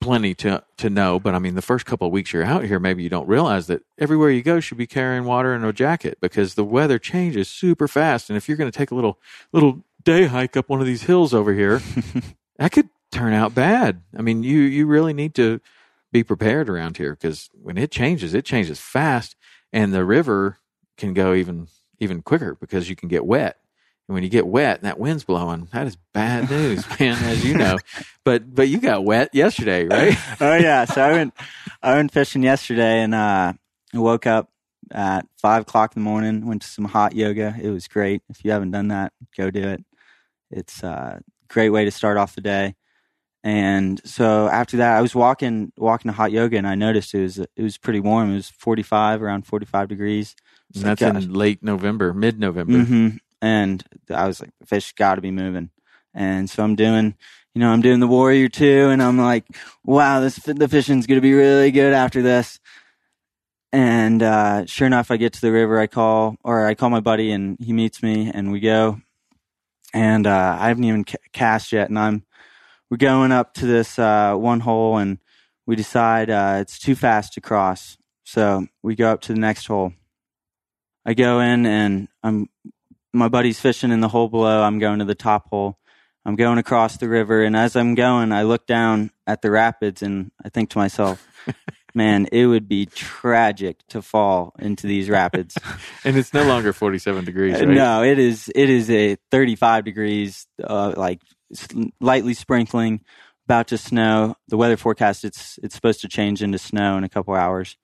plenty 0.01 0.35
to 0.37 0.65
to 0.79 0.91
know, 0.91 1.21
but 1.21 1.35
I 1.35 1.39
mean, 1.39 1.55
the 1.55 1.63
first 1.63 1.87
couple 1.87 2.07
of 2.07 2.13
weeks 2.13 2.33
you're 2.33 2.45
out 2.45 2.65
here, 2.65 2.79
maybe 2.79 3.03
you 3.03 3.09
don't 3.09 3.29
realize 3.29 3.67
that 3.69 3.83
everywhere 3.99 4.31
you 4.31 4.43
go 4.43 4.61
should 4.61 4.79
be 4.79 4.87
carrying 4.87 5.25
water 5.25 5.55
and 5.55 5.65
a 5.65 5.73
jacket 5.73 6.19
because 6.21 6.55
the 6.55 6.65
weather 6.65 6.99
changes 6.99 7.49
super 7.49 7.87
fast. 7.87 8.31
And 8.31 8.37
if 8.37 8.49
you're 8.49 8.57
going 8.57 8.71
to 8.71 8.77
take 8.77 8.91
a 8.91 8.95
little 8.95 9.19
little 9.53 9.85
day 10.03 10.27
hike 10.27 10.57
up 10.57 10.69
one 10.69 10.81
of 10.81 10.87
these 10.87 11.03
hills 11.03 11.35
over 11.35 11.53
here, 11.53 11.81
that 12.59 12.73
could 12.73 12.89
turn 13.13 13.33
out 13.33 13.55
bad. 13.55 14.03
I 14.17 14.23
mean, 14.23 14.43
you 14.43 14.61
you 14.61 14.87
really 14.87 15.13
need 15.13 15.35
to 15.35 15.61
be 16.13 16.25
prepared 16.25 16.69
around 16.69 16.97
here 16.97 17.13
because 17.13 17.51
when 17.53 17.79
it 17.79 17.91
changes, 17.91 18.35
it 18.35 18.45
changes 18.45 18.81
fast, 18.81 19.37
and 19.73 19.93
the 19.93 20.05
river 20.05 20.59
can 20.97 21.15
go 21.15 21.35
even 21.35 21.69
even 21.99 22.23
quicker 22.23 22.55
because 22.55 22.89
you 22.89 22.97
can 22.97 23.09
get 23.09 23.27
wet 23.27 23.60
And 24.11 24.15
when 24.17 24.25
you 24.25 24.29
get 24.29 24.49
wet 24.49 24.79
and 24.79 24.87
that 24.87 24.99
wind's 24.99 25.23
blowing, 25.23 25.69
that 25.71 25.87
is 25.87 25.97
bad 26.13 26.51
news, 26.51 26.85
man, 26.99 27.17
as 27.27 27.45
you 27.45 27.55
know. 27.57 27.79
But 28.25 28.53
but 28.53 28.69
you 28.69 28.79
got 28.81 29.05
wet 29.05 29.33
yesterday, 29.33 29.87
right? 29.87 30.19
oh 30.41 30.57
yeah. 30.57 30.85
So 30.85 31.01
I 31.01 31.13
went 31.13 31.33
I 31.81 31.95
went 31.95 32.11
fishing 32.11 32.43
yesterday 32.43 33.03
and 33.03 33.15
uh 33.15 33.53
I 33.95 33.99
woke 33.99 34.27
up 34.27 34.51
at 34.91 35.29
five 35.41 35.63
o'clock 35.63 35.95
in 35.95 36.03
the 36.03 36.11
morning, 36.11 36.45
went 36.45 36.63
to 36.63 36.67
some 36.67 36.87
hot 36.87 37.15
yoga. 37.15 37.55
It 37.63 37.71
was 37.71 37.87
great. 37.87 38.23
If 38.29 38.45
you 38.45 38.51
haven't 38.51 38.73
done 38.73 38.89
that, 38.89 39.13
go 39.37 39.49
do 39.49 39.63
it. 39.63 39.85
It's 40.51 40.83
a 40.83 41.21
great 41.47 41.71
way 41.71 41.85
to 41.85 41.93
start 41.93 42.17
off 42.17 42.35
the 42.35 42.41
day. 42.41 42.75
And 43.45 44.01
so 44.05 44.49
after 44.49 44.79
that, 44.79 44.99
I 44.99 45.03
was 45.03 45.15
walking 45.15 45.71
walking 45.77 46.09
to 46.11 46.17
hot 46.17 46.33
yoga, 46.33 46.57
and 46.57 46.67
I 46.67 46.75
noticed 46.75 47.15
it 47.15 47.23
was 47.23 47.39
it 47.39 47.63
was 47.63 47.79
pretty 47.79 48.01
warm. 48.01 48.33
It 48.33 48.35
was 48.35 48.51
forty 48.51 48.83
five, 48.83 49.23
around 49.23 49.47
forty 49.47 49.67
five 49.67 49.87
degrees. 49.87 50.35
And 50.75 50.83
that's 50.83 51.01
in 51.01 51.33
late 51.33 51.63
November, 51.63 52.13
mid 52.13 52.41
November. 52.41 52.83
hmm 52.83 53.09
And 53.43 53.83
I 54.11 54.27
was 54.27 54.41
like, 54.41 54.51
the 54.61 54.67
fish 54.67 54.93
got 54.93 55.15
to 55.17 55.21
be 55.21 55.31
moving. 55.31 55.71
And 56.15 56.51
so 56.51 56.63
I'm 56.63 56.77
doing, 56.77 57.15
you 57.55 57.61
know, 57.61 57.71
I'm 57.71 57.81
doing 57.81 58.01
the 58.01 58.09
Warrior 58.09 58.49
two, 58.49 58.89
and 58.91 59.03
I'm 59.03 59.19
like, 59.19 59.45
wow, 59.85 60.21
this 60.21 60.37
the 60.37 60.69
fishing's 60.69 61.07
gonna 61.07 61.21
be 61.21 61.35
really 61.35 61.71
good 61.71 61.93
after 61.93 62.23
this. 62.23 62.59
And 63.73 64.23
uh, 64.23 64.67
sure 64.67 64.87
enough, 64.87 65.11
I 65.11 65.17
get 65.17 65.35
to 65.35 65.41
the 65.41 65.53
river. 65.53 65.79
I 65.79 65.87
call, 65.87 66.37
or 66.43 66.67
I 66.67 66.75
call 66.75 66.91
my 66.91 67.01
buddy, 67.01 67.31
and 67.31 67.57
he 67.61 67.73
meets 67.73 68.03
me, 68.03 68.31
and 68.33 68.51
we 68.51 68.61
go. 68.61 69.01
And 69.95 70.27
uh, 70.27 70.57
I 70.59 70.69
haven't 70.69 70.85
even 70.85 71.05
ca- 71.05 71.19
cast 71.33 71.73
yet, 71.73 71.89
and 71.89 71.99
I'm 71.99 72.25
we're 72.91 72.97
going 72.97 73.31
up 73.31 73.55
to 73.55 73.67
this 73.67 73.99
uh, 73.99 74.35
one 74.35 74.61
hole, 74.61 74.99
and 74.99 75.19
we 75.67 75.77
decide 75.77 76.31
uh, 76.31 76.59
it's 76.61 76.79
too 76.79 76.97
fast 76.97 77.35
to 77.35 77.41
cross, 77.41 77.97
so 78.25 78.67
we 78.83 78.97
go 78.97 79.13
up 79.13 79.21
to 79.23 79.33
the 79.33 79.39
next 79.39 79.67
hole. 79.67 79.93
I 81.07 81.15
go 81.15 81.39
in, 81.41 81.67
and 81.67 82.09
I'm 82.25 82.49
my 83.13 83.29
buddy's 83.29 83.61
fishing 83.61 83.91
in 83.91 84.01
the 84.01 84.09
hole 84.09 84.29
below. 84.29 84.63
I'm 84.63 84.79
going 84.79 85.01
to 85.01 85.05
the 85.05 85.15
top 85.15 85.49
hole. 85.49 85.79
I'm 86.25 86.37
going 86.37 86.59
across 86.59 86.99
the 86.99 87.09
river, 87.09 87.43
and 87.43 87.57
as 87.57 87.77
I'm 87.77 87.95
going, 87.95 88.31
I 88.31 88.43
look 88.43 88.67
down 88.67 89.11
at 89.27 89.41
the 89.41 89.51
rapids, 89.51 90.03
and 90.03 90.31
I 90.45 90.51
think 90.51 90.71
to 90.71 90.79
myself, 90.79 91.27
"Man, 91.95 92.29
it 92.31 92.47
would 92.47 92.69
be 92.69 92.85
tragic 92.85 93.79
to 93.89 94.03
fall 94.03 94.55
into 94.59 94.87
these 94.87 95.09
rapids." 95.09 95.57
And 96.05 96.17
it's 96.17 96.35
no 96.35 96.45
longer 96.45 96.73
47 96.73 97.25
degrees, 97.25 97.55
right? 97.55 97.69
No, 97.69 98.03
it 98.03 98.19
is. 98.19 98.51
It 98.55 98.69
is 98.69 98.91
a 98.91 99.17
35 99.31 99.85
degrees, 99.85 100.47
uh, 100.63 100.95
like 100.97 101.21
lightly 102.01 102.35
sprinkling, 102.35 103.01
about 103.47 103.69
to 103.69 103.79
snow. 103.79 104.37
The 104.49 104.59
weather 104.59 104.77
forecast 104.77 105.25
it's 105.25 105.59
it's 105.63 105.75
supposed 105.75 106.03
to 106.03 106.09
change 106.09 106.43
into 106.43 106.59
snow 106.59 106.99
in 106.99 107.05
a 107.05 107.09
couple 107.09 107.35
hours, 107.35 107.77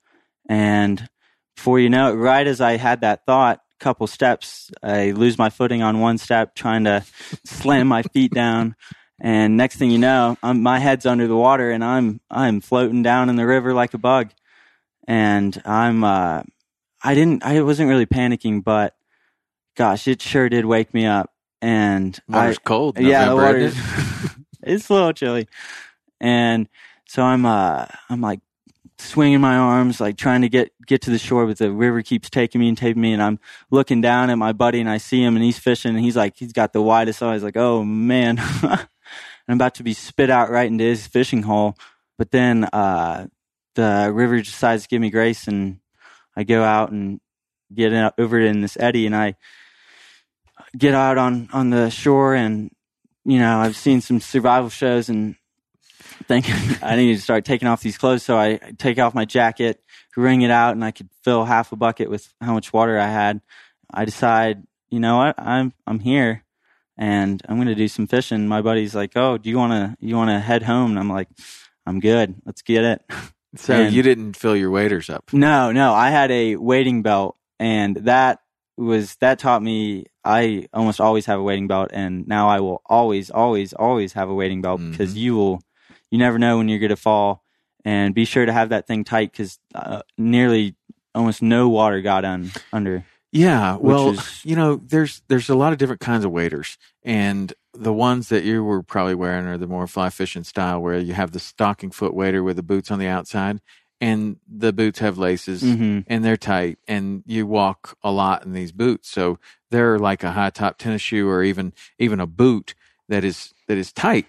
and 0.47 1.09
before 1.57 1.81
you 1.81 1.89
know 1.89 2.13
it, 2.13 2.17
right 2.17 2.47
as 2.47 2.61
I 2.61 2.77
had 2.77 3.01
that 3.01 3.25
thought, 3.25 3.61
couple 3.79 4.07
steps, 4.07 4.71
I 4.83 5.13
lose 5.13 5.39
my 5.39 5.51
footing 5.51 5.83
on 5.83 6.01
one 6.01 6.19
step, 6.19 6.55
trying 6.55 6.85
to 6.85 7.05
slam 7.45 7.87
my 7.89 8.03
feet 8.03 8.33
down. 8.33 8.77
And 9.21 9.57
next 9.57 9.77
thing 9.77 9.91
you 9.91 9.99
know, 9.99 10.37
I'm, 10.43 10.63
my 10.63 10.79
head's 10.79 11.07
under 11.07 11.27
the 11.27 11.37
water, 11.37 11.71
and 11.71 11.83
I'm 11.83 12.21
I'm 12.31 12.61
floating 12.61 13.03
down 13.03 13.31
in 13.31 13.37
the 13.37 13.47
river 13.47 13.73
like 13.73 13.95
a 13.95 13.99
bug. 13.99 14.31
And 15.09 15.61
I'm 15.65 16.05
uh, 16.05 16.43
I 17.03 17.15
didn't 17.15 17.43
I 17.45 17.63
wasn't 17.63 17.89
really 17.89 18.07
panicking, 18.07 18.63
but 18.63 18.95
gosh, 19.77 20.07
it 20.09 20.21
sure 20.21 20.49
did 20.49 20.65
wake 20.65 20.93
me 20.93 21.07
up. 21.07 21.31
And 21.63 22.19
Water's 22.29 22.59
I, 22.59 22.63
cold. 22.65 22.99
yeah, 22.99 23.21
the 23.21 23.31
November, 23.31 23.43
water 23.45 23.59
isn't 23.59 23.81
it? 23.81 24.31
it's 24.63 24.91
a 24.91 24.93
little 24.93 25.13
chilly. 25.13 25.49
And 26.21 26.69
so 27.07 27.23
I'm 27.23 27.47
uh 27.47 27.87
I'm 28.11 28.21
like 28.21 28.41
swinging 28.99 29.41
my 29.41 29.57
arms, 29.57 30.01
like 30.01 30.17
trying 30.17 30.43
to 30.43 30.49
get 30.49 30.73
get 30.87 31.03
to 31.03 31.11
the 31.11 31.19
shore, 31.19 31.47
but 31.47 31.59
the 31.59 31.71
river 31.71 32.03
keeps 32.03 32.31
taking 32.31 32.61
me 32.61 32.69
and 32.69 32.79
taking 32.79 33.03
me, 33.03 33.13
and 33.13 33.23
I'm 33.23 33.39
looking 33.71 34.01
down 34.01 34.31
at 34.31 34.37
my 34.37 34.53
buddy, 34.53 34.81
and 34.81 34.89
I 34.89 34.99
see 34.99 35.23
him, 35.23 35.37
and 35.37 35.45
he's 35.45 35.59
fishing, 35.59 35.95
and 35.95 36.05
he's 36.05 36.17
like, 36.17 36.37
he's 36.37 36.53
got 36.53 36.73
the 36.73 36.83
widest 36.83 37.23
eyes, 37.23 37.43
like, 37.43 37.57
oh 37.57 37.85
man, 37.85 38.39
I'm 38.63 39.55
about 39.55 39.77
to 39.77 39.83
be 39.83 39.95
spit 39.95 40.31
out 40.31 40.51
right 40.51 40.71
into 40.71 40.85
his 40.85 41.07
fishing 41.07 41.43
hole, 41.43 41.77
but 42.19 42.31
then 42.31 42.65
uh 42.73 43.27
the 43.75 44.11
river 44.13 44.41
decides 44.41 44.85
to 44.85 44.89
give 44.89 45.03
me 45.03 45.11
grace, 45.11 45.47
and 45.47 45.81
I 46.35 46.45
go 46.45 46.63
out 46.63 46.91
and 46.91 47.21
get 47.75 47.93
in, 47.93 48.11
over 48.19 48.41
in 48.41 48.63
this 48.63 48.77
eddy, 48.81 49.07
and 49.07 49.15
I 49.15 49.37
get 50.77 50.95
out 50.95 51.19
on 51.19 51.49
on 51.53 51.71
the 51.71 51.91
shore, 51.91 52.35
and 52.35 52.71
you 53.27 53.41
know, 53.41 53.59
I've 53.59 53.77
seen 53.77 54.01
some 54.01 54.21
survival 54.21 54.71
shows 54.71 55.09
and 55.09 55.35
think 56.29 56.83
I 56.83 56.97
need 56.97 57.15
to 57.15 57.21
start 57.21 57.45
taking 57.45 57.69
off 57.69 57.83
these 57.83 57.99
clothes. 57.99 58.23
So 58.23 58.37
I 58.37 58.57
take 58.79 58.99
off 58.99 59.15
my 59.15 59.25
jacket, 59.25 59.81
wring 60.17 60.43
it 60.43 60.51
out, 60.51 60.73
and 60.73 60.85
I 60.85 60.91
could 60.91 61.09
fill 61.23 61.45
half 61.45 61.73
a 61.73 61.77
bucket 61.77 62.11
with 62.11 62.33
how 62.41 62.55
much 62.55 62.73
water 62.73 62.99
I 62.99 63.09
had. 63.09 63.41
I 63.93 64.05
decide, 64.05 64.63
you 64.91 65.01
know 65.01 65.19
what, 65.19 65.35
I'm 65.39 65.73
I'm 65.87 66.01
here, 66.01 66.45
and 66.99 67.41
I'm 67.49 67.59
gonna 67.59 67.75
do 67.75 67.89
some 67.89 68.07
fishing. 68.07 68.49
My 68.49 68.63
buddy's 68.63 68.95
like, 68.95 69.13
"Oh, 69.17 69.39
do 69.39 69.49
you 69.51 69.59
wanna 69.59 69.97
you 70.01 70.17
wanna 70.17 70.41
head 70.41 70.63
home?" 70.63 70.91
And 70.91 70.99
I'm 70.99 71.11
like, 71.11 71.29
"I'm 71.87 72.01
good. 72.01 72.35
Let's 72.45 72.63
get 72.63 72.85
it." 72.85 73.03
So 73.59 73.73
And- 73.73 73.95
you 73.95 74.03
didn't 74.03 74.35
fill 74.37 74.55
your 74.55 74.71
waders 74.71 75.09
up. 75.09 75.33
No, 75.33 75.73
no, 75.73 75.95
I 75.95 76.11
had 76.11 76.31
a 76.31 76.57
wading 76.57 77.01
belt, 77.03 77.39
and 77.59 77.97
that 78.05 78.41
was 78.77 79.17
that 79.21 79.39
taught 79.39 79.63
me 79.63 80.05
I 80.23 80.67
almost 80.75 81.01
always 81.01 81.25
have 81.25 81.39
a 81.41 81.43
wading 81.43 81.67
belt, 81.69 81.89
and 81.95 82.29
now 82.29 82.49
I 82.51 82.61
will 82.61 82.83
always, 82.85 83.31
always, 83.31 83.73
always 83.73 84.13
have 84.13 84.29
a 84.29 84.35
wading 84.35 84.61
belt 84.61 84.83
because 84.91 85.15
Mhm. 85.15 85.19
you 85.21 85.37
will, 85.37 85.63
you 86.11 86.19
never 86.19 86.39
know 86.39 86.59
when 86.59 86.69
you're 86.69 86.79
going 86.79 86.91
to 86.91 86.97
fall, 86.97 87.43
and 87.85 88.15
be 88.15 88.25
sure 88.25 88.47
to 88.47 88.53
have 88.53 88.69
that 88.71 88.87
thing 88.87 89.05
tight 89.05 89.33
because 89.33 89.59
uh, 89.75 90.03
nearly 90.19 90.75
almost 91.15 91.43
no 91.43 91.69
water 91.69 92.01
got 92.03 92.25
on 92.25 92.53
under. 92.73 93.05
Yeah, 93.33 93.77
well, 93.77 94.11
is- 94.11 94.41
you 94.45 94.57
know, 94.57 94.77
there's 94.77 95.23
there's 95.29 95.49
a 95.49 95.55
lot 95.57 95.73
of 95.73 95.79
different 95.79 96.01
kinds 96.01 96.25
of 96.25 96.31
waders, 96.31 96.79
and 97.03 97.53
the 97.75 97.93
ones 97.93 98.29
that 98.31 98.45
you 98.45 98.65
were 98.65 98.83
probably 98.83 99.15
wearing 99.15 99.47
are 99.47 99.59
the 99.59 99.67
more 99.67 99.87
fly 99.87 100.09
fishing 100.11 100.45
style, 100.45 100.81
where 100.81 100.99
you 100.99 101.13
have 101.13 101.33
the 101.33 101.39
stocking 101.41 101.91
foot 101.91 102.15
wader 102.15 102.43
with 102.43 102.57
the 102.57 102.63
boots 102.63 102.91
on 102.91 102.99
the 102.99 103.09
outside, 103.09 103.61
and 104.01 104.37
the 104.49 104.73
boots 104.73 105.01
have 105.01 105.19
laces, 105.19 105.63
hmm 105.63 106.01
and 106.07 106.25
they're 106.25 106.37
tight, 106.37 106.79
and 106.87 107.25
you 107.27 107.47
walk 107.47 107.99
a 108.03 108.13
lot 108.13 108.45
in 108.47 108.53
these 108.53 108.71
boots, 108.73 109.11
so 109.11 109.39
they're 109.71 109.99
like 109.99 110.23
a 110.23 110.31
high 110.33 110.51
top 110.51 110.79
tennis 110.79 111.03
shoe 111.03 111.29
or 111.29 111.43
even 111.43 111.73
even 111.99 112.21
a 112.21 112.27
boot 112.27 112.75
that 113.09 113.25
is 113.25 113.53
that 113.67 113.77
is 113.77 113.93
tight. 113.93 114.27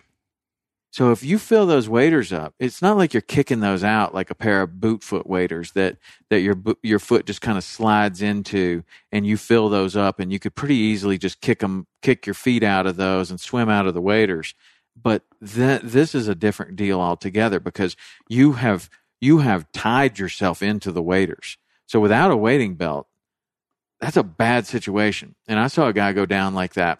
So 0.97 1.11
if 1.11 1.23
you 1.23 1.37
fill 1.37 1.67
those 1.67 1.87
waders 1.87 2.33
up, 2.33 2.55
it's 2.57 2.81
not 2.81 2.97
like 2.97 3.13
you're 3.13 3.21
kicking 3.21 3.59
those 3.59 3.83
out 3.83 4.15
like 4.15 4.31
a 4.31 4.35
pair 4.35 4.63
of 4.63 4.81
boot 4.81 5.03
foot 5.03 5.27
waders 5.27 5.73
that 5.73 5.97
that 6.31 6.39
your 6.39 6.55
your 6.81 6.97
foot 6.97 7.27
just 7.27 7.39
kind 7.39 7.55
of 7.55 7.63
slides 7.63 8.23
into, 8.23 8.83
and 9.11 9.23
you 9.23 9.37
fill 9.37 9.69
those 9.69 9.95
up, 9.95 10.19
and 10.19 10.33
you 10.33 10.39
could 10.39 10.55
pretty 10.55 10.73
easily 10.73 11.19
just 11.19 11.39
kick 11.39 11.59
them, 11.59 11.85
kick 12.01 12.25
your 12.25 12.33
feet 12.33 12.63
out 12.63 12.87
of 12.87 12.95
those, 12.95 13.29
and 13.29 13.39
swim 13.39 13.69
out 13.69 13.85
of 13.85 13.93
the 13.93 14.01
waders. 14.01 14.55
But 14.99 15.21
that 15.39 15.83
this 15.83 16.15
is 16.15 16.27
a 16.27 16.33
different 16.33 16.75
deal 16.75 16.99
altogether 16.99 17.59
because 17.59 17.95
you 18.27 18.53
have 18.53 18.89
you 19.21 19.37
have 19.37 19.71
tied 19.73 20.17
yourself 20.17 20.63
into 20.63 20.91
the 20.91 21.03
waders. 21.03 21.59
So 21.85 21.99
without 21.99 22.31
a 22.31 22.35
wading 22.35 22.73
belt, 22.73 23.05
that's 24.01 24.17
a 24.17 24.23
bad 24.23 24.65
situation. 24.65 25.35
And 25.47 25.59
I 25.59 25.67
saw 25.67 25.89
a 25.89 25.93
guy 25.93 26.11
go 26.13 26.25
down 26.25 26.55
like 26.55 26.73
that 26.73 26.97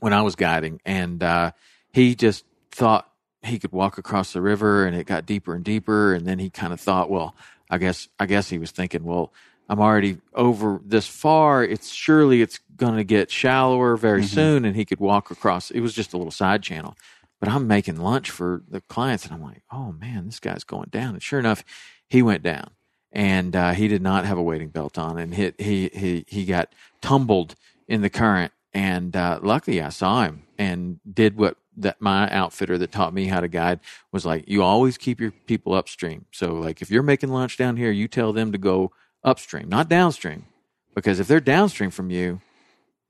when 0.00 0.12
I 0.12 0.22
was 0.22 0.34
guiding, 0.34 0.80
and 0.84 1.22
uh, 1.22 1.52
he 1.92 2.16
just 2.16 2.44
thought 2.78 3.10
he 3.42 3.58
could 3.58 3.72
walk 3.72 3.98
across 3.98 4.32
the 4.32 4.40
river, 4.40 4.86
and 4.86 4.96
it 4.96 5.06
got 5.06 5.26
deeper 5.26 5.54
and 5.54 5.64
deeper. 5.64 6.14
And 6.14 6.26
then 6.26 6.38
he 6.38 6.48
kind 6.50 6.72
of 6.72 6.80
thought, 6.80 7.10
well, 7.10 7.34
I 7.70 7.78
guess 7.78 8.08
I 8.18 8.26
guess 8.26 8.48
he 8.48 8.58
was 8.58 8.70
thinking, 8.70 9.04
well, 9.04 9.32
I'm 9.68 9.80
already 9.80 10.18
over 10.34 10.80
this 10.84 11.06
far. 11.06 11.62
It's 11.62 11.90
surely 11.92 12.40
it's 12.40 12.58
going 12.76 12.96
to 12.96 13.04
get 13.04 13.30
shallower 13.30 13.96
very 13.96 14.22
Mhm. 14.22 14.28
soon, 14.34 14.64
and 14.64 14.74
he 14.76 14.84
could 14.84 15.00
walk 15.00 15.30
across. 15.30 15.70
It 15.70 15.80
was 15.80 15.92
just 15.92 16.12
a 16.14 16.16
little 16.16 16.30
side 16.30 16.62
channel. 16.62 16.96
But 17.40 17.48
I'm 17.50 17.66
making 17.68 17.96
lunch 17.96 18.30
for 18.30 18.62
the 18.68 18.80
clients, 18.80 19.24
and 19.24 19.32
I'm 19.34 19.42
like, 19.42 19.62
oh 19.70 19.92
man, 19.92 20.26
this 20.26 20.40
guy's 20.40 20.64
going 20.64 20.88
down. 20.90 21.14
And 21.14 21.22
sure 21.22 21.38
enough, 21.38 21.62
he 22.08 22.22
went 22.22 22.42
down 22.42 22.70
and 23.12 23.54
uh, 23.54 23.72
he 23.72 23.86
did 23.88 24.02
not 24.02 24.24
have 24.24 24.38
a 24.38 24.42
wading 24.42 24.68
belt 24.70 24.98
on, 24.98 25.18
and 25.18 25.34
hit 25.34 25.60
he 25.60 25.90
he 25.94 26.24
he 26.26 26.44
got 26.44 26.72
tumbled 27.00 27.54
in 27.86 28.00
the 28.02 28.10
current. 28.10 28.52
And 28.74 29.14
uh, 29.16 29.38
luckily, 29.42 29.80
I 29.80 29.88
saw 29.90 30.24
him 30.24 30.42
and 30.58 30.98
did 31.10 31.36
what 31.36 31.56
that 31.82 32.00
my 32.00 32.30
outfitter 32.30 32.78
that 32.78 32.92
taught 32.92 33.14
me 33.14 33.26
how 33.26 33.40
to 33.40 33.48
guide 33.48 33.80
was 34.12 34.26
like. 34.26 34.48
You 34.48 34.62
always 34.62 34.98
keep 34.98 35.20
your 35.20 35.30
people 35.30 35.74
upstream. 35.74 36.26
So 36.32 36.54
like 36.54 36.82
if 36.82 36.90
you're 36.90 37.02
making 37.02 37.30
lunch 37.30 37.56
down 37.56 37.76
here, 37.76 37.90
you 37.90 38.08
tell 38.08 38.32
them 38.32 38.52
to 38.52 38.58
go 38.58 38.92
upstream, 39.24 39.68
not 39.68 39.88
downstream, 39.88 40.46
because 40.94 41.20
if 41.20 41.28
they're 41.28 41.40
downstream 41.40 41.90
from 41.90 42.10
you, 42.10 42.40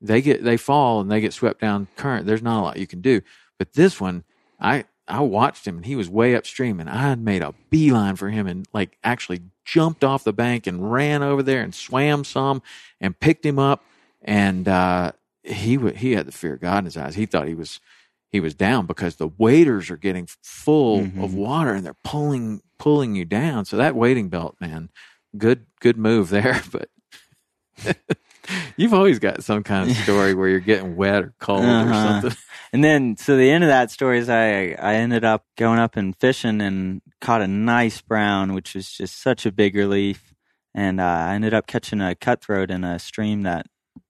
they 0.01 0.21
get 0.21 0.43
they 0.43 0.57
fall 0.57 1.01
and 1.01 1.11
they 1.11 1.21
get 1.21 1.33
swept 1.33 1.61
down 1.61 1.87
current. 1.95 2.25
There's 2.25 2.41
not 2.41 2.59
a 2.59 2.63
lot 2.63 2.77
you 2.77 2.87
can 2.87 3.01
do. 3.01 3.21
But 3.57 3.73
this 3.73 3.99
one, 3.99 4.23
I 4.59 4.85
I 5.07 5.21
watched 5.21 5.67
him 5.67 5.77
and 5.77 5.85
he 5.85 5.95
was 5.95 6.09
way 6.09 6.35
upstream 6.35 6.79
and 6.79 6.89
I 6.89 7.15
made 7.15 7.41
a 7.41 7.53
beeline 7.69 8.15
for 8.15 8.29
him 8.29 8.47
and 8.47 8.67
like 8.73 8.97
actually 9.03 9.41
jumped 9.65 10.03
off 10.03 10.23
the 10.23 10.33
bank 10.33 10.67
and 10.67 10.91
ran 10.91 11.21
over 11.23 11.43
there 11.43 11.61
and 11.61 11.73
swam 11.73 12.23
some 12.23 12.61
and 13.01 13.19
picked 13.19 13.45
him 13.45 13.59
up 13.59 13.83
and 14.21 14.67
uh, 14.67 15.11
he 15.43 15.77
wa 15.77 15.91
he 15.91 16.13
had 16.13 16.27
the 16.27 16.31
fear 16.31 16.53
of 16.53 16.61
God 16.61 16.79
in 16.79 16.85
his 16.85 16.97
eyes. 16.97 17.15
He 17.15 17.25
thought 17.25 17.47
he 17.47 17.55
was 17.55 17.79
he 18.31 18.39
was 18.39 18.53
down 18.55 18.85
because 18.85 19.15
the 19.15 19.27
waders 19.27 19.89
are 19.89 19.97
getting 19.97 20.27
full 20.43 21.05
Mhm. 21.05 21.23
of 21.23 21.33
water 21.33 21.73
and 21.73 21.85
they're 21.85 21.95
pulling 22.03 22.61
pulling 22.77 23.15
you 23.15 23.25
down. 23.25 23.65
So 23.65 23.75
that 23.77 23.95
wading 23.95 24.29
belt, 24.29 24.55
man, 24.61 24.89
good 25.37 25.65
good 25.79 25.97
move 25.97 26.29
there. 26.29 26.61
But 26.71 26.89
You've 28.77 28.93
always 28.95 29.19
got 29.19 29.43
some 29.43 29.63
kind 29.63 29.89
of 29.89 29.95
story 29.97 30.33
where 30.33 30.49
you're 30.49 30.59
getting 30.59 30.95
wet 30.95 31.23
or 31.23 31.33
cold 31.39 31.63
or 31.65 31.67
Uh-huh. 31.67 32.21
something. 32.21 32.37
And 32.73 32.83
then, 32.83 33.15
so 33.17 33.37
the 33.37 33.49
end 33.51 33.63
of 33.63 33.67
that 33.67 33.91
story 33.91 34.17
is 34.17 34.27
I, 34.29 34.71
I 34.79 34.95
ended 34.95 35.23
up 35.23 35.45
going 35.57 35.77
up 35.79 35.95
and 35.95 36.15
fishing 36.15 36.59
and 36.61 37.01
caught 37.21 37.41
a 37.41 37.47
nice 37.47 38.01
brown, 38.01 38.53
which 38.53 38.73
was 38.75 38.91
just 38.91 39.21
such 39.21 39.45
a 39.45 39.51
big 39.51 39.75
relief. 39.75 40.33
And 40.73 40.99
uh, 40.99 41.03
I 41.03 41.35
ended 41.35 41.53
up 41.53 41.67
catching 41.67 42.01
a 42.01 42.15
cutthroat 42.15 42.71
in 42.71 42.83
a 42.83 42.97
stream 42.99 43.43
that 43.43 43.67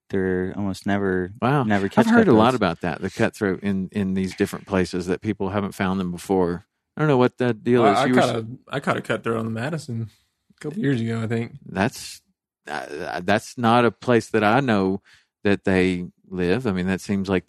there 0.09 0.53
almost 0.55 0.85
never, 0.85 1.31
Wow. 1.41 1.63
never 1.63 1.87
catch 1.89 2.07
I've 2.07 2.13
heard 2.13 2.27
a 2.27 2.33
lot 2.33 2.55
about 2.55 2.81
that, 2.81 3.01
the 3.01 3.09
cutthroat 3.09 3.61
in, 3.63 3.89
in 3.91 4.13
these 4.13 4.35
different 4.35 4.65
places 4.67 5.05
that 5.07 5.21
people 5.21 5.49
haven't 5.49 5.73
found 5.73 5.99
them 5.99 6.11
before. 6.11 6.65
I 6.97 7.01
don't 7.01 7.07
know 7.07 7.17
what 7.17 7.37
that 7.37 7.63
deal 7.63 7.83
Well, 7.83 7.93
is. 7.93 7.99
I, 7.99 8.05
You 8.07 8.13
were 8.13 8.19
caught 8.19 8.29
s- 8.29 8.35
a, 8.35 8.47
I 8.69 8.79
caught 8.79 8.97
a 8.97 9.01
cutthroat 9.01 9.37
on 9.37 9.45
the 9.45 9.51
Madison 9.51 10.09
a 10.55 10.59
couple 10.59 10.79
years 10.79 10.99
ago, 11.01 11.21
I 11.21 11.27
think. 11.27 11.53
that's 11.65 12.21
uh, 12.67 13.21
that's 13.23 13.57
not 13.57 13.85
a 13.85 13.91
place 13.91 14.29
that 14.29 14.43
I 14.43 14.59
know 14.59 15.01
that 15.43 15.63
they 15.63 16.07
live. 16.29 16.67
I 16.67 16.71
mean, 16.71 16.87
that 16.87 17.01
seems 17.01 17.29
like 17.29 17.45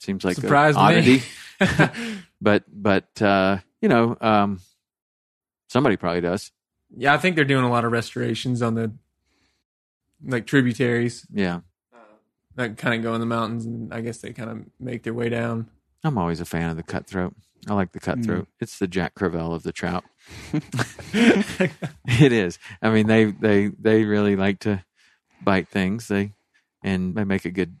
seems 0.00 0.24
like 0.24 0.36
Surprised 0.36 0.76
an 0.78 0.82
oddity. 0.84 1.22
me. 1.60 2.16
but 2.40 2.64
but 2.70 3.22
uh, 3.22 3.58
you 3.80 3.88
know, 3.88 4.16
um, 4.20 4.60
somebody 5.68 5.96
probably 5.96 6.20
does. 6.20 6.50
yeah, 6.96 7.14
I 7.14 7.18
think 7.18 7.36
they're 7.36 7.44
doing 7.44 7.64
a 7.64 7.70
lot 7.70 7.84
of 7.84 7.92
restorations 7.92 8.62
on 8.62 8.74
the 8.74 8.92
like 10.24 10.46
tributaries 10.46 11.24
Yeah, 11.32 11.60
that 12.58 12.76
kind 12.76 12.94
of 12.94 13.02
go 13.02 13.14
in 13.14 13.20
the 13.20 13.26
mountains, 13.26 13.64
and 13.64 13.94
I 13.94 14.00
guess 14.00 14.18
they 14.18 14.32
kind 14.32 14.50
of 14.50 14.64
make 14.80 15.04
their 15.04 15.14
way 15.14 15.28
down. 15.28 15.70
I'm 16.02 16.18
always 16.18 16.40
a 16.40 16.44
fan 16.44 16.70
of 16.70 16.76
the 16.76 16.82
cutthroat. 16.82 17.34
I 17.68 17.74
like 17.74 17.92
the 17.92 18.00
mm. 18.00 18.02
cutthroat. 18.02 18.48
It's 18.60 18.78
the 18.78 18.88
Jack 18.88 19.14
Crevalle 19.14 19.54
of 19.54 19.62
the 19.62 19.72
trout. 19.72 20.04
it 21.12 22.32
is. 22.32 22.58
I 22.82 22.90
mean, 22.90 23.06
they 23.06 23.26
they 23.26 23.68
they 23.68 24.04
really 24.04 24.34
like 24.34 24.58
to 24.60 24.84
bite 25.42 25.68
things. 25.68 26.08
They 26.08 26.32
and 26.82 27.14
they 27.14 27.24
make 27.24 27.44
a 27.44 27.50
good 27.50 27.76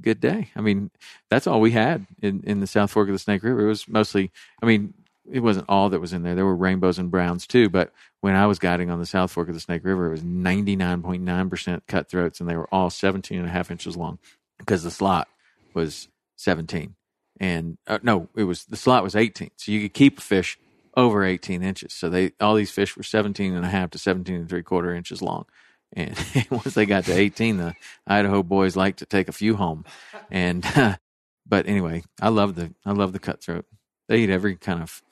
good 0.00 0.20
day. 0.20 0.50
I 0.54 0.60
mean, 0.60 0.92
that's 1.28 1.48
all 1.48 1.60
we 1.60 1.72
had 1.72 2.06
in 2.22 2.42
in 2.44 2.60
the 2.60 2.68
South 2.68 2.92
Fork 2.92 3.08
of 3.08 3.14
the 3.14 3.18
Snake 3.18 3.42
River. 3.42 3.62
It 3.62 3.68
was 3.68 3.88
mostly. 3.88 4.30
I 4.62 4.66
mean, 4.66 4.94
it 5.30 5.40
wasn't 5.40 5.66
all 5.68 5.90
that 5.90 6.00
was 6.00 6.12
in 6.12 6.22
there. 6.22 6.34
There 6.34 6.44
were 6.44 6.56
rainbows 6.56 6.98
and 6.98 7.10
browns 7.10 7.46
too. 7.46 7.68
But 7.68 7.92
when 8.20 8.34
I 8.34 8.46
was 8.46 8.58
guiding 8.58 8.90
on 8.90 8.98
the 8.98 9.06
South 9.06 9.30
Fork 9.30 9.48
of 9.48 9.54
the 9.54 9.60
Snake 9.60 9.84
River, 9.84 10.06
it 10.06 10.12
was 10.12 10.22
ninety 10.22 10.76
nine 10.76 11.02
point 11.02 11.22
nine 11.22 11.50
percent 11.50 11.84
cutthroats, 11.86 12.40
and 12.40 12.48
they 12.48 12.56
were 12.56 12.72
all 12.72 12.90
17 12.90 13.38
and 13.38 13.46
a 13.46 13.50
half 13.50 13.70
inches 13.70 13.96
long 13.96 14.18
because 14.58 14.82
the 14.82 14.90
slot 14.90 15.28
was 15.74 16.08
seventeen. 16.36 16.94
And 17.38 17.78
uh, 17.86 17.98
no, 18.02 18.28
it 18.36 18.44
was 18.44 18.64
the 18.66 18.76
slot 18.76 19.02
was 19.02 19.16
18. 19.16 19.50
So 19.56 19.72
you 19.72 19.80
could 19.80 19.94
keep 19.94 20.18
a 20.18 20.22
fish 20.22 20.58
over 20.96 21.24
18 21.24 21.62
inches. 21.62 21.92
So 21.92 22.10
they 22.10 22.32
all 22.40 22.54
these 22.54 22.70
fish 22.70 22.96
were 22.96 23.02
17 23.02 23.54
and 23.54 23.64
a 23.64 23.68
half 23.68 23.90
to 23.90 23.98
17 23.98 24.34
and 24.34 24.48
three 24.48 24.62
quarter 24.62 24.94
inches 24.94 25.22
long. 25.22 25.46
And 25.92 26.16
once 26.50 26.74
they 26.74 26.86
got 26.86 27.04
to 27.04 27.12
18, 27.12 27.56
the 27.56 27.74
Idaho 28.06 28.42
boys 28.42 28.76
like 28.76 28.96
to 28.96 29.06
take 29.06 29.28
a 29.28 29.32
few 29.32 29.56
home. 29.56 29.84
And 30.30 30.64
but 31.46 31.66
anyway, 31.66 32.04
I 32.20 32.28
love 32.28 32.54
the 32.54 32.74
I 32.84 32.92
love 32.92 33.12
the 33.12 33.18
cutthroat. 33.18 33.64
They 34.08 34.18
eat 34.18 34.30
every 34.30 34.56
kind 34.56 34.82
of 34.82 35.02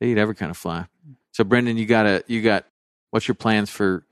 they 0.00 0.08
eat 0.08 0.18
every 0.18 0.34
kind 0.34 0.50
of 0.50 0.56
fly. 0.56 0.86
So 1.32 1.44
Brendan, 1.44 1.76
you 1.76 1.86
got 1.86 2.06
a 2.06 2.24
you 2.26 2.42
got 2.42 2.64
what's 3.10 3.28
your 3.28 3.34
plans 3.34 3.70
for 3.70 4.04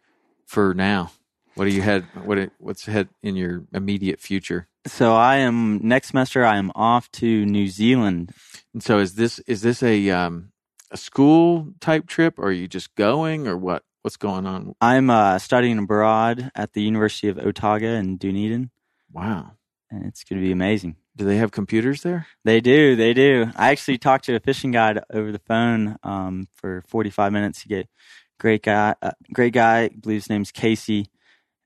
for 0.47 0.75
now? 0.75 1.13
What 1.55 1.67
do 1.67 1.71
you 1.71 1.83
had 1.83 2.05
what 2.25 2.51
what's 2.59 2.87
ahead 2.89 3.09
in 3.23 3.37
your 3.37 3.65
immediate 3.73 4.21
future? 4.21 4.69
So 4.87 5.15
I 5.15 5.37
am, 5.37 5.81
next 5.83 6.09
semester, 6.09 6.45
I 6.45 6.59
am 6.59 6.71
off 6.75 7.11
to 7.13 7.47
New 7.47 7.69
Zealand. 7.69 8.33
And 8.75 8.83
so 8.83 8.99
is 8.99 9.15
this 9.15 9.39
is 9.41 9.63
this 9.63 9.83
a 9.83 10.11
um 10.11 10.53
a 10.91 10.97
school 10.97 11.69
type 11.81 12.07
trip 12.07 12.39
or 12.39 12.49
are 12.49 12.53
you 12.53 12.69
just 12.69 12.95
going 12.95 13.47
or 13.49 13.57
what 13.57 13.83
what's 14.03 14.17
going 14.19 14.47
on? 14.47 14.75
I'm 14.83 15.09
uh, 15.09 15.39
studying 15.39 15.79
abroad 15.79 16.51
at 16.55 16.75
the 16.75 16.83
University 16.83 17.29
of 17.29 17.39
Otago 17.39 17.87
in 17.95 18.19
Dunedin, 18.19 18.71
Wow. 19.11 19.53
and 19.91 20.05
it's 20.05 20.25
going 20.25 20.39
to 20.41 20.45
be 20.47 20.53
amazing. 20.53 20.97
Do 21.17 21.25
they 21.25 21.37
have 21.37 21.53
computers 21.53 22.03
there? 22.03 22.27
They 22.45 22.61
do, 22.61 22.97
they 22.97 23.15
do. 23.15 23.47
I 23.55 23.71
actually 23.71 23.99
talked 23.99 24.25
to 24.25 24.35
a 24.35 24.41
fishing 24.41 24.73
guide 24.73 25.01
over 25.13 25.31
the 25.31 25.39
phone 25.39 25.97
um, 26.03 26.49
for 26.57 26.83
45 26.89 27.33
minutes. 27.33 27.63
He 27.63 27.69
get 27.69 27.89
great 28.41 28.63
guy, 28.63 28.97
uh, 29.01 29.13
great 29.33 29.53
guy. 29.53 29.83
I 29.83 29.89
believe 29.89 30.23
his 30.23 30.31
name's 30.31 30.51
Casey, 30.51 31.07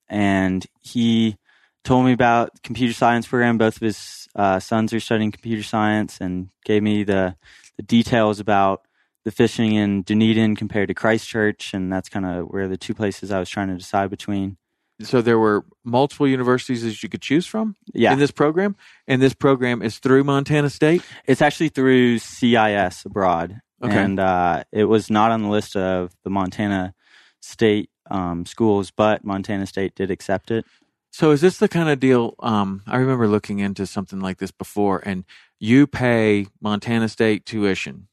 and 0.09 0.66
he 0.80 1.36
told 1.82 2.05
me 2.05 2.12
about 2.12 2.62
computer 2.62 2.92
science 2.92 3.26
program. 3.26 3.57
Both 3.57 3.76
of 3.76 3.82
his 3.82 4.28
uh, 4.34 4.61
sons 4.61 4.92
are 4.92 5.01
studying 5.01 5.32
computer 5.32 5.62
science, 5.62 6.20
and 6.20 6.51
gave 6.64 6.82
me 6.82 7.05
the 7.05 7.36
the 7.76 7.82
details 7.82 8.40
about 8.40 8.82
the 9.24 9.30
fishing 9.30 9.74
in 9.74 10.03
Dunedin 10.03 10.57
compared 10.57 10.88
to 10.88 10.94
Christchurch, 10.94 11.72
and 11.72 11.92
that's 11.92 12.09
kind 12.09 12.26
of 12.26 12.46
where 12.46 12.68
the 12.68 12.76
two 12.76 12.94
places 12.94 13.30
I 13.30 13.38
was 13.38 13.49
trying 13.49 13.68
to 13.68 13.76
decide 13.76 14.11
between. 14.11 14.57
So 15.03 15.22
there 15.22 15.38
were 15.38 15.64
multiple 15.84 16.26
universities 16.26 16.82
that 16.82 17.03
you 17.03 17.09
could 17.09 17.22
choose 17.22 17.46
from 17.46 17.76
Yeah, 17.94 18.12
in 18.12 18.18
this 18.18 18.32
program, 18.32 18.76
and 19.07 19.22
this 19.22 19.34
program 19.34 19.80
is 19.82 19.99
through 19.99 20.24
Montana 20.24 20.70
State. 20.70 21.03
It's 21.26 21.40
actually 21.40 21.68
through 21.68 22.18
CIS 22.18 23.05
abroad. 23.05 23.61
Okay. 23.82 23.96
And 23.96 24.18
uh, 24.18 24.64
it 24.72 24.84
was 24.84 25.09
not 25.09 25.30
on 25.30 25.42
the 25.42 25.49
list 25.49 25.76
of 25.76 26.12
the 26.24 26.30
Montana 26.30 26.94
state 27.40 27.90
um, 28.11 28.44
schools, 28.44 28.90
but 28.90 29.24
Montana 29.24 29.66
State 29.66 29.94
did 29.94 30.11
accept 30.11 30.51
it. 30.51 30.64
So 31.12 31.30
is 31.30 31.40
this 31.40 31.59
the 31.59 31.68
kind 31.68 31.88
of 31.88 32.01
deal? 32.01 32.34
Um, 32.40 32.82
I 32.86 32.96
remember 32.96 33.28
looking 33.28 33.61
into 33.61 33.86
something 33.86 34.20
like 34.20 34.38
this 34.38 34.51
before, 34.51 35.03
and 35.05 35.24
you 35.59 35.86
pay 35.86 36.46
Montana 36.61 37.09
State 37.09 37.46
tuition. 37.46 38.09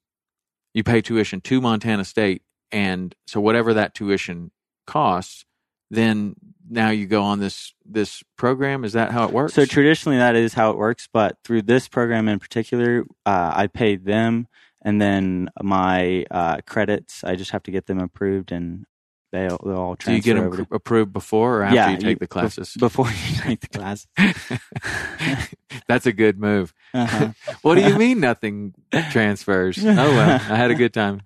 You 0.73 0.83
pay 0.83 1.01
tuition 1.01 1.41
to 1.41 1.61
Montana 1.61 2.05
State, 2.05 2.43
and 2.71 3.15
so 3.27 3.39
whatever 3.39 3.73
that 3.73 3.93
tuition 3.95 4.51
costs, 4.87 5.45
then 5.91 6.35
now 6.69 6.89
you 6.89 7.05
go 7.05 7.21
on 7.23 7.39
this 7.39 7.73
this 7.85 8.23
program. 8.37 8.83
Is 8.83 8.93
that 8.93 9.11
how 9.11 9.25
it 9.25 9.31
works? 9.31 9.53
So 9.53 9.65
traditionally, 9.65 10.17
that 10.17 10.35
is 10.35 10.53
how 10.53 10.71
it 10.71 10.77
works. 10.77 11.07
But 11.11 11.37
through 11.43 11.63
this 11.63 11.87
program 11.87 12.27
in 12.27 12.39
particular, 12.39 13.05
uh, 13.25 13.53
I 13.55 13.67
pay 13.67 13.95
them, 13.95 14.47
and 14.81 14.99
then 15.01 15.49
my 15.61 16.25
uh, 16.31 16.57
credits, 16.65 17.23
I 17.23 17.35
just 17.35 17.51
have 17.51 17.63
to 17.63 17.71
get 17.71 17.85
them 17.85 17.99
approved, 17.99 18.51
and 18.51 18.85
they'll, 19.31 19.59
they'll 19.63 19.75
all 19.75 19.95
Do 19.95 20.13
you 20.13 20.21
transfer 20.21 20.33
get 20.51 20.57
them 20.57 20.65
to- 20.65 20.75
approved 20.75 21.13
before 21.13 21.59
or 21.59 21.63
after 21.63 21.75
yeah, 21.75 21.89
you 21.91 21.97
take 21.97 22.19
the 22.19 22.27
classes? 22.27 22.73
before 22.79 23.09
you 23.09 23.35
take 23.41 23.59
the 23.61 23.67
classes. 23.67 24.07
That's 25.87 26.05
a 26.07 26.13
good 26.13 26.39
move. 26.39 26.73
Uh-huh. 26.93 27.29
What 27.61 27.75
do 27.75 27.81
you 27.81 27.95
mean 27.97 28.19
nothing 28.19 28.73
transfers? 29.11 29.77
Oh 29.83 29.93
well, 29.93 30.29
I 30.29 30.55
had 30.55 30.71
a 30.71 30.75
good 30.75 30.93
time. 30.93 31.21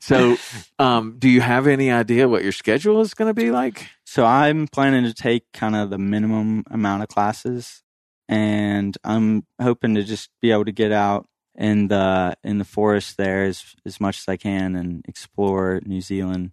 So, 0.00 0.36
um, 0.78 1.16
do 1.18 1.28
you 1.28 1.40
have 1.40 1.66
any 1.66 1.90
idea 1.90 2.28
what 2.28 2.42
your 2.42 2.52
schedule 2.52 3.00
is 3.00 3.14
going 3.14 3.28
to 3.28 3.34
be 3.34 3.50
like? 3.50 3.88
So 4.04 4.24
I'm 4.24 4.66
planning 4.68 5.04
to 5.04 5.14
take 5.14 5.44
kind 5.52 5.76
of 5.76 5.90
the 5.90 5.98
minimum 5.98 6.64
amount 6.70 7.02
of 7.02 7.08
classes, 7.08 7.82
and 8.28 8.96
I'm 9.04 9.46
hoping 9.60 9.94
to 9.96 10.04
just 10.04 10.30
be 10.40 10.50
able 10.50 10.64
to 10.64 10.72
get 10.72 10.92
out 10.92 11.28
in 11.54 11.88
the 11.88 12.36
in 12.44 12.58
the 12.58 12.64
forest 12.64 13.16
there 13.16 13.44
as 13.44 13.74
as 13.84 14.00
much 14.00 14.18
as 14.18 14.28
I 14.28 14.36
can 14.36 14.76
and 14.76 15.04
explore 15.06 15.80
New 15.84 16.00
Zealand, 16.00 16.52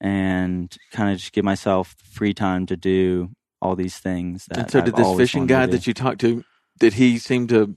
and 0.00 0.74
kind 0.92 1.12
of 1.12 1.18
just 1.18 1.32
give 1.32 1.44
myself 1.44 1.96
free 2.10 2.34
time 2.34 2.66
to 2.66 2.76
do 2.76 3.30
all 3.60 3.76
these 3.76 3.98
things. 3.98 4.46
That 4.46 4.58
And 4.58 4.70
so, 4.70 4.80
did 4.80 4.94
I've 4.94 5.04
this 5.04 5.16
fishing 5.16 5.46
guide 5.46 5.72
that 5.72 5.86
you 5.86 5.94
talked 5.94 6.20
to, 6.22 6.44
did 6.78 6.94
he 6.94 7.18
seem 7.18 7.46
to 7.48 7.76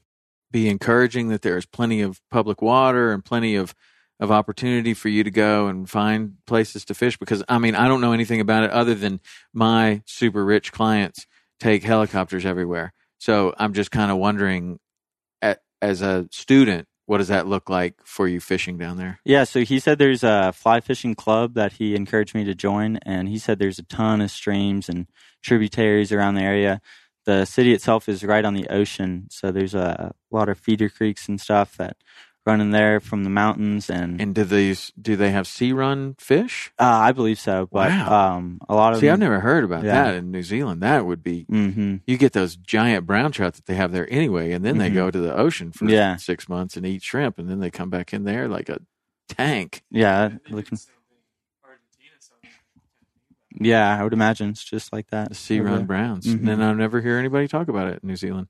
be 0.52 0.70
encouraging 0.70 1.30
that 1.30 1.42
there 1.42 1.58
is 1.58 1.66
plenty 1.66 2.02
of 2.02 2.22
public 2.30 2.62
water 2.62 3.12
and 3.12 3.24
plenty 3.24 3.56
of 3.56 3.74
of 4.22 4.32
opportunity 4.32 4.94
for 4.94 5.10
you 5.10 5.24
to 5.26 5.32
go 5.32 5.68
and 5.68 5.90
find 5.90 6.38
places 6.46 6.86
to 6.86 6.94
fish? 6.94 7.18
Because 7.18 7.44
I 7.50 7.58
mean, 7.58 7.76
I 7.76 7.90
don't 7.90 8.00
know 8.00 8.14
anything 8.14 8.40
about 8.40 8.64
it 8.64 8.72
other 8.72 8.96
than 8.96 9.20
my 9.52 10.02
super 10.06 10.46
rich 10.46 10.72
clients 10.72 11.28
take 11.60 11.84
helicopters 11.84 12.46
everywhere. 12.46 12.94
So 13.18 13.54
I'm 13.58 13.74
just 13.74 13.92
kind 13.92 14.12
of 14.12 14.18
wondering, 14.18 14.80
at, 15.42 15.60
as 15.82 16.02
a 16.02 16.28
student, 16.32 16.88
what 17.06 17.18
does 17.18 17.28
that 17.28 17.46
look 17.46 17.70
like 17.70 17.96
for 18.06 18.28
you 18.28 18.40
fishing 18.40 18.78
down 18.78 18.98
there? 18.98 19.20
Yeah, 19.26 19.44
so 19.44 19.62
he 19.66 19.80
said 19.80 19.98
there's 19.98 20.24
a 20.24 20.54
fly 20.54 20.80
fishing 20.80 21.14
club 21.14 21.56
that 21.56 21.74
he 21.74 21.94
encouraged 21.94 22.34
me 22.34 22.46
to 22.46 22.56
join, 22.56 22.98
and 23.04 23.28
he 23.28 23.38
said 23.38 23.60
there's 23.60 23.80
a 23.80 23.84
ton 23.84 24.22
of 24.22 24.32
streams 24.32 24.88
and 24.88 25.08
tributaries 25.44 26.12
around 26.12 26.36
the 26.36 26.42
area. 26.42 26.80
The 27.26 27.46
city 27.46 27.74
itself 27.74 28.08
is 28.08 28.24
right 28.24 28.46
on 28.46 28.54
the 28.54 28.68
ocean, 28.70 29.28
so 29.30 29.52
there's 29.52 29.76
a 29.76 30.14
lot 30.32 30.50
of 30.50 30.58
feeder 30.58 30.90
creeks 30.90 31.28
and 31.28 31.40
stuff 31.40 31.76
that 31.78 31.98
run 32.46 32.62
in 32.62 32.72
there 32.72 33.00
from 33.00 33.24
the 33.24 33.30
mountains, 33.30 33.90
and, 33.90 34.20
And 34.22 34.34
do 34.36 34.44
these 34.44 34.92
do 35.00 35.16
they 35.16 35.32
have 35.32 35.48
sea 35.48 35.72
run 35.74 36.16
fish? 36.18 36.72
uh, 36.80 36.84
I 36.86 37.12
believe 37.12 37.40
so. 37.40 37.68
But 37.72 37.90
Wow. 37.92 38.36
um, 38.38 38.60
a 38.68 38.76
lot 38.76 38.94
of 38.94 39.00
See, 39.00 39.10
I've 39.10 39.20
never 39.20 39.40
heard 39.40 39.64
about 39.64 39.84
Yeah. 39.84 40.04
that 40.04 40.16
in 40.16 40.32
New 40.32 40.44
Zealand. 40.44 40.82
That 40.82 41.06
would 41.06 41.24
be 41.24 41.44
hmm 41.44 41.98
you 42.08 42.18
get 42.18 42.34
those 42.34 42.56
giant 42.56 43.06
brown 43.06 43.32
trout 43.32 43.54
that 43.54 43.66
they 43.66 43.76
have 43.76 43.92
there 43.92 44.12
anyway, 44.12 44.52
and 44.52 44.66
then 44.66 44.78
they 44.78 44.90
Mhm. 44.90 44.96
go 44.96 45.12
to 45.12 45.20
the 45.20 45.36
ocean 45.36 45.72
for 45.72 45.88
Yeah. 45.88 46.16
six 46.18 46.50
months 46.50 46.76
and 46.76 46.86
eat 46.86 47.04
shrimp, 47.04 47.38
and 47.38 47.50
then 47.50 47.60
they 47.60 47.70
come 47.72 47.90
back 47.90 48.14
in 48.14 48.24
there 48.24 48.48
like 48.48 48.70
a 48.70 48.80
tank. 49.30 49.84
Yeah, 49.92 50.30
looking, 50.50 50.78
yeah, 53.60 54.00
I 54.00 54.04
would 54.04 54.14
imagine 54.14 54.50
it's 54.50 54.64
just 54.64 54.92
like 54.94 55.08
that. 55.12 55.30
The 55.30 55.36
sea 55.36 55.60
over 55.60 55.70
run 55.70 55.78
there. 55.80 55.86
browns, 55.88 56.26
Mhm. 56.28 56.40
and 56.40 56.48
then 56.48 56.62
I 56.62 56.74
never 56.74 57.02
hear 57.02 57.18
anybody 57.18 57.48
talk 57.48 57.68
about 57.68 57.88
it 57.88 58.00
in 58.02 58.08
New 58.08 58.16
Zealand. 58.16 58.48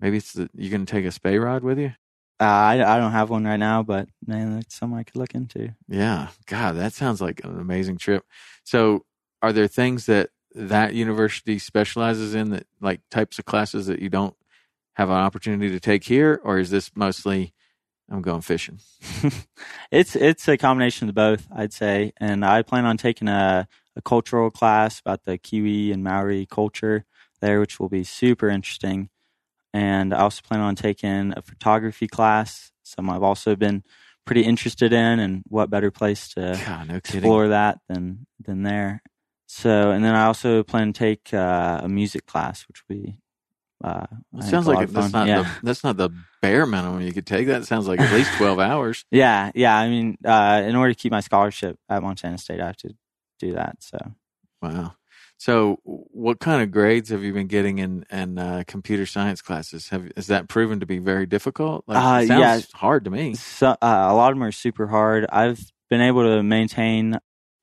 Maybe 0.00 0.18
it's 0.18 0.32
the, 0.32 0.48
you 0.54 0.70
going 0.70 0.86
to 0.86 0.90
take 0.90 1.04
a 1.04 1.10
spey 1.10 1.38
rod 1.38 1.62
with 1.64 1.78
you. 1.78 1.92
Uh, 2.40 2.44
I 2.44 2.96
I 2.96 2.98
don't 2.98 3.12
have 3.12 3.30
one 3.30 3.44
right 3.44 3.56
now, 3.56 3.82
but 3.82 4.08
man, 4.26 4.54
that's 4.56 4.76
something 4.76 4.98
I 4.98 5.02
could 5.02 5.16
look 5.16 5.34
into. 5.34 5.74
Yeah, 5.88 6.28
God, 6.46 6.76
that 6.76 6.92
sounds 6.92 7.20
like 7.20 7.42
an 7.44 7.58
amazing 7.58 7.98
trip. 7.98 8.24
So, 8.64 9.04
are 9.42 9.52
there 9.52 9.66
things 9.66 10.06
that 10.06 10.30
that 10.54 10.94
university 10.94 11.58
specializes 11.58 12.34
in 12.34 12.50
that 12.50 12.66
like 12.80 13.00
types 13.10 13.38
of 13.38 13.44
classes 13.44 13.86
that 13.86 14.00
you 14.00 14.08
don't 14.08 14.34
have 14.94 15.10
an 15.10 15.16
opportunity 15.16 15.70
to 15.70 15.80
take 15.80 16.04
here, 16.04 16.40
or 16.44 16.58
is 16.58 16.70
this 16.70 16.90
mostly 16.94 17.54
I'm 18.10 18.22
going 18.22 18.40
fishing? 18.40 18.80
it's 19.90 20.16
it's 20.16 20.48
a 20.48 20.56
combination 20.56 21.08
of 21.08 21.14
both, 21.14 21.46
I'd 21.54 21.72
say. 21.72 22.12
And 22.18 22.44
I 22.44 22.62
plan 22.62 22.84
on 22.84 22.96
taking 22.96 23.28
a, 23.28 23.68
a 23.96 24.02
cultural 24.02 24.50
class 24.50 25.00
about 25.00 25.24
the 25.24 25.38
Kiwi 25.38 25.92
and 25.92 26.02
Maori 26.02 26.46
culture 26.46 27.04
there, 27.40 27.60
which 27.60 27.78
will 27.78 27.88
be 27.88 28.04
super 28.04 28.48
interesting. 28.48 29.10
And 29.74 30.14
I 30.14 30.20
also 30.20 30.40
plan 30.42 30.60
on 30.60 30.74
taking 30.74 31.34
a 31.36 31.42
photography 31.42 32.08
class, 32.08 32.72
some 32.82 33.10
I've 33.10 33.22
also 33.22 33.54
been 33.54 33.84
pretty 34.24 34.42
interested 34.42 34.92
in, 34.92 35.20
and 35.20 35.42
what 35.48 35.70
better 35.70 35.90
place 35.90 36.28
to 36.30 36.60
God, 36.64 36.88
no 36.88 36.94
explore 36.96 37.48
that 37.48 37.78
than 37.88 38.26
than 38.40 38.62
there. 38.62 39.02
So, 39.46 39.90
and 39.90 40.04
then 40.04 40.14
I 40.14 40.26
also 40.26 40.62
plan 40.62 40.92
to 40.92 40.98
take 40.98 41.32
uh, 41.32 41.80
a 41.82 41.88
music 41.88 42.26
class, 42.26 42.66
which 42.68 42.82
we. 42.88 43.18
Uh, 43.82 44.06
It 44.36 44.42
sounds 44.44 44.66
like 44.66 44.88
that's 44.90 45.12
not 45.12 45.28
yeah. 45.28 45.42
the 45.42 45.48
that's 45.62 45.84
not 45.84 45.96
the 45.96 46.10
bare 46.42 46.66
minimum 46.66 47.00
you 47.00 47.12
could 47.12 47.26
take. 47.26 47.46
That 47.46 47.64
sounds 47.64 47.86
like 47.86 48.00
at 48.00 48.12
least 48.12 48.32
twelve 48.36 48.58
hours. 48.58 49.04
Yeah, 49.10 49.52
yeah. 49.54 49.76
I 49.76 49.88
mean, 49.88 50.18
uh, 50.24 50.62
in 50.66 50.74
order 50.74 50.92
to 50.92 50.98
keep 50.98 51.12
my 51.12 51.20
scholarship 51.20 51.78
at 51.88 52.02
Montana 52.02 52.38
State, 52.38 52.60
I 52.60 52.66
have 52.66 52.76
to 52.78 52.94
do 53.38 53.54
that. 53.54 53.76
So, 53.80 53.98
Wow. 54.60 54.94
So, 55.40 55.78
what 55.84 56.40
kind 56.40 56.62
of 56.62 56.72
grades 56.72 57.10
have 57.10 57.22
you 57.22 57.32
been 57.32 57.46
getting 57.46 57.78
in 57.78 58.04
in 58.10 58.38
uh, 58.38 58.64
computer 58.66 59.06
science 59.06 59.40
classes? 59.40 59.88
Have 59.90 60.10
is 60.16 60.26
that 60.26 60.48
proven 60.48 60.80
to 60.80 60.86
be 60.86 60.98
very 60.98 61.26
difficult? 61.26 61.84
Like, 61.86 61.96
Uh, 61.98 62.26
sounds 62.26 62.40
yeah. 62.40 62.60
hard 62.74 63.04
to 63.04 63.10
me. 63.10 63.34
so 63.34 63.68
uh, 63.68 63.76
a 63.80 64.14
lot 64.14 64.32
of 64.32 64.36
them 64.36 64.42
are 64.42 64.52
super 64.52 64.88
hard. 64.88 65.26
I've 65.30 65.60
been 65.88 66.00
able 66.00 66.24
to 66.24 66.42
maintain 66.42 67.14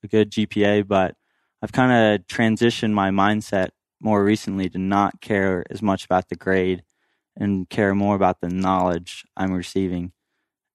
a 0.03 0.07
good 0.07 0.31
GPA, 0.31 0.87
but 0.87 1.15
I've 1.61 1.73
kind 1.73 1.91
of 2.15 2.27
transitioned 2.27 2.93
my 2.93 3.09
mindset 3.09 3.69
more 3.99 4.23
recently 4.23 4.69
to 4.69 4.77
not 4.77 5.19
care 5.19 5.65
as 5.69 5.81
much 5.81 6.05
about 6.05 6.29
the 6.29 6.35
grade 6.35 6.83
and 7.35 7.69
care 7.69 7.93
more 7.93 8.15
about 8.15 8.39
the 8.39 8.47
knowledge 8.49 9.25
I'm 9.35 9.51
receiving. 9.51 10.13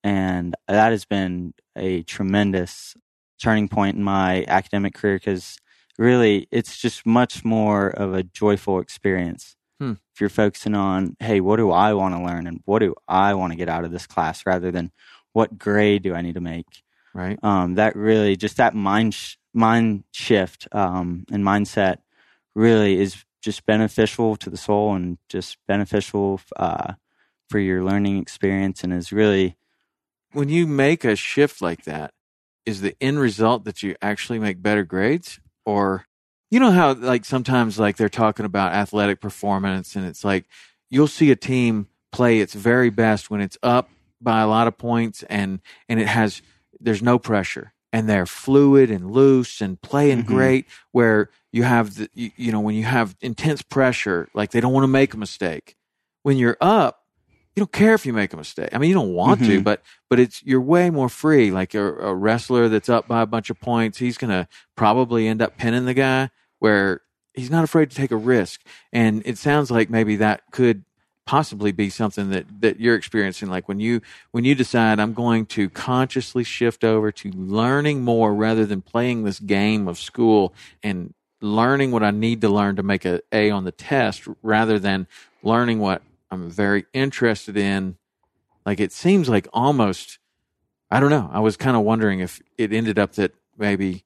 And 0.04 0.54
that 0.68 0.90
has 0.90 1.06
been 1.06 1.54
a 1.76 2.02
tremendous 2.02 2.94
turning 3.42 3.68
point 3.68 3.96
in 3.96 4.02
my 4.02 4.44
academic 4.48 4.94
career 4.94 5.16
because 5.16 5.56
really 6.00 6.48
it's 6.50 6.78
just 6.78 7.04
much 7.06 7.44
more 7.44 7.88
of 7.90 8.14
a 8.14 8.24
joyful 8.24 8.80
experience. 8.80 9.54
Hmm. 9.78 9.92
If 10.14 10.20
you're 10.20 10.30
focusing 10.30 10.74
on, 10.74 11.16
hey, 11.20 11.40
what 11.40 11.56
do 11.56 11.70
I 11.70 11.92
want 11.94 12.14
to 12.14 12.22
learn 12.22 12.46
and 12.46 12.60
what 12.64 12.80
do 12.80 12.94
I 13.06 13.34
want 13.34 13.52
to 13.52 13.56
get 13.56 13.68
out 13.68 13.84
of 13.84 13.92
this 13.92 14.06
class 14.06 14.44
rather 14.46 14.70
than 14.70 14.90
what 15.32 15.58
grade 15.58 16.02
do 16.02 16.14
I 16.14 16.22
need 16.22 16.34
to 16.34 16.40
make? 16.40 16.82
Right. 17.12 17.38
um, 17.42 17.74
that 17.74 17.96
really 17.96 18.36
just 18.36 18.56
that 18.58 18.74
mind 18.74 19.14
sh- 19.14 19.34
mind 19.52 20.04
shift 20.12 20.68
um, 20.70 21.24
and 21.30 21.44
mindset 21.44 21.98
really 22.54 23.00
is 23.00 23.24
just 23.42 23.66
beneficial 23.66 24.36
to 24.36 24.48
the 24.48 24.56
soul 24.56 24.94
and 24.94 25.18
just 25.28 25.58
beneficial 25.66 26.40
uh, 26.56 26.94
for 27.48 27.58
your 27.58 27.82
learning 27.82 28.18
experience 28.18 28.84
and 28.84 28.92
is 28.92 29.12
really 29.12 29.56
When 30.32 30.48
you 30.48 30.68
make 30.68 31.04
a 31.04 31.16
shift 31.16 31.60
like 31.60 31.84
that, 31.84 32.14
is 32.64 32.80
the 32.80 32.94
end 33.00 33.18
result 33.18 33.64
that 33.64 33.82
you 33.82 33.96
actually 34.00 34.38
make 34.38 34.62
better 34.62 34.84
grades, 34.84 35.40
or 35.64 36.04
you 36.50 36.58
know 36.60 36.70
how 36.72 36.94
like 36.94 37.24
sometimes 37.24 37.78
like 37.78 37.96
they're 37.96 38.08
talking 38.08 38.46
about 38.46 38.72
athletic 38.72 39.20
performance, 39.20 39.96
and 39.96 40.04
it's 40.06 40.24
like 40.24 40.46
you'll 40.90 41.06
see 41.08 41.30
a 41.30 41.36
team 41.36 41.88
play 42.12 42.40
its 42.40 42.54
very 42.54 42.90
best 42.90 43.30
when 43.30 43.40
it's 43.40 43.56
up 43.62 43.88
by 44.20 44.40
a 44.40 44.48
lot 44.48 44.66
of 44.66 44.76
points 44.76 45.22
and 45.24 45.60
and 45.88 46.00
it 46.00 46.08
has 46.08 46.42
there's 46.80 47.02
no 47.02 47.18
pressure 47.18 47.72
and 47.92 48.08
they're 48.08 48.26
fluid 48.26 48.90
and 48.90 49.10
loose 49.10 49.60
and 49.60 49.80
playing 49.80 50.22
Mhm. 50.22 50.26
great 50.26 50.66
where 50.92 51.30
you 51.52 51.62
have 51.62 51.94
the 51.94 52.10
you, 52.14 52.30
you 52.36 52.52
know 52.52 52.60
when 52.60 52.74
you 52.74 52.84
have 52.84 53.16
intense 53.20 53.62
pressure 53.62 54.28
like 54.34 54.50
they 54.50 54.60
don't 54.60 54.72
want 54.72 54.84
to 54.84 54.88
make 54.88 55.14
a 55.14 55.16
mistake 55.16 55.76
when 56.22 56.36
you're 56.36 56.56
up 56.60 56.99
you 57.60 57.66
don't 57.66 57.72
care 57.72 57.92
if 57.94 58.06
you 58.06 58.12
make 58.14 58.32
a 58.32 58.36
mistake. 58.36 58.70
I 58.72 58.78
mean 58.78 58.88
you 58.88 58.94
don't 58.94 59.12
want 59.12 59.40
to 59.44 59.60
Mhm. 59.60 59.64
but 59.64 59.82
but 60.08 60.18
it's 60.18 60.42
you're 60.44 60.60
way 60.60 60.88
more 60.90 61.08
free. 61.10 61.50
Like 61.50 61.74
a, 61.74 61.84
a 61.98 62.14
wrestler 62.14 62.68
that's 62.68 62.88
up 62.88 63.06
by 63.06 63.20
a 63.20 63.26
bunch 63.26 63.50
of 63.50 63.60
points 63.60 63.98
he's 63.98 64.16
gonna 64.18 64.48
probably 64.76 65.28
end 65.28 65.42
up 65.42 65.56
pinning 65.58 65.84
the 65.84 65.94
guy 65.94 66.30
where 66.58 67.02
he's 67.34 67.50
not 67.50 67.62
afraid 67.64 67.90
to 67.90 67.96
take 67.96 68.10
a 68.10 68.16
risk. 68.16 68.60
And 68.92 69.22
it 69.26 69.38
sounds 69.38 69.70
like 69.70 69.90
maybe 69.90 70.16
that 70.16 70.42
could 70.50 70.84
possibly 71.26 71.70
be 71.70 71.90
something 71.90 72.30
that 72.30 72.46
that 72.60 72.80
you're 72.80 72.96
experiencing. 72.96 73.48
Like 73.50 73.68
when 73.68 73.78
you 73.78 74.00
when 74.32 74.44
you 74.44 74.54
decide 74.54 74.98
i'm 74.98 75.12
going 75.14 75.46
to 75.46 75.68
consciously 75.70 76.42
shift 76.44 76.82
over 76.82 77.12
to 77.12 77.30
learning 77.32 78.02
more 78.02 78.34
rather 78.34 78.64
than 78.66 78.80
playing 78.82 79.24
this 79.24 79.38
game 79.38 79.86
of 79.86 79.98
school 79.98 80.54
and 80.82 81.14
learning 81.42 81.90
what 81.90 82.02
i 82.02 82.10
need 82.10 82.40
to 82.40 82.48
learn 82.48 82.76
to 82.76 82.82
make 82.82 83.04
a 83.04 83.20
a 83.32 83.50
on 83.50 83.64
the 83.64 83.72
test 83.72 84.26
rather 84.42 84.78
than 84.78 85.06
learning 85.42 85.78
what 85.78 86.02
i'm 86.30 86.50
very 86.50 86.84
interested 86.92 87.56
in 87.56 87.96
like 88.64 88.80
it 88.80 88.92
seems 88.92 89.28
like 89.28 89.48
almost 89.52 90.18
i 90.90 91.00
don't 91.00 91.10
know 91.10 91.28
i 91.32 91.40
was 91.40 91.56
kind 91.56 91.76
of 91.76 91.82
wondering 91.82 92.20
if 92.20 92.40
it 92.58 92.72
ended 92.72 92.98
up 92.98 93.12
that 93.12 93.32
maybe 93.56 94.04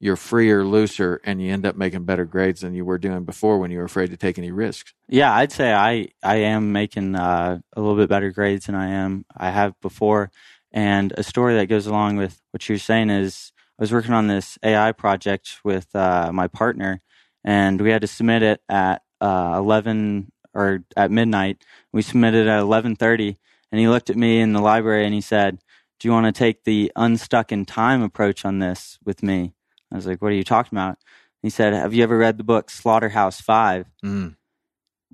you're 0.00 0.16
freer 0.16 0.64
looser 0.64 1.20
and 1.24 1.42
you 1.42 1.52
end 1.52 1.66
up 1.66 1.76
making 1.76 2.04
better 2.04 2.24
grades 2.24 2.62
than 2.62 2.74
you 2.74 2.84
were 2.84 2.98
doing 2.98 3.24
before 3.24 3.58
when 3.58 3.70
you 3.70 3.78
were 3.78 3.84
afraid 3.84 4.10
to 4.10 4.16
take 4.16 4.38
any 4.38 4.50
risks. 4.50 4.94
Yeah 5.08 5.32
i'd 5.34 5.52
say 5.52 5.72
i 5.72 6.08
i 6.22 6.36
am 6.36 6.72
making 6.72 7.14
uh, 7.14 7.58
a 7.74 7.80
little 7.80 7.96
bit 7.96 8.08
better 8.08 8.30
grades 8.30 8.66
than 8.66 8.74
i 8.74 8.88
am 8.88 9.24
i 9.36 9.50
have 9.50 9.78
before. 9.80 10.30
And 10.72 11.12
a 11.16 11.24
story 11.24 11.56
that 11.56 11.66
goes 11.66 11.88
along 11.88 12.16
with 12.16 12.40
what 12.52 12.68
you're 12.68 12.78
saying 12.78 13.10
is 13.10 13.52
i 13.78 13.82
was 13.82 13.92
working 13.92 14.12
on 14.14 14.26
this 14.26 14.58
ai 14.62 14.92
project 14.92 15.60
with 15.64 15.94
uh, 15.94 16.30
my 16.32 16.46
partner 16.46 17.02
and 17.44 17.80
we 17.80 17.90
had 17.90 18.02
to 18.02 18.06
submit 18.06 18.42
it 18.42 18.60
at 18.68 19.02
uh, 19.20 19.54
11 19.56 20.32
or 20.54 20.84
at 20.96 21.10
midnight 21.10 21.64
we 21.92 22.02
submitted 22.02 22.46
at 22.46 22.62
11.30 22.62 23.36
and 23.70 23.80
he 23.80 23.88
looked 23.88 24.10
at 24.10 24.16
me 24.16 24.40
in 24.40 24.52
the 24.52 24.60
library 24.60 25.04
and 25.04 25.14
he 25.14 25.20
said 25.20 25.58
do 25.98 26.08
you 26.08 26.12
want 26.12 26.26
to 26.26 26.38
take 26.38 26.64
the 26.64 26.90
unstuck 26.96 27.52
in 27.52 27.64
time 27.64 28.02
approach 28.02 28.44
on 28.44 28.58
this 28.58 28.98
with 29.04 29.22
me 29.22 29.52
i 29.92 29.96
was 29.96 30.06
like 30.06 30.20
what 30.20 30.32
are 30.32 30.36
you 30.36 30.44
talking 30.44 30.76
about 30.76 30.98
he 31.42 31.50
said 31.50 31.72
have 31.72 31.94
you 31.94 32.02
ever 32.02 32.18
read 32.18 32.38
the 32.38 32.44
book 32.44 32.70
slaughterhouse 32.70 33.40
five 33.40 33.86
mm. 34.04 34.34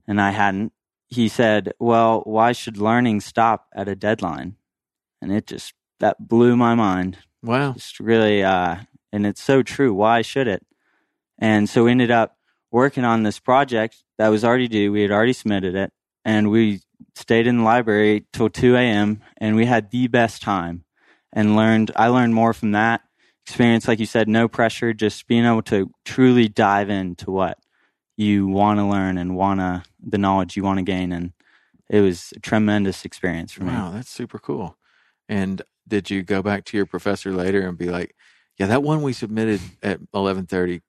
and 0.07 0.21
I 0.21 0.31
hadn't. 0.31 0.73
He 1.09 1.29
said, 1.29 1.73
"Well, 1.79 2.23
why 2.23 2.53
should 2.53 2.79
learning 2.79 3.21
stop 3.21 3.67
at 3.75 3.89
a 3.89 3.95
deadline?" 3.95 4.57
And 5.23 5.33
it 5.33 5.47
just 5.47 5.73
that 6.01 6.29
blew 6.29 6.57
my 6.57 6.75
mind. 6.75 7.19
wow 7.43 7.73
Just 7.73 8.01
really, 8.01 8.43
uh, 8.43 8.77
and 9.13 9.27
it's 9.27 9.43
so 9.43 9.63
true. 9.63 9.95
Why 9.95 10.23
should 10.23 10.49
it? 10.49 10.67
And 11.39 11.69
so 11.69 11.85
we 11.85 11.93
ended 11.93 12.11
up 12.11 12.39
working 12.73 13.05
on 13.05 13.23
this 13.23 13.39
project 13.39 14.03
that 14.19 14.29
was 14.29 14.45
already 14.45 14.69
due. 14.69 14.93
We 14.93 15.03
had 15.03 15.11
already 15.11 15.33
submitted 15.33 15.75
it, 15.75 15.93
and 16.25 16.51
we 16.51 16.81
stayed 17.15 17.47
in 17.47 17.59
the 17.59 17.65
library 17.65 18.27
till 18.33 18.49
two 18.49 18.77
a.m. 18.77 19.23
and 19.39 19.57
we 19.57 19.67
had 19.67 19.91
the 19.91 20.07
best 20.09 20.43
time 20.43 20.85
and 21.33 21.57
learned. 21.57 21.91
I 21.97 22.09
learned 22.09 22.35
more 22.35 22.53
from 22.53 22.73
that 22.73 23.03
experience. 23.47 23.87
Like 23.89 24.01
you 24.01 24.07
said, 24.07 24.29
no 24.29 24.49
pressure, 24.49 24.93
just 24.93 25.27
being 25.27 25.45
able 25.45 25.63
to 25.63 25.91
truly 26.05 26.49
dive 26.49 26.91
into 26.91 27.31
what 27.31 27.59
you 28.17 28.47
want 28.47 28.79
to 28.79 28.85
learn 28.85 29.19
and 29.19 29.37
want 29.37 29.61
to 29.61 29.83
the 30.03 30.19
knowledge 30.19 30.57
you 30.57 30.63
want 30.63 30.79
to 30.79 30.83
gain 30.83 31.13
and 31.13 31.33
it 31.91 32.01
was 32.01 32.33
a 32.35 32.41
tremendous 32.41 33.05
experience 33.05 33.53
for 33.53 33.65
me 33.65 33.73
Wow, 33.73 33.91
that's 33.93 34.11
super 34.11 34.39
cool. 34.39 34.77
And 35.29 35.61
did 35.87 36.09
you 36.11 36.23
go 36.23 36.43
back 36.43 36.65
to 36.67 36.77
your 36.77 36.87
professor 36.87 37.31
later 37.31 37.61
and 37.69 37.77
be 37.77 37.91
like, 37.91 38.15
"Yeah, 38.59 38.67
that 38.67 38.83
one 38.83 39.03
we 39.03 39.13
submitted 39.13 39.61
at 39.83 40.01
eleven 40.15 40.47
thirty, 40.47 40.81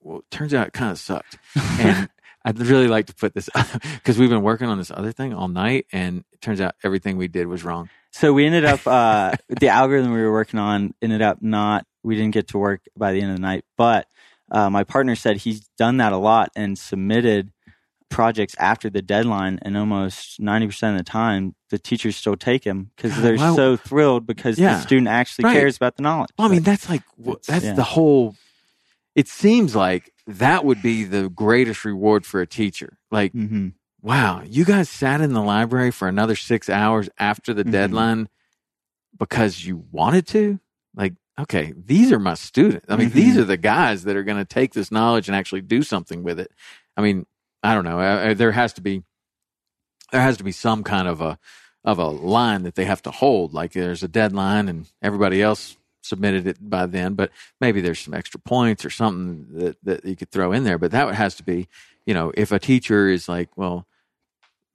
well, 0.00 0.18
it 0.18 0.30
turns 0.30 0.52
out 0.54 0.66
it 0.68 0.72
kind 0.72 0.90
of 0.92 0.98
sucked." 0.98 1.38
And 1.54 2.08
I'd 2.46 2.58
really 2.60 2.86
like 2.88 3.06
to 3.06 3.14
put 3.14 3.34
this 3.34 3.50
because 3.94 4.18
we've 4.18 4.30
been 4.30 4.42
working 4.42 4.68
on 4.68 4.78
this 4.78 4.90
other 4.92 5.10
thing 5.12 5.34
all 5.34 5.48
night, 5.48 5.86
and 5.92 6.24
it 6.32 6.40
turns 6.40 6.60
out 6.60 6.76
everything 6.84 7.16
we 7.18 7.26
did 7.28 7.46
was 7.48 7.64
wrong. 7.64 7.90
so 8.12 8.32
we 8.32 8.46
ended 8.46 8.64
up 8.64 8.86
uh 8.98 9.32
the 9.48 9.68
algorithm 9.68 10.12
we 10.12 10.22
were 10.22 10.32
working 10.32 10.58
on 10.60 10.94
ended 11.02 11.20
up 11.22 11.42
not 11.42 11.84
we 12.04 12.14
didn't 12.14 12.32
get 12.32 12.46
to 12.48 12.56
work 12.58 12.80
by 12.96 13.12
the 13.12 13.20
end 13.20 13.30
of 13.32 13.36
the 13.36 13.42
night 13.42 13.64
but 13.76 14.06
uh, 14.52 14.70
my 14.70 14.84
partner 14.84 15.16
said 15.16 15.38
he's 15.38 15.60
done 15.76 15.96
that 15.96 16.12
a 16.12 16.16
lot 16.16 16.50
and 16.54 16.78
submitted 16.78 17.50
projects 18.08 18.54
after 18.60 18.88
the 18.88 19.02
deadline 19.02 19.58
and 19.62 19.76
almost 19.76 20.40
90% 20.40 20.92
of 20.92 20.98
the 20.98 21.02
time 21.04 21.56
the 21.70 21.78
teachers 21.78 22.14
still 22.16 22.36
take 22.36 22.62
him 22.62 22.92
because 22.94 23.20
they're 23.20 23.36
wow. 23.36 23.56
so 23.56 23.76
thrilled 23.76 24.24
because 24.24 24.56
Yeah. 24.56 24.74
the 24.76 24.82
student 24.82 25.08
actually 25.08 25.46
Right. 25.46 25.54
cares 25.58 25.76
about 25.76 25.96
the 25.96 26.02
knowledge 26.02 26.30
Well, 26.38 26.46
I 26.46 26.50
mean, 26.52 26.62
that's 26.62 26.88
like 26.88 27.02
that's 27.48 27.64
yeah. 27.64 27.72
the 27.74 27.82
whole. 27.82 28.36
It 29.16 29.26
seems 29.28 29.74
like 29.74 30.12
that 30.28 30.64
would 30.64 30.82
be 30.82 31.02
the 31.04 31.28
greatest 31.30 31.84
reward 31.84 32.24
for 32.24 32.40
a 32.40 32.46
teacher. 32.46 32.98
Like, 33.10 33.32
Mhm. 33.32 33.72
wow, 34.02 34.42
you 34.44 34.64
guys 34.64 34.88
sat 34.88 35.20
in 35.20 35.32
the 35.32 35.42
library 35.42 35.90
for 35.90 36.06
another 36.06 36.36
six 36.36 36.68
hours 36.68 37.08
after 37.18 37.52
the 37.54 37.64
Mhm. 37.64 37.72
deadline 37.72 38.28
because 39.18 39.64
you 39.64 39.84
wanted 39.90 40.26
to? 40.28 40.60
Like, 40.94 41.14
okay, 41.40 41.72
these 41.76 42.12
are 42.12 42.18
my 42.18 42.34
students. 42.34 42.86
I 42.90 42.96
mean, 42.96 43.10
these 43.10 43.36
Mhm. 43.36 43.40
are 43.40 43.44
the 43.46 43.56
guys 43.56 44.04
that 44.04 44.16
are 44.16 44.22
going 44.22 44.36
to 44.38 44.44
take 44.44 44.74
this 44.74 44.92
knowledge 44.92 45.28
and 45.28 45.34
actually 45.36 45.62
do 45.62 45.82
something 45.82 46.22
with 46.22 46.38
it. 46.38 46.52
I 46.96 47.00
mean, 47.02 47.26
I 47.62 47.74
don't 47.74 47.84
know. 47.84 47.98
I, 47.98 48.28
I, 48.30 48.34
there 48.34 48.52
has 48.52 48.74
to 48.74 48.80
be, 48.82 49.02
there 50.12 50.20
has 50.20 50.36
to 50.36 50.44
be 50.44 50.52
some 50.52 50.82
kind 50.84 51.08
of 51.08 51.20
a, 51.22 51.38
of 51.84 51.98
a 51.98 52.06
line 52.08 52.64
that 52.64 52.74
they 52.74 52.84
have 52.84 53.02
to 53.02 53.10
hold. 53.10 53.54
Like 53.54 53.72
there's 53.72 54.02
a 54.02 54.08
deadline 54.08 54.68
and 54.68 54.86
everybody 55.02 55.40
else 55.42 55.76
submitted 56.06 56.46
it 56.46 56.56
by 56.60 56.86
then, 56.86 57.14
but 57.14 57.30
maybe 57.60 57.80
there's 57.80 58.00
some 58.00 58.14
extra 58.14 58.40
points 58.40 58.84
or 58.84 58.90
something 58.90 59.46
that, 59.58 59.76
that 59.82 60.04
you 60.04 60.16
could 60.16 60.30
throw 60.30 60.52
in 60.52 60.64
there. 60.64 60.78
But 60.78 60.90
that 60.92 61.14
has 61.14 61.34
to 61.36 61.42
be, 61.42 61.68
you 62.06 62.14
know, 62.14 62.32
if 62.34 62.52
a 62.52 62.58
teacher 62.58 63.08
is 63.08 63.28
like, 63.28 63.48
well, 63.56 63.86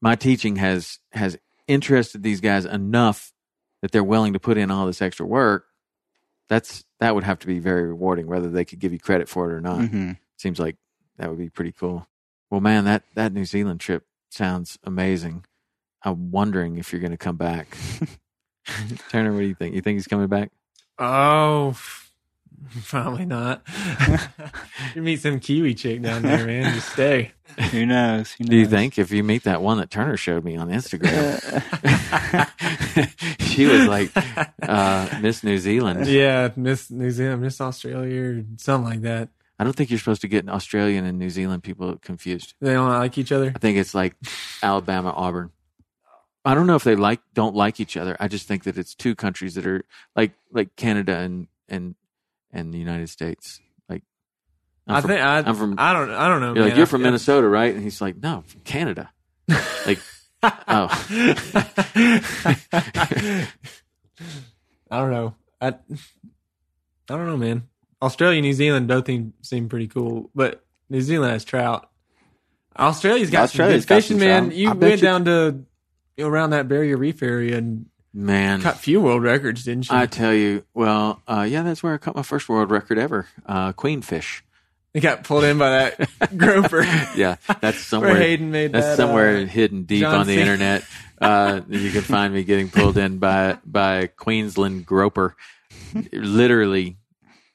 my 0.02 0.16
teaching 0.16 0.56
has 0.58 1.00
has 1.12 1.38
interested 1.68 2.24
these 2.24 2.42
guys 2.42 2.66
enough 2.66 3.34
that 3.82 3.92
they're 3.92 4.04
willing 4.04 4.34
to 4.34 4.40
put 4.40 4.58
in 4.58 4.72
all 4.72 4.86
this 4.86 5.02
extra 5.02 5.26
work, 5.26 5.66
that's 6.50 6.84
that 7.00 7.16
would 7.16 7.24
have 7.24 7.40
to 7.40 7.48
be 7.48 7.60
very 7.60 7.84
rewarding, 7.86 8.28
whether 8.28 8.50
they 8.50 8.66
could 8.66 8.80
give 8.80 8.94
you 8.94 9.00
credit 9.00 9.30
for 9.30 9.50
it 9.50 9.54
or 9.54 9.62
not. 9.62 9.80
Mhm. 9.80 10.18
Seems 10.38 10.60
like 10.60 10.76
that 11.18 11.30
would 11.30 11.40
be 11.40 11.50
pretty 11.50 11.72
cool. 11.72 12.08
Well, 12.50 12.62
man, 12.62 12.86
that 12.86 13.04
that 13.16 13.34
New 13.34 13.46
Zealand 13.46 13.80
trip 13.80 14.06
sounds 14.30 14.78
amazing. 14.84 15.46
I'm 16.04 16.32
wondering 16.32 16.78
if 16.78 16.92
you're 16.92 17.02
going 17.02 17.12
to 17.12 17.18
come 17.18 17.38
back. 17.38 17.78
Turner, 19.10 19.34
what 19.34 19.40
do 19.40 19.46
you 19.46 19.56
think? 19.56 19.76
You 19.76 19.82
think 19.82 19.98
he's 19.98 20.08
coming 20.08 20.28
back? 20.28 20.52
Oh, 21.00 21.76
probably 22.86 23.26
not. 23.26 23.62
you 24.96 25.02
meet 25.02 25.22
some 25.22 25.40
Kiwi 25.40 25.74
chick 25.76 26.02
down 26.02 26.22
there, 26.22 26.46
man. 26.46 26.74
Just 26.74 26.94
stay. 26.94 27.32
Who 27.72 27.86
knows? 27.86 28.32
Who 28.34 28.46
Do 28.46 28.56
you 28.56 28.66
think 28.66 28.98
if 28.98 29.12
you 29.12 29.24
meet 29.24 29.44
that 29.44 29.62
one 29.62 29.78
that 29.80 29.90
Turner 29.90 30.18
showed 30.18 30.44
me 30.46 30.56
on 30.56 30.70
Instagram, 30.70 31.42
she 33.40 33.66
was 33.66 33.88
like 33.88 34.12
uh, 34.62 35.20
Miss 35.22 35.44
New 35.44 35.58
Zealand? 35.58 36.08
Yeah, 36.08 36.50
Miss 36.56 36.90
New 36.90 37.12
Zealand, 37.12 37.42
Miss 37.42 37.60
Australia, 37.60 38.22
or 38.22 38.44
something 38.58 38.90
like 38.90 39.02
that. 39.02 39.30
I 39.60 39.64
don't 39.64 39.74
think 39.76 39.90
you're 39.90 40.00
supposed 40.00 40.22
to 40.22 40.28
get 40.28 40.50
Australian 40.50 41.06
and 41.06 41.20
New 41.20 41.30
Zealand 41.30 41.64
people 41.64 41.96
confused. 41.98 42.56
They 42.62 42.74
don't 42.74 42.90
like 42.90 43.18
each 43.18 43.32
other. 43.32 43.52
I 43.56 43.60
think 43.60 43.78
it's 43.78 43.94
like 43.94 44.16
Alabama, 44.64 45.12
Auburn. 45.16 45.52
I 46.44 46.56
don't 46.56 46.66
know 46.68 46.76
if 46.76 46.84
they 46.84 46.96
like 46.96 47.22
don't 47.34 47.56
like 47.56 47.80
each 47.80 47.96
other. 47.98 48.18
I 48.20 48.28
just 48.28 48.48
think 48.48 48.64
that 48.64 48.78
it's 48.78 48.96
two 48.96 49.16
countries 49.16 49.56
that 49.56 49.66
are 49.68 49.84
like 50.16 50.34
like 50.52 50.76
Canada 50.76 51.18
and 51.18 51.48
and 51.70 51.96
and 52.52 52.74
the 52.74 52.80
United 52.80 53.10
States. 53.10 53.60
Like 53.88 54.04
I'm 54.88 54.96
i 54.96 55.02
from- 55.02 55.10
think 55.10 55.22
I, 55.22 55.38
I'm 55.40 55.56
from- 55.56 55.76
I 55.78 55.94
don't. 55.94 56.10
I 56.12 56.28
don't 56.28 56.42
know. 56.42 56.54
you're 56.56 56.64
like 56.66 56.76
you're 56.76 56.84
I- 56.84 56.90
from 56.90 57.02
I- 57.02 57.06
Minnesota, 57.06 57.48
right? 57.48 57.74
And 57.74 57.84
he's 57.84 58.02
like, 58.02 58.18
no, 58.18 58.44
from 58.48 58.62
Canada. 58.62 59.12
Like, 59.86 60.00
oh, 60.44 60.88
I 64.90 65.00
don't 65.00 65.12
know. 65.12 65.36
I 65.60 65.68
I 65.68 65.74
don't 67.08 67.28
know, 67.28 67.38
man. 67.38 67.64
Australia, 68.02 68.38
and 68.38 68.46
New 68.46 68.54
Zealand 68.54 68.88
both 68.88 69.06
seem, 69.06 69.34
seem 69.42 69.70
pretty 69.70 69.88
cool, 69.88 70.32
but 70.34 70.64
New 70.90 71.02
Zealand 71.02 71.32
has 71.34 71.46
trout. 71.46 71.88
Australia's 72.78 73.30
got 73.30 73.44
Australia's 73.44 73.84
some 73.84 73.96
good 73.96 74.04
fishing, 74.04 74.18
man. 74.20 74.46
trout. 74.46 74.56
You 74.56 74.72
went 74.74 74.92
you- 74.94 74.98
down 74.98 75.26
to 75.26 75.66
around 76.20 76.52
that 76.52 76.68
Barrier 76.68 76.98
Reef 76.98 77.22
area 77.24 77.58
and 77.58 77.86
man. 78.14 78.62
caught 78.62 78.78
few 78.78 79.02
world 79.02 79.24
records, 79.24 79.64
didn't 79.64 79.90
you? 79.90 79.96
I 79.96 80.06
tell 80.06 80.34
you, 80.34 80.64
well, 80.74 81.22
uh, 81.28 81.46
yeah, 81.50 81.64
that's 81.64 81.82
where 81.84 81.94
I 81.94 81.98
caught 81.98 82.16
my 82.16 82.24
first 82.24 82.50
world 82.50 82.72
record 82.72 82.98
ever. 82.98 83.28
Uh, 83.46 83.74
queenfish. 83.74 84.42
It 84.94 85.00
got 85.00 85.24
pulled 85.24 85.46
in 85.46 85.58
by 85.58 85.70
that 85.98 86.38
groper. 86.38 86.84
Yeah, 87.16 87.38
that's 87.48 87.62
Where 87.62 87.74
somewhere. 87.76 88.16
Hayden 88.16 88.52
made 88.52 88.74
That's 88.74 88.88
that, 88.88 88.98
somewhere 88.98 89.38
uh, 89.38 89.46
hidden 89.46 89.84
deep 89.84 90.02
John 90.02 90.16
on 90.16 90.28
the 90.28 90.34
Cena. 90.34 90.42
internet. 90.52 90.84
Uh, 91.22 91.62
you 91.70 91.92
can 91.92 92.02
find 92.02 92.34
me 92.34 92.44
getting 92.44 92.70
pulled 92.70 92.98
in 92.98 93.18
by 93.18 93.58
by 93.66 93.94
a 94.00 94.08
Queensland 94.10 94.86
groper, 94.86 95.38
literally 96.12 96.98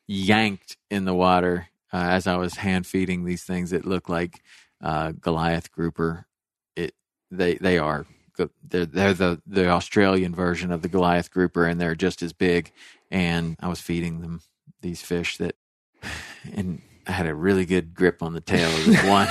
yanked 0.07 0.78
in 0.91 1.05
the 1.05 1.12
water 1.12 1.69
uh, 1.93 1.97
as 1.97 2.27
I 2.27 2.37
was 2.37 2.55
hand 2.55 2.87
feeding 2.87 3.24
these 3.24 3.45
things 3.45 3.70
that 3.70 3.85
look 3.85 4.09
like 4.09 4.41
uh, 4.83 5.12
Goliath 5.12 5.70
grouper. 5.73 6.27
It 6.74 6.95
they 7.31 7.57
they 7.57 7.77
are 7.77 8.07
the- 8.37 8.51
they're 8.67 8.87
they're 8.87 9.15
the 9.15 9.43
the 9.47 9.69
Australian 9.69 10.35
version 10.35 10.71
of 10.73 10.83
the 10.83 10.89
Goliath 10.89 11.31
grouper, 11.31 11.65
and 11.67 11.81
they're 11.81 11.95
just 11.95 12.23
as 12.23 12.33
big. 12.33 12.73
And 13.11 13.57
I 13.61 13.69
was 13.69 13.81
feeding 13.81 14.21
them 14.21 14.41
these 14.81 15.03
fish 15.03 15.37
that, 15.39 15.57
and 16.53 16.83
I 17.07 17.13
had 17.13 17.27
a 17.27 17.35
really 17.35 17.65
good 17.67 17.95
grip 17.95 18.23
on 18.23 18.33
the 18.33 18.41
tail 18.41 18.69
of 18.69 18.85
this 18.85 19.05
one. 19.05 19.29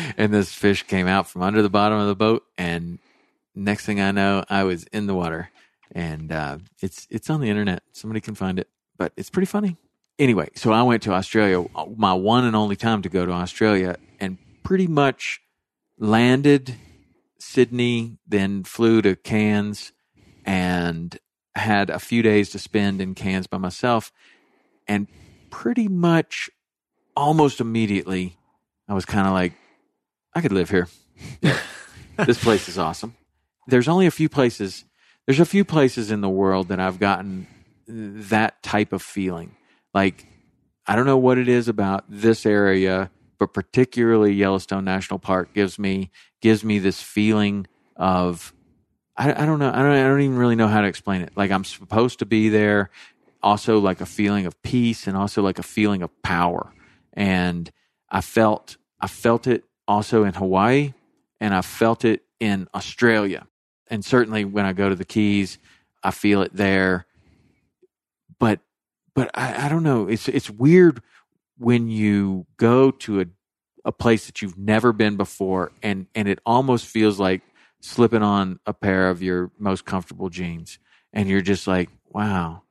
and 0.16 0.32
this 0.32 0.52
fish 0.52 0.82
came 0.84 1.06
out 1.06 1.28
from 1.28 1.42
under 1.42 1.62
the 1.62 1.70
bottom 1.70 1.98
of 1.98 2.08
the 2.08 2.16
boat, 2.16 2.44
and 2.58 2.98
next 3.54 3.86
thing 3.86 4.00
I 4.00 4.10
know, 4.10 4.44
I 4.48 4.64
was 4.64 4.84
in 4.84 5.06
the 5.06 5.14
water. 5.14 5.50
And 5.92 6.30
uh, 6.30 6.58
it's 6.80 7.06
it's 7.10 7.28
on 7.30 7.40
the 7.40 7.48
internet. 7.50 7.82
Somebody 7.92 8.20
can 8.20 8.34
find 8.36 8.58
it, 8.60 8.68
but 8.96 9.12
it's 9.16 9.30
pretty 9.30 9.46
funny. 9.46 9.76
Anyway, 10.20 10.48
so 10.54 10.70
I 10.72 10.82
went 10.82 11.02
to 11.04 11.12
Australia, 11.12 11.66
my 11.96 12.12
one 12.12 12.44
and 12.44 12.54
only 12.54 12.76
time 12.76 13.02
to 13.02 13.08
go 13.08 13.26
to 13.26 13.32
Australia, 13.32 13.96
and 14.20 14.38
pretty 14.62 14.86
much 14.86 15.40
landed 16.00 16.74
Sydney, 17.38 18.18
then 18.26 18.64
flew 18.64 19.02
to 19.02 19.14
Cairns, 19.14 19.92
and 20.44 21.16
had 21.54 21.90
a 21.90 21.98
few 21.98 22.22
days 22.22 22.50
to 22.50 22.58
spend 22.58 23.00
in 23.00 23.14
Cairns 23.14 23.46
by 23.46 23.58
myself. 23.58 24.12
And 24.88 25.06
pretty 25.50 25.86
much 25.86 26.50
almost 27.16 27.60
immediately, 27.60 28.36
I 28.88 28.94
was 28.94 29.04
kind 29.04 29.26
of 29.26 29.32
like, 29.32 29.52
I 30.34 30.40
could 30.40 30.52
live 30.52 30.70
here. 30.70 30.88
this 32.16 32.42
place 32.42 32.68
is 32.68 32.78
awesome. 32.78 33.14
There's 33.66 33.88
only 33.88 34.06
a 34.06 34.10
few 34.10 34.28
places, 34.28 34.84
there's 35.26 35.40
a 35.40 35.44
few 35.44 35.64
places 35.64 36.10
in 36.10 36.22
the 36.22 36.28
world 36.28 36.68
that 36.68 36.80
I've 36.80 36.98
gotten 36.98 37.46
that 37.86 38.62
type 38.62 38.92
of 38.92 39.02
feeling. 39.02 39.54
Like, 39.92 40.26
I 40.86 40.96
don't 40.96 41.06
know 41.06 41.18
what 41.18 41.38
it 41.38 41.48
is 41.48 41.68
about 41.68 42.04
this 42.08 42.46
area, 42.46 43.10
but 43.40 43.54
particularly 43.54 44.34
Yellowstone 44.34 44.84
National 44.84 45.18
Park 45.18 45.54
gives 45.54 45.78
me 45.78 46.10
gives 46.40 46.62
me 46.62 46.78
this 46.78 47.02
feeling 47.02 47.66
of 47.96 48.52
I, 49.16 49.42
I 49.42 49.46
don't 49.46 49.58
know 49.58 49.70
I 49.70 49.78
don't 49.82 49.92
I 49.92 50.02
don't 50.02 50.20
even 50.20 50.36
really 50.36 50.56
know 50.56 50.68
how 50.68 50.82
to 50.82 50.86
explain 50.86 51.22
it. 51.22 51.32
Like 51.34 51.50
I'm 51.50 51.64
supposed 51.64 52.20
to 52.20 52.26
be 52.26 52.50
there, 52.50 52.90
also 53.42 53.78
like 53.78 54.02
a 54.02 54.06
feeling 54.06 54.44
of 54.46 54.62
peace 54.62 55.06
and 55.06 55.16
also 55.16 55.42
like 55.42 55.58
a 55.58 55.64
feeling 55.64 56.02
of 56.02 56.10
power. 56.22 56.72
And 57.14 57.72
I 58.10 58.20
felt 58.20 58.76
I 59.00 59.08
felt 59.08 59.46
it 59.46 59.64
also 59.88 60.24
in 60.24 60.34
Hawaii 60.34 60.92
and 61.40 61.54
I 61.54 61.62
felt 61.62 62.04
it 62.04 62.22
in 62.38 62.68
Australia. 62.74 63.46
And 63.88 64.04
certainly 64.04 64.44
when 64.44 64.66
I 64.66 64.74
go 64.74 64.90
to 64.90 64.94
the 64.94 65.06
Keys, 65.06 65.58
I 66.04 66.10
feel 66.10 66.42
it 66.42 66.54
there. 66.54 67.06
But 68.38 68.60
but 69.14 69.30
I, 69.34 69.64
I 69.64 69.68
don't 69.70 69.82
know. 69.82 70.08
It's 70.08 70.28
it's 70.28 70.50
weird 70.50 71.02
when 71.60 71.88
you 71.88 72.46
go 72.56 72.90
to 72.90 73.20
a 73.20 73.26
a 73.82 73.92
place 73.92 74.26
that 74.26 74.42
you've 74.42 74.58
never 74.58 74.92
been 74.92 75.16
before 75.16 75.72
and 75.82 76.06
and 76.14 76.28
it 76.28 76.38
almost 76.44 76.84
feels 76.84 77.18
like 77.18 77.40
slipping 77.80 78.22
on 78.22 78.60
a 78.66 78.74
pair 78.74 79.08
of 79.08 79.22
your 79.22 79.50
most 79.58 79.86
comfortable 79.86 80.28
jeans 80.28 80.78
and 81.14 81.30
you're 81.30 81.40
just 81.40 81.66
like 81.66 81.88
wow 82.10 82.62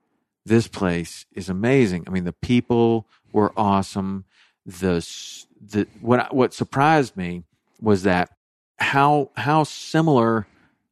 this 0.50 0.68
place 0.68 1.26
is 1.34 1.48
amazing. 1.48 2.04
I 2.08 2.10
mean 2.10 2.24
the 2.24 2.34
people 2.34 3.08
were 3.32 3.54
awesome. 3.56 4.26
The 4.66 5.06
the 5.62 5.88
what 6.02 6.34
what 6.34 6.54
surprised 6.54 7.16
me 7.16 7.44
was 7.80 8.04
that 8.04 8.30
how 8.78 9.30
how 9.36 9.64
similar 9.64 10.48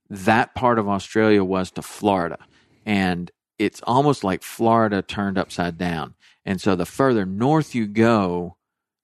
that 0.09 0.55
part 0.55 0.79
of 0.79 0.87
australia 0.87 1.43
was 1.43 1.71
to 1.71 1.81
florida. 1.81 2.37
And 2.85 3.31
it's 3.59 3.81
almost 3.83 4.23
like 4.23 4.43
florida 4.43 5.01
turned 5.01 5.37
upside 5.37 5.77
down 5.77 6.13
and 6.47 6.61
so 6.61 6.75
the 6.75 6.85
further 6.85 7.25
north 7.25 7.75
you 7.75 7.85
go 7.85 8.55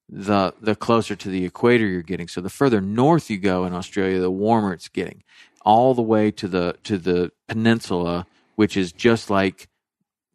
the 0.08 0.54
the 0.60 0.74
closer 0.74 1.14
to 1.14 1.28
the 1.28 1.44
equator 1.44 1.86
you're 1.86 2.02
getting. 2.02 2.28
So 2.28 2.40
the 2.40 2.50
further 2.50 2.80
north 2.80 3.30
you 3.30 3.38
go 3.38 3.64
in 3.64 3.74
Australia, 3.74 4.18
the 4.18 4.30
warmer 4.30 4.72
it's 4.72 4.88
getting, 4.88 5.22
all 5.62 5.94
the 5.94 6.02
way 6.02 6.30
to 6.32 6.48
the 6.48 6.76
to 6.84 6.98
the 6.98 7.32
peninsula, 7.46 8.26
which 8.56 8.76
is 8.76 8.92
just 8.92 9.30
like 9.30 9.68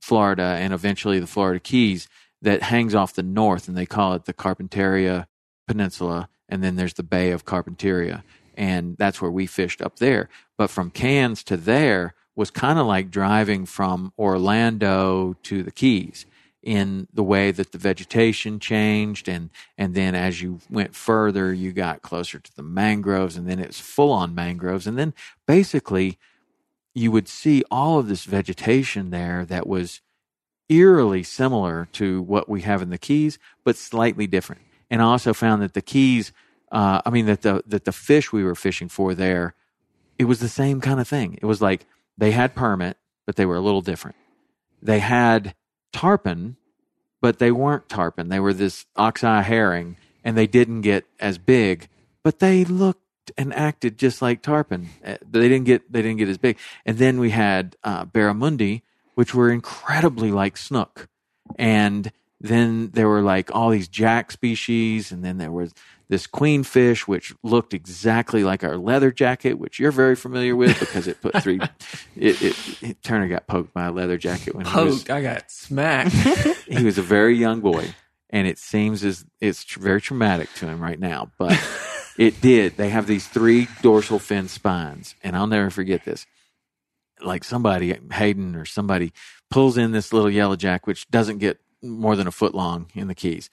Florida 0.02 0.58
and 0.60 0.72
eventually 0.72 1.20
the 1.20 1.28
Florida 1.28 1.60
Keys, 1.60 2.08
that 2.42 2.64
hangs 2.64 2.96
off 2.96 3.14
the 3.14 3.24
north, 3.24 3.68
and 3.68 3.76
they 3.76 3.86
call 3.86 4.14
it 4.14 4.26
the 4.26 4.34
Carpentaria 4.34 5.26
Peninsula. 5.68 6.30
And 6.48 6.64
then 6.64 6.76
there's 6.76 6.96
the 6.96 7.04
Bay 7.04 7.32
of 7.32 7.46
Carpentaria, 7.46 8.24
and 8.56 8.98
that's 8.98 9.22
where 9.22 9.32
we 9.32 9.46
fished 9.46 9.82
up 9.82 9.98
there. 9.98 10.30
But 10.58 10.70
from 10.70 10.90
Cairns 10.90 11.44
to 11.44 11.58
there 11.58 12.16
was 12.36 12.50
kind 12.50 12.80
of 12.80 12.88
like 12.88 13.12
driving 13.12 13.66
from 13.66 14.14
Orlando 14.18 15.36
to 15.44 15.64
the 15.64 15.72
Keys 15.72 16.26
in 16.62 17.08
the 17.14 17.24
way 17.24 17.52
that 17.52 17.72
the 17.72 17.78
vegetation 17.78 18.60
changed 18.60 19.30
and 19.30 19.50
and 19.78 19.96
then 19.96 20.14
as 20.14 20.42
you 20.42 20.60
went 20.70 20.94
further 20.94 21.54
you 21.54 21.72
got 21.72 22.02
closer 22.02 22.38
to 22.38 22.56
the 22.56 22.64
mangroves 22.64 23.38
and 23.38 23.50
then 23.50 23.60
it's 23.60 23.80
full 23.80 24.12
on 24.12 24.36
mangroves. 24.36 24.86
And 24.86 24.98
then 24.98 25.14
basically 25.48 26.18
you 26.94 27.12
would 27.12 27.28
see 27.28 27.64
all 27.72 28.00
of 28.00 28.08
this 28.10 28.26
vegetation 28.26 29.10
there 29.10 29.46
that 29.46 29.68
was 29.68 30.02
eerily 30.68 31.24
similar 31.24 31.88
to 31.94 32.22
what 32.22 32.50
we 32.50 32.62
have 32.62 32.82
in 32.82 32.90
the 32.90 32.98
keys 32.98 33.40
but 33.64 33.78
slightly 33.78 34.28
different. 34.28 34.62
And 34.90 35.02
i 35.02 35.06
also 35.06 35.34
found 35.34 35.62
that 35.62 35.74
the 35.74 35.82
keys 35.82 36.34
uh, 36.72 37.02
i 37.06 37.10
mean 37.10 37.26
that 37.26 37.42
the 37.42 37.64
that 37.68 37.86
the 37.86 37.92
fish 37.92 38.34
we 38.34 38.44
were 38.44 38.56
fishing 38.56 38.90
for 38.90 39.14
there 39.14 39.56
it 40.18 40.26
was 40.26 40.42
the 40.42 40.50
same 40.50 40.82
kind 40.82 41.00
of 41.00 41.08
thing. 41.08 41.40
It 41.42 41.46
was 41.46 41.62
like 41.62 41.86
they 42.18 42.32
had 42.32 42.54
permit 42.54 42.98
but 43.26 43.36
they 43.36 43.46
were 43.46 43.58
a 43.58 43.62
little 43.62 43.82
different. 43.82 44.18
They 44.82 44.98
had 44.98 45.54
tarpon, 45.92 46.56
but 47.22 47.40
they 47.40 47.52
weren't 47.52 47.90
tarpon. 47.90 48.30
They 48.30 48.40
were 48.40 48.54
this 48.54 48.86
oxeye 48.96 49.42
herring, 49.42 49.98
and 50.24 50.38
they 50.38 50.48
didn't 50.48 50.82
get 50.82 51.06
as 51.20 51.38
big, 51.38 51.88
but 52.24 52.40
they 52.40 52.66
looked 52.66 53.02
and 53.38 53.54
acted 53.54 53.98
just 53.98 54.22
like 54.22 54.42
tarpon. 54.42 54.90
Uh, 55.06 55.18
They 55.30 55.48
didn't 55.48 55.66
get 55.66 55.92
they 55.92 56.02
didn't 56.02 56.18
get 56.18 56.30
as 56.30 56.38
big. 56.38 56.58
And 56.86 56.98
then 56.98 57.20
we 57.20 57.30
had 57.30 57.76
uh, 57.84 58.06
barramundi, 58.06 58.82
which 59.16 59.36
were 59.36 59.52
incredibly 59.52 60.32
like 60.32 60.58
snook. 60.58 61.08
And 61.58 62.12
then 62.42 62.92
there 62.94 63.08
were 63.08 63.22
like 63.22 63.54
all 63.54 63.70
these 63.70 63.88
jack 63.88 64.32
species, 64.32 65.12
and 65.12 65.24
then 65.24 65.38
there 65.38 65.52
was 65.52 65.74
this 66.10 66.26
queenfish, 66.26 67.08
which 67.08 67.34
looked 67.44 67.74
exactly 67.74 68.44
like 68.44 68.64
our 68.64 68.78
leather 68.78 69.12
jacket, 69.12 69.54
which 69.54 69.80
you're 69.80 69.92
very 69.92 70.16
familiar 70.16 70.56
with 70.56 70.80
because 70.80 71.08
it 71.08 71.22
put 71.22 71.42
three. 71.42 71.60
it, 72.16 72.42
it, 72.42 72.56
it 72.82 73.04
Turner 73.04 73.28
got 73.28 73.48
poked 73.48 73.74
by 73.74 73.86
a 73.86 73.92
leather 73.92 74.18
jacket 74.18 74.56
when 74.56 74.66
he 74.66 74.84
was 74.84 75.08
I 75.10 75.22
got 75.22 75.52
smacked. 75.52 76.12
he 76.68 76.84
was 76.84 76.98
a 76.98 77.04
very 77.04 77.36
young 77.36 77.62
boy, 77.62 77.94
and 78.32 78.48
it 78.48 78.58
seems 78.58 79.04
as 79.04 79.24
it's 79.40 79.64
very 79.76 80.02
traumatic 80.02 80.52
to 80.56 80.68
him 80.68 80.82
right 80.82 81.00
now. 81.00 81.32
But 81.38 81.62
it 82.18 82.42
did. 82.42 82.76
They 82.76 82.90
have 82.90 83.06
these 83.06 83.28
three 83.28 83.68
dorsal 83.84 84.18
fin 84.18 84.48
spines, 84.48 85.14
and 85.24 85.36
I'll 85.36 85.48
never 85.48 85.70
forget 85.70 86.06
this. 86.06 86.26
Like 87.22 87.44
somebody, 87.44 87.96
Hayden 88.14 88.56
or 88.56 88.66
somebody, 88.66 89.14
pulls 89.52 89.78
in 89.78 89.92
this 89.92 90.12
little 90.12 90.30
yellow 90.30 90.56
jack, 90.56 90.88
which 90.88 91.08
doesn't 91.12 91.38
get 91.38 91.60
more 91.84 92.16
than 92.16 92.28
a 92.28 92.32
foot 92.32 92.56
long 92.56 92.88
in 92.96 93.08
the 93.08 93.16
keys, 93.16 93.50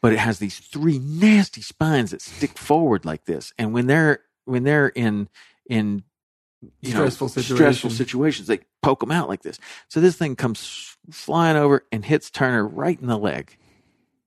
but 0.00 0.12
it 0.12 0.18
has 0.18 0.38
these 0.38 0.58
three 0.58 0.98
nasty 0.98 1.62
spines 1.62 2.10
that 2.10 2.22
stick 2.22 2.58
forward 2.58 3.04
like 3.04 3.24
this. 3.24 3.52
And 3.58 3.72
when 3.72 3.86
they're 3.86 4.20
when 4.44 4.64
they're 4.64 4.88
in 4.88 5.28
in 5.68 6.02
you 6.80 6.90
Stressful 6.90 7.26
know, 7.26 7.28
situation. 7.28 7.56
stressful 7.56 7.90
situations, 7.90 8.48
they 8.48 8.60
poke 8.82 9.00
them 9.00 9.12
out 9.12 9.28
like 9.28 9.42
this. 9.42 9.58
So 9.88 10.00
this 10.00 10.16
thing 10.16 10.36
comes 10.36 10.96
flying 11.10 11.56
over 11.56 11.84
and 11.92 12.04
hits 12.04 12.30
Turner 12.30 12.66
right 12.66 13.00
in 13.00 13.06
the 13.06 13.18
leg. 13.18 13.56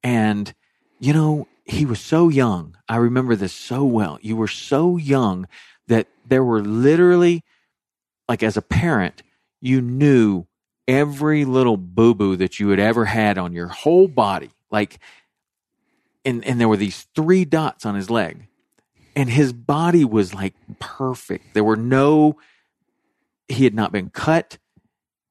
And, 0.04 0.54
you 1.00 1.14
know, 1.14 1.48
he 1.66 1.86
was 1.86 2.00
so 2.00 2.30
young. 2.30 2.78
I 2.88 2.98
remember 2.98 3.36
this 3.36 3.54
so 3.54 3.84
well. 3.84 4.18
You 4.22 4.36
were 4.36 4.48
so 4.48 4.98
young 4.98 5.48
that 5.88 6.08
there 6.26 6.44
were 6.44 6.62
literally, 6.62 7.44
like 8.30 8.44
as 8.44 8.58
a 8.58 8.62
parent, 8.62 9.24
you 9.60 9.82
knew 9.82 10.46
every 10.88 11.46
little 11.46 11.78
boo 11.78 12.16
boo 12.16 12.36
that 12.38 12.60
you 12.60 12.70
had 12.70 12.80
ever 12.80 13.06
had 13.06 13.38
on 13.38 13.54
your 13.54 13.68
whole 13.68 14.08
body. 14.08 14.52
Like, 14.72 15.00
and, 16.26 16.46
and 16.46 16.60
there 16.60 16.68
were 16.68 16.78
these 16.78 17.08
three 17.16 17.46
dots 17.46 17.86
on 17.86 17.96
his 17.96 18.10
leg. 18.10 18.48
And 19.16 19.30
his 19.30 19.52
body 19.52 20.06
was 20.06 20.34
like 20.34 20.54
perfect. 20.80 21.54
There 21.54 21.64
were 21.64 21.76
no, 21.76 22.38
he 23.48 23.66
had 23.66 23.74
not 23.74 23.92
been 23.92 24.10
cut, 24.10 24.58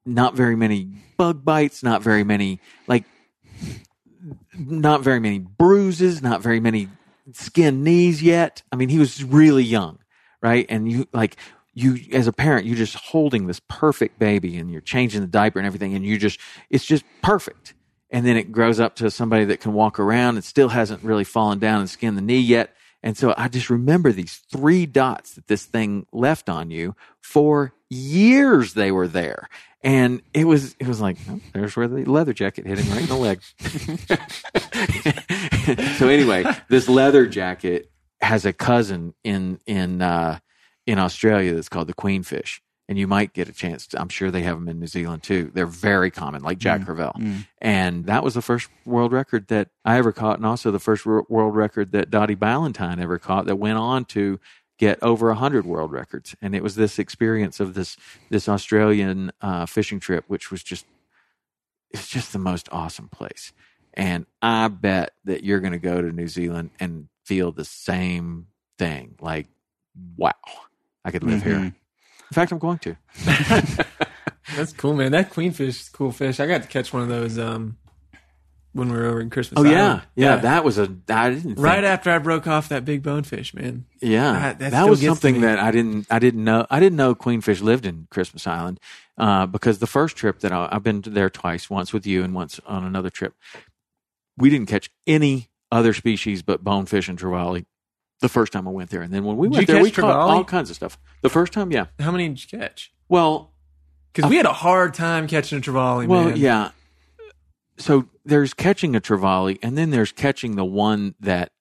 not 0.05 0.35
very 0.35 0.57
many 0.57 0.91
bug 1.17 1.45
bites, 1.45 1.83
not 1.83 2.03
very 2.03 2.25
many, 2.25 2.61
like, 2.87 3.05
not 4.59 5.01
very 5.01 5.21
many 5.21 5.39
bruises, 5.39 6.21
not 6.21 6.43
very 6.43 6.61
many 6.61 6.89
skin 7.33 7.83
knees 7.83 8.23
yet. 8.23 8.63
I 8.71 8.77
mean, 8.77 8.89
he 8.89 8.99
was 8.99 9.25
really 9.25 9.65
young, 9.65 9.99
right? 10.43 10.67
And 10.69 10.91
you 10.91 11.07
like 11.13 11.37
you 11.75 11.99
as 12.13 12.27
a 12.27 12.33
parent, 12.33 12.67
you're 12.67 12.77
just 12.77 12.97
holding 12.97 13.47
this 13.47 13.61
perfect 13.69 14.19
baby 14.19 14.59
and 14.59 14.71
you're 14.71 14.81
changing 14.81 15.21
the 15.21 15.27
diaper 15.27 15.59
and 15.59 15.67
everything, 15.67 15.95
and 15.95 16.05
you 16.05 16.19
just 16.19 16.41
it's 16.69 16.85
just 16.85 17.05
perfect. 17.23 17.75
And 18.11 18.27
then 18.27 18.37
it 18.37 18.51
grows 18.53 18.81
up 18.81 18.97
to 18.97 19.11
somebody 19.11 19.45
that 19.47 19.61
can 19.61 19.73
walk 19.73 19.99
around 20.01 20.37
and 20.37 20.45
still 20.45 20.69
hasn't 20.69 21.03
really 21.03 21.25
fallen 21.25 21.59
down 21.59 21.81
and 21.81 21.89
skinned 21.89 22.17
the 22.17 22.23
knee 22.23 22.41
yet. 22.41 22.75
And 23.03 23.17
so 23.17 23.35
I 23.37 23.49
just 23.49 23.71
remember 23.71 24.13
these 24.13 24.37
three 24.51 24.85
dots 24.85 25.35
that 25.35 25.47
this 25.47 25.65
thing 25.65 26.07
left 26.13 26.49
on 26.49 26.71
you 26.71 26.95
for 27.21 27.73
years 27.89 28.75
they 28.75 28.93
were 28.93 29.09
there. 29.09 29.49
And 29.83 30.21
it 30.35 30.45
was 30.45 30.77
it 30.79 30.87
was 30.87 31.01
like, 31.01 31.17
oh, 31.31 31.41
there's 31.55 31.75
where 31.75 31.89
the 31.89 32.05
leather 32.05 32.35
jacket 32.35 32.67
hit 32.67 32.79
him 32.79 32.93
right 32.93 33.01
in 33.01 33.09
the 33.09 33.17
leg. 33.17 33.41
so 35.99 36.09
anyway, 36.09 36.45
this 36.69 36.87
leather 36.89 37.27
jacket 37.27 37.91
has 38.21 38.45
a 38.45 38.53
cousin 38.53 39.15
in 39.25 39.59
in 39.67 40.03
uh, 40.03 40.39
in 40.87 40.99
Australia 40.99 41.55
that's 41.55 41.71
called 41.71 41.89
the 41.89 41.95
queenfish, 41.95 42.61
and 42.91 42.99
you 42.99 43.07
might 43.07 43.33
get 43.33 43.49
a 43.49 43.53
chance. 43.53 43.87
To, 43.87 44.01
I'm 44.01 44.09
sure 44.09 44.33
they 44.33 44.43
have 44.43 44.57
them 44.57 44.69
in 44.69 44.81
New 44.81 44.89
Zealand 44.89 45.23
too. 45.23 45.53
They're 45.55 45.65
very 45.65 46.11
common, 46.11 46.43
like 46.43 46.59
Jack 46.59 46.81
mm, 46.81 46.87
Crevalle, 46.87 47.17
mm. 47.17 47.47
and 47.63 48.07
that 48.07 48.25
was 48.25 48.35
the 48.35 48.43
first 48.43 48.69
world 48.85 49.13
record 49.13 49.47
that 49.47 49.69
I 49.85 49.97
ever 49.97 50.11
caught, 50.11 50.39
and 50.39 50.45
also 50.45 50.73
the 50.73 50.81
first 50.81 51.07
world 51.07 51.55
record 51.55 51.93
that 51.93 52.11
Dottie 52.11 52.35
Ballantyne 52.35 52.99
ever 52.99 53.19
caught. 53.19 53.47
That 53.47 53.57
went 53.57 53.79
on 53.79 54.05
to 54.07 54.41
get 54.77 55.01
over 55.03 55.33
hundred 55.33 55.65
world 55.65 55.93
records, 55.93 56.35
and 56.43 56.53
it 56.53 56.65
was 56.65 56.75
this 56.75 56.99
experience 56.99 57.61
of 57.61 57.75
this 57.75 57.97
this 58.29 58.49
Australian 58.49 59.31
uh, 59.41 59.67
fishing 59.67 60.01
trip, 60.01 60.25
which 60.27 60.51
was 60.51 60.65
just 60.65 60.85
it's 61.93 62.09
just 62.09 62.33
the 62.33 62.41
most 62.41 62.69
awesome 62.73 63.09
place. 63.09 63.53
And 63.95 64.27
I 64.43 64.67
bet 64.67 65.13
that 65.25 65.45
you're 65.45 65.61
going 65.61 65.73
to 65.73 65.79
go 65.79 66.03
to 66.03 66.13
New 66.13 66.29
Zealand 66.29 66.71
and 66.81 67.09
feel 67.25 67.53
the 67.53 67.65
same 67.65 68.49
thing. 68.79 69.15
Like, 69.21 69.47
wow, 70.17 70.33
I 71.05 71.13
could 71.13 71.23
live 71.23 71.43
here. 71.43 71.57
Mm-hmm. 71.57 71.80
In 72.31 72.35
fact, 72.35 72.53
I'm 72.53 72.59
going 72.59 72.79
to. 72.79 72.97
That's 74.57 74.73
cool, 74.73 74.95
man. 74.95 75.13
That 75.13 75.31
queenfish 75.31 75.61
is 75.61 75.89
cool 75.89 76.13
fish. 76.13 76.41
I 76.41 76.47
got 76.47 76.63
to 76.63 76.69
catch 76.69 76.93
one 76.93 77.03
of 77.03 77.09
those 77.09 77.39
um, 77.39 77.77
when 78.73 78.89
we 78.91 78.97
were 78.99 79.07
over 79.07 79.21
in 79.21 79.31
Christmas. 79.31 79.61
Oh 79.65 79.69
yeah, 79.69 79.85
Island. 79.87 80.03
yeah, 80.17 80.37
That 80.37 80.65
was 80.65 80.79
a. 80.79 80.83
I 81.09 81.31
didn't 81.31 81.43
think, 81.43 81.59
right 81.59 81.85
after 81.85 82.11
I 82.11 82.19
broke 82.19 82.47
off 82.47 82.69
that 82.71 82.85
big 82.85 83.03
bonefish, 83.03 83.55
man. 83.55 83.85
Yeah, 84.01 84.33
That- 84.33 84.59
that 84.59 84.71
that 84.71 84.79
still 84.79 84.89
was 84.89 85.01
gets 85.01 85.11
to 85.21 85.21
something 85.27 85.41
me. 85.41 85.47
that 85.47 85.59
I 85.59 85.71
didn't. 85.71 86.07
I 86.11 86.19
didn't 86.19 86.45
know. 86.45 86.67
I 86.71 86.81
didn't 86.81 86.97
know 86.97 87.15
Queenfish 87.15 87.63
lived 87.63 87.87
in 87.87 88.07
Christmas 88.11 88.47
Island 88.47 88.81
uh, 89.19 89.47
because 89.47 89.79
the 89.79 89.87
first 89.87 90.17
trip 90.17 90.41
that 90.41 90.53
I, 90.53 90.69
I've 90.71 90.83
been 90.83 91.03
there 91.03 91.31
twice, 91.31 91.69
once 91.71 91.93
with 91.93 92.07
you 92.07 92.23
and 92.25 92.35
once 92.35 92.61
on 92.67 92.85
another 92.85 93.11
trip, 93.11 93.35
we 94.37 94.51
didn't 94.51 94.67
catch 94.69 94.91
any 95.07 95.49
other 95.73 95.93
species 95.95 96.43
but 96.43 96.65
bonefish 96.65 97.09
and 97.09 97.19
trevally. 97.19 97.67
The 98.21 98.29
first 98.29 98.53
time 98.53 98.69
I 98.69 98.71
went 98.71 98.91
there, 98.91 99.03
and 99.03 99.13
then 99.13 99.25
when 99.25 99.37
we 99.37 99.49
went 99.49 99.67
there, 99.67 99.83
we 99.83 99.91
caught 99.91 100.05
trevally? 100.05 100.31
all 100.31 100.45
kinds 100.45 100.69
of 100.71 100.77
stuff. 100.77 100.99
The 101.23 101.31
first 101.31 101.53
time, 101.53 101.73
yeah. 101.73 101.87
How 101.99 102.11
many 102.13 102.29
did 102.29 102.53
you 102.53 102.59
catch? 102.59 102.93
Well, 103.09 103.53
Because 104.13 104.29
we 104.31 104.37
had 104.37 104.47
a 104.47 104.53
hard 104.53 104.93
time 104.95 105.27
catching 105.27 105.59
a 105.59 105.61
trevally, 105.63 106.07
Well, 106.07 106.25
man. 106.27 106.37
yeah. 106.37 106.71
So 107.79 108.09
there's 108.27 108.53
catching 108.53 108.95
a 108.95 109.01
trevally, 109.01 109.59
and 109.63 109.77
then 109.79 109.91
there's 109.91 110.13
catching 110.13 110.57
the 110.57 110.65
one 110.67 111.15
that 111.21 111.53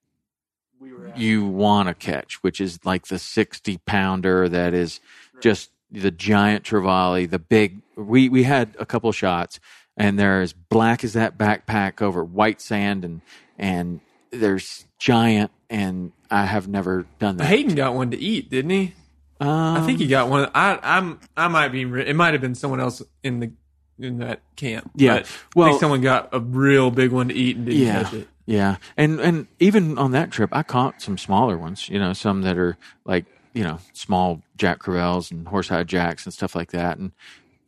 you 1.16 1.46
want 1.46 1.88
to 1.88 1.94
catch, 1.94 2.42
which 2.42 2.60
is 2.60 2.78
like 2.84 3.06
the 3.06 3.18
60 3.18 3.78
pounder 3.86 4.48
that 4.48 4.74
is 4.74 5.00
just 5.40 5.70
the 5.90 6.10
giant 6.10 6.64
trevally, 6.64 7.28
the 7.28 7.38
big. 7.38 7.80
We 7.96 8.28
we 8.28 8.42
had 8.44 8.76
a 8.78 8.84
couple 8.86 9.10
shots, 9.12 9.58
and 9.96 10.18
they're 10.18 10.40
as 10.42 10.52
black 10.52 11.02
as 11.04 11.14
that 11.14 11.36
backpack 11.38 12.02
over 12.02 12.22
white 12.22 12.60
sand, 12.60 13.04
and 13.04 13.22
and 13.58 14.00
there's 14.30 14.84
giant, 14.98 15.50
and 15.70 16.12
I 16.30 16.44
have 16.44 16.68
never 16.68 17.06
done 17.18 17.36
that. 17.38 17.46
Hayden 17.46 17.74
got 17.74 17.94
one 17.94 18.10
to 18.10 18.18
eat, 18.18 18.50
didn't 18.50 18.70
he? 18.70 18.94
Um, 19.40 19.48
I 19.48 19.86
think 19.86 20.00
he 20.00 20.06
got 20.06 20.28
one. 20.28 20.50
I 20.54 20.78
I'm 20.82 21.20
I 21.36 21.48
might 21.48 21.68
be. 21.68 21.82
It 21.82 22.14
might 22.14 22.34
have 22.34 22.42
been 22.42 22.54
someone 22.54 22.80
else 22.80 23.00
in 23.22 23.40
the 23.40 23.52
in 23.98 24.18
that 24.18 24.40
camp. 24.56 24.90
Yeah. 24.96 25.24
Well- 25.54 25.78
someone 25.78 26.02
got 26.02 26.28
a 26.32 26.40
real 26.40 26.90
big 26.90 27.12
one 27.12 27.28
to 27.28 27.34
eat 27.34 27.56
and 27.56 27.66
didn't 27.66 27.80
yeah, 27.80 28.02
catch 28.02 28.12
it. 28.12 28.28
Yeah, 28.46 28.76
and 28.96 29.20
and 29.20 29.46
even 29.60 29.96
on 29.96 30.10
that 30.10 30.32
trip, 30.32 30.50
I 30.52 30.64
caught 30.64 31.00
some 31.00 31.16
smaller 31.16 31.56
ones. 31.56 31.88
You 31.88 32.00
know, 32.00 32.12
some 32.12 32.42
that 32.42 32.58
are 32.58 32.76
like 33.04 33.26
you 33.54 33.62
know 33.62 33.78
small 33.92 34.42
Jack 34.56 34.80
Crevalles 34.80 35.30
and 35.30 35.46
horse-eye 35.46 35.84
jacks 35.84 36.24
and 36.26 36.34
stuff 36.34 36.56
like 36.56 36.72
that, 36.72 36.98
and 36.98 37.12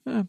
eh, 0.09 0.25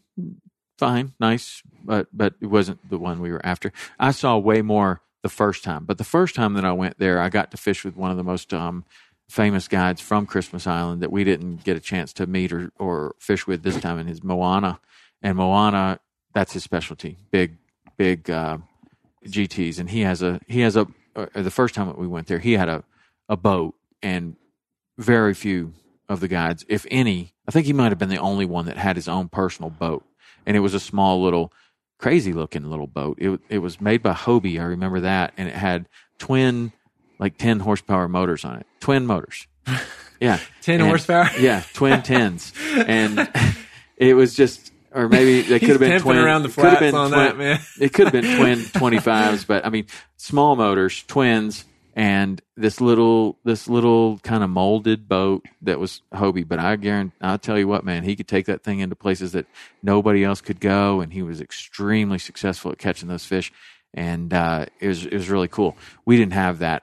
fine, 0.78 1.12
nice, 1.18 1.60
but 1.82 2.06
but 2.12 2.34
it 2.40 2.46
wasn't 2.46 2.88
the 2.88 2.98
one 2.98 3.20
we 3.20 3.32
were 3.32 3.44
after. 3.44 3.72
I 3.98 4.12
saw 4.12 4.38
way 4.38 4.62
more 4.62 5.00
the 5.24 5.28
first 5.28 5.64
time, 5.64 5.84
but 5.84 5.98
the 5.98 6.04
first 6.04 6.36
time 6.36 6.54
that 6.54 6.64
I 6.64 6.72
went 6.72 7.00
there, 7.00 7.18
I 7.18 7.28
got 7.28 7.50
to 7.50 7.56
fish 7.56 7.84
with 7.84 7.96
one 7.96 8.12
of 8.12 8.16
the 8.16 8.22
most 8.22 8.54
um, 8.54 8.84
famous 9.28 9.66
guides 9.66 10.00
from 10.00 10.26
Christmas 10.26 10.68
Island 10.68 11.02
that 11.02 11.10
we 11.10 11.24
didn't 11.24 11.64
get 11.64 11.76
a 11.76 11.80
chance 11.80 12.12
to 12.12 12.28
meet 12.28 12.52
or 12.52 12.70
or 12.78 13.16
fish 13.18 13.44
with 13.44 13.64
this 13.64 13.80
time, 13.80 13.98
and 13.98 14.08
his 14.08 14.22
Moana, 14.22 14.78
and 15.20 15.36
Moana, 15.36 15.98
that's 16.32 16.52
his 16.52 16.62
specialty, 16.62 17.16
big 17.32 17.56
big. 17.96 18.30
Uh, 18.30 18.58
GTs, 19.26 19.78
and 19.78 19.90
he 19.90 20.02
has 20.02 20.22
a 20.22 20.40
he 20.46 20.60
has 20.60 20.76
a 20.76 20.86
uh, 21.16 21.26
the 21.34 21.50
first 21.50 21.74
time 21.74 21.86
that 21.86 21.98
we 21.98 22.06
went 22.06 22.26
there, 22.26 22.38
he 22.38 22.52
had 22.52 22.68
a 22.68 22.84
a 23.28 23.36
boat, 23.36 23.74
and 24.02 24.36
very 24.98 25.34
few 25.34 25.72
of 26.08 26.20
the 26.20 26.28
guides, 26.28 26.64
if 26.68 26.86
any, 26.90 27.32
I 27.48 27.50
think 27.50 27.66
he 27.66 27.72
might 27.72 27.90
have 27.90 27.98
been 27.98 28.10
the 28.10 28.18
only 28.18 28.44
one 28.44 28.66
that 28.66 28.76
had 28.76 28.96
his 28.96 29.08
own 29.08 29.28
personal 29.28 29.70
boat, 29.70 30.04
and 30.44 30.56
it 30.56 30.60
was 30.60 30.74
a 30.74 30.80
small 30.80 31.22
little 31.22 31.52
crazy 31.98 32.32
looking 32.32 32.64
little 32.64 32.86
boat. 32.86 33.18
It 33.20 33.40
it 33.48 33.58
was 33.58 33.80
made 33.80 34.02
by 34.02 34.12
Hobie, 34.12 34.60
I 34.60 34.64
remember 34.64 35.00
that, 35.00 35.32
and 35.36 35.48
it 35.48 35.54
had 35.54 35.88
twin 36.18 36.72
like 37.18 37.38
ten 37.38 37.60
horsepower 37.60 38.08
motors 38.08 38.44
on 38.44 38.56
it, 38.58 38.66
twin 38.80 39.06
motors. 39.06 39.46
Yeah, 40.20 40.38
10 40.62 40.80
And- 40.80 40.88
horsepower? 40.88 41.28
Yeah, 41.38 41.64
twin 41.74 42.00
tens, 42.02 42.52
and 42.74 43.28
it 43.96 44.14
was 44.14 44.34
just. 44.34 44.72
Or 44.92 45.08
maybe 45.08 45.42
they 45.42 45.58
could 45.58 45.70
have 45.70 45.80
been 45.80 46.00
twin. 46.00 46.18
around 46.18 46.44
the 46.44 46.48
flats 46.48 46.78
been 46.78 46.94
on 46.94 47.10
twin- 47.10 47.20
that, 47.20 47.36
man. 47.36 47.60
it 47.80 47.92
could 47.92 48.04
have 48.06 48.12
been 48.12 48.36
twin 48.38 48.58
25s 48.60 49.44
but 49.44 49.66
i 49.66 49.68
mean 49.68 49.86
small 50.16 50.54
motors 50.54 51.02
twins 51.08 51.64
and 51.94 52.42
this 52.56 52.80
little 52.80 53.38
this 53.44 53.68
little 53.68 54.18
kind 54.18 54.42
of 54.42 54.50
molded 54.50 55.08
boat 55.08 55.46
that 55.62 55.78
was 55.78 56.02
hobie 56.12 56.46
but 56.46 56.58
i 56.58 56.76
guarantee 56.76 57.14
i'll 57.20 57.38
tell 57.38 57.58
you 57.58 57.68
what 57.68 57.84
man 57.84 58.02
he 58.02 58.16
could 58.16 58.28
take 58.28 58.46
that 58.46 58.62
thing 58.62 58.80
into 58.80 58.96
places 58.96 59.32
that 59.32 59.46
nobody 59.82 60.24
else 60.24 60.40
could 60.40 60.60
go 60.60 61.00
and 61.00 61.12
he 61.12 61.22
was 61.22 61.40
extremely 61.40 62.18
successful 62.18 62.72
at 62.72 62.78
catching 62.78 63.08
those 63.08 63.24
fish 63.24 63.52
and 63.94 64.34
uh, 64.34 64.66
it 64.80 64.88
was 64.88 65.06
it 65.06 65.14
was 65.14 65.30
really 65.30 65.48
cool 65.48 65.76
we 66.04 66.16
didn't 66.16 66.32
have 66.32 66.58
that 66.58 66.82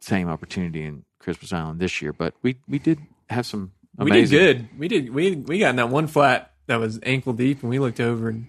same 0.00 0.28
opportunity 0.28 0.82
in 0.84 1.04
christmas 1.20 1.52
island 1.52 1.80
this 1.80 2.02
year 2.02 2.12
but 2.12 2.34
we 2.42 2.56
we 2.68 2.78
did 2.78 2.98
have 3.30 3.46
some 3.46 3.72
We 3.98 4.10
amazing 4.10 4.38
did 4.38 4.58
good. 4.58 4.78
We 4.78 4.88
did. 4.88 5.14
We 5.14 5.36
we 5.36 5.58
got 5.60 5.70
in 5.70 5.76
that 5.76 5.88
one 5.88 6.08
flat 6.08 6.52
that 6.66 6.76
was 6.80 6.98
ankle 7.02 7.32
deep, 7.32 7.62
and 7.62 7.70
we 7.70 7.78
looked 7.78 8.00
over 8.00 8.28
and 8.28 8.48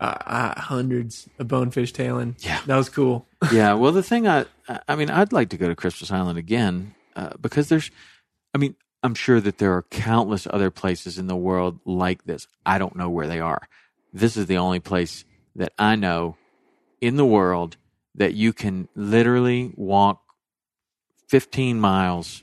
uh, 0.00 0.04
uh, 0.26 0.60
hundreds 0.60 1.28
of 1.38 1.46
bonefish 1.48 1.92
tailing. 1.92 2.34
Yeah. 2.40 2.60
that 2.66 2.76
was 2.76 2.88
cool. 2.88 3.26
yeah. 3.52 3.74
Well, 3.74 3.92
the 3.92 4.02
thing 4.02 4.26
I, 4.26 4.46
I 4.88 4.96
mean, 4.96 5.10
I'd 5.10 5.32
like 5.32 5.50
to 5.50 5.56
go 5.56 5.68
to 5.68 5.76
Christmas 5.76 6.10
Island 6.10 6.38
again 6.38 6.94
uh, 7.16 7.30
because 7.40 7.68
there's, 7.68 7.90
I 8.54 8.58
mean, 8.58 8.74
I'm 9.02 9.14
sure 9.14 9.40
that 9.40 9.58
there 9.58 9.72
are 9.74 9.82
countless 9.82 10.46
other 10.50 10.70
places 10.70 11.18
in 11.18 11.26
the 11.26 11.36
world 11.36 11.78
like 11.84 12.24
this. 12.24 12.46
I 12.66 12.78
don't 12.78 12.96
know 12.96 13.08
where 13.10 13.26
they 13.26 13.40
are. 13.40 13.62
This 14.12 14.36
is 14.36 14.46
the 14.46 14.56
only 14.58 14.80
place 14.80 15.24
that 15.56 15.72
I 15.78 15.96
know 15.96 16.36
in 17.00 17.16
the 17.16 17.24
world 17.26 17.76
that 18.14 18.34
you 18.34 18.52
can 18.52 18.88
literally 18.94 19.72
walk 19.76 20.22
15 21.28 21.80
miles 21.80 22.42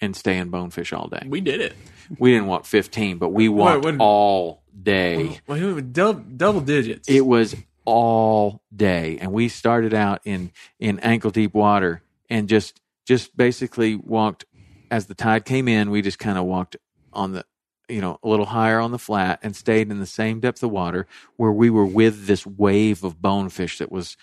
and 0.00 0.14
stay 0.16 0.38
in 0.38 0.50
bonefish 0.50 0.92
all 0.92 1.08
day. 1.08 1.22
We 1.26 1.40
did 1.40 1.60
it. 1.60 1.74
We 2.18 2.32
didn't 2.32 2.46
walk 2.46 2.64
15, 2.64 3.18
but 3.18 3.30
we 3.30 3.48
walked 3.48 3.84
what- 3.84 3.96
all 4.00 4.62
day. 4.82 5.40
Well, 5.46 5.80
double, 5.80 6.20
double 6.20 6.60
digits. 6.60 7.08
It 7.08 7.26
was 7.26 7.54
all 7.84 8.62
day, 8.74 9.18
and 9.20 9.32
we 9.32 9.48
started 9.48 9.94
out 9.94 10.20
in 10.24 10.52
in 10.78 10.98
ankle 11.00 11.30
deep 11.30 11.54
water, 11.54 12.02
and 12.28 12.48
just 12.48 12.80
just 13.06 13.36
basically 13.36 13.94
walked 13.94 14.44
as 14.90 15.06
the 15.06 15.14
tide 15.14 15.44
came 15.44 15.68
in. 15.68 15.90
We 15.90 16.02
just 16.02 16.18
kind 16.18 16.38
of 16.38 16.44
walked 16.44 16.76
on 17.12 17.32
the 17.32 17.44
you 17.88 18.00
know 18.00 18.18
a 18.22 18.28
little 18.28 18.46
higher 18.46 18.80
on 18.80 18.90
the 18.90 18.98
flat 18.98 19.38
and 19.42 19.54
stayed 19.54 19.90
in 19.90 20.00
the 20.00 20.06
same 20.06 20.40
depth 20.40 20.62
of 20.62 20.70
water 20.70 21.06
where 21.36 21.52
we 21.52 21.70
were 21.70 21.86
with 21.86 22.26
this 22.26 22.46
wave 22.46 23.04
of 23.04 23.22
bonefish 23.22 23.78
that 23.78 23.90
was 23.90 24.16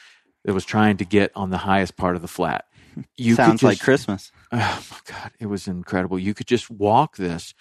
that 0.46 0.54
was 0.54 0.66
trying 0.66 0.98
to 0.98 1.06
get 1.06 1.32
on 1.36 1.50
the 1.50 1.60
highest 1.60 1.96
part 1.96 2.16
of 2.16 2.22
the 2.22 2.28
flat. 2.28 2.66
You 3.18 3.34
Sounds 3.34 3.64
like 3.64 3.80
Christmas. 3.80 4.32
Oh 4.52 4.84
my 4.92 4.98
god, 5.12 5.32
it 5.40 5.48
was 5.48 5.68
incredible. 5.68 6.20
You 6.20 6.36
could 6.36 6.46
just 6.46 6.70
walk 6.70 7.18
this 7.18 7.56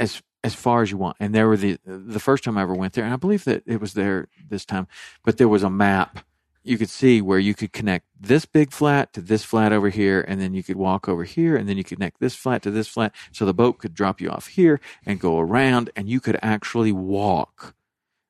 as 0.00 0.20
as 0.46 0.54
far 0.54 0.80
as 0.82 0.92
you 0.92 0.96
want. 0.96 1.16
And 1.18 1.34
there 1.34 1.48
were 1.48 1.56
the 1.56 1.76
the 1.84 2.20
first 2.20 2.44
time 2.44 2.56
I 2.56 2.62
ever 2.62 2.72
went 2.72 2.92
there, 2.92 3.04
and 3.04 3.12
I 3.12 3.16
believe 3.16 3.42
that 3.44 3.64
it 3.66 3.80
was 3.80 3.94
there 3.94 4.28
this 4.48 4.64
time, 4.64 4.86
but 5.24 5.38
there 5.38 5.48
was 5.48 5.64
a 5.64 5.70
map. 5.70 6.24
You 6.62 6.78
could 6.78 6.88
see 6.88 7.20
where 7.20 7.40
you 7.40 7.52
could 7.52 7.72
connect 7.72 8.06
this 8.18 8.44
big 8.44 8.72
flat 8.72 9.12
to 9.14 9.20
this 9.20 9.42
flat 9.42 9.72
over 9.72 9.88
here, 9.88 10.24
and 10.26 10.40
then 10.40 10.54
you 10.54 10.62
could 10.62 10.76
walk 10.76 11.08
over 11.08 11.24
here, 11.24 11.56
and 11.56 11.68
then 11.68 11.76
you 11.76 11.82
connect 11.84 12.20
this 12.20 12.36
flat 12.36 12.62
to 12.62 12.70
this 12.70 12.86
flat, 12.86 13.12
so 13.32 13.44
the 13.44 13.52
boat 13.52 13.78
could 13.78 13.92
drop 13.92 14.20
you 14.20 14.30
off 14.30 14.46
here 14.46 14.80
and 15.04 15.20
go 15.20 15.38
around, 15.40 15.90
and 15.96 16.08
you 16.08 16.20
could 16.20 16.38
actually 16.42 16.92
walk 16.92 17.74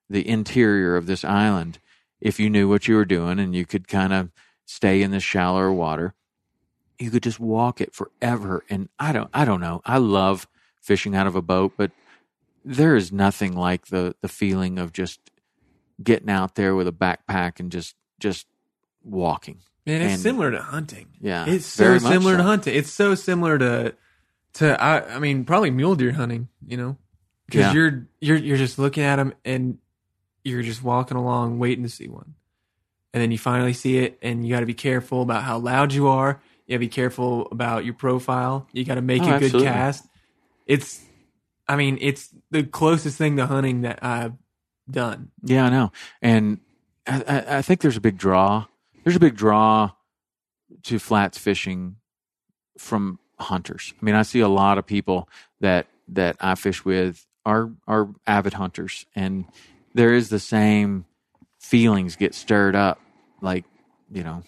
the 0.08 0.26
interior 0.26 0.96
of 0.96 1.06
this 1.06 1.24
island 1.24 1.78
if 2.20 2.40
you 2.40 2.48
knew 2.48 2.66
what 2.66 2.88
you 2.88 2.94
were 2.94 3.04
doing, 3.04 3.38
and 3.38 3.54
you 3.54 3.66
could 3.66 3.88
kind 3.88 4.12
of 4.14 4.30
stay 4.64 5.02
in 5.02 5.10
the 5.10 5.20
shallower 5.20 5.72
water. 5.72 6.14
You 6.98 7.10
could 7.10 7.22
just 7.22 7.38
walk 7.38 7.82
it 7.82 7.94
forever 7.94 8.64
and 8.70 8.88
i 8.98 9.12
don't 9.12 9.28
i 9.34 9.44
don't 9.44 9.60
know. 9.60 9.82
I 9.84 9.98
love 9.98 10.48
fishing 10.80 11.14
out 11.14 11.26
of 11.26 11.36
a 11.36 11.42
boat 11.42 11.74
but 11.76 11.90
there 12.68 12.96
is 12.96 13.12
nothing 13.12 13.54
like 13.56 13.86
the 13.86 14.14
the 14.20 14.28
feeling 14.28 14.78
of 14.78 14.92
just 14.92 15.20
getting 16.02 16.28
out 16.28 16.56
there 16.56 16.74
with 16.74 16.88
a 16.88 16.92
backpack 16.92 17.60
and 17.60 17.70
just 17.72 17.94
just 18.18 18.46
walking 19.02 19.60
Man, 19.86 20.02
it's 20.02 20.14
and- 20.14 20.20
similar 20.22 20.50
to 20.50 20.60
hunting. 20.60 21.06
yeah 21.20 21.46
It's 21.46 21.64
so 21.64 21.96
similar 21.98 22.32
so. 22.32 22.36
to 22.38 22.42
hunting. 22.42 22.74
It's 22.74 22.90
so 22.90 23.14
similar 23.14 23.56
to 23.58 23.94
to 24.54 24.82
I, 24.82 25.14
I 25.14 25.18
mean 25.20 25.44
probably 25.44 25.70
mule 25.70 25.94
deer 25.94 26.12
hunting. 26.12 26.48
You 26.66 26.76
know, 26.76 26.96
because 27.46 27.60
Yeah. 27.60 27.72
you're 27.72 28.06
you're 28.20 28.36
you're 28.36 28.56
just 28.56 28.78
looking 28.78 29.04
at 29.04 29.16
them 29.16 29.32
and 29.44 29.78
you're 30.42 30.62
just 30.62 30.82
walking 30.82 31.16
along 31.16 31.58
waiting 31.60 31.84
to 31.84 31.90
see 31.90 32.08
one, 32.08 32.34
and 33.14 33.22
then 33.22 33.30
you 33.30 33.38
finally 33.38 33.72
see 33.72 33.98
it, 33.98 34.18
and 34.22 34.44
you 34.46 34.52
got 34.54 34.60
to 34.60 34.66
be 34.66 34.74
careful 34.74 35.22
about 35.22 35.42
how 35.44 35.58
loud 35.58 35.92
you 35.92 36.08
are. 36.08 36.40
You 36.66 36.72
got 36.72 36.76
to 36.76 36.78
be 36.80 36.88
careful 36.88 37.46
about 37.52 37.84
your 37.84 37.94
profile. 37.94 38.66
You 38.72 38.84
got 38.84 38.96
to 38.96 39.02
make 39.02 39.22
Oh, 39.22 39.26
a 39.26 39.38
good 39.38 39.42
absolutely. 39.44 39.68
cast. 39.68 40.04
It's, 40.66 41.00
I 41.68 41.76
mean, 41.76 41.98
it's 42.00 42.30
the 42.50 42.62
closest 42.62 43.18
thing 43.18 43.36
to 43.36 43.46
hunting 43.46 43.82
that 43.82 43.98
I've 44.02 44.34
done. 44.90 45.30
Yeah, 45.42 45.66
I 45.66 45.70
know, 45.70 45.92
and 46.22 46.60
I, 47.06 47.22
I, 47.26 47.58
I 47.58 47.62
think 47.62 47.80
there's 47.80 47.96
a 47.96 48.00
big 48.00 48.18
draw. 48.18 48.66
There's 49.04 49.16
a 49.16 49.20
big 49.20 49.36
draw 49.36 49.92
to 50.84 50.98
flats 50.98 51.38
fishing 51.38 51.96
from 52.78 53.18
hunters. 53.38 53.94
I 54.00 54.04
mean, 54.04 54.14
I 54.14 54.22
see 54.22 54.40
a 54.40 54.48
lot 54.48 54.78
of 54.78 54.86
people 54.86 55.28
that 55.60 55.86
that 56.08 56.36
I 56.40 56.54
fish 56.54 56.84
with 56.84 57.26
are 57.44 57.70
are 57.86 58.08
avid 58.26 58.54
hunters, 58.54 59.06
and 59.14 59.44
there 59.94 60.14
is 60.14 60.28
the 60.28 60.38
same 60.38 61.04
feelings 61.58 62.16
get 62.16 62.34
stirred 62.34 62.76
up. 62.76 63.00
Like, 63.40 63.64
you 64.12 64.22
know, 64.22 64.42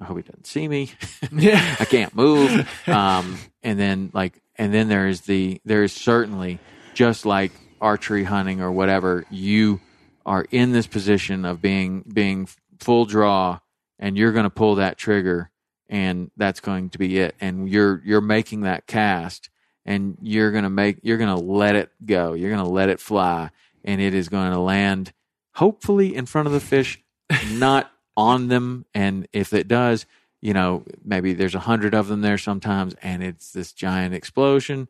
I 0.00 0.04
hope 0.04 0.18
he 0.18 0.22
doesn't 0.22 0.46
see 0.46 0.68
me. 0.68 0.92
Yeah. 1.32 1.76
I 1.80 1.84
can't 1.84 2.14
move. 2.14 2.68
Um, 2.88 3.38
and 3.62 3.78
then 3.78 4.10
like, 4.12 4.40
and 4.58 4.74
then 4.74 4.88
there 4.88 5.06
is 5.06 5.22
the 5.22 5.60
there 5.64 5.84
is 5.84 5.92
certainly 5.92 6.58
just 6.94 7.24
like 7.24 7.52
archery 7.80 8.24
hunting 8.24 8.60
or 8.60 8.72
whatever. 8.72 9.24
You 9.30 9.80
are 10.26 10.44
in 10.50 10.72
this 10.72 10.86
position 10.86 11.44
of 11.44 11.62
being 11.62 12.02
being 12.12 12.48
full 12.80 13.06
draw, 13.06 13.60
and 13.98 14.16
you're 14.16 14.32
going 14.32 14.44
to 14.44 14.50
pull 14.50 14.76
that 14.76 14.98
trigger, 14.98 15.50
and 15.88 16.30
that's 16.36 16.60
going 16.60 16.90
to 16.90 16.98
be 16.98 17.18
it. 17.18 17.34
And 17.40 17.68
you're 17.68 18.02
you're 18.04 18.20
making 18.20 18.62
that 18.62 18.86
cast, 18.86 19.48
and 19.86 20.18
you're 20.20 20.50
going 20.50 20.64
to 20.64 20.70
make 20.70 20.98
you're 21.02 21.18
going 21.18 21.34
to 21.34 21.42
let 21.42 21.76
it 21.76 21.90
go. 22.04 22.34
You're 22.34 22.50
going 22.50 22.64
to 22.64 22.70
let 22.70 22.88
it 22.88 23.00
fly, 23.00 23.50
and 23.84 24.00
it 24.00 24.14
is 24.14 24.28
going 24.28 24.52
to 24.52 24.58
land 24.58 25.12
hopefully 25.54 26.14
in 26.14 26.26
front 26.26 26.46
of 26.46 26.52
the 26.52 26.60
fish, 26.60 27.02
not 27.52 27.90
on 28.16 28.48
them. 28.48 28.84
And 28.94 29.26
if 29.32 29.52
it 29.52 29.68
does, 29.68 30.06
you 30.40 30.52
know, 30.52 30.84
maybe 31.04 31.32
there's 31.32 31.54
a 31.54 31.60
hundred 31.60 31.94
of 31.94 32.08
them 32.08 32.20
there 32.20 32.38
sometimes, 32.38 32.94
and 33.02 33.22
it's 33.22 33.52
this 33.52 33.72
giant 33.72 34.14
explosion, 34.14 34.88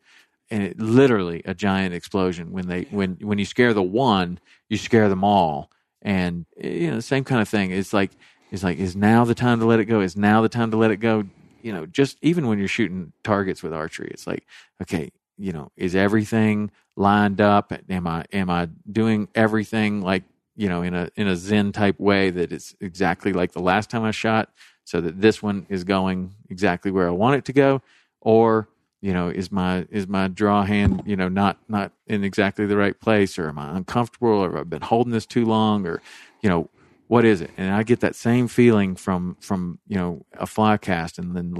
and 0.50 0.62
it 0.62 0.78
literally 0.78 1.42
a 1.44 1.54
giant 1.54 1.94
explosion. 1.94 2.52
When 2.52 2.68
they 2.68 2.82
when 2.90 3.16
when 3.20 3.38
you 3.38 3.44
scare 3.44 3.72
the 3.72 3.82
one, 3.82 4.38
you 4.68 4.76
scare 4.76 5.08
them 5.08 5.24
all, 5.24 5.70
and 6.02 6.44
eh, 6.60 6.68
you 6.68 6.90
know, 6.90 7.00
same 7.00 7.24
kind 7.24 7.40
of 7.40 7.48
thing. 7.48 7.70
It's 7.70 7.92
like 7.92 8.10
it's 8.50 8.62
like 8.62 8.78
is 8.78 8.94
now 8.94 9.24
the 9.24 9.34
time 9.34 9.60
to 9.60 9.66
let 9.66 9.80
it 9.80 9.86
go? 9.86 10.00
Is 10.00 10.16
now 10.16 10.42
the 10.42 10.48
time 10.48 10.70
to 10.70 10.76
let 10.76 10.90
it 10.90 10.98
go? 10.98 11.24
You 11.62 11.72
know, 11.72 11.86
just 11.86 12.18
even 12.22 12.46
when 12.46 12.58
you're 12.58 12.68
shooting 12.68 13.12
targets 13.24 13.62
with 13.62 13.72
archery, 13.72 14.08
it's 14.12 14.26
like 14.26 14.44
okay, 14.82 15.10
you 15.38 15.52
know, 15.52 15.70
is 15.76 15.94
everything 15.94 16.70
lined 16.96 17.40
up? 17.40 17.72
Am 17.88 18.06
I 18.06 18.24
am 18.32 18.50
I 18.50 18.68
doing 18.90 19.28
everything 19.34 20.02
like 20.02 20.24
you 20.56 20.68
know 20.68 20.82
in 20.82 20.94
a 20.94 21.08
in 21.16 21.26
a 21.26 21.36
zen 21.36 21.72
type 21.72 21.98
way 21.98 22.28
that 22.30 22.52
it's 22.52 22.74
exactly 22.80 23.32
like 23.32 23.52
the 23.52 23.62
last 23.62 23.88
time 23.88 24.04
I 24.04 24.10
shot? 24.10 24.50
So 24.88 25.02
that 25.02 25.20
this 25.20 25.42
one 25.42 25.66
is 25.68 25.84
going 25.84 26.34
exactly 26.48 26.90
where 26.90 27.06
I 27.06 27.10
want 27.10 27.36
it 27.36 27.44
to 27.44 27.52
go, 27.52 27.82
or 28.22 28.70
you 29.02 29.12
know, 29.12 29.28
is 29.28 29.52
my 29.52 29.86
is 29.90 30.08
my 30.08 30.28
draw 30.28 30.64
hand 30.64 31.02
you 31.04 31.14
know 31.14 31.28
not 31.28 31.58
not 31.68 31.92
in 32.06 32.24
exactly 32.24 32.64
the 32.64 32.78
right 32.78 32.98
place, 32.98 33.38
or 33.38 33.50
am 33.50 33.58
I 33.58 33.76
uncomfortable, 33.76 34.30
or 34.30 34.52
have 34.52 34.60
I 34.60 34.62
been 34.62 34.80
holding 34.80 35.12
this 35.12 35.26
too 35.26 35.44
long, 35.44 35.86
or 35.86 36.00
you 36.40 36.48
know, 36.48 36.70
what 37.06 37.26
is 37.26 37.42
it? 37.42 37.50
And 37.58 37.70
I 37.74 37.82
get 37.82 38.00
that 38.00 38.16
same 38.16 38.48
feeling 38.48 38.96
from 38.96 39.36
from 39.40 39.78
you 39.86 39.98
know 39.98 40.24
a 40.38 40.46
fly 40.46 40.78
cast, 40.78 41.18
and 41.18 41.36
then 41.36 41.54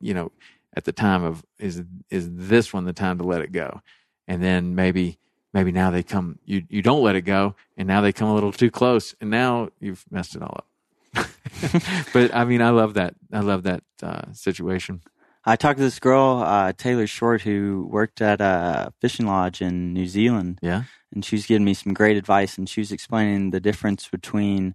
you 0.00 0.14
know 0.14 0.32
at 0.74 0.84
the 0.84 0.92
time 0.92 1.22
of 1.22 1.44
is 1.58 1.82
is 2.08 2.30
this 2.32 2.72
one 2.72 2.86
the 2.86 2.94
time 2.94 3.18
to 3.18 3.24
let 3.24 3.42
it 3.42 3.52
go, 3.52 3.82
and 4.26 4.42
then 4.42 4.74
maybe 4.74 5.18
maybe 5.52 5.72
now 5.72 5.90
they 5.90 6.02
come 6.02 6.38
you 6.46 6.64
you 6.70 6.80
don't 6.80 7.02
let 7.02 7.16
it 7.16 7.22
go, 7.22 7.54
and 7.76 7.86
now 7.86 8.00
they 8.00 8.14
come 8.14 8.30
a 8.30 8.34
little 8.34 8.50
too 8.50 8.70
close, 8.70 9.14
and 9.20 9.28
now 9.28 9.68
you've 9.78 10.06
messed 10.10 10.34
it 10.34 10.40
all 10.40 10.54
up. 10.56 10.71
but 12.12 12.34
I 12.34 12.44
mean, 12.44 12.62
I 12.62 12.70
love 12.70 12.94
that. 12.94 13.14
I 13.32 13.40
love 13.40 13.62
that 13.64 13.82
uh, 14.02 14.32
situation. 14.32 15.02
I 15.44 15.56
talked 15.56 15.78
to 15.78 15.84
this 15.84 15.98
girl, 15.98 16.42
uh, 16.44 16.72
Taylor 16.72 17.06
Short, 17.06 17.42
who 17.42 17.88
worked 17.90 18.20
at 18.20 18.40
a 18.40 18.92
fishing 19.00 19.26
lodge 19.26 19.60
in 19.60 19.92
New 19.92 20.06
Zealand, 20.06 20.60
Yeah, 20.62 20.84
and 21.12 21.24
she 21.24 21.34
was 21.36 21.46
giving 21.46 21.64
me 21.64 21.74
some 21.74 21.94
great 21.94 22.16
advice. 22.16 22.56
And 22.58 22.68
she 22.68 22.80
was 22.80 22.92
explaining 22.92 23.50
the 23.50 23.60
difference 23.60 24.08
between 24.08 24.74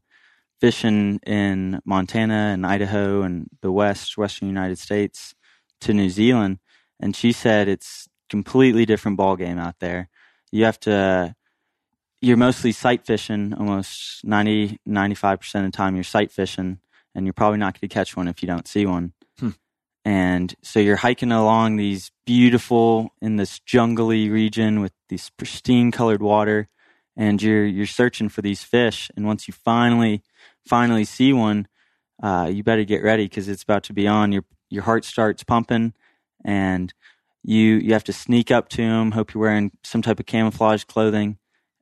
fishing 0.60 1.20
in 1.26 1.80
Montana 1.86 2.52
and 2.54 2.66
Idaho 2.66 3.22
and 3.22 3.48
the 3.62 3.72
West, 3.72 4.18
Western 4.18 4.48
United 4.48 4.78
States, 4.78 5.36
to 5.82 5.94
New 5.94 6.10
Zealand. 6.10 6.60
And 7.00 7.16
she 7.16 7.32
said 7.32 7.68
it's 7.68 8.10
completely 8.30 8.86
different 8.86 9.18
ball 9.18 9.36
game 9.36 9.60
out 9.60 9.76
there. 9.80 10.10
You 10.52 10.66
have 10.66 10.80
to. 10.82 11.36
You're 12.22 12.38
mostly 12.38 12.72
sight 12.72 13.06
fishing, 13.06 13.54
almost 13.54 14.26
90, 14.26 14.80
95% 14.88 15.56
of 15.56 15.72
the 15.72 15.72
time 15.72 15.96
you're 15.96 16.04
sight 16.04 16.32
fishing, 16.32 16.80
and 17.14 17.26
you're 17.26 17.34
probably 17.34 17.60
not 17.60 17.74
going 17.74 17.88
to 17.88 17.94
catch 17.94 18.18
one 18.18 18.28
if 18.28 18.42
you 18.42 18.48
don't 18.48 18.68
see 18.68 18.86
one. 18.86 19.14
And 20.08 20.56
so 20.64 20.80
you're 20.80 20.96
hiking 20.96 21.34
along 21.34 21.76
these 21.76 22.12
beautiful 22.26 23.14
in 23.22 23.36
this 23.36 23.60
jungly 23.60 24.30
region 24.30 24.80
with 24.80 24.94
this 25.10 25.30
pristine 25.30 25.92
colored 25.92 26.22
water 26.22 26.70
and 27.18 27.42
you're 27.42 27.66
you're 27.66 27.86
searching 27.86 28.30
for 28.30 28.42
these 28.42 28.64
fish 28.64 29.12
and 29.18 29.26
once 29.26 29.50
you 29.50 29.54
finally 29.54 30.24
finally 30.66 31.04
see 31.04 31.34
one 31.34 31.68
uh, 32.24 32.50
you 32.50 32.64
better 32.64 32.86
get 32.86 33.04
ready 33.04 33.26
because 33.26 33.50
it's 33.50 33.64
about 33.64 33.84
to 33.84 33.94
be 33.94 34.08
on 34.08 34.32
your 34.32 34.44
your 34.70 34.84
heart 34.84 35.04
starts 35.04 35.44
pumping 35.44 35.94
and 36.46 36.94
you 37.44 37.76
you 37.76 37.92
have 37.92 38.04
to 38.04 38.14
sneak 38.14 38.50
up 38.50 38.70
to 38.70 38.78
them 38.78 39.12
hope 39.12 39.34
you're 39.34 39.42
wearing 39.42 39.72
some 39.84 40.02
type 40.02 40.20
of 40.20 40.26
camouflage 40.26 40.86
clothing 40.86 41.38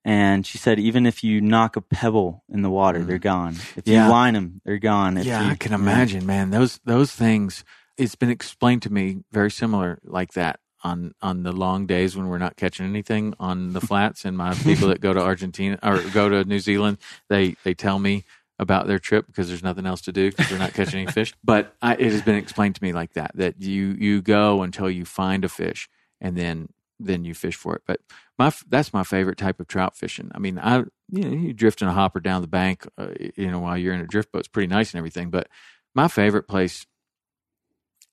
and 0.05 0.45
she 0.45 0.57
said 0.57 0.79
even 0.79 1.05
if 1.05 1.23
you 1.23 1.41
knock 1.41 1.75
a 1.75 1.81
pebble 1.81 2.43
in 2.53 2.61
the 2.61 2.69
water 2.69 3.03
they're 3.03 3.17
mm. 3.17 3.33
gone 3.33 3.55
if 3.75 3.83
Yeah. 3.85 4.05
you 4.05 4.11
line 4.11 4.35
them 4.35 4.61
they're 4.63 4.77
gone 4.77 5.17
If 5.17 5.25
yeah, 5.25 5.43
you- 5.43 5.51
I 5.51 5.55
can 5.55 5.73
imagine, 5.73 6.25
man. 6.25 6.51
Those 6.51 6.79
those 6.85 7.11
things. 7.11 7.63
It's 7.97 8.15
been 8.15 8.29
explained 8.29 8.81
to 8.83 8.91
me 8.91 9.23
very 9.31 9.49
similar 9.51 9.99
like 10.03 10.33
that. 10.33 10.59
on 10.83 11.13
on 11.21 11.41
the 11.43 11.51
long 11.51 11.87
days 11.87 12.15
when 12.15 12.27
we're 12.27 12.37
not 12.47 12.55
catching 12.57 12.85
anything 12.85 13.33
on 13.39 13.73
the 13.73 13.81
flats. 13.89 14.23
And 14.25 14.37
my 14.37 14.53
people 14.53 14.87
that 14.89 15.01
go 15.01 15.13
to 15.13 15.21
Argentina 15.21 15.79
or 15.81 15.99
go 16.13 16.29
to 16.29 16.43
New 16.43 16.59
Zealand, 16.59 16.97
they 17.27 17.55
they 17.63 17.73
tell 17.73 17.97
me 17.97 18.23
about 18.59 18.85
their 18.87 18.99
trip 18.99 19.25
because 19.27 19.47
there's 19.47 19.63
nothing 19.63 19.85
else 19.87 20.01
to 20.01 20.11
do 20.11 20.29
because 20.29 20.47
they're 20.49 20.59
not 20.59 20.73
catching 20.73 20.99
any 21.01 21.11
fish. 21.11 21.33
But 21.43 21.73
I, 21.81 21.95
it 21.95 22.11
has 22.11 22.21
been 22.21 22.35
explained 22.35 22.75
to 22.75 22.83
me 22.83 22.93
like 22.93 23.13
that 23.13 23.31
that 23.35 23.59
you 23.61 23.95
you 24.07 24.21
go 24.21 24.61
until 24.61 24.89
you 24.89 25.05
find 25.05 25.43
a 25.43 25.49
fish 25.49 25.89
and 26.21 26.37
then 26.37 26.69
then 26.99 27.25
you 27.25 27.33
fish 27.33 27.55
for 27.55 27.75
it. 27.75 27.83
But 27.85 28.01
my 28.37 28.51
that's 28.67 28.93
my 28.93 29.03
favorite 29.03 29.37
type 29.37 29.59
of 29.59 29.67
trout 29.67 29.95
fishing. 29.95 30.31
I 30.33 30.39
mean, 30.39 30.59
I 30.59 30.83
you 31.09 31.23
know 31.23 31.29
you 31.29 31.53
drift 31.53 31.81
in 31.81 31.87
a 31.87 31.93
hopper 31.93 32.19
down 32.19 32.41
the 32.41 32.47
bank, 32.47 32.87
uh, 32.97 33.09
you 33.35 33.51
know, 33.51 33.59
while 33.59 33.77
you're 33.77 33.93
in 33.93 34.01
a 34.01 34.07
drift 34.07 34.31
boat, 34.31 34.39
it's 34.39 34.47
pretty 34.47 34.67
nice 34.67 34.93
and 34.93 34.99
everything. 34.99 35.29
But 35.29 35.47
my 35.93 36.07
favorite 36.07 36.47
place 36.47 36.85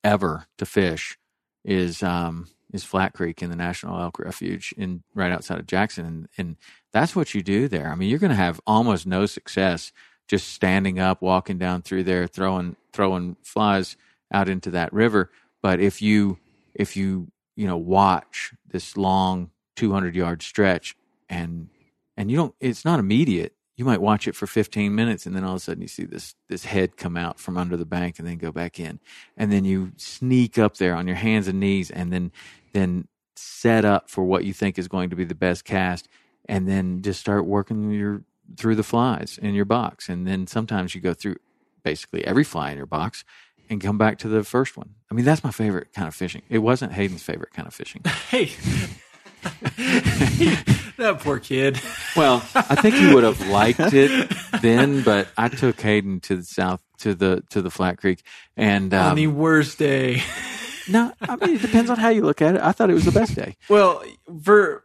ever 0.04 0.46
to 0.58 0.66
fish 0.66 1.18
is 1.64 2.02
um 2.02 2.48
is 2.72 2.84
Flat 2.84 3.12
Creek 3.12 3.42
in 3.42 3.50
the 3.50 3.56
National 3.56 4.00
Elk 4.00 4.18
Refuge 4.18 4.74
in 4.78 5.02
right 5.14 5.30
outside 5.30 5.58
of 5.58 5.66
Jackson, 5.66 6.06
and, 6.06 6.28
and 6.38 6.56
that's 6.92 7.14
what 7.14 7.34
you 7.34 7.42
do 7.42 7.68
there. 7.68 7.90
I 7.90 7.94
mean, 7.94 8.08
you're 8.08 8.18
going 8.18 8.30
to 8.30 8.36
have 8.36 8.60
almost 8.66 9.06
no 9.06 9.26
success 9.26 9.92
just 10.26 10.48
standing 10.48 10.98
up, 10.98 11.20
walking 11.20 11.58
down 11.58 11.82
through 11.82 12.04
there, 12.04 12.26
throwing 12.26 12.76
throwing 12.92 13.36
flies 13.42 13.96
out 14.32 14.48
into 14.48 14.70
that 14.70 14.92
river. 14.92 15.30
But 15.62 15.80
if 15.80 16.00
you 16.00 16.38
if 16.74 16.96
you 16.96 17.30
you 17.56 17.66
know 17.66 17.76
watch 17.76 18.54
this 18.72 18.96
long 18.96 19.50
200 19.76 20.14
yard 20.14 20.42
stretch 20.42 20.96
and 21.28 21.68
and 22.16 22.30
you 22.30 22.36
don't 22.36 22.54
it's 22.60 22.84
not 22.84 23.00
immediate. 23.00 23.54
You 23.76 23.86
might 23.86 24.02
watch 24.02 24.28
it 24.28 24.36
for 24.36 24.46
15 24.46 24.94
minutes 24.94 25.24
and 25.24 25.34
then 25.34 25.44
all 25.44 25.52
of 25.52 25.56
a 25.56 25.60
sudden 25.60 25.82
you 25.82 25.88
see 25.88 26.04
this 26.04 26.34
this 26.48 26.64
head 26.64 26.96
come 26.96 27.16
out 27.16 27.38
from 27.38 27.56
under 27.56 27.76
the 27.76 27.86
bank 27.86 28.18
and 28.18 28.28
then 28.28 28.38
go 28.38 28.52
back 28.52 28.78
in. 28.78 29.00
And 29.36 29.50
then 29.50 29.64
you 29.64 29.92
sneak 29.96 30.58
up 30.58 30.76
there 30.76 30.94
on 30.94 31.06
your 31.06 31.16
hands 31.16 31.48
and 31.48 31.60
knees 31.60 31.90
and 31.90 32.12
then 32.12 32.32
then 32.72 33.08
set 33.36 33.84
up 33.84 34.10
for 34.10 34.24
what 34.24 34.44
you 34.44 34.52
think 34.52 34.78
is 34.78 34.88
going 34.88 35.10
to 35.10 35.16
be 35.16 35.24
the 35.24 35.34
best 35.34 35.64
cast 35.64 36.08
and 36.46 36.68
then 36.68 37.02
just 37.02 37.20
start 37.20 37.46
working 37.46 37.90
your 37.90 38.22
through 38.56 38.74
the 38.74 38.82
flies 38.82 39.38
in 39.40 39.54
your 39.54 39.64
box. 39.64 40.08
And 40.08 40.26
then 40.26 40.46
sometimes 40.46 40.94
you 40.94 41.00
go 41.00 41.14
through 41.14 41.36
basically 41.82 42.24
every 42.24 42.44
fly 42.44 42.70
in 42.70 42.76
your 42.76 42.86
box 42.86 43.24
and 43.72 43.80
come 43.80 43.98
back 43.98 44.18
to 44.18 44.28
the 44.28 44.44
first 44.44 44.76
one. 44.76 44.94
I 45.10 45.14
mean, 45.14 45.24
that's 45.24 45.42
my 45.42 45.50
favorite 45.50 45.92
kind 45.92 46.06
of 46.06 46.14
fishing. 46.14 46.42
It 46.48 46.58
wasn't 46.58 46.92
Hayden's 46.92 47.22
favorite 47.22 47.52
kind 47.52 47.66
of 47.66 47.74
fishing. 47.74 48.02
Hey, 48.30 48.50
that 50.96 51.18
poor 51.20 51.38
kid. 51.40 51.80
Well, 52.16 52.36
I 52.54 52.76
think 52.76 52.94
he 52.94 53.12
would 53.12 53.24
have 53.24 53.46
liked 53.48 53.80
it 53.92 54.30
then, 54.60 55.02
but 55.02 55.28
I 55.36 55.48
took 55.48 55.80
Hayden 55.80 56.20
to 56.20 56.36
the 56.36 56.44
south 56.44 56.80
to 56.98 57.14
the 57.14 57.42
to 57.50 57.60
the 57.60 57.70
Flat 57.70 57.98
Creek, 57.98 58.22
and 58.56 58.94
um, 58.94 59.10
On 59.10 59.16
the 59.16 59.26
worst 59.26 59.78
day. 59.78 60.22
no, 60.88 61.12
I 61.20 61.36
mean 61.36 61.56
it 61.56 61.62
depends 61.62 61.90
on 61.90 61.98
how 61.98 62.10
you 62.10 62.22
look 62.22 62.40
at 62.40 62.54
it. 62.54 62.60
I 62.60 62.72
thought 62.72 62.88
it 62.90 62.94
was 62.94 63.04
the 63.04 63.12
best 63.12 63.34
day. 63.34 63.56
Well, 63.68 64.02
for 64.44 64.84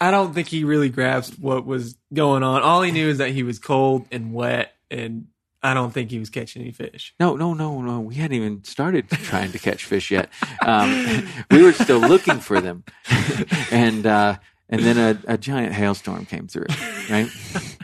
I 0.00 0.10
don't 0.10 0.32
think 0.32 0.48
he 0.48 0.64
really 0.64 0.88
grasped 0.88 1.38
what 1.38 1.66
was 1.66 1.96
going 2.12 2.42
on. 2.42 2.62
All 2.62 2.82
he 2.82 2.92
knew 2.92 3.08
is 3.08 3.18
that 3.18 3.30
he 3.30 3.42
was 3.42 3.58
cold 3.58 4.06
and 4.10 4.32
wet, 4.32 4.72
and 4.90 5.26
I 5.62 5.74
don't 5.74 5.92
think 5.92 6.10
he 6.10 6.18
was 6.18 6.30
catching 6.30 6.62
any 6.62 6.72
fish. 6.72 7.14
No, 7.18 7.36
no, 7.36 7.54
no, 7.54 7.80
no. 7.80 8.00
We 8.00 8.16
hadn't 8.16 8.36
even 8.36 8.62
started 8.64 9.08
trying 9.08 9.52
to 9.52 9.58
catch 9.58 9.84
fish 9.84 10.10
yet. 10.10 10.28
Um, 10.64 11.26
we 11.50 11.62
were 11.62 11.72
still 11.72 11.98
looking 11.98 12.40
for 12.40 12.60
them, 12.60 12.84
and 13.70 14.06
uh, 14.06 14.36
and 14.68 14.82
then 14.82 14.98
a, 14.98 15.34
a 15.34 15.38
giant 15.38 15.72
hailstorm 15.72 16.26
came 16.26 16.46
through. 16.46 16.66
Right, 17.10 17.28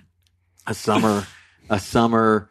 a 0.66 0.74
summer, 0.74 1.27
a 1.70 1.81
summer 1.81 2.51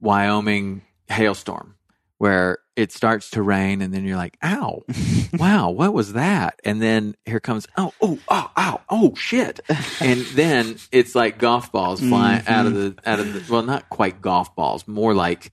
Wyoming 0.00 0.82
hailstorm 1.08 1.76
where 2.22 2.58
it 2.76 2.92
starts 2.92 3.30
to 3.30 3.42
rain, 3.42 3.82
and 3.82 3.92
then 3.92 4.04
you're 4.04 4.16
like, 4.16 4.38
"Ow, 4.44 4.84
wow, 5.32 5.70
what 5.70 5.92
was 5.92 6.12
that?" 6.12 6.60
And 6.64 6.80
then 6.80 7.16
here 7.24 7.40
comes, 7.40 7.66
"Oh, 7.76 7.92
oh, 8.00 8.16
oh, 8.28 8.48
ow, 8.56 8.80
oh, 8.88 9.12
shit!" 9.16 9.58
And 10.00 10.20
then 10.36 10.76
it's 10.92 11.16
like 11.16 11.38
golf 11.38 11.72
balls 11.72 11.98
flying 11.98 12.46
out 12.46 12.66
of 12.66 12.74
the 12.74 12.94
out 13.04 13.18
of 13.18 13.32
the 13.32 13.52
well, 13.52 13.64
not 13.64 13.88
quite 13.88 14.22
golf 14.22 14.54
balls, 14.54 14.86
more 14.86 15.14
like 15.14 15.50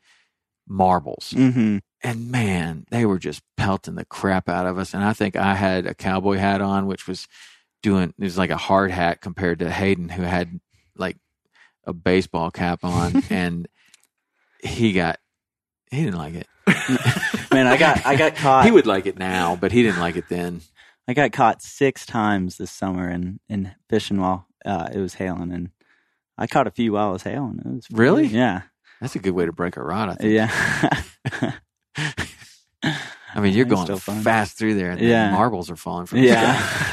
marbles. 0.67 1.33
Mm-hmm. 1.35 1.79
And 2.03 2.31
man, 2.31 2.85
they 2.91 3.03
were 3.03 3.17
just 3.17 3.41
pelting 3.57 3.95
the 3.95 4.05
crap 4.05 4.47
out 4.47 4.67
of 4.67 4.77
us. 4.77 4.93
And 4.93 5.03
I 5.03 5.13
think 5.13 5.35
I 5.35 5.55
had 5.55 5.87
a 5.87 5.95
cowboy 5.95 6.37
hat 6.37 6.61
on, 6.61 6.85
which 6.85 7.07
was 7.07 7.27
doing 7.81 8.13
it 8.15 8.23
was 8.23 8.37
like 8.37 8.51
a 8.51 8.57
hard 8.57 8.91
hat 8.91 9.21
compared 9.21 9.57
to 9.57 9.71
Hayden, 9.71 10.09
who 10.09 10.21
had 10.21 10.59
like 10.95 11.17
a 11.85 11.93
baseball 11.93 12.51
cap 12.51 12.83
on, 12.83 13.23
and 13.31 13.67
he 14.61 14.93
got 14.93 15.19
he 15.91 16.03
didn't 16.03 16.17
like 16.19 16.35
it. 16.35 16.47
Man, 17.51 17.67
I 17.67 17.77
got 17.77 18.05
I 18.05 18.15
got 18.15 18.35
caught. 18.43 18.65
He 18.65 18.71
would 18.71 18.85
like 18.87 19.05
it 19.05 19.17
now, 19.17 19.55
but 19.55 19.71
he 19.71 19.81
didn't 19.83 19.99
like 19.99 20.15
it 20.15 20.29
then. 20.29 20.61
I 21.07 21.13
got 21.13 21.31
caught 21.31 21.61
six 21.61 22.05
times 22.05 22.57
this 22.57 22.71
summer 22.71 23.09
in 23.09 23.39
in 23.49 23.71
fishing 23.89 24.19
while 24.21 24.47
uh, 24.65 24.89
it 24.93 24.99
was 24.99 25.15
hailing, 25.15 25.51
and 25.51 25.69
I 26.37 26.45
caught 26.47 26.67
a 26.67 26.71
few 26.71 26.93
while 26.93 27.09
it 27.09 27.13
was 27.13 27.23
hailing. 27.23 27.59
It 27.65 27.67
was 27.67 27.87
Really? 27.91 28.27
yeah, 28.27 28.61
That's 29.01 29.15
a 29.15 29.19
good 29.19 29.31
way 29.33 29.45
to 29.45 29.51
break 29.51 29.75
a 29.77 29.81
rod. 29.83 30.09
I 30.09 30.15
think. 30.15 30.33
yeah, 30.33 31.53
I 33.35 33.41
mean, 33.41 33.53
you're 33.53 33.65
going 33.65 33.97
fast 33.97 34.57
through 34.57 34.75
there, 34.75 34.91
and 34.91 34.99
Yeah. 35.01 35.07
then 35.25 35.33
marbles 35.33 35.69
are 35.69 35.75
falling 35.75 36.05
from 36.05 36.21
the 36.21 36.27
sky. 36.29 36.41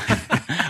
yeah. 0.08 0.15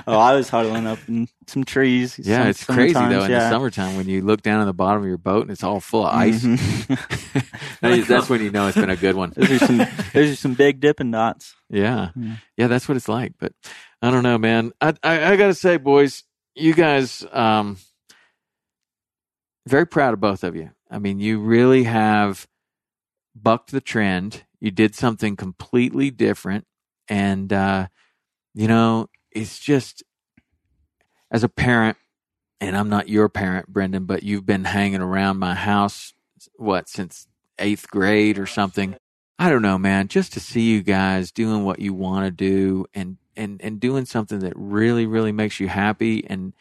Oh, 0.07 0.19
I 0.19 0.35
was 0.35 0.49
huddling 0.49 0.87
up 0.87 0.99
in 1.09 1.29
some 1.47 1.65
trees. 1.65 2.19
Yeah, 2.23 2.39
some- 2.43 2.47
it's 2.49 2.65
crazy 2.65 2.93
though 2.95 3.25
in 3.25 3.31
the 3.31 3.31
yeah. 3.31 3.51
summertime 3.51 3.97
when 3.97 4.09
you 4.09 4.23
look 4.23 4.43
down 4.43 4.61
at 4.61 4.65
the 4.67 4.73
bottom 4.73 5.03
of 5.03 5.09
your 5.09 5.19
boat 5.19 5.43
and 5.43 5.51
it's 5.51 5.63
all 5.65 5.81
full 5.81 6.07
of 6.07 6.15
ice. 6.15 6.43
Mhm. 6.43 7.43
That- 7.83 8.07
That's 8.09 8.29
when 8.31 8.43
you 8.43 8.51
know 8.51 8.67
it's 8.69 8.77
been 8.77 8.91
a 8.91 8.97
good 8.97 9.17
one. 9.17 9.33
those 9.37 9.51
are 9.51 9.67
some 9.67 9.77
those 10.15 10.31
are 10.31 10.37
some 10.37 10.55
big 10.55 10.81
dipping 10.81 11.11
dots. 11.11 11.55
Yeah. 11.69 12.11
Yeah. 12.17 12.37
Yeah, 12.57 12.67
that's 12.69 12.89
what 12.89 12.97
it's 12.97 13.09
like. 13.09 13.35
But 13.39 13.53
I 14.03 14.11
don't 14.11 14.23
know, 14.23 14.39
man. 14.39 14.73
I 14.81 14.95
I, 15.03 15.33
I 15.33 15.37
gotta 15.37 15.55
say, 15.55 15.77
boys, 15.77 16.25
you 16.55 16.73
guys 16.75 17.25
um 17.33 17.77
very 19.67 19.87
proud 19.87 20.15
of 20.15 20.21
both 20.21 20.45
of 20.45 20.55
you. 20.57 20.71
I 20.91 20.99
mean, 20.99 21.19
you 21.21 21.41
really 21.41 21.85
have 21.85 22.47
bucked 23.35 23.73
the 23.73 23.81
trend. 23.81 24.45
You 24.61 24.71
did 24.71 24.95
something 24.95 25.37
completely 25.37 26.11
different. 26.11 26.65
And 27.09 27.53
uh, 27.53 27.89
you 28.55 28.69
know, 28.69 29.09
it's 29.37 29.59
just 29.59 30.03
as 31.31 31.45
a 31.45 31.49
parent, 31.49 31.99
and 32.61 32.77
I'm 32.77 32.89
not 32.89 33.09
your 33.09 33.29
parent, 33.29 33.69
Brendan, 33.69 34.07
but 34.07 34.23
you've 34.23 34.47
been 34.47 34.65
hanging 34.65 35.03
around 35.03 35.39
my 35.39 35.55
house 35.55 36.15
what, 36.57 36.89
since 36.89 37.29
eighth 37.59 37.89
grade 37.91 38.39
or 38.39 38.47
something. 38.47 38.97
I 39.39 39.51
don't 39.51 39.63
know, 39.63 39.77
man. 39.77 40.09
Just 40.09 40.33
to 40.33 40.41
see 40.41 40.63
you 40.63 40.83
guys 40.83 41.31
doing 41.31 41.65
what 41.65 41.81
you 41.81 41.93
want 41.93 42.25
to 42.27 42.31
do 42.31 42.87
and 42.95 43.19
and 43.37 43.61
and 43.63 43.79
doing 43.79 44.07
something 44.07 44.39
that 44.39 44.55
really 44.57 45.05
really 45.05 45.33
makes 45.33 45.61
you 45.61 45.69
happy 45.69 46.25
and 46.27 46.55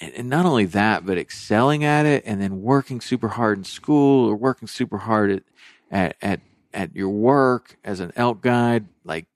and 0.00 0.28
not 0.28 0.46
only 0.46 0.64
that, 0.64 1.06
but 1.06 1.18
excelling 1.18 1.84
at 1.84 2.04
it 2.04 2.24
and 2.26 2.42
then 2.42 2.62
working 2.62 3.00
super 3.00 3.28
hard 3.28 3.58
in 3.58 3.64
school 3.64 4.28
or 4.28 4.34
working 4.34 4.66
super 4.66 4.98
hard 4.98 5.30
at 5.30 5.42
at 5.90 6.16
at, 6.20 6.40
at 6.74 6.96
your 6.96 7.10
work 7.10 7.76
as 7.84 8.00
an 8.00 8.12
elk 8.16 8.40
guide, 8.40 8.86
like 9.04 9.26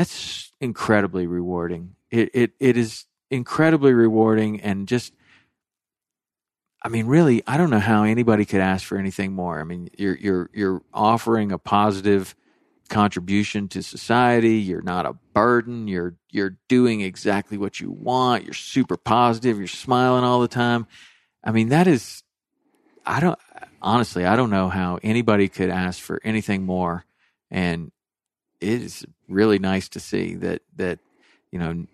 that's 0.00 0.50
incredibly 0.62 1.26
rewarding. 1.26 1.94
It 2.10 2.30
it 2.32 2.52
it 2.58 2.78
is 2.78 3.04
incredibly 3.30 3.92
rewarding 3.92 4.62
and 4.62 4.88
just 4.88 5.12
I 6.82 6.88
mean, 6.88 7.04
really, 7.04 7.42
I 7.46 7.58
don't 7.58 7.68
know 7.68 7.78
how 7.78 8.04
anybody 8.04 8.46
could 8.46 8.62
ask 8.62 8.86
for 8.86 8.96
anything 8.96 9.34
more. 9.34 9.60
I 9.60 9.64
mean, 9.64 9.90
you're 9.98 10.16
you're 10.16 10.50
you're 10.54 10.82
offering 10.94 11.52
a 11.52 11.58
positive 11.58 12.34
contribution 12.88 13.68
to 13.68 13.82
society. 13.82 14.56
You're 14.56 14.80
not 14.80 15.04
a 15.04 15.12
burden. 15.34 15.86
You're 15.86 16.14
you're 16.30 16.56
doing 16.66 17.02
exactly 17.02 17.58
what 17.58 17.78
you 17.78 17.90
want. 17.90 18.44
You're 18.44 18.54
super 18.54 18.96
positive. 18.96 19.58
You're 19.58 19.66
smiling 19.66 20.24
all 20.24 20.40
the 20.40 20.48
time. 20.48 20.86
I 21.44 21.52
mean, 21.52 21.68
that 21.68 21.86
is 21.86 22.22
I 23.04 23.20
don't 23.20 23.38
honestly, 23.82 24.24
I 24.24 24.36
don't 24.36 24.50
know 24.50 24.70
how 24.70 24.98
anybody 25.02 25.48
could 25.50 25.68
ask 25.68 26.00
for 26.00 26.22
anything 26.24 26.64
more. 26.64 27.04
And 27.50 27.92
it 28.60 28.82
is 28.82 29.04
really 29.28 29.58
nice 29.58 29.88
to 29.90 30.00
see 30.00 30.34
that 30.36 30.62
that 30.76 30.98
you 31.50 31.58
know 31.58 31.86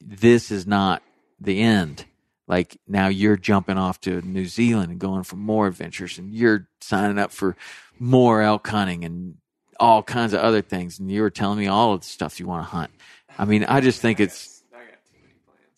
this 0.00 0.50
is 0.50 0.66
not 0.66 1.02
the 1.40 1.60
end 1.60 2.04
like 2.48 2.78
now 2.86 3.08
you're 3.08 3.36
jumping 3.36 3.76
off 3.76 4.00
to 4.02 4.20
New 4.22 4.46
Zealand 4.46 4.92
and 4.92 5.00
going 5.00 5.24
for 5.24 5.36
more 5.36 5.66
adventures 5.66 6.18
and 6.18 6.32
you're 6.32 6.68
signing 6.80 7.18
up 7.18 7.32
for 7.32 7.56
more 7.98 8.42
elk 8.42 8.66
hunting 8.66 9.04
and 9.04 9.36
all 9.80 10.02
kinds 10.02 10.32
of 10.32 10.40
other 10.40 10.62
things 10.62 10.98
and 10.98 11.10
you 11.10 11.22
were 11.22 11.30
telling 11.30 11.58
me 11.58 11.66
all 11.66 11.94
of 11.94 12.00
the 12.00 12.06
stuff 12.06 12.38
you 12.38 12.46
want 12.46 12.64
to 12.64 12.70
hunt. 12.70 12.90
I 13.38 13.44
mean, 13.44 13.64
I 13.64 13.80
just 13.80 14.00
think 14.00 14.20
it's 14.20 14.62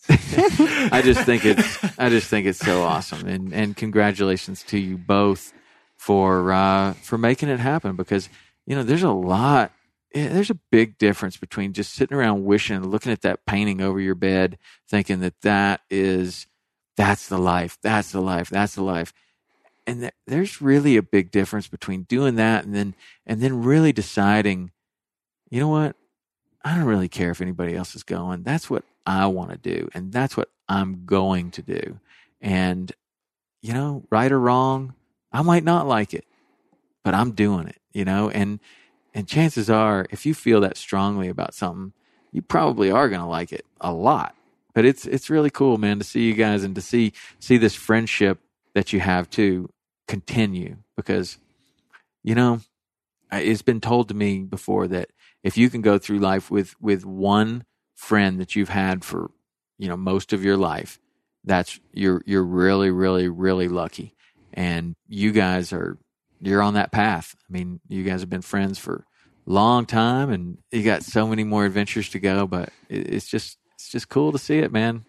I 0.11 1.03
just 1.05 1.23
think 1.25 1.45
it's 1.45 1.99
I 1.99 2.09
just 2.09 2.29
think 2.29 2.47
it's 2.47 2.59
so 2.59 2.83
awesome 2.83 3.27
and 3.27 3.53
and 3.53 3.77
congratulations 3.77 4.63
to 4.65 4.79
you 4.79 4.97
both 4.97 5.53
for 5.97 6.51
uh 6.51 6.95
for 6.95 7.19
making 7.19 7.51
it 7.51 7.61
happen 7.61 7.95
because 7.95 8.31
you 8.65 8.75
know 8.75 8.83
there's 8.83 9.03
a 9.03 9.11
lot 9.11 9.71
there's 10.15 10.51
a 10.51 10.59
big 10.71 10.99
difference 10.99 11.37
between 11.37 11.73
just 11.73 11.93
sitting 11.93 12.17
around 12.17 12.45
wishing 12.45 12.83
looking 12.89 13.13
at 13.13 13.23
that 13.23 13.45
painting 13.47 13.81
over 13.81 14.01
your 14.01 14.15
bed 14.15 14.59
thinking 14.89 15.21
that 15.21 15.41
that 15.43 15.81
is 15.91 16.47
that's 16.97 17.29
the 17.29 17.39
life 17.39 17.79
that's 17.83 18.13
the 18.13 18.21
life 18.21 18.49
that's 18.51 18.75
the 18.75 18.83
life 18.83 19.13
and 19.87 20.01
th- 20.01 20.15
there's 20.27 20.61
really 20.61 20.97
a 20.97 21.03
big 21.03 21.31
difference 21.31 21.69
between 21.69 22.03
doing 22.03 22.37
that 22.37 22.65
and 22.65 22.75
then 22.75 22.95
and 23.27 23.41
then 23.41 23.63
really 23.63 23.93
deciding 23.93 24.71
you 25.51 25.61
know 25.61 25.69
what 25.69 25.97
I 26.65 26.75
don't 26.75 26.85
really 26.85 27.09
care 27.09 27.31
if 27.31 27.41
anybody 27.41 27.75
else 27.75 27.95
is 27.95 28.03
going. 28.03 28.43
That's 28.43 28.69
what 28.69 28.85
I 29.07 29.27
want 29.27 29.51
to 29.51 29.57
do. 29.57 29.89
And 29.95 30.13
that's 30.13 30.37
what 30.37 30.51
I'm 30.69 31.07
going 31.07 31.51
to 31.53 31.63
do. 31.63 31.99
And, 32.41 32.93
you 33.63 33.73
know, 33.73 34.05
right 34.11 34.31
or 34.31 34.39
wrong, 34.39 34.95
I 35.33 35.43
might 35.43 35.65
not 35.65 35.87
like 35.87 36.13
it, 36.15 36.25
but 37.05 37.15
I'm 37.15 37.33
doing 37.33 37.69
it, 37.69 37.81
you 37.93 38.05
know, 38.05 38.29
and, 38.29 38.61
and 39.15 39.27
chances 39.27 39.69
are, 39.71 40.07
if 40.11 40.27
you 40.27 40.35
feel 40.35 40.61
that 40.61 40.77
strongly 40.77 41.29
about 41.29 41.55
something, 41.55 41.93
you 42.33 42.43
probably 42.43 42.91
are 42.91 43.09
going 43.09 43.21
to 43.21 43.27
like 43.27 43.53
it 43.53 43.65
a 43.81 43.93
lot. 43.93 44.35
But 44.75 44.85
it's, 44.85 45.07
it's 45.07 45.31
really 45.31 45.51
cool, 45.51 45.79
man, 45.79 45.99
to 45.99 46.05
see 46.05 46.23
you 46.23 46.35
guys 46.35 46.63
and 46.63 46.75
to 46.75 46.81
see, 46.81 47.13
see 47.41 47.57
this 47.57 47.75
friendship 47.75 48.39
that 48.75 48.93
you 48.93 49.01
have 49.01 49.29
to 49.31 49.71
continue 50.07 50.77
because, 50.97 51.39
you 52.23 52.35
know, 52.35 52.61
it's 53.33 53.63
been 53.63 53.81
told 53.81 54.09
to 54.09 54.15
me 54.15 54.41
before 54.41 54.89
that 54.89 55.11
if 55.43 55.57
you 55.57 55.71
can 55.71 55.81
go 55.81 55.99
through 55.99 56.19
life 56.19 56.51
with 56.51 56.81
with 56.81 57.05
one 57.05 57.65
friend 57.95 58.41
that 58.41 58.57
you've 58.57 58.69
had 58.69 59.05
for 59.05 59.31
you 59.79 59.89
know 59.89 59.97
most 59.97 60.33
of 60.33 60.45
your 60.45 60.57
life 60.57 60.99
that's 61.45 61.81
you're 61.93 62.23
you're 62.27 62.45
really 62.45 62.91
really 62.91 63.29
really 63.29 63.69
lucky 63.69 64.15
and 64.53 64.95
you 65.07 65.33
guys 65.33 65.73
are 65.73 65.99
you're 66.40 66.62
on 66.62 66.74
that 66.74 66.93
path 66.93 67.35
i 67.48 67.52
mean 67.52 67.81
you 67.89 68.05
guys 68.05 68.20
have 68.20 68.31
been 68.31 68.43
friends 68.43 68.78
for 68.78 69.05
a 69.47 69.51
long 69.51 69.85
time 69.86 70.31
and 70.31 70.59
you 70.70 70.82
got 70.82 71.02
so 71.02 71.27
many 71.27 71.44
more 71.44 71.65
adventures 71.65 72.09
to 72.10 72.19
go 72.19 72.47
but 72.47 72.70
it's 72.89 73.27
just 73.27 73.59
it's 73.74 73.89
just 73.89 74.09
cool 74.09 74.32
to 74.32 74.39
see 74.39 74.59
it 74.59 74.73
man 74.73 75.05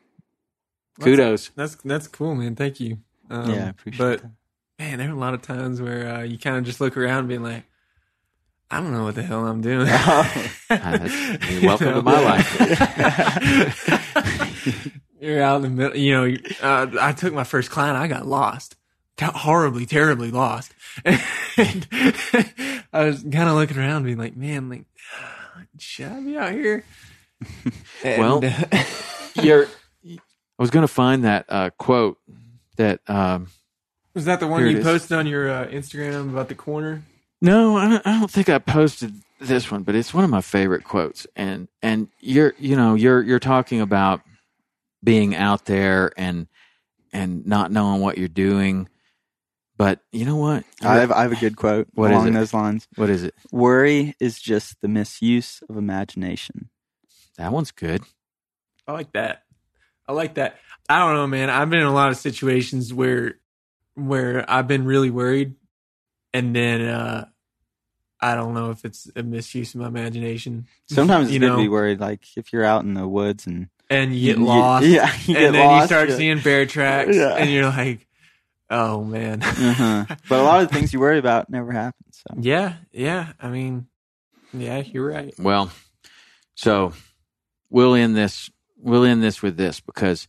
kudos 1.01 1.49
That's 1.55 1.75
that's 1.75 2.07
cool, 2.07 2.35
man. 2.35 2.55
Thank 2.55 2.79
you. 2.81 2.97
Um, 3.29 3.49
yeah, 3.53 3.65
I 3.67 3.69
appreciate 3.69 3.97
but 3.99 4.21
that. 4.21 4.31
man, 4.79 4.97
there 4.97 5.09
are 5.09 5.13
a 5.13 5.17
lot 5.17 5.33
of 5.33 5.41
times 5.41 5.79
where 5.81 6.07
uh, 6.15 6.23
you 6.23 6.37
kind 6.37 6.57
of 6.57 6.65
just 6.65 6.81
look 6.81 6.97
around, 6.97 7.19
and 7.19 7.27
being 7.29 7.43
like, 7.43 7.63
I 8.69 8.81
don't 8.81 8.91
know 8.91 9.03
what 9.05 9.15
the 9.15 9.23
hell 9.23 9.45
I'm 9.47 9.61
doing. 9.61 9.85
That's- 10.67 11.51
you're 11.51 11.61
welcome 11.69 11.93
to 11.93 12.01
my 12.01 12.19
life. 12.21 12.49
You're 15.21 15.41
out 15.43 15.57
in 15.57 15.61
the 15.63 15.69
middle. 15.69 15.97
You 15.97 16.13
know, 16.13 16.37
uh, 16.61 16.87
I 16.99 17.11
took 17.13 17.33
my 17.33 17.43
first 17.43 17.69
client. 17.69 17.97
I 17.97 18.07
got 18.07 18.25
lost, 18.25 18.75
Te- 19.19 19.25
horribly, 19.25 19.85
terribly 19.85 20.31
lost. 20.31 20.73
And 21.57 21.87
I 22.93 23.03
was 23.03 23.21
kind 23.21 23.49
of 23.49 23.55
looking 23.55 23.77
around, 23.77 24.03
being 24.03 24.17
like, 24.17 24.37
"Man, 24.37 24.69
like, 24.69 24.85
should 25.77 26.09
I 26.09 26.21
be 26.21 26.37
out 26.37 26.53
here?" 26.53 26.85
Well, 28.03 28.45
uh, 28.45 28.83
you're 29.43 29.67
i 30.05 30.17
was 30.57 30.69
going 30.69 30.83
to 30.83 30.93
find 30.93 31.25
that 31.25 31.45
uh, 31.49 31.69
quote 31.71 32.17
that 32.77 33.01
um, 33.09 33.47
was 34.13 34.23
that 34.23 34.39
the 34.39 34.47
one 34.47 34.65
you 34.65 34.81
posted 34.81 35.17
on 35.17 35.27
your 35.27 35.49
uh, 35.49 35.67
Instagram 35.67 36.29
about 36.29 36.47
the 36.47 36.55
corner? 36.55 37.03
No, 37.41 37.75
I 37.75 37.89
don't, 37.89 38.07
I 38.07 38.19
don't 38.19 38.31
think 38.31 38.47
I 38.47 38.59
posted 38.59 39.13
this 39.41 39.69
one, 39.69 39.83
but 39.83 39.95
it's 39.95 40.13
one 40.13 40.23
of 40.23 40.29
my 40.29 40.41
favorite 40.41 40.85
quotes. 40.85 41.27
And 41.35 41.67
and 41.81 42.07
you're 42.21 42.53
you 42.57 42.77
know 42.77 42.95
you're 42.95 43.21
you're 43.21 43.39
talking 43.39 43.81
about 43.81 44.21
being 45.03 45.35
out 45.35 45.65
there 45.65 46.13
and 46.15 46.47
and 47.11 47.45
not 47.45 47.71
knowing 47.71 48.01
what 48.01 48.17
you're 48.17 48.27
doing. 48.29 48.87
But 49.79 50.01
you 50.11 50.25
know 50.25 50.35
what? 50.35 50.65
I 50.83 50.97
have, 50.97 51.11
I 51.11 51.21
have 51.23 51.31
a 51.31 51.37
good 51.37 51.55
quote 51.55 51.87
What 51.95 52.11
is 52.11 52.15
along 52.17 52.27
it? 52.27 52.31
those 52.33 52.53
lines. 52.53 52.87
what 52.97 53.09
is 53.09 53.23
it? 53.23 53.33
Worry 53.51 54.13
is 54.19 54.37
just 54.39 54.79
the 54.81 54.89
misuse 54.89 55.63
of 55.69 55.77
imagination. 55.77 56.69
That 57.37 57.51
one's 57.53 57.71
good. 57.71 58.03
I 58.85 58.91
like 58.91 59.13
that. 59.13 59.43
I 60.05 60.11
like 60.11 60.33
that. 60.35 60.57
I 60.89 60.99
don't 60.99 61.15
know, 61.15 61.27
man. 61.27 61.49
I've 61.49 61.69
been 61.69 61.79
in 61.79 61.85
a 61.85 61.93
lot 61.93 62.09
of 62.09 62.17
situations 62.17 62.93
where 62.93 63.35
where 63.95 64.43
I've 64.51 64.67
been 64.67 64.83
really 64.85 65.09
worried 65.11 65.55
and 66.33 66.53
then 66.55 66.81
uh 66.81 67.25
I 68.21 68.35
don't 68.35 68.53
know 68.53 68.71
if 68.71 68.83
it's 68.83 69.09
a 69.15 69.23
misuse 69.23 69.73
of 69.75 69.79
my 69.81 69.87
imagination. 69.87 70.67
Sometimes 70.89 71.31
You 71.31 71.39
good 71.39 71.47
know? 71.47 71.55
to 71.55 71.61
be 71.61 71.69
worried, 71.69 72.01
like 72.01 72.25
if 72.35 72.51
you're 72.51 72.65
out 72.65 72.83
in 72.83 72.95
the 72.95 73.07
woods 73.07 73.47
and 73.47 73.69
And 73.89 74.13
you 74.13 74.33
get 74.33 74.39
you- 74.39 74.45
lost. 74.45 74.85
yeah, 74.87 75.09
you 75.25 75.35
get 75.35 75.45
and 75.45 75.55
then 75.55 75.65
lost, 75.67 75.83
you 75.83 75.87
start 75.87 76.09
yeah. 76.09 76.17
seeing 76.17 76.39
bear 76.39 76.65
tracks 76.65 77.15
Yeah. 77.15 77.35
and 77.35 77.49
you're 77.49 77.69
like, 77.69 78.05
Oh 78.69 79.03
man. 79.03 79.41
uh-huh. 79.41 80.05
but 80.29 80.39
a 80.39 80.43
lot 80.43 80.61
of 80.61 80.69
the 80.69 80.75
things 80.75 80.93
you 80.93 80.99
worry 80.99 81.17
about 81.19 81.49
never 81.49 81.71
happen. 81.71 82.05
So 82.11 82.35
Yeah, 82.39 82.75
yeah. 82.91 83.33
I 83.39 83.49
mean 83.49 83.87
yeah, 84.53 84.79
you're 84.79 85.07
right. 85.07 85.33
Well, 85.37 85.71
so 86.55 86.93
we'll 87.69 87.95
end 87.95 88.15
this. 88.15 88.49
We'll 88.77 89.03
end 89.05 89.21
this 89.21 89.41
with 89.41 89.57
this 89.57 89.79
because 89.79 90.27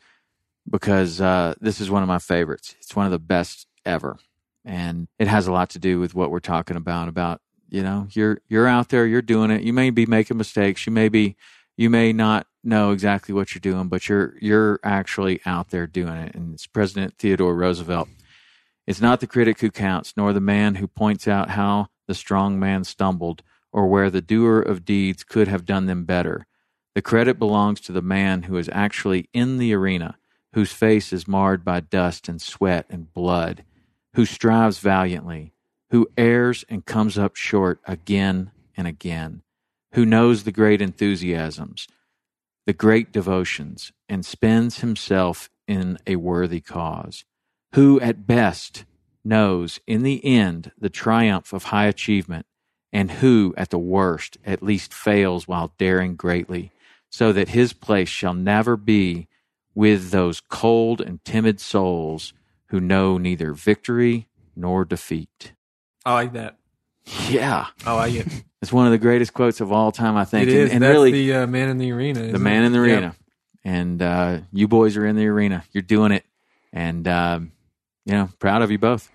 because 0.68 1.20
uh, 1.20 1.54
this 1.60 1.80
is 1.80 1.90
one 1.90 2.02
of 2.02 2.08
my 2.08 2.18
favorites. 2.18 2.74
It's 2.80 2.94
one 2.94 3.06
of 3.06 3.12
the 3.12 3.18
best 3.18 3.66
ever, 3.84 4.18
and 4.64 5.08
it 5.18 5.28
has 5.28 5.46
a 5.46 5.52
lot 5.52 5.70
to 5.70 5.78
do 5.78 6.00
with 6.00 6.14
what 6.14 6.30
we're 6.30 6.40
talking 6.40 6.76
about. 6.76 7.08
About 7.08 7.40
you 7.68 7.82
know, 7.82 8.08
you're 8.12 8.40
you're 8.48 8.66
out 8.66 8.88
there, 8.88 9.06
you're 9.06 9.22
doing 9.22 9.50
it. 9.50 9.62
You 9.62 9.72
may 9.72 9.90
be 9.90 10.06
making 10.06 10.36
mistakes. 10.36 10.86
You 10.86 10.92
may 10.92 11.08
be 11.08 11.36
you 11.76 11.88
may 11.88 12.12
not 12.12 12.46
know 12.62 12.90
exactly 12.90 13.34
what 13.34 13.54
you're 13.54 13.60
doing, 13.60 13.88
but 13.88 14.08
you're 14.08 14.34
you're 14.40 14.80
actually 14.84 15.40
out 15.46 15.70
there 15.70 15.86
doing 15.86 16.16
it. 16.16 16.34
And 16.34 16.54
it's 16.54 16.66
President 16.66 17.14
Theodore 17.18 17.54
Roosevelt. 17.54 18.08
It's 18.90 19.00
not 19.00 19.20
the 19.20 19.28
critic 19.28 19.60
who 19.60 19.70
counts, 19.70 20.14
nor 20.16 20.32
the 20.32 20.40
man 20.40 20.74
who 20.74 20.88
points 20.88 21.28
out 21.28 21.50
how 21.50 21.90
the 22.08 22.14
strong 22.14 22.58
man 22.58 22.82
stumbled 22.82 23.44
or 23.70 23.86
where 23.86 24.10
the 24.10 24.20
doer 24.20 24.58
of 24.58 24.84
deeds 24.84 25.22
could 25.22 25.46
have 25.46 25.64
done 25.64 25.86
them 25.86 26.04
better. 26.04 26.44
The 26.96 27.00
credit 27.00 27.38
belongs 27.38 27.80
to 27.82 27.92
the 27.92 28.02
man 28.02 28.42
who 28.42 28.56
is 28.56 28.68
actually 28.72 29.28
in 29.32 29.58
the 29.58 29.72
arena, 29.74 30.18
whose 30.54 30.72
face 30.72 31.12
is 31.12 31.28
marred 31.28 31.64
by 31.64 31.78
dust 31.78 32.28
and 32.28 32.42
sweat 32.42 32.84
and 32.90 33.14
blood, 33.14 33.64
who 34.14 34.26
strives 34.26 34.80
valiantly, 34.80 35.52
who 35.90 36.10
errs 36.18 36.64
and 36.68 36.84
comes 36.84 37.16
up 37.16 37.36
short 37.36 37.78
again 37.86 38.50
and 38.76 38.88
again, 38.88 39.42
who 39.92 40.04
knows 40.04 40.42
the 40.42 40.50
great 40.50 40.82
enthusiasms, 40.82 41.86
the 42.66 42.72
great 42.72 43.12
devotions, 43.12 43.92
and 44.08 44.26
spends 44.26 44.80
himself 44.80 45.48
in 45.68 45.96
a 46.08 46.16
worthy 46.16 46.60
cause, 46.60 47.24
who 47.74 48.00
at 48.00 48.26
best 48.26 48.84
knows 49.24 49.80
in 49.86 50.02
the 50.02 50.24
end 50.24 50.72
the 50.78 50.88
triumph 50.90 51.52
of 51.52 51.64
high 51.64 51.86
achievement 51.86 52.46
and 52.92 53.10
who, 53.12 53.54
at 53.56 53.70
the 53.70 53.78
worst, 53.78 54.36
at 54.44 54.62
least 54.62 54.92
fails 54.92 55.46
while 55.46 55.72
daring 55.78 56.16
greatly, 56.16 56.72
so 57.08 57.32
that 57.32 57.50
his 57.50 57.72
place 57.72 58.08
shall 58.08 58.34
never 58.34 58.76
be 58.76 59.28
with 59.74 60.10
those 60.10 60.40
cold 60.40 61.00
and 61.00 61.24
timid 61.24 61.60
souls 61.60 62.32
who 62.66 62.80
know 62.80 63.16
neither 63.18 63.52
victory 63.52 64.26
nor 64.56 64.84
defeat. 64.84 65.52
I 66.04 66.14
like 66.14 66.32
that. 66.32 66.56
Yeah, 67.28 67.66
I 67.86 67.94
like 67.94 68.14
it. 68.14 68.26
it's 68.60 68.72
one 68.72 68.86
of 68.86 68.92
the 68.92 68.98
greatest 68.98 69.32
quotes 69.34 69.60
of 69.60 69.70
all 69.72 69.92
time, 69.92 70.16
I 70.16 70.24
think. 70.24 70.48
it 70.48 70.62
and, 70.62 70.70
and 70.72 70.82
That's 70.82 70.92
really, 70.92 71.12
the 71.12 71.34
uh, 71.34 71.46
man 71.46 71.68
in 71.68 71.78
the 71.78 71.92
arena. 71.92 72.22
the 72.32 72.38
man 72.38 72.62
it? 72.62 72.66
in 72.66 72.72
the 72.72 72.78
Yep. 72.78 72.96
arena. 72.96 73.16
And 73.64 74.02
uh, 74.02 74.38
you 74.52 74.66
boys 74.68 74.96
are 74.96 75.06
in 75.06 75.16
the 75.16 75.26
arena. 75.26 75.64
You're 75.72 75.82
doing 75.82 76.12
it. 76.12 76.24
And, 76.72 77.06
um, 77.06 77.52
you 78.04 78.12
know, 78.12 78.28
proud 78.38 78.62
of 78.62 78.70
you 78.70 78.78
both. 78.78 79.10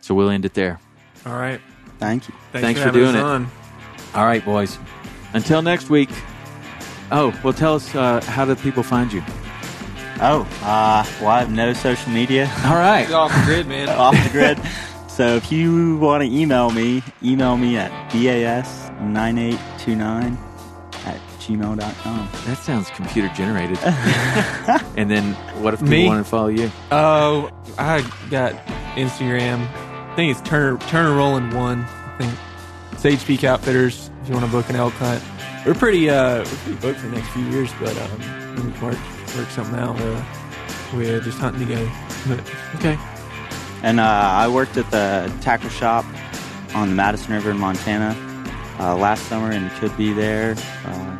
So 0.00 0.14
we'll 0.14 0.30
end 0.30 0.44
it 0.44 0.54
there. 0.54 0.78
All 1.26 1.34
right. 1.36 1.60
thank 1.98 2.28
you. 2.28 2.34
Thanks, 2.52 2.64
Thanks 2.64 2.80
for, 2.80 2.88
for 2.88 2.92
doing 2.92 3.14
it. 3.14 3.20
on. 3.20 3.48
All 4.14 4.24
right, 4.26 4.44
boys. 4.44 4.78
Until 5.32 5.62
next 5.62 5.88
week. 5.90 6.10
Oh, 7.10 7.38
well, 7.42 7.52
tell 7.52 7.74
us 7.76 7.94
uh, 7.94 8.20
how 8.22 8.44
do 8.44 8.54
people 8.56 8.82
find 8.82 9.12
you? 9.12 9.22
Oh, 10.20 10.42
uh, 10.62 11.04
well, 11.20 11.28
I 11.30 11.40
have 11.40 11.50
no 11.50 11.72
social 11.72 12.12
media 12.12 12.44
All 12.64 12.74
right. 12.76 13.10
Off 13.10 13.32
the 13.34 13.42
grid, 13.44 13.66
man. 13.66 13.88
off 13.98 14.14
the 14.22 14.30
grid. 14.30 14.58
So 15.08 15.34
if 15.36 15.50
you 15.52 15.96
want 15.98 16.22
to 16.22 16.30
email 16.30 16.70
me, 16.70 17.02
email 17.22 17.56
me 17.56 17.76
at 17.76 17.90
bas9829 18.10 20.36
at 20.36 20.53
gmail.com. 21.46 22.28
That 22.46 22.58
sounds 22.58 22.90
computer 22.90 23.28
generated. 23.34 23.78
and 24.96 25.10
then 25.10 25.34
what 25.62 25.74
if 25.74 25.80
people 25.80 25.90
Me? 25.90 26.06
want 26.06 26.24
to 26.24 26.30
follow 26.30 26.48
you? 26.48 26.70
Oh, 26.90 27.50
I 27.78 28.00
got 28.30 28.54
Instagram. 28.96 29.66
I 29.68 30.14
think 30.16 30.36
it's 30.36 30.48
Turner 30.48 30.78
Turner 30.88 31.14
Rowland 31.16 31.52
one. 31.54 31.80
I 31.84 32.16
think 32.18 32.98
Sage 33.00 33.24
Peak 33.24 33.44
Outfitters. 33.44 34.10
If 34.22 34.28
you 34.28 34.34
want 34.34 34.46
to 34.46 34.52
book 34.52 34.68
an 34.70 34.76
elk 34.76 34.94
hunt, 34.94 35.22
we're 35.66 35.74
pretty 35.74 36.08
uh 36.10 36.38
we're 36.38 36.44
pretty 36.44 36.78
booked 36.80 37.00
for 37.00 37.08
the 37.08 37.16
next 37.16 37.28
few 37.30 37.44
years, 37.46 37.70
but 37.80 37.96
um 37.98 38.54
we 38.56 38.72
can 38.72 38.80
work 38.80 38.98
work 39.36 39.48
something 39.50 39.78
out. 39.78 40.00
Uh, 40.00 40.24
we're 40.94 41.20
just 41.20 41.38
hunting 41.38 41.66
together. 41.66 41.90
But 42.28 42.40
Okay. 42.76 42.98
And 43.82 44.00
uh, 44.00 44.04
I 44.04 44.48
worked 44.48 44.76
at 44.78 44.90
the 44.90 45.30
tackle 45.42 45.68
shop 45.68 46.06
on 46.74 46.88
the 46.88 46.94
Madison 46.94 47.32
River 47.34 47.50
in 47.50 47.58
Montana 47.58 48.16
uh, 48.78 48.96
last 48.96 49.24
summer 49.28 49.50
and 49.50 49.70
could 49.72 49.96
be 49.96 50.12
there 50.12 50.54
uh, 50.84 51.16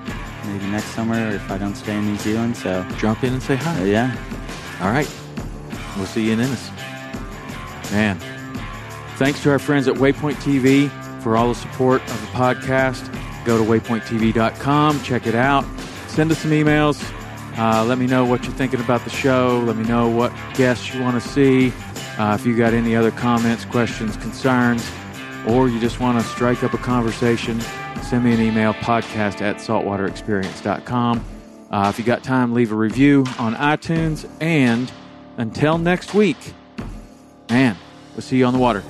maybe 0.46 0.66
next 0.66 0.86
summer 0.86 1.30
if 1.30 1.50
I 1.50 1.58
don't 1.58 1.74
stay 1.74 1.96
in 1.96 2.06
New 2.06 2.16
Zealand. 2.16 2.56
So, 2.56 2.86
Jump 2.98 3.24
in 3.24 3.32
and 3.34 3.42
say 3.42 3.54
uh, 3.54 3.58
hi. 3.58 3.84
yeah. 3.84 4.16
All 4.80 4.90
right. 4.90 5.10
We'll 5.96 6.06
see 6.06 6.26
you 6.26 6.32
in 6.32 6.40
Ennis. 6.40 6.70
Man. 7.92 8.18
Thanks 9.16 9.42
to 9.44 9.50
our 9.50 9.60
friends 9.60 9.86
at 9.86 9.94
Waypoint 9.94 10.34
TV 10.36 10.90
for 11.22 11.36
all 11.36 11.48
the 11.48 11.54
support 11.54 12.02
of 12.02 12.20
the 12.20 12.26
podcast. 12.28 13.10
Go 13.44 13.56
to 13.58 13.64
waypointtv.com, 13.64 15.02
check 15.02 15.26
it 15.26 15.34
out. 15.34 15.64
Send 16.08 16.32
us 16.32 16.38
some 16.38 16.50
emails. 16.50 17.02
Uh, 17.56 17.84
let 17.84 17.98
me 17.98 18.06
know 18.06 18.24
what 18.24 18.42
you're 18.42 18.52
thinking 18.54 18.80
about 18.80 19.04
the 19.04 19.10
show. 19.10 19.62
Let 19.64 19.76
me 19.76 19.84
know 19.84 20.08
what 20.08 20.32
guests 20.54 20.92
you 20.92 21.00
want 21.00 21.22
to 21.22 21.28
see. 21.28 21.72
Uh, 22.18 22.36
if 22.38 22.44
you 22.44 22.56
got 22.56 22.72
any 22.74 22.96
other 22.96 23.12
comments, 23.12 23.64
questions, 23.64 24.16
concerns, 24.16 24.88
or 25.46 25.68
you 25.68 25.80
just 25.80 26.00
want 26.00 26.20
to 26.20 26.26
strike 26.26 26.62
up 26.62 26.74
a 26.74 26.78
conversation, 26.78 27.60
send 28.02 28.24
me 28.24 28.32
an 28.32 28.40
email 28.40 28.74
podcast 28.74 29.40
at 29.40 29.56
saltwaterexperience.com. 29.56 31.24
Uh, 31.70 31.88
if 31.92 31.98
you 31.98 32.04
got 32.04 32.22
time, 32.22 32.54
leave 32.54 32.72
a 32.72 32.76
review 32.76 33.24
on 33.38 33.54
iTunes. 33.54 34.28
And 34.40 34.92
until 35.36 35.78
next 35.78 36.14
week, 36.14 36.36
man, 37.50 37.76
we'll 38.12 38.22
see 38.22 38.38
you 38.38 38.46
on 38.46 38.52
the 38.52 38.60
water. 38.60 38.82